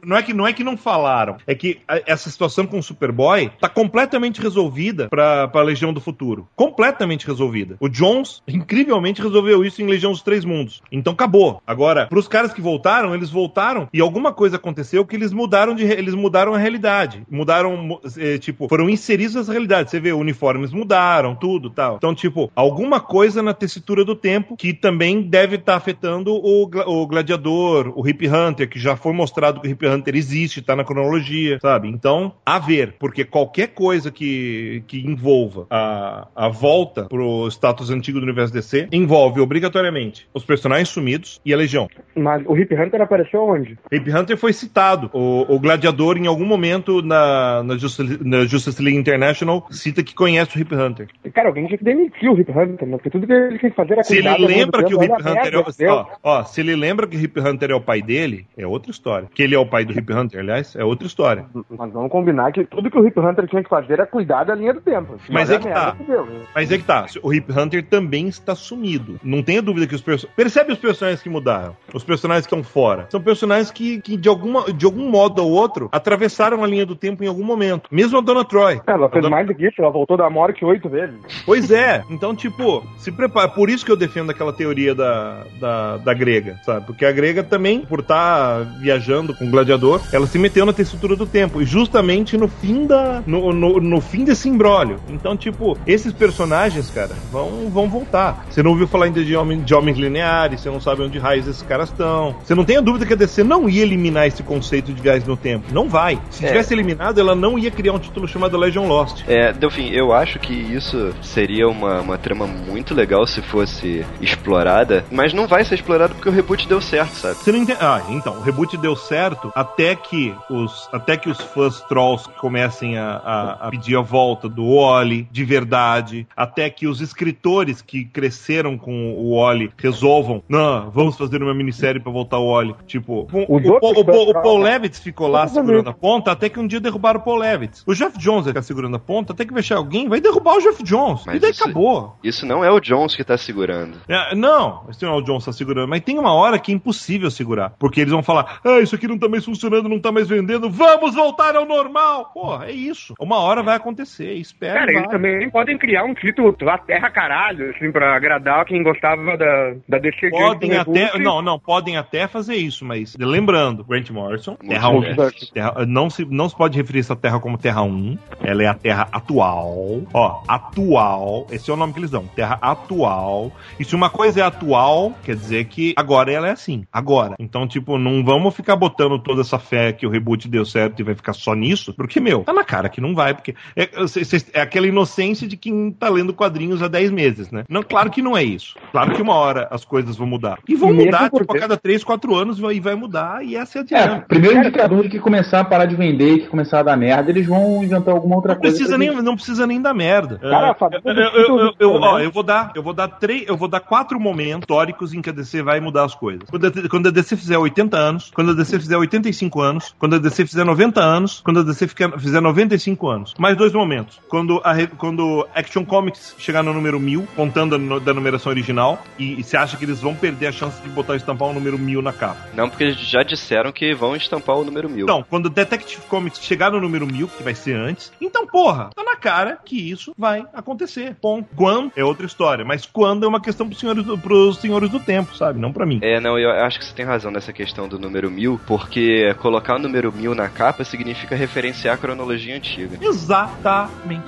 não 0.04 0.16
é 0.16 0.22
que 0.22 0.32
não 0.34 0.46
é 0.46 0.52
que 0.52 0.64
não 0.64 0.76
falaram, 0.76 1.36
é 1.46 1.54
que 1.54 1.80
a- 1.88 2.00
essa 2.06 2.30
situação 2.30 2.66
com 2.66 2.78
o 2.78 2.82
Superboy 2.82 3.50
tá 3.60 3.68
completamente 3.68 4.40
resolvida 4.40 5.08
pra, 5.08 5.48
pra 5.48 5.62
Legião 5.62 5.92
do 5.92 6.00
Futuro. 6.00 6.48
Completamente 6.54 7.26
resolvida. 7.26 7.76
O 7.80 7.88
Jones, 7.88 8.42
incrivelmente, 8.46 9.22
resolveu 9.22 9.64
isso 9.64 9.82
em 9.82 9.86
Legião 9.86 10.14
dos 10.16 10.22
Três 10.22 10.44
Mundos. 10.44 10.82
Então 10.90 11.12
acabou. 11.12 11.60
Agora, 11.66 12.06
pros 12.06 12.28
caras 12.28 12.52
que 12.52 12.60
voltaram, 12.60 13.14
eles 13.14 13.30
voltaram 13.30 13.88
e 13.92 14.00
alguma 14.00 14.32
coisa 14.32 14.56
aconteceu 14.56 15.04
que 15.04 15.16
eles 15.16 15.32
mudaram 15.32 15.74
de 15.74 15.84
eles 15.84 16.14
mudaram 16.14 16.54
a 16.54 16.58
realidade. 16.58 17.22
Mudaram, 17.30 17.76
mu- 17.76 18.00
eh, 18.18 18.38
tipo, 18.38 18.68
foram 18.68 18.88
inseridos 18.88 19.34
nessa 19.34 19.52
realidade. 19.52 19.90
Você 19.90 20.00
vê, 20.00 20.12
uniformes 20.12 20.72
mudaram, 20.72 21.34
tudo, 21.34 21.70
tal. 21.70 21.96
Então, 21.96 22.14
tipo, 22.14 22.50
alguma 22.54 23.00
coisa 23.00 23.42
na 23.42 23.54
tessitura 23.54 24.04
do 24.04 24.14
tempo 24.14 24.56
que 24.56 24.72
também 24.72 25.22
deve 25.22 25.56
estar 25.56 25.76
afetando 25.76 26.32
o, 26.34 26.64
o 26.64 27.06
gladiador, 27.06 27.92
o 27.96 28.06
Hip 28.08 28.26
Hunter, 28.28 28.68
que 28.68 28.78
já 28.78 28.96
foi 28.96 29.12
mostrado 29.12 29.60
que 29.60 29.68
o 29.68 29.70
Hip 29.70 29.86
Hunter 29.86 30.14
existe, 30.16 30.62
tá 30.62 30.74
na 30.76 30.84
cronologia, 30.84 31.58
sabe? 31.60 31.88
Então, 31.88 32.32
a 32.44 32.58
ver, 32.58 32.94
porque 32.98 33.24
qualquer 33.24 33.68
coisa 33.68 34.10
que, 34.10 34.82
que 34.86 34.98
envolva 35.00 35.66
a, 35.70 36.28
a 36.34 36.48
volta 36.48 37.04
pro 37.04 37.48
status 37.48 37.90
antigo 37.90 38.18
do 38.20 38.24
universo 38.24 38.52
DC 38.52 38.88
envolve 38.92 39.40
obrigatoriamente 39.40 40.05
os 40.34 40.44
personagens 40.44 40.88
sumidos 40.88 41.40
e 41.44 41.52
a 41.52 41.56
Legião. 41.56 41.88
Mas 42.14 42.42
o 42.46 42.56
Hip 42.56 42.74
Hunter 42.74 43.00
apareceu 43.00 43.42
onde? 43.42 43.78
Hip 43.90 44.10
Hunter 44.10 44.36
foi 44.36 44.52
citado. 44.52 45.10
O, 45.12 45.54
o 45.54 45.60
Gladiador, 45.60 46.16
em 46.16 46.26
algum 46.26 46.44
momento 46.44 47.02
na, 47.02 47.62
na, 47.62 47.76
Justice, 47.76 48.18
na 48.22 48.44
Justice 48.44 48.82
League 48.82 48.98
International, 48.98 49.66
cita 49.70 50.02
que 50.02 50.14
conhece 50.14 50.56
o 50.56 50.60
Hip 50.60 50.74
Hunter. 50.74 51.08
Cara, 51.32 51.48
alguém 51.48 51.66
tinha 51.66 51.78
que 51.78 51.84
demitir 51.84 52.30
o 52.30 52.38
Hip 52.38 52.50
Hunter, 52.50 52.88
né? 52.88 52.96
Porque 52.96 53.10
tudo 53.10 53.26
que 53.26 53.32
ele 53.32 53.58
tinha 53.58 53.70
que 53.70 53.76
fazer 53.76 53.94
era 53.94 54.04
Se 54.04 54.14
ele 54.14 54.28
cuidar 54.28 54.40
da 54.40 54.46
lembra 54.46 54.84
que 54.84 54.94
o 54.94 55.02
Hip 55.02 55.12
Hunter 55.12 55.54
é 55.54 55.58
o. 55.58 55.92
Ó, 55.92 56.06
ó, 56.22 56.44
se 56.44 56.60
ele 56.60 56.76
lembra 56.76 57.06
que 57.06 57.16
o 57.16 57.20
Hip 57.20 57.40
Hunter 57.40 57.70
é 57.70 57.74
o 57.74 57.80
pai 57.80 58.02
dele, 58.02 58.46
é 58.56 58.66
outra 58.66 58.90
história. 58.90 59.28
Que 59.34 59.42
ele 59.42 59.54
é 59.54 59.58
o 59.58 59.66
pai 59.66 59.84
do 59.84 59.92
Hip 59.92 60.12
Hunter, 60.12 60.40
aliás, 60.40 60.74
é 60.76 60.84
outra 60.84 61.06
história. 61.06 61.46
Mas 61.70 61.92
vamos 61.92 62.10
combinar 62.10 62.52
que 62.52 62.64
tudo 62.64 62.90
que 62.90 62.98
o 62.98 63.06
Hip 63.06 63.18
Hunter 63.18 63.46
tinha 63.48 63.62
que 63.62 63.68
fazer 63.68 63.94
era 63.94 64.06
cuidar 64.06 64.44
da 64.44 64.54
linha 64.54 64.74
do 64.74 64.80
tempo. 64.80 65.16
Mas 65.28 65.50
é 65.50 65.58
que 65.58 65.68
tá. 65.68 65.96
deu. 66.06 66.26
Mas 66.54 66.72
é 66.72 66.78
que 66.78 66.84
tá, 66.84 67.06
o 67.22 67.32
Hip 67.32 67.52
Hunter 67.52 67.84
também 67.84 68.28
está 68.28 68.54
sumido. 68.54 69.18
Não 69.22 69.42
tenha 69.42 69.62
dúvida 69.62 69.85
que 69.88 69.94
os 69.94 70.00
personagens. 70.00 70.36
Percebe 70.36 70.72
os 70.72 70.78
personagens 70.78 71.22
que 71.22 71.28
mudaram? 71.28 71.76
Os 71.92 72.04
personagens 72.04 72.46
que 72.46 72.54
estão 72.54 72.64
fora. 72.68 73.06
São 73.10 73.20
personagens 73.20 73.70
que, 73.70 74.00
que 74.00 74.16
de, 74.16 74.28
alguma, 74.28 74.72
de 74.72 74.84
algum 74.84 75.08
modo 75.08 75.42
ou 75.42 75.50
outro, 75.50 75.88
atravessaram 75.92 76.62
a 76.62 76.66
linha 76.66 76.86
do 76.86 76.94
tempo 76.96 77.22
em 77.24 77.26
algum 77.26 77.44
momento. 77.44 77.88
Mesmo 77.90 78.18
a 78.18 78.20
Dona 78.20 78.44
Troy. 78.44 78.80
Ela 78.86 79.06
A 79.06 79.10
fez 79.10 79.22
Dona- 79.22 79.36
mais 79.36 79.46
do 79.46 79.54
que 79.54 79.66
isso, 79.66 79.80
ela 79.80 79.90
voltou 79.90 80.16
da 80.16 80.28
morte 80.30 80.64
oito 80.64 80.88
vezes. 80.88 81.16
Pois 81.44 81.70
é, 81.70 82.02
então, 82.10 82.34
tipo, 82.34 82.84
se 82.98 83.10
prepara. 83.12 83.48
Por 83.48 83.68
isso 83.70 83.84
que 83.84 83.92
eu 83.92 83.96
defendo 83.96 84.30
aquela 84.30 84.52
teoria 84.52 84.94
da, 84.94 85.44
da, 85.60 85.96
da 85.98 86.14
grega, 86.14 86.58
sabe? 86.64 86.86
Porque 86.86 87.04
a 87.04 87.12
grega 87.12 87.42
também, 87.42 87.80
por 87.80 88.00
estar 88.00 88.60
viajando 88.80 89.34
com 89.34 89.46
o 89.46 89.50
gladiador, 89.50 90.00
ela 90.12 90.26
se 90.26 90.38
meteu 90.38 90.64
na 90.66 90.72
textura 90.72 91.16
do 91.16 91.26
tempo. 91.26 91.60
E 91.62 91.64
justamente 91.64 92.36
no 92.36 92.48
fim 92.48 92.86
da. 92.86 93.22
No, 93.26 93.52
no, 93.52 93.80
no 93.80 94.00
fim 94.00 94.24
desse 94.24 94.48
imbróglio. 94.48 94.98
Então, 95.08 95.36
tipo, 95.36 95.76
esses 95.86 96.12
personagens, 96.12 96.90
cara, 96.90 97.14
vão, 97.30 97.68
vão 97.70 97.88
voltar. 97.88 98.46
Você 98.50 98.62
não 98.62 98.70
ouviu 98.72 98.86
falar 98.86 99.06
ainda 99.06 99.22
de, 99.24 99.36
homem, 99.36 99.60
de 99.60 99.74
homens 99.76 99.96
lineares, 99.98 100.60
você 100.60 100.70
não 100.70 100.80
sabe 100.80 101.02
onde 101.02 101.18
raios 101.18 101.46
esses 101.46 101.62
caras 101.62 101.88
estão. 101.90 102.34
Você 102.44 102.54
não 102.54 102.64
tem 102.64 102.76
a 102.76 102.80
dúvida 102.80 103.06
que 103.06 103.12
a 103.12 103.16
DC 103.16 103.44
não 103.44 103.68
ia 103.68 103.82
eliminar 103.82 104.26
esse 104.26 104.42
conceito 104.42 104.92
de 104.92 105.00
viagem 105.00 105.26
no 105.28 105.36
tempo. 105.36 105.66
Não 105.72 105.88
vai. 105.88 106.18
Se 106.30 106.44
É. 106.44 106.48
tivesse 106.48 106.72
eliminado, 106.74 107.18
ela 107.20 107.34
não 107.34 107.58
ia 107.58 107.70
criar 107.70 107.92
um 107.92 107.98
título 107.98 108.26
chamado 108.26 108.56
Legion 108.56 108.86
Lost. 108.86 109.22
É, 109.28 109.52
Delfim, 109.52 109.90
eu 109.90 110.12
acho 110.12 110.38
que 110.38 110.52
isso 110.52 111.14
seria 111.22 111.68
uma, 111.68 112.00
uma 112.00 112.18
trama 112.18 112.46
muito 112.46 112.94
legal 112.94 113.26
se 113.26 113.40
fosse 113.42 114.04
explorada, 114.20 115.04
mas 115.10 115.32
não 115.32 115.46
vai 115.46 115.64
ser 115.64 115.74
explorado 115.76 116.14
porque 116.14 116.28
o 116.28 116.32
reboot 116.32 116.66
deu 116.68 116.80
certo, 116.80 117.12
sabe? 117.14 117.34
Você 117.36 117.52
não 117.52 117.58
entende. 117.60 117.78
Ah, 117.80 118.02
então, 118.10 118.34
o 118.38 118.40
reboot 118.42 118.76
deu 118.76 118.94
certo 118.96 119.50
até 119.54 119.94
que 119.94 120.34
os, 120.50 120.88
até 120.92 121.16
que 121.16 121.28
os 121.28 121.40
fãs 121.40 121.80
trolls 121.82 122.28
comecem 122.40 122.96
a, 122.98 123.20
a- 123.24 123.66
a 123.66 123.70
pedir 123.70 123.96
a 123.96 124.00
volta 124.00 124.48
do 124.48 124.74
Wally 124.76 125.26
de 125.30 125.44
verdade, 125.44 126.26
até 126.36 126.68
que 126.70 126.86
os 126.86 127.00
escritores 127.00 127.82
que 127.82 128.04
cresceram 128.04 128.76
com 128.78 129.12
o 129.14 129.36
Wally 129.36 129.65
resolvam, 129.76 130.42
não, 130.48 130.90
vamos 130.90 131.16
fazer 131.16 131.42
uma 131.42 131.54
minissérie 131.54 132.00
pra 132.00 132.12
voltar 132.12 132.38
o 132.38 132.52
Wally. 132.52 132.74
Tipo, 132.86 133.26
o, 133.32 133.56
Os 133.56 133.64
o, 133.64 133.72
o- 133.72 134.26
o- 134.26 134.30
o 134.30 134.42
Paul 134.42 134.58
Levitz 134.58 134.98
ficou 135.00 135.28
lá 135.28 135.46
segurando 135.48 135.88
a 135.90 135.92
ponta, 135.94 136.30
até 136.32 136.48
que 136.48 136.58
um 136.60 136.66
dia 136.66 136.80
derrubaram 136.80 137.20
o 137.20 137.22
Paul 137.22 137.36
Levitz. 137.38 137.82
O 137.86 137.94
Jeff 137.94 138.18
Jones 138.18 138.44
vai 138.44 138.52
ficar 138.52 138.62
segurando 138.62 138.96
a 138.96 138.98
ponta, 139.00 139.32
até 139.32 139.44
que 139.44 139.52
vai 139.52 139.60
achar 139.60 139.76
alguém, 139.76 140.08
vai 140.08 140.20
derrubar 140.20 140.56
o 140.56 140.60
Jeff 140.60 140.82
Jones. 140.82 141.24
Mas 141.26 141.36
e 141.36 141.38
daí 141.40 141.50
isso- 141.50 141.64
acabou. 141.64 142.16
Isso 142.22 142.46
não 142.46 142.64
é 142.64 142.70
o 142.70 142.80
Jones 142.80 143.14
que 143.16 143.24
tá 143.24 143.36
segurando. 143.36 143.98
É, 144.08 144.34
não, 144.34 144.84
esse 144.90 145.04
não 145.04 145.14
é 145.14 145.16
o 145.16 145.22
Johnson 145.22 145.46
tá 145.50 145.52
segurando, 145.56 145.88
mas 145.88 146.00
tem 146.00 146.18
uma 146.18 146.32
hora 146.34 146.58
que 146.58 146.72
é 146.72 146.74
impossível 146.74 147.30
segurar. 147.30 147.72
Porque 147.78 148.00
eles 148.00 148.12
vão 148.12 148.22
falar, 148.22 148.60
ah, 148.64 148.80
isso 148.80 148.94
aqui 148.94 149.06
não 149.06 149.18
tá 149.18 149.28
mais 149.28 149.44
funcionando, 149.44 149.88
não 149.88 150.00
tá 150.00 150.10
mais 150.12 150.28
vendendo, 150.28 150.68
vamos 150.70 151.14
voltar 151.14 151.54
ao 151.56 151.64
normal! 151.66 152.30
Porra, 152.34 152.66
é 152.66 152.72
isso. 152.72 153.14
Uma 153.20 153.38
hora 153.38 153.62
vai 153.62 153.76
acontecer, 153.76 154.32
espera. 154.34 154.80
Cara, 154.80 154.92
eles 154.92 155.08
também 155.08 155.48
podem 155.50 155.78
criar 155.78 156.04
um 156.04 156.14
título 156.14 156.54
lá 156.62 156.78
Terra 156.78 157.10
Caralho, 157.10 157.70
assim, 157.70 157.90
pra 157.90 158.14
agradar 158.16 158.64
quem 158.64 158.82
gostava 158.82 159.36
da, 159.36 159.55
da, 159.56 159.74
da 159.88 159.98
DC 159.98 160.30
Podem 160.30 160.76
até. 160.76 161.04
reboot. 161.04 161.18
Não, 161.22 161.42
não, 161.42 161.58
podem 161.58 161.96
até 161.96 162.26
fazer 162.26 162.56
isso, 162.56 162.84
mas 162.84 163.16
lembrando, 163.18 163.84
Grant 163.84 164.10
Morrison, 164.10 164.54
Terra 164.56 164.88
1. 164.88 164.92
Multiverso. 164.92 165.52
Terra- 165.52 165.86
não, 165.86 166.10
se, 166.10 166.24
não 166.24 166.48
se 166.48 166.56
pode 166.56 166.76
referir 166.76 167.00
essa 167.00 167.16
Terra 167.16 167.38
como 167.40 167.58
Terra 167.58 167.82
1. 167.82 168.18
Ela 168.42 168.62
é 168.62 168.66
a 168.66 168.74
Terra 168.74 169.08
atual. 169.12 170.02
Ó, 170.12 170.42
atual. 170.48 171.46
Esse 171.50 171.70
é 171.70 171.74
o 171.74 171.76
nome 171.76 171.92
que 171.92 171.98
eles 172.00 172.10
dão. 172.10 172.26
Terra 172.26 172.58
atual. 172.60 173.52
E 173.78 173.84
se 173.84 173.94
uma 173.94 174.10
coisa 174.10 174.40
é 174.40 174.42
atual, 174.42 175.12
quer 175.24 175.34
dizer 175.36 175.64
que 175.66 175.94
agora 175.96 176.30
ela 176.32 176.48
é 176.48 176.52
assim. 176.52 176.84
Agora. 176.92 177.34
Então, 177.38 177.66
tipo, 177.66 177.98
não 177.98 178.24
vamos 178.24 178.54
ficar 178.54 178.76
botando 178.76 179.18
toda 179.18 179.40
essa 179.40 179.58
fé 179.58 179.92
que 179.92 180.06
o 180.06 180.10
reboot 180.10 180.48
deu 180.48 180.64
certo 180.64 181.00
e 181.00 181.02
vai 181.02 181.14
ficar 181.14 181.32
só 181.32 181.54
nisso. 181.54 181.94
Porque, 181.94 182.20
meu, 182.20 182.44
tá 182.44 182.52
na 182.52 182.64
cara 182.64 182.88
que 182.88 183.00
não 183.00 183.14
vai. 183.14 183.34
Porque 183.34 183.54
é, 183.74 184.06
cês- 184.06 184.50
é 184.52 184.60
aquela 184.60 184.86
inocência 184.86 185.46
de 185.46 185.56
quem 185.56 185.90
tá 185.90 186.08
lendo 186.08 186.34
quadrinhos 186.34 186.82
há 186.82 186.88
10 186.88 187.10
meses, 187.10 187.50
né? 187.50 187.64
Não, 187.68 187.82
claro 187.82 188.10
que 188.10 188.22
não 188.22 188.36
é 188.36 188.42
isso. 188.42 188.76
Claro 188.92 189.14
que 189.14 189.22
uma 189.22 189.34
hora 189.34 189.45
as 189.70 189.84
coisas 189.84 190.16
vão 190.16 190.26
mudar. 190.26 190.58
E 190.68 190.74
vão 190.74 190.90
Mesmo 190.90 191.04
mudar, 191.06 191.30
porque- 191.30 191.44
tipo, 191.46 191.56
a 191.56 191.60
cada 191.60 191.76
3, 191.76 192.02
4 192.04 192.34
anos 192.34 192.58
vai, 192.58 192.80
vai 192.80 192.94
mudar. 192.94 193.44
E 193.44 193.56
essa 193.56 193.78
é 193.78 193.80
a 193.80 193.82
É, 193.82 194.02
dinâmica. 194.02 194.26
primeiro 194.28 194.58
indicador 194.58 195.02
de 195.02 195.08
que 195.08 195.18
começar 195.18 195.60
a 195.60 195.64
parar 195.64 195.86
de 195.86 195.94
vender, 195.96 196.38
que 196.40 196.46
começar 196.48 196.80
a 196.80 196.82
dar 196.82 196.96
merda, 196.96 197.30
eles 197.30 197.46
vão 197.46 197.82
inventar 197.82 198.14
alguma 198.14 198.36
outra 198.36 198.54
Não 198.54 198.60
coisa. 198.60 198.76
precisa, 198.76 198.98
nem, 198.98 199.10
não 199.22 199.34
precisa 199.36 199.66
nem 199.66 199.80
dar 199.80 199.94
merda. 199.94 200.38
Cara, 200.38 200.68
É, 200.70 200.74
Fábio, 200.74 201.00
eu, 201.04 201.12
eu, 201.14 201.22
eu, 201.22 201.58
eu, 201.58 201.72
tudo, 201.72 202.04
ó, 202.04 202.18
né? 202.18 202.24
eu 202.24 202.30
vou 202.30 202.42
dar, 202.42 202.72
eu 202.74 202.82
vou 202.82 202.92
dar 202.92 203.08
três, 203.08 203.46
eu 203.48 203.56
vou 203.56 203.68
dar 203.68 203.80
quatro 203.80 204.18
momentos 204.20 204.64
históricos 204.64 205.14
em 205.14 205.22
que 205.22 205.30
a 205.30 205.32
DC 205.32 205.62
vai 205.62 205.80
mudar 205.80 206.04
as 206.04 206.14
coisas. 206.14 206.48
Quando 206.50 206.66
a, 206.66 206.88
quando 206.88 207.08
a 207.08 207.10
DC 207.10 207.36
fizer 207.36 207.58
80 207.58 207.96
anos, 207.96 208.30
quando 208.34 208.50
a 208.50 208.54
DC 208.54 208.78
fizer 208.78 208.96
85 208.96 209.60
anos, 209.60 209.94
quando 209.98 210.16
a 210.16 210.18
DC 210.18 210.46
fizer 210.46 210.64
90 210.64 211.00
anos, 211.00 211.40
quando 211.44 211.60
a 211.60 211.62
DC 211.62 211.88
fizer 212.18 212.40
95 212.40 213.08
anos. 213.08 213.34
Mais 213.38 213.56
dois 213.56 213.72
momentos. 213.72 214.18
Quando 214.28 214.60
a 214.64 214.74
quando 214.96 215.46
Action 215.54 215.84
Comics 215.84 216.34
chegar 216.38 216.62
no 216.62 216.72
número 216.72 216.98
1000, 217.00 217.26
contando 217.36 217.74
a 217.74 217.98
da 217.98 218.14
numeração 218.14 218.50
original, 218.50 219.02
e, 219.18 219.35
e 219.36 219.42
você 219.42 219.56
acha 219.56 219.76
que 219.76 219.84
eles 219.84 220.00
vão 220.00 220.14
perder 220.14 220.48
a 220.48 220.52
chance 220.52 220.80
de 220.82 220.88
botar 220.88 221.16
estampar 221.16 221.48
o 221.48 221.52
número 221.52 221.78
1000 221.78 222.02
na 222.02 222.12
capa? 222.12 222.48
Não, 222.54 222.68
porque 222.68 222.84
eles 222.84 222.98
já 222.98 223.22
disseram 223.22 223.72
que 223.72 223.94
vão 223.94 224.16
estampar 224.16 224.56
o 224.56 224.64
número 224.64 224.88
mil. 224.88 225.04
Então, 225.04 225.24
quando 225.28 225.46
o 225.46 225.50
Detective 225.50 226.02
Comics 226.08 226.40
chegar 226.40 226.70
no 226.70 226.80
número 226.80 227.06
1000, 227.06 227.28
que 227.28 227.42
vai 227.42 227.54
ser 227.54 227.76
antes, 227.76 228.12
então, 228.20 228.46
porra, 228.46 228.90
tá 228.94 229.02
na 229.04 229.16
cara 229.16 229.58
que 229.64 229.90
isso 229.90 230.14
vai 230.16 230.44
acontecer. 230.52 231.16
Ponto. 231.20 231.48
Quando 231.54 231.92
é 231.96 232.04
outra 232.04 232.26
história, 232.26 232.64
mas 232.64 232.86
quando 232.86 233.24
é 233.24 233.28
uma 233.28 233.40
questão 233.40 233.66
pros 233.66 233.80
senhores 233.80 234.04
do, 234.04 234.18
pros 234.18 234.58
senhores 234.58 234.90
do 234.90 235.00
tempo, 235.00 235.36
sabe? 235.36 235.60
Não 235.60 235.72
pra 235.72 235.86
mim. 235.86 236.00
É, 236.02 236.20
não, 236.20 236.38
eu 236.38 236.50
acho 236.50 236.78
que 236.78 236.84
você 236.84 236.94
tem 236.94 237.04
razão 237.04 237.30
nessa 237.30 237.52
questão 237.52 237.88
do 237.88 237.98
número 237.98 238.30
mil, 238.30 238.60
porque 238.66 239.34
colocar 239.40 239.76
o 239.76 239.78
número 239.78 240.12
mil 240.12 240.34
na 240.34 240.48
capa 240.48 240.84
significa 240.84 241.36
referenciar 241.36 241.94
a 241.94 241.98
cronologia 241.98 242.56
antiga. 242.56 242.98
Exatamente. 243.00 244.26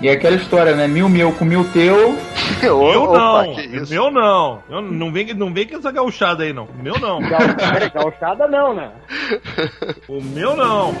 E 0.00 0.08
é 0.08 0.12
aquela 0.12 0.36
história, 0.36 0.74
né? 0.74 0.86
Mil 0.86 1.08
meu 1.08 1.32
com 1.32 1.44
mil 1.44 1.64
teu. 1.72 2.16
Eu 2.62 2.80
Opa, 2.80 3.18
não, 3.18 3.60
isso? 3.60 3.92
meu 3.92 4.10
não. 4.10 4.35
Eu, 4.68 4.82
não, 4.82 5.12
vem, 5.12 5.32
não 5.34 5.52
vem 5.52 5.66
com 5.66 5.76
essa 5.76 5.90
gauchada 5.90 6.42
aí, 6.44 6.52
não. 6.52 6.68
Meu 6.82 6.98
não. 6.98 7.20
Gal- 7.20 7.40
Gauchada 7.94 8.46
não, 8.46 8.74
né? 8.74 8.90
O 10.08 10.20
meu 10.22 10.54
não. 10.56 10.94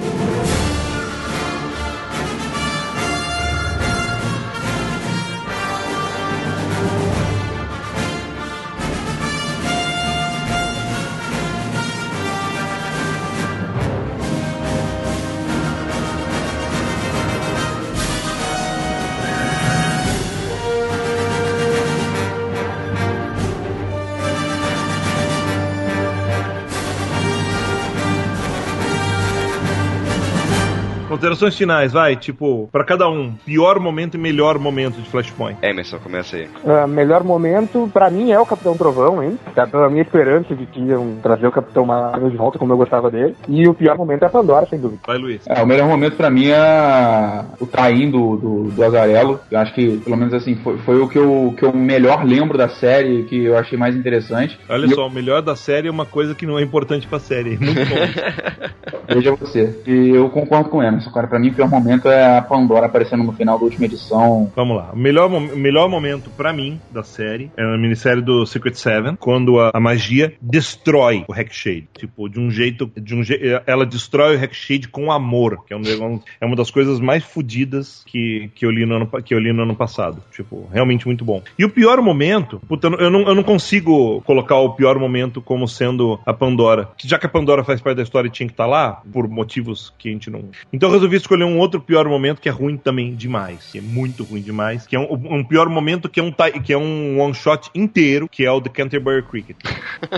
Considerações 31.16 31.56
finais, 31.56 31.94
vai, 31.94 32.14
tipo, 32.14 32.68
pra 32.70 32.84
cada 32.84 33.08
um, 33.08 33.32
pior 33.32 33.80
momento 33.80 34.16
e 34.16 34.18
melhor 34.18 34.58
momento 34.58 35.00
de 35.00 35.08
Flashpoint. 35.08 35.58
Emerson, 35.62 35.98
começa 35.98 36.36
aí. 36.36 36.46
Ah, 36.62 36.86
melhor 36.86 37.24
momento, 37.24 37.90
pra 37.90 38.10
mim, 38.10 38.32
é 38.32 38.38
o 38.38 38.44
Capitão 38.44 38.76
Trovão, 38.76 39.22
hein? 39.22 39.38
Tá 39.54 39.66
pela 39.66 39.88
minha 39.88 40.02
esperança 40.02 40.54
de 40.54 40.66
que 40.66 40.78
iam 40.78 41.16
trazer 41.22 41.46
o 41.46 41.50
Capitão 41.52 41.86
Marvel 41.86 42.28
de 42.28 42.36
volta, 42.36 42.58
como 42.58 42.70
eu 42.74 42.76
gostava 42.76 43.10
dele. 43.10 43.34
E 43.48 43.66
o 43.66 43.72
pior 43.72 43.96
momento 43.96 44.24
é 44.24 44.26
a 44.26 44.30
Pandora, 44.30 44.66
sem 44.66 44.78
dúvida. 44.78 45.00
Vai, 45.06 45.16
Luiz. 45.16 45.40
É, 45.48 45.62
o 45.62 45.66
melhor 45.66 45.88
momento 45.88 46.16
pra 46.16 46.28
mim 46.28 46.48
é 46.48 47.44
o 47.58 47.66
traim 47.66 48.10
do, 48.10 48.36
do, 48.36 48.62
do 48.64 48.84
Azarello. 48.84 49.40
Eu 49.50 49.58
acho 49.58 49.72
que, 49.72 49.96
pelo 49.96 50.18
menos 50.18 50.34
assim, 50.34 50.56
foi, 50.56 50.76
foi 50.78 51.00
o 51.00 51.08
que 51.08 51.18
eu, 51.18 51.54
que 51.56 51.64
eu 51.64 51.72
melhor 51.72 52.26
lembro 52.26 52.58
da 52.58 52.68
série, 52.68 53.24
que 53.24 53.44
eu 53.44 53.56
achei 53.56 53.78
mais 53.78 53.96
interessante. 53.96 54.60
Olha 54.68 54.84
E 54.84 54.94
só, 54.94 55.06
o 55.06 55.10
melhor 55.10 55.40
da 55.40 55.56
série 55.56 55.88
é 55.88 55.90
uma 55.90 56.04
coisa 56.04 56.34
que 56.34 56.44
não 56.44 56.58
é 56.58 56.62
importante 56.62 57.06
pra 57.06 57.18
série. 57.18 57.56
Muito 57.56 57.80
bom. 57.88 58.95
Veja 59.08 59.34
você. 59.34 59.82
E 59.86 60.10
eu 60.10 60.28
concordo 60.30 60.70
com 60.70 60.78
o 60.78 60.82
Emerson, 60.82 61.10
cara. 61.10 61.26
Pra 61.26 61.38
mim, 61.38 61.48
o 61.48 61.54
pior 61.54 61.68
momento 61.68 62.08
é 62.08 62.38
a 62.38 62.42
Pandora 62.42 62.86
aparecendo 62.86 63.22
no 63.22 63.32
final 63.32 63.58
da 63.58 63.64
última 63.64 63.86
edição. 63.86 64.50
Vamos 64.54 64.76
lá. 64.76 64.90
O 64.92 64.96
melhor, 64.96 65.30
o 65.30 65.40
melhor 65.56 65.88
momento 65.88 66.30
pra 66.30 66.52
mim 66.52 66.80
da 66.90 67.02
série 67.02 67.50
é 67.56 67.62
a 67.62 67.76
minissérie 67.78 68.22
do 68.22 68.46
Secret 68.46 68.74
Seven, 68.74 69.16
quando 69.16 69.60
a, 69.60 69.70
a 69.74 69.80
magia 69.80 70.34
destrói 70.40 71.24
o 71.28 71.32
Hackshade. 71.32 71.88
Tipo, 71.96 72.28
de 72.28 72.40
um 72.40 72.50
jeito. 72.50 72.90
De 72.96 73.14
um 73.14 73.22
je, 73.22 73.38
ela 73.66 73.86
destrói 73.86 74.36
o 74.36 74.38
Hackshade 74.38 74.88
com 74.88 75.10
amor, 75.10 75.64
que 75.66 75.74
é, 75.74 75.76
um, 75.76 76.20
é 76.40 76.46
uma 76.46 76.56
das 76.56 76.70
coisas 76.70 77.00
mais 77.00 77.24
fodidas 77.24 78.02
que, 78.06 78.50
que, 78.54 78.64
eu 78.64 78.70
li 78.70 78.86
no 78.86 78.96
ano, 78.96 79.06
que 79.22 79.34
eu 79.34 79.38
li 79.38 79.52
no 79.52 79.62
ano 79.62 79.74
passado. 79.74 80.22
Tipo, 80.32 80.68
realmente 80.72 81.06
muito 81.06 81.24
bom. 81.24 81.42
E 81.58 81.64
o 81.64 81.70
pior 81.70 82.00
momento, 82.00 82.60
puta, 82.68 82.88
eu 82.88 83.10
não- 83.10 83.22
eu 83.22 83.34
não, 83.34 83.42
consigo 83.42 84.20
colocar 84.22 84.56
o 84.56 84.74
pior 84.74 84.98
momento 84.98 85.40
como 85.40 85.68
sendo 85.68 86.18
a 86.26 86.32
Pandora. 86.32 86.88
Já 86.98 87.18
que 87.18 87.26
a 87.26 87.28
Pandora 87.28 87.64
faz 87.64 87.80
parte 87.80 87.96
da 87.96 88.02
história 88.02 88.28
e 88.28 88.30
tinha 88.30 88.46
que 88.46 88.52
estar 88.52 88.66
lá, 88.66 88.95
por 89.12 89.28
motivos 89.28 89.92
que 89.98 90.08
a 90.08 90.12
gente 90.12 90.30
não. 90.30 90.44
Então 90.72 90.88
eu 90.88 90.92
resolvi 90.94 91.16
escolher 91.16 91.44
um 91.44 91.58
outro 91.58 91.80
pior 91.80 92.06
momento 92.08 92.40
que 92.40 92.48
é 92.48 92.52
ruim 92.52 92.76
também 92.76 93.14
demais. 93.14 93.70
Que 93.72 93.78
é 93.78 93.80
muito 93.80 94.24
ruim 94.24 94.40
demais. 94.40 94.86
Que 94.86 94.96
é 94.96 95.00
um, 95.00 95.12
um 95.12 95.44
pior 95.44 95.68
momento 95.68 96.08
que 96.08 96.20
é 96.20 96.22
um, 96.22 96.32
que 96.62 96.72
é 96.72 96.78
um 96.78 97.20
one 97.20 97.34
shot 97.34 97.70
inteiro, 97.74 98.28
que 98.28 98.44
é 98.44 98.50
o 98.50 98.60
The 98.60 98.70
Canterbury 98.70 99.22
Cricket. 99.22 99.56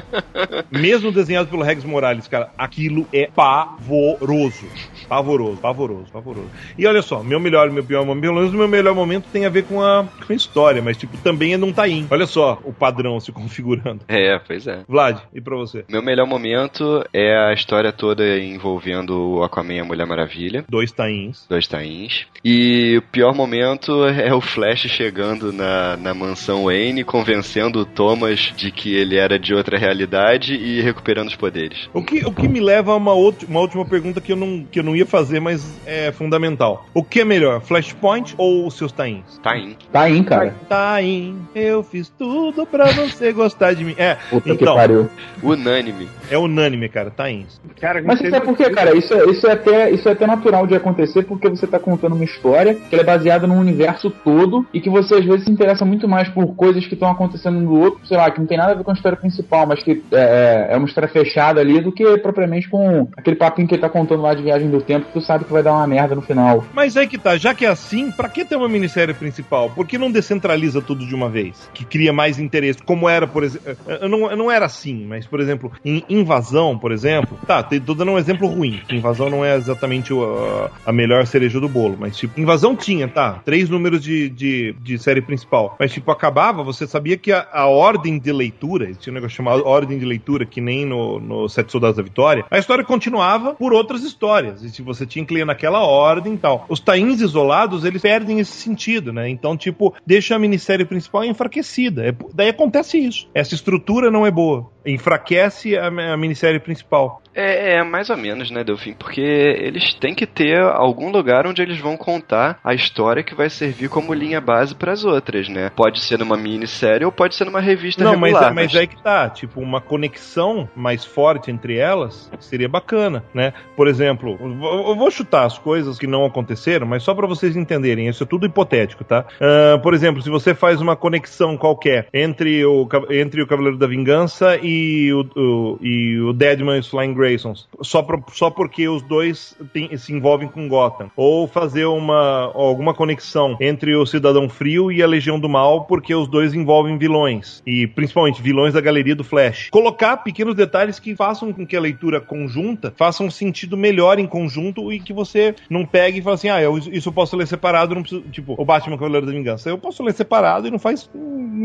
Mesmo 0.70 1.12
desenhado 1.12 1.48
pelo 1.48 1.62
Rex 1.62 1.84
Morales, 1.84 2.28
cara, 2.28 2.50
aquilo 2.56 3.06
é 3.12 3.28
pavoroso. 3.34 4.66
Pavoroso, 5.08 5.56
pavoroso, 5.58 6.12
pavoroso. 6.12 6.50
E 6.76 6.86
olha 6.86 7.02
só, 7.02 7.22
meu 7.22 7.40
melhor 7.40 7.68
e 7.68 7.72
meu 7.72 7.84
pior 7.84 8.04
momento, 8.04 8.22
pelo 8.22 8.34
menos 8.34 8.54
o 8.54 8.56
meu 8.56 8.68
melhor 8.68 8.94
momento 8.94 9.26
tem 9.32 9.46
a 9.46 9.48
ver 9.48 9.64
com 9.64 9.82
a, 9.82 10.06
com 10.26 10.32
a 10.32 10.36
história, 10.36 10.82
mas 10.82 10.96
tipo, 10.96 11.16
também 11.18 11.54
é 11.54 11.56
num 11.56 11.72
tain. 11.72 12.06
Olha 12.10 12.26
só 12.26 12.58
o 12.64 12.72
padrão 12.72 13.18
se 13.20 13.32
configurando. 13.32 14.00
É, 14.08 14.38
pois 14.38 14.66
é. 14.66 14.84
Vlad, 14.88 15.18
e 15.32 15.40
pra 15.40 15.56
você? 15.56 15.84
Meu 15.88 16.02
melhor 16.02 16.26
momento 16.26 17.04
é 17.12 17.36
a 17.36 17.52
história 17.52 17.92
toda 17.92 18.38
envolvendo 18.38 18.67
o 18.76 19.42
Aquaman 19.42 19.74
e 19.74 19.80
a 19.80 19.84
Mulher 19.84 20.06
Maravilha. 20.06 20.64
Dois 20.68 20.92
tains. 20.92 21.46
Dois 21.48 21.66
tains. 21.66 22.26
E 22.44 22.96
o 22.98 23.02
pior 23.02 23.34
momento 23.34 24.04
é 24.06 24.32
o 24.34 24.40
Flash 24.40 24.86
chegando 24.88 25.52
na, 25.52 25.96
na 25.96 26.14
mansão 26.14 26.64
Wayne, 26.64 27.04
convencendo 27.04 27.80
o 27.80 27.84
Thomas 27.84 28.52
de 28.56 28.70
que 28.70 28.94
ele 28.94 29.16
era 29.16 29.38
de 29.38 29.54
outra 29.54 29.78
realidade 29.78 30.54
e 30.54 30.80
recuperando 30.80 31.28
os 31.28 31.36
poderes. 31.36 31.88
O 31.92 32.02
que, 32.02 32.24
o 32.26 32.32
que 32.32 32.48
me 32.48 32.60
leva 32.60 32.92
a 32.92 32.96
uma, 32.96 33.12
outra, 33.12 33.46
uma 33.48 33.60
última 33.60 33.84
pergunta 33.84 34.20
que 34.20 34.32
eu, 34.32 34.36
não, 34.36 34.64
que 34.64 34.78
eu 34.80 34.82
não 34.82 34.94
ia 34.96 35.06
fazer, 35.06 35.40
mas 35.40 35.78
é 35.86 36.12
fundamental. 36.12 36.86
O 36.94 37.02
que 37.02 37.20
é 37.20 37.24
melhor, 37.24 37.60
Flashpoint 37.60 38.34
ou 38.36 38.66
os 38.66 38.74
seus 38.74 38.92
tains? 38.92 39.38
Tain. 39.42 39.76
Aí, 39.92 40.22
cara. 40.24 40.54
Tain, 40.68 41.36
eu 41.54 41.82
fiz 41.82 42.08
tudo 42.18 42.66
pra 42.66 42.90
você 42.92 43.32
gostar 43.32 43.74
de 43.74 43.84
mim. 43.84 43.94
É, 43.96 44.16
Puta 44.30 44.56
que 44.56 44.62
então, 44.62 44.74
pariu. 44.74 45.08
Unânime. 45.42 46.08
é 46.30 46.36
unânime, 46.38 46.88
cara, 46.88 47.10
tains. 47.10 47.60
Cara, 47.80 48.02
Mas 48.02 48.18
você 48.18 48.30
sabe 48.30 48.44
por 48.44 48.56
quê, 48.58 48.70
cara? 48.70 48.96
Isso, 48.96 49.14
é- 49.14 49.24
isso, 49.30 49.46
é 49.46 49.52
até, 49.52 49.90
isso 49.90 50.08
é 50.08 50.12
até 50.12 50.26
natural 50.26 50.66
de 50.66 50.74
acontecer 50.74 51.22
porque 51.22 51.48
você 51.48 51.66
tá 51.66 51.78
contando 51.78 52.14
uma 52.14 52.24
história 52.24 52.74
que 52.74 52.96
é 52.96 53.04
baseada 53.04 53.46
num 53.46 53.58
universo 53.58 54.10
todo 54.10 54.66
e 54.74 54.80
que 54.80 54.90
você 54.90 55.14
às 55.16 55.24
vezes 55.24 55.44
se 55.44 55.50
interessa 55.50 55.84
muito 55.84 56.06
mais 56.08 56.28
por 56.28 56.54
coisas 56.54 56.86
que 56.86 56.94
estão 56.94 57.10
acontecendo 57.10 57.60
no 57.60 57.78
outro, 57.78 58.00
sei 58.06 58.16
lá, 58.16 58.30
que 58.30 58.40
não 58.40 58.46
tem 58.46 58.58
nada 58.58 58.72
a 58.72 58.74
ver 58.74 58.84
com 58.84 58.90
a 58.90 58.94
história 58.94 59.16
principal, 59.16 59.66
mas 59.66 59.82
que 59.82 60.02
é, 60.12 60.68
é 60.70 60.76
uma 60.76 60.86
história 60.86 61.08
fechada 61.08 61.60
ali 61.60 61.80
do 61.80 61.92
que 61.92 62.18
propriamente 62.18 62.68
com 62.68 63.08
aquele 63.16 63.36
papinho 63.36 63.68
que 63.68 63.74
ele 63.74 63.82
tá 63.82 63.88
contando 63.88 64.22
lá 64.22 64.34
de 64.34 64.42
viagem 64.42 64.68
do 64.68 64.80
tempo 64.80 65.06
que 65.06 65.12
tu 65.12 65.20
sabe 65.20 65.44
que 65.44 65.52
vai 65.52 65.62
dar 65.62 65.72
uma 65.72 65.86
merda 65.86 66.14
no 66.14 66.22
final. 66.22 66.64
Mas 66.74 66.96
aí 66.96 67.06
que 67.06 67.16
tá, 67.18 67.36
já 67.36 67.54
que 67.54 67.64
é 67.64 67.68
assim, 67.68 68.10
pra 68.10 68.28
que 68.28 68.44
ter 68.44 68.56
uma 68.56 68.68
minissérie 68.68 69.14
principal? 69.14 69.70
Por 69.70 69.86
que 69.86 69.96
não 69.96 70.10
descentraliza 70.10 70.80
tudo 70.82 71.06
de 71.06 71.14
uma 71.14 71.28
vez? 71.28 71.70
Que 71.72 71.84
cria 71.84 72.12
mais 72.12 72.38
interesse. 72.38 72.82
Como 72.82 73.08
era, 73.08 73.26
por 73.26 73.44
exemplo. 73.44 73.76
Eu 74.00 74.08
não, 74.08 74.30
eu 74.30 74.36
não 74.36 74.50
era 74.50 74.66
assim, 74.66 75.06
mas, 75.06 75.26
por 75.26 75.40
exemplo, 75.40 75.72
em 75.84 76.02
Invasão, 76.08 76.78
por 76.78 76.92
exemplo. 76.92 77.38
Tá, 77.46 77.62
tô 77.62 77.94
dando 77.94 78.12
um 78.12 78.18
exemplo 78.18 78.47
ruim. 78.48 78.80
Invasão 78.90 79.30
não 79.30 79.44
é 79.44 79.56
exatamente 79.56 80.12
o- 80.12 80.68
a, 80.86 80.92
melhor 80.92 81.26
cereja 81.26 81.60
do 81.60 81.68
bolo, 81.68 81.96
mas 81.98 82.16
tipo, 82.16 82.40
invasão 82.40 82.74
tinha, 82.76 83.06
tá? 83.08 83.40
Três 83.44 83.68
números 83.68 84.02
de, 84.02 84.28
de, 84.28 84.74
de 84.80 84.98
série 84.98 85.20
principal. 85.22 85.76
Mas 85.78 85.92
tipo, 85.92 86.10
acabava, 86.10 86.62
você 86.62 86.86
sabia 86.86 87.16
que 87.16 87.32
a, 87.32 87.46
a 87.52 87.66
ordem 87.66 88.18
de 88.18 88.32
leitura, 88.32 88.92
tinha 88.94 89.12
um 89.12 89.14
negócio 89.14 89.36
chamado 89.36 89.64
ordem 89.66 89.98
de 89.98 90.04
leitura, 90.04 90.44
que 90.46 90.60
nem 90.60 90.84
no, 90.84 91.18
no 91.20 91.48
Sete 91.48 91.70
Soldados 91.72 91.96
da 91.96 92.02
Vitória, 92.02 92.44
a 92.50 92.58
história 92.58 92.84
continuava 92.84 93.54
por 93.54 93.72
outras 93.72 94.02
histórias. 94.02 94.62
E 94.62 94.70
se 94.70 94.82
você 94.82 95.06
tinha 95.06 95.24
que 95.24 95.34
ler 95.34 95.44
naquela 95.46 95.80
ordem 95.84 96.34
e 96.34 96.38
tal. 96.38 96.66
Os 96.68 96.80
tains 96.80 97.20
isolados, 97.20 97.84
eles 97.84 98.02
perdem 98.02 98.38
esse 98.40 98.52
sentido, 98.52 99.12
né? 99.12 99.28
Então, 99.28 99.56
tipo, 99.56 99.94
deixa 100.06 100.34
a 100.34 100.38
minissérie 100.38 100.84
principal 100.84 101.24
enfraquecida. 101.24 102.06
É- 102.08 102.14
daí 102.34 102.48
acontece 102.48 102.98
isso. 102.98 103.28
Essa 103.34 103.54
estrutura 103.54 104.10
não 104.10 104.26
é 104.26 104.30
boa. 104.30 104.70
Enfraquece 104.84 105.76
a, 105.76 105.86
a 105.86 106.16
minissérie 106.16 106.58
principal. 106.60 107.22
É, 107.38 107.76
é, 107.76 107.84
mais 107.84 108.10
ou 108.10 108.16
menos, 108.16 108.50
né, 108.50 108.64
Delfim? 108.64 108.94
Porque 108.94 109.20
eles 109.20 109.94
têm 109.94 110.14
que 110.14 110.26
ter 110.26 110.58
algum 110.60 111.10
lugar 111.10 111.46
onde 111.46 111.62
eles 111.62 111.78
vão 111.78 111.96
contar 111.96 112.58
a 112.64 112.74
história 112.74 113.22
que 113.22 113.34
vai 113.34 113.48
servir 113.48 113.88
como 113.88 114.12
linha 114.12 114.40
base 114.40 114.74
para 114.74 114.92
as 114.92 115.04
outras, 115.04 115.48
né? 115.48 115.70
Pode 115.74 116.00
ser 116.00 116.18
numa 116.18 116.36
minissérie 116.36 117.04
ou 117.04 117.12
pode 117.12 117.34
ser 117.36 117.44
numa 117.44 117.60
revista 117.60 118.02
Não, 118.02 118.16
mas, 118.16 118.32
regular. 118.32 118.54
mas 118.54 118.74
aí 118.74 118.86
que 118.86 119.00
tá, 119.02 119.28
tipo, 119.30 119.60
uma 119.60 119.80
conexão 119.80 120.68
mais 120.74 121.04
forte 121.04 121.50
entre 121.50 121.76
elas 121.76 122.30
seria 122.40 122.68
bacana, 122.68 123.22
né? 123.32 123.52
Por 123.76 123.86
exemplo, 123.88 124.36
eu 124.40 124.96
vou- 124.96 125.08
chutar 125.10 125.44
as 125.46 125.58
coisas 125.58 125.98
que 125.98 126.06
não 126.06 126.24
aconteceram, 126.26 126.86
mas 126.86 127.02
só 127.02 127.14
pra 127.14 127.26
vocês 127.26 127.56
entenderem, 127.56 128.08
isso 128.08 128.22
é 128.22 128.26
tudo 128.26 128.46
hipotético, 128.46 129.02
tá? 129.04 129.24
Ah, 129.40 129.78
por 129.82 129.94
exemplo, 129.94 130.20
se 130.22 130.28
você 130.30 130.54
faz 130.54 130.80
uma 130.80 130.94
conexão 130.94 131.56
qualquer 131.56 132.08
entre 132.12 132.64
o, 132.66 132.86
entre 133.10 133.42
o 133.42 133.46
Cavaleiro 133.46 133.78
da 133.78 133.86
Vingança 133.86 134.58
e 134.62 135.12
o, 135.12 135.20
o- 135.34 135.78
e 135.80 136.18
o 136.20 136.32
Deadman 136.32 136.78
os 136.78 136.88
Flying 136.88 137.14
Graysons, 137.28 137.68
só, 137.82 138.02
pro- 138.02 138.24
só 138.32 138.50
porque 138.50 138.88
os 138.88 139.02
dois 139.02 139.54
tem- 139.72 139.94
se 139.96 140.12
envolvem 140.12 140.48
com 140.48 140.68
Gotham, 140.68 141.10
ou 141.16 141.46
fazer 141.46 141.84
uma 141.84 142.50
alguma 142.54 142.94
conexão 142.94 143.56
entre 143.60 143.94
o 143.94 144.06
Cidadão 144.06 144.48
Frio 144.48 144.90
e 144.90 145.02
a 145.02 145.06
Legião 145.06 145.38
do 145.38 145.48
Mal, 145.48 145.84
porque 145.84 146.14
os 146.14 146.26
dois 146.28 146.54
envolvem 146.54 146.96
vilões, 146.98 147.62
e 147.66 147.86
principalmente 147.86 148.40
vilões 148.42 148.74
da 148.74 148.80
galeria 148.80 149.14
do 149.14 149.24
Flash. 149.24 149.68
Colocar 149.70 150.18
pequenos 150.18 150.54
detalhes 150.54 150.98
que 150.98 151.14
façam 151.14 151.52
com 151.52 151.66
que 151.66 151.76
a 151.76 151.80
leitura 151.80 152.20
conjunta 152.20 152.92
faça 152.96 153.22
um 153.22 153.30
sentido 153.30 153.76
melhor 153.76 154.18
em 154.18 154.26
conjunto 154.26 154.92
e 154.92 154.98
que 154.98 155.12
você 155.12 155.54
não 155.68 155.84
pegue 155.84 156.18
e 156.18 156.22
fale 156.22 156.34
assim, 156.34 156.48
ah, 156.48 156.60
eu, 156.62 156.78
isso 156.78 157.08
eu 157.08 157.12
posso 157.12 157.36
ler 157.36 157.46
separado, 157.46 157.94
não 157.94 158.02
preciso, 158.02 158.22
tipo, 158.30 158.54
o 158.56 158.64
Batman 158.64 158.96
Cavaleiro 158.96 159.26
da 159.26 159.32
Vingança. 159.32 159.68
Eu 159.68 159.78
posso 159.78 160.02
ler 160.02 160.14
separado 160.14 160.66
e 160.66 160.70
não 160.70 160.78
faz 160.78 161.10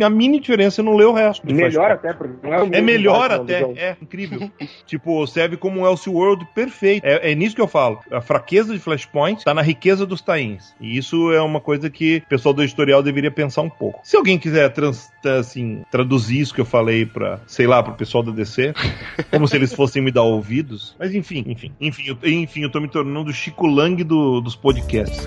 a 0.04 0.10
mini 0.10 0.40
diferença 0.40 0.82
eu 0.82 0.86
não 0.86 0.96
ler 0.96 1.06
o 1.06 1.14
resto. 1.14 1.46
Melhor 1.46 1.92
até, 1.92 2.14
porque 2.14 2.36
não 2.48 2.54
é 2.54 2.64
o 2.64 2.70
É 2.74 2.82
melhor 2.82 3.32
até, 3.32 3.62
é 3.76 3.96
incrível. 4.02 4.50
tipo, 4.86 5.26
serve 5.54 5.58
como 5.58 5.82
um 5.82 5.86
Elseworld 5.88 6.46
perfeito. 6.54 7.04
É, 7.06 7.32
é 7.32 7.36
nisso 7.36 7.56
que 7.56 7.62
eu 7.62 7.68
falo. 7.68 8.00
A 8.12 8.22
fraqueza 8.22 8.74
de 8.74 8.80
Flashpoint 8.80 9.44
tá 9.44 9.54
na 9.54 9.62
riqueza 9.62 10.06
dos 10.06 10.22
tains. 10.22 10.74
E 10.80 10.98
isso 10.98 11.32
é 11.32 11.42
uma 11.42 11.60
coisa 11.60 11.90
que 11.90 12.18
o 12.26 12.30
pessoal 12.30 12.54
do 12.54 12.64
editorial 12.64 13.02
deveria 13.04 13.32
pensar 13.32 13.62
um 13.62 13.70
pouco. 13.70 14.00
Se 14.04 14.16
alguém 14.18 14.38
quiser 14.38 14.70
trans- 14.70 15.10
assim, 15.40 15.84
traduzir 15.92 16.40
isso 16.40 16.54
que 16.54 16.62
eu 16.62 16.66
falei 16.66 17.06
pra, 17.06 17.40
sei 17.48 17.68
lá, 17.68 17.82
pro 17.84 17.94
pessoal 17.94 18.24
da 18.24 18.32
DC, 18.32 18.74
como 19.32 19.48
se 19.48 19.56
eles 19.56 19.74
fossem 19.74 20.02
me 20.02 20.12
dar 20.12 20.24
ouvidos. 20.24 20.96
Mas 21.00 21.14
enfim, 21.14 21.44
enfim, 21.48 21.72
enfim, 21.80 22.04
eu, 22.08 22.18
enfim, 22.30 22.62
eu 22.64 22.70
tô 22.70 22.80
me 22.80 22.88
tornando 22.88 23.30
o 23.30 23.34
Chico 23.34 23.68
Lang 23.68 24.04
do- 24.04 24.42
dos 24.42 24.56
podcasts. 24.56 25.26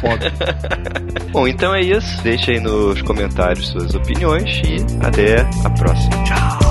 Foda. 0.00 0.32
Bom, 1.32 1.46
então 1.48 1.74
é 1.74 1.80
isso. 1.80 2.22
Deixa 2.22 2.52
aí 2.52 2.60
nos 2.60 3.02
comentários 3.02 3.68
suas 3.68 3.94
opiniões 3.94 4.62
e 4.64 4.76
até 5.04 5.40
a 5.64 5.70
próxima. 5.70 6.67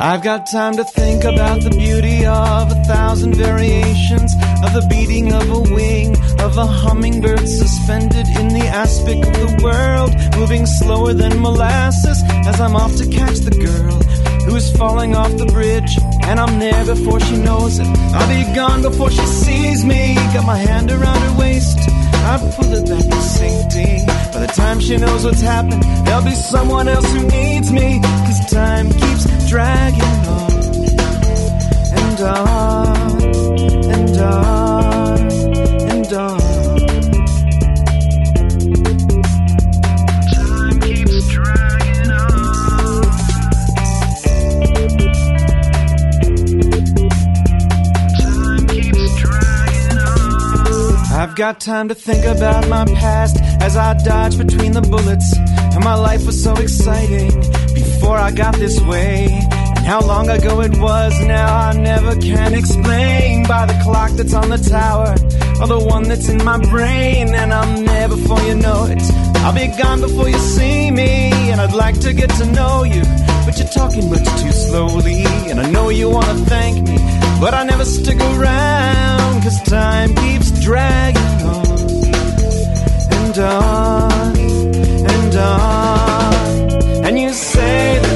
I've 0.00 0.22
got 0.22 0.46
time 0.46 0.76
to 0.76 0.84
think 0.84 1.24
about 1.24 1.60
the 1.60 1.70
beauty 1.70 2.24
of 2.24 2.70
a 2.70 2.84
thousand 2.84 3.34
variations 3.34 4.32
of 4.62 4.72
the 4.72 4.86
beating 4.88 5.32
of 5.32 5.50
a 5.50 5.74
wing 5.74 6.14
of 6.38 6.56
a 6.56 6.66
hummingbird 6.66 7.48
suspended 7.48 8.28
in 8.28 8.48
the 8.48 8.64
aspic 8.64 9.18
of 9.26 9.32
the 9.32 9.60
world, 9.60 10.14
moving 10.38 10.66
slower 10.66 11.14
than 11.14 11.40
molasses 11.40 12.22
as 12.46 12.60
I'm 12.60 12.76
off 12.76 12.94
to 12.98 13.08
catch 13.08 13.38
the 13.38 13.50
girl 13.50 13.98
who 14.48 14.54
is 14.54 14.70
falling 14.76 15.16
off 15.16 15.36
the 15.36 15.46
bridge, 15.46 15.98
and 16.22 16.38
I'm 16.38 16.60
there 16.60 16.84
before 16.84 17.18
she 17.18 17.36
knows 17.36 17.80
it. 17.80 17.86
I'll 18.14 18.28
be 18.28 18.54
gone 18.54 18.82
before 18.82 19.10
she 19.10 19.26
sees 19.26 19.84
me. 19.84 20.14
Got 20.32 20.46
my 20.46 20.58
hand 20.58 20.92
around 20.92 21.18
her 21.18 21.38
waist. 21.38 21.78
I 22.24 22.38
pull 22.54 22.68
her 22.70 22.82
back 22.82 23.04
to 23.04 23.22
safety. 23.22 24.06
By 24.32 24.40
the 24.46 24.52
time 24.54 24.80
she 24.80 24.96
knows 24.96 25.24
what's 25.24 25.40
happened, 25.40 25.82
there'll 26.06 26.24
be 26.24 26.34
someone 26.34 26.88
else 26.88 27.10
who 27.12 27.26
needs 27.28 27.72
me. 27.72 28.00
Cause 28.00 28.50
time 28.50 28.90
keeps 28.90 29.48
dragging 29.48 30.02
on 30.38 30.52
and 32.00 32.20
on 32.20 33.22
and 33.94 34.18
on 34.18 35.20
and 35.90 36.12
on. 36.12 36.37
Got 51.38 51.60
time 51.60 51.86
to 51.86 51.94
think 51.94 52.24
about 52.24 52.68
my 52.68 52.84
past 52.96 53.36
as 53.62 53.76
I 53.76 53.94
dodge 54.02 54.36
between 54.36 54.72
the 54.72 54.80
bullets. 54.80 55.36
And 55.72 55.84
my 55.84 55.94
life 55.94 56.26
was 56.26 56.42
so 56.42 56.52
exciting 56.54 57.30
before 57.74 58.16
I 58.18 58.32
got 58.32 58.56
this 58.56 58.80
way. 58.80 59.28
And 59.76 59.86
how 59.86 60.00
long 60.00 60.28
ago 60.28 60.60
it 60.62 60.76
was 60.80 61.12
now 61.20 61.56
I 61.56 61.74
never 61.74 62.16
can 62.16 62.54
explain. 62.54 63.46
By 63.46 63.66
the 63.66 63.80
clock 63.84 64.10
that's 64.16 64.34
on 64.34 64.48
the 64.50 64.58
tower, 64.58 65.14
or 65.60 65.68
the 65.68 65.78
one 65.78 66.08
that's 66.08 66.28
in 66.28 66.44
my 66.44 66.58
brain. 66.58 67.32
And 67.32 67.54
I'm 67.54 67.84
there 67.84 68.08
before 68.08 68.40
you 68.40 68.56
know 68.56 68.86
it. 68.86 69.00
I'll 69.44 69.54
be 69.54 69.68
gone 69.80 70.00
before 70.00 70.28
you 70.28 70.38
see 70.38 70.90
me. 70.90 71.30
And 71.52 71.60
I'd 71.60 71.72
like 71.72 72.00
to 72.00 72.12
get 72.14 72.30
to 72.30 72.46
know 72.46 72.82
you. 72.82 73.02
But 73.46 73.58
you're 73.58 73.68
talking 73.68 74.10
much 74.10 74.26
too 74.42 74.50
slowly. 74.50 75.22
And 75.48 75.60
I 75.60 75.70
know 75.70 75.88
you 75.88 76.10
wanna 76.10 76.34
thank 76.34 76.84
me. 76.88 76.96
But 77.40 77.54
I 77.54 77.62
never 77.62 77.84
stick 77.84 78.18
around. 78.18 79.27
Cause 79.48 79.62
time 79.62 80.14
keeps 80.14 80.50
dragging 80.60 81.42
on. 81.42 81.64
And 83.16 83.38
on. 83.38 84.36
And 85.08 85.36
on. 85.36 87.06
And 87.06 87.18
you 87.18 87.32
say 87.32 88.07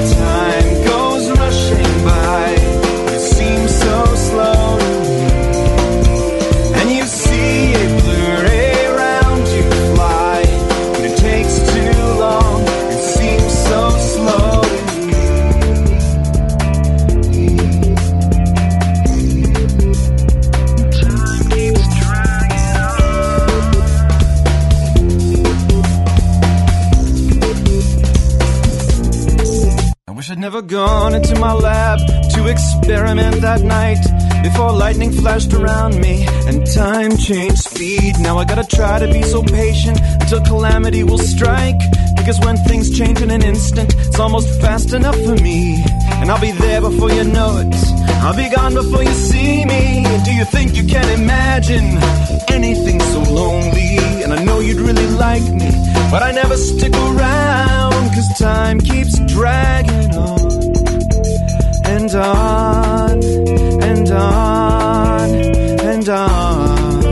never 30.52 30.66
gone 30.66 31.14
into 31.14 31.34
my 31.38 31.54
lab 31.54 31.98
to 32.30 32.46
experiment 32.46 33.40
that 33.40 33.62
night 33.62 33.96
before 34.42 34.70
lightning 34.70 35.10
flashed 35.10 35.50
around 35.54 35.98
me 35.98 36.26
and 36.46 36.66
time 36.74 37.16
changed 37.16 37.56
speed. 37.56 38.12
Now 38.20 38.36
I 38.36 38.44
gotta 38.44 38.66
try 38.76 38.98
to 38.98 39.10
be 39.10 39.22
so 39.22 39.42
patient 39.42 39.98
until 40.20 40.42
calamity 40.42 41.04
will 41.04 41.16
strike. 41.16 41.80
Because 42.16 42.38
when 42.40 42.58
things 42.68 42.90
change 42.98 43.22
in 43.22 43.30
an 43.30 43.42
instant, 43.42 43.94
it's 43.96 44.20
almost 44.20 44.60
fast 44.60 44.92
enough 44.92 45.16
for 45.24 45.36
me. 45.36 45.82
And 46.20 46.30
I'll 46.30 46.40
be 46.40 46.52
there 46.52 46.82
before 46.82 47.10
you 47.10 47.24
know 47.24 47.56
it. 47.64 47.74
I'll 48.20 48.36
be 48.36 48.54
gone 48.54 48.74
before 48.74 49.02
you 49.02 49.14
see 49.14 49.64
me. 49.64 50.04
Do 50.26 50.34
you 50.34 50.44
think 50.44 50.76
you 50.76 50.84
can 50.84 51.08
imagine 51.18 51.96
anything 52.52 53.00
so 53.00 53.20
lonely? 53.22 53.96
And 54.22 54.34
I 54.34 54.44
know 54.44 54.60
you'd 54.60 54.80
really 54.80 55.06
like 55.16 55.42
me, 55.42 55.70
but 56.12 56.22
I 56.22 56.30
never 56.30 56.56
stick 56.58 56.92
around. 56.92 57.92
Cause 58.14 58.38
time 58.38 58.78
keeps 58.78 59.18
dragging 59.34 60.14
on 60.14 60.52
and 61.94 62.14
on 62.14 63.24
and 63.88 64.10
on 64.10 65.30
and 65.90 66.08
on 66.10 67.04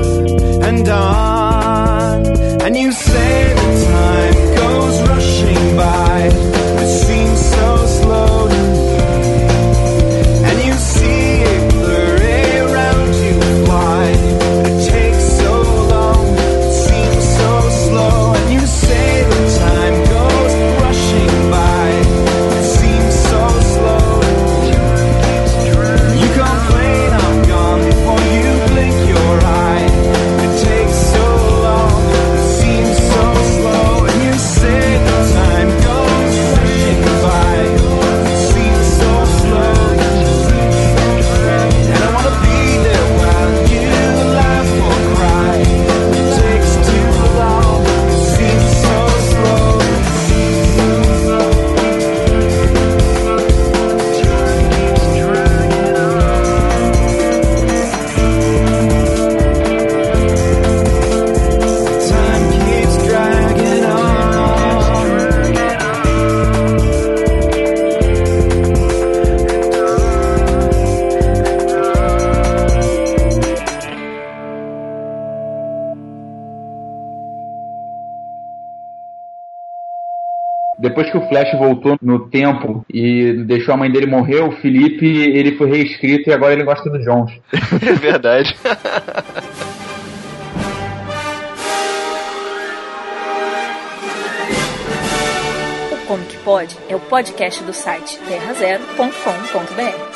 and 0.69 0.89
on. 0.89 2.27
And 2.65 2.77
you 2.77 2.93
say 2.93 3.55
that 3.55 3.75
time 3.89 4.57
goes 4.61 5.09
rushing 5.09 5.77
by. 5.79 6.10
Depois 81.01 81.11
que 81.11 81.17
o 81.17 81.29
Flash 81.29 81.59
voltou 81.59 81.97
no 82.03 82.29
tempo 82.29 82.85
e 82.93 83.33
deixou 83.45 83.75
a 83.75 83.77
mãe 83.77 83.91
dele 83.91 84.07
morrer, 84.07 84.41
o 84.41 84.53
Felipe, 84.53 85.07
ele 85.07 85.57
foi 85.57 85.71
reescrito 85.71 86.29
e 86.29 86.33
agora 86.33 86.53
ele 86.53 86.65
gosta 86.65 86.91
do 86.91 86.99
Jones. 86.99 87.33
É 87.81 87.93
verdade. 87.95 88.55
O 95.93 96.07
Como 96.07 96.25
Que 96.25 96.37
Pode 96.39 96.77
é 96.89 96.97
o 96.97 97.01
podcast 97.01 97.63
do 97.65 97.73
site 97.73 98.19
terrazero.com.br. 98.29 100.10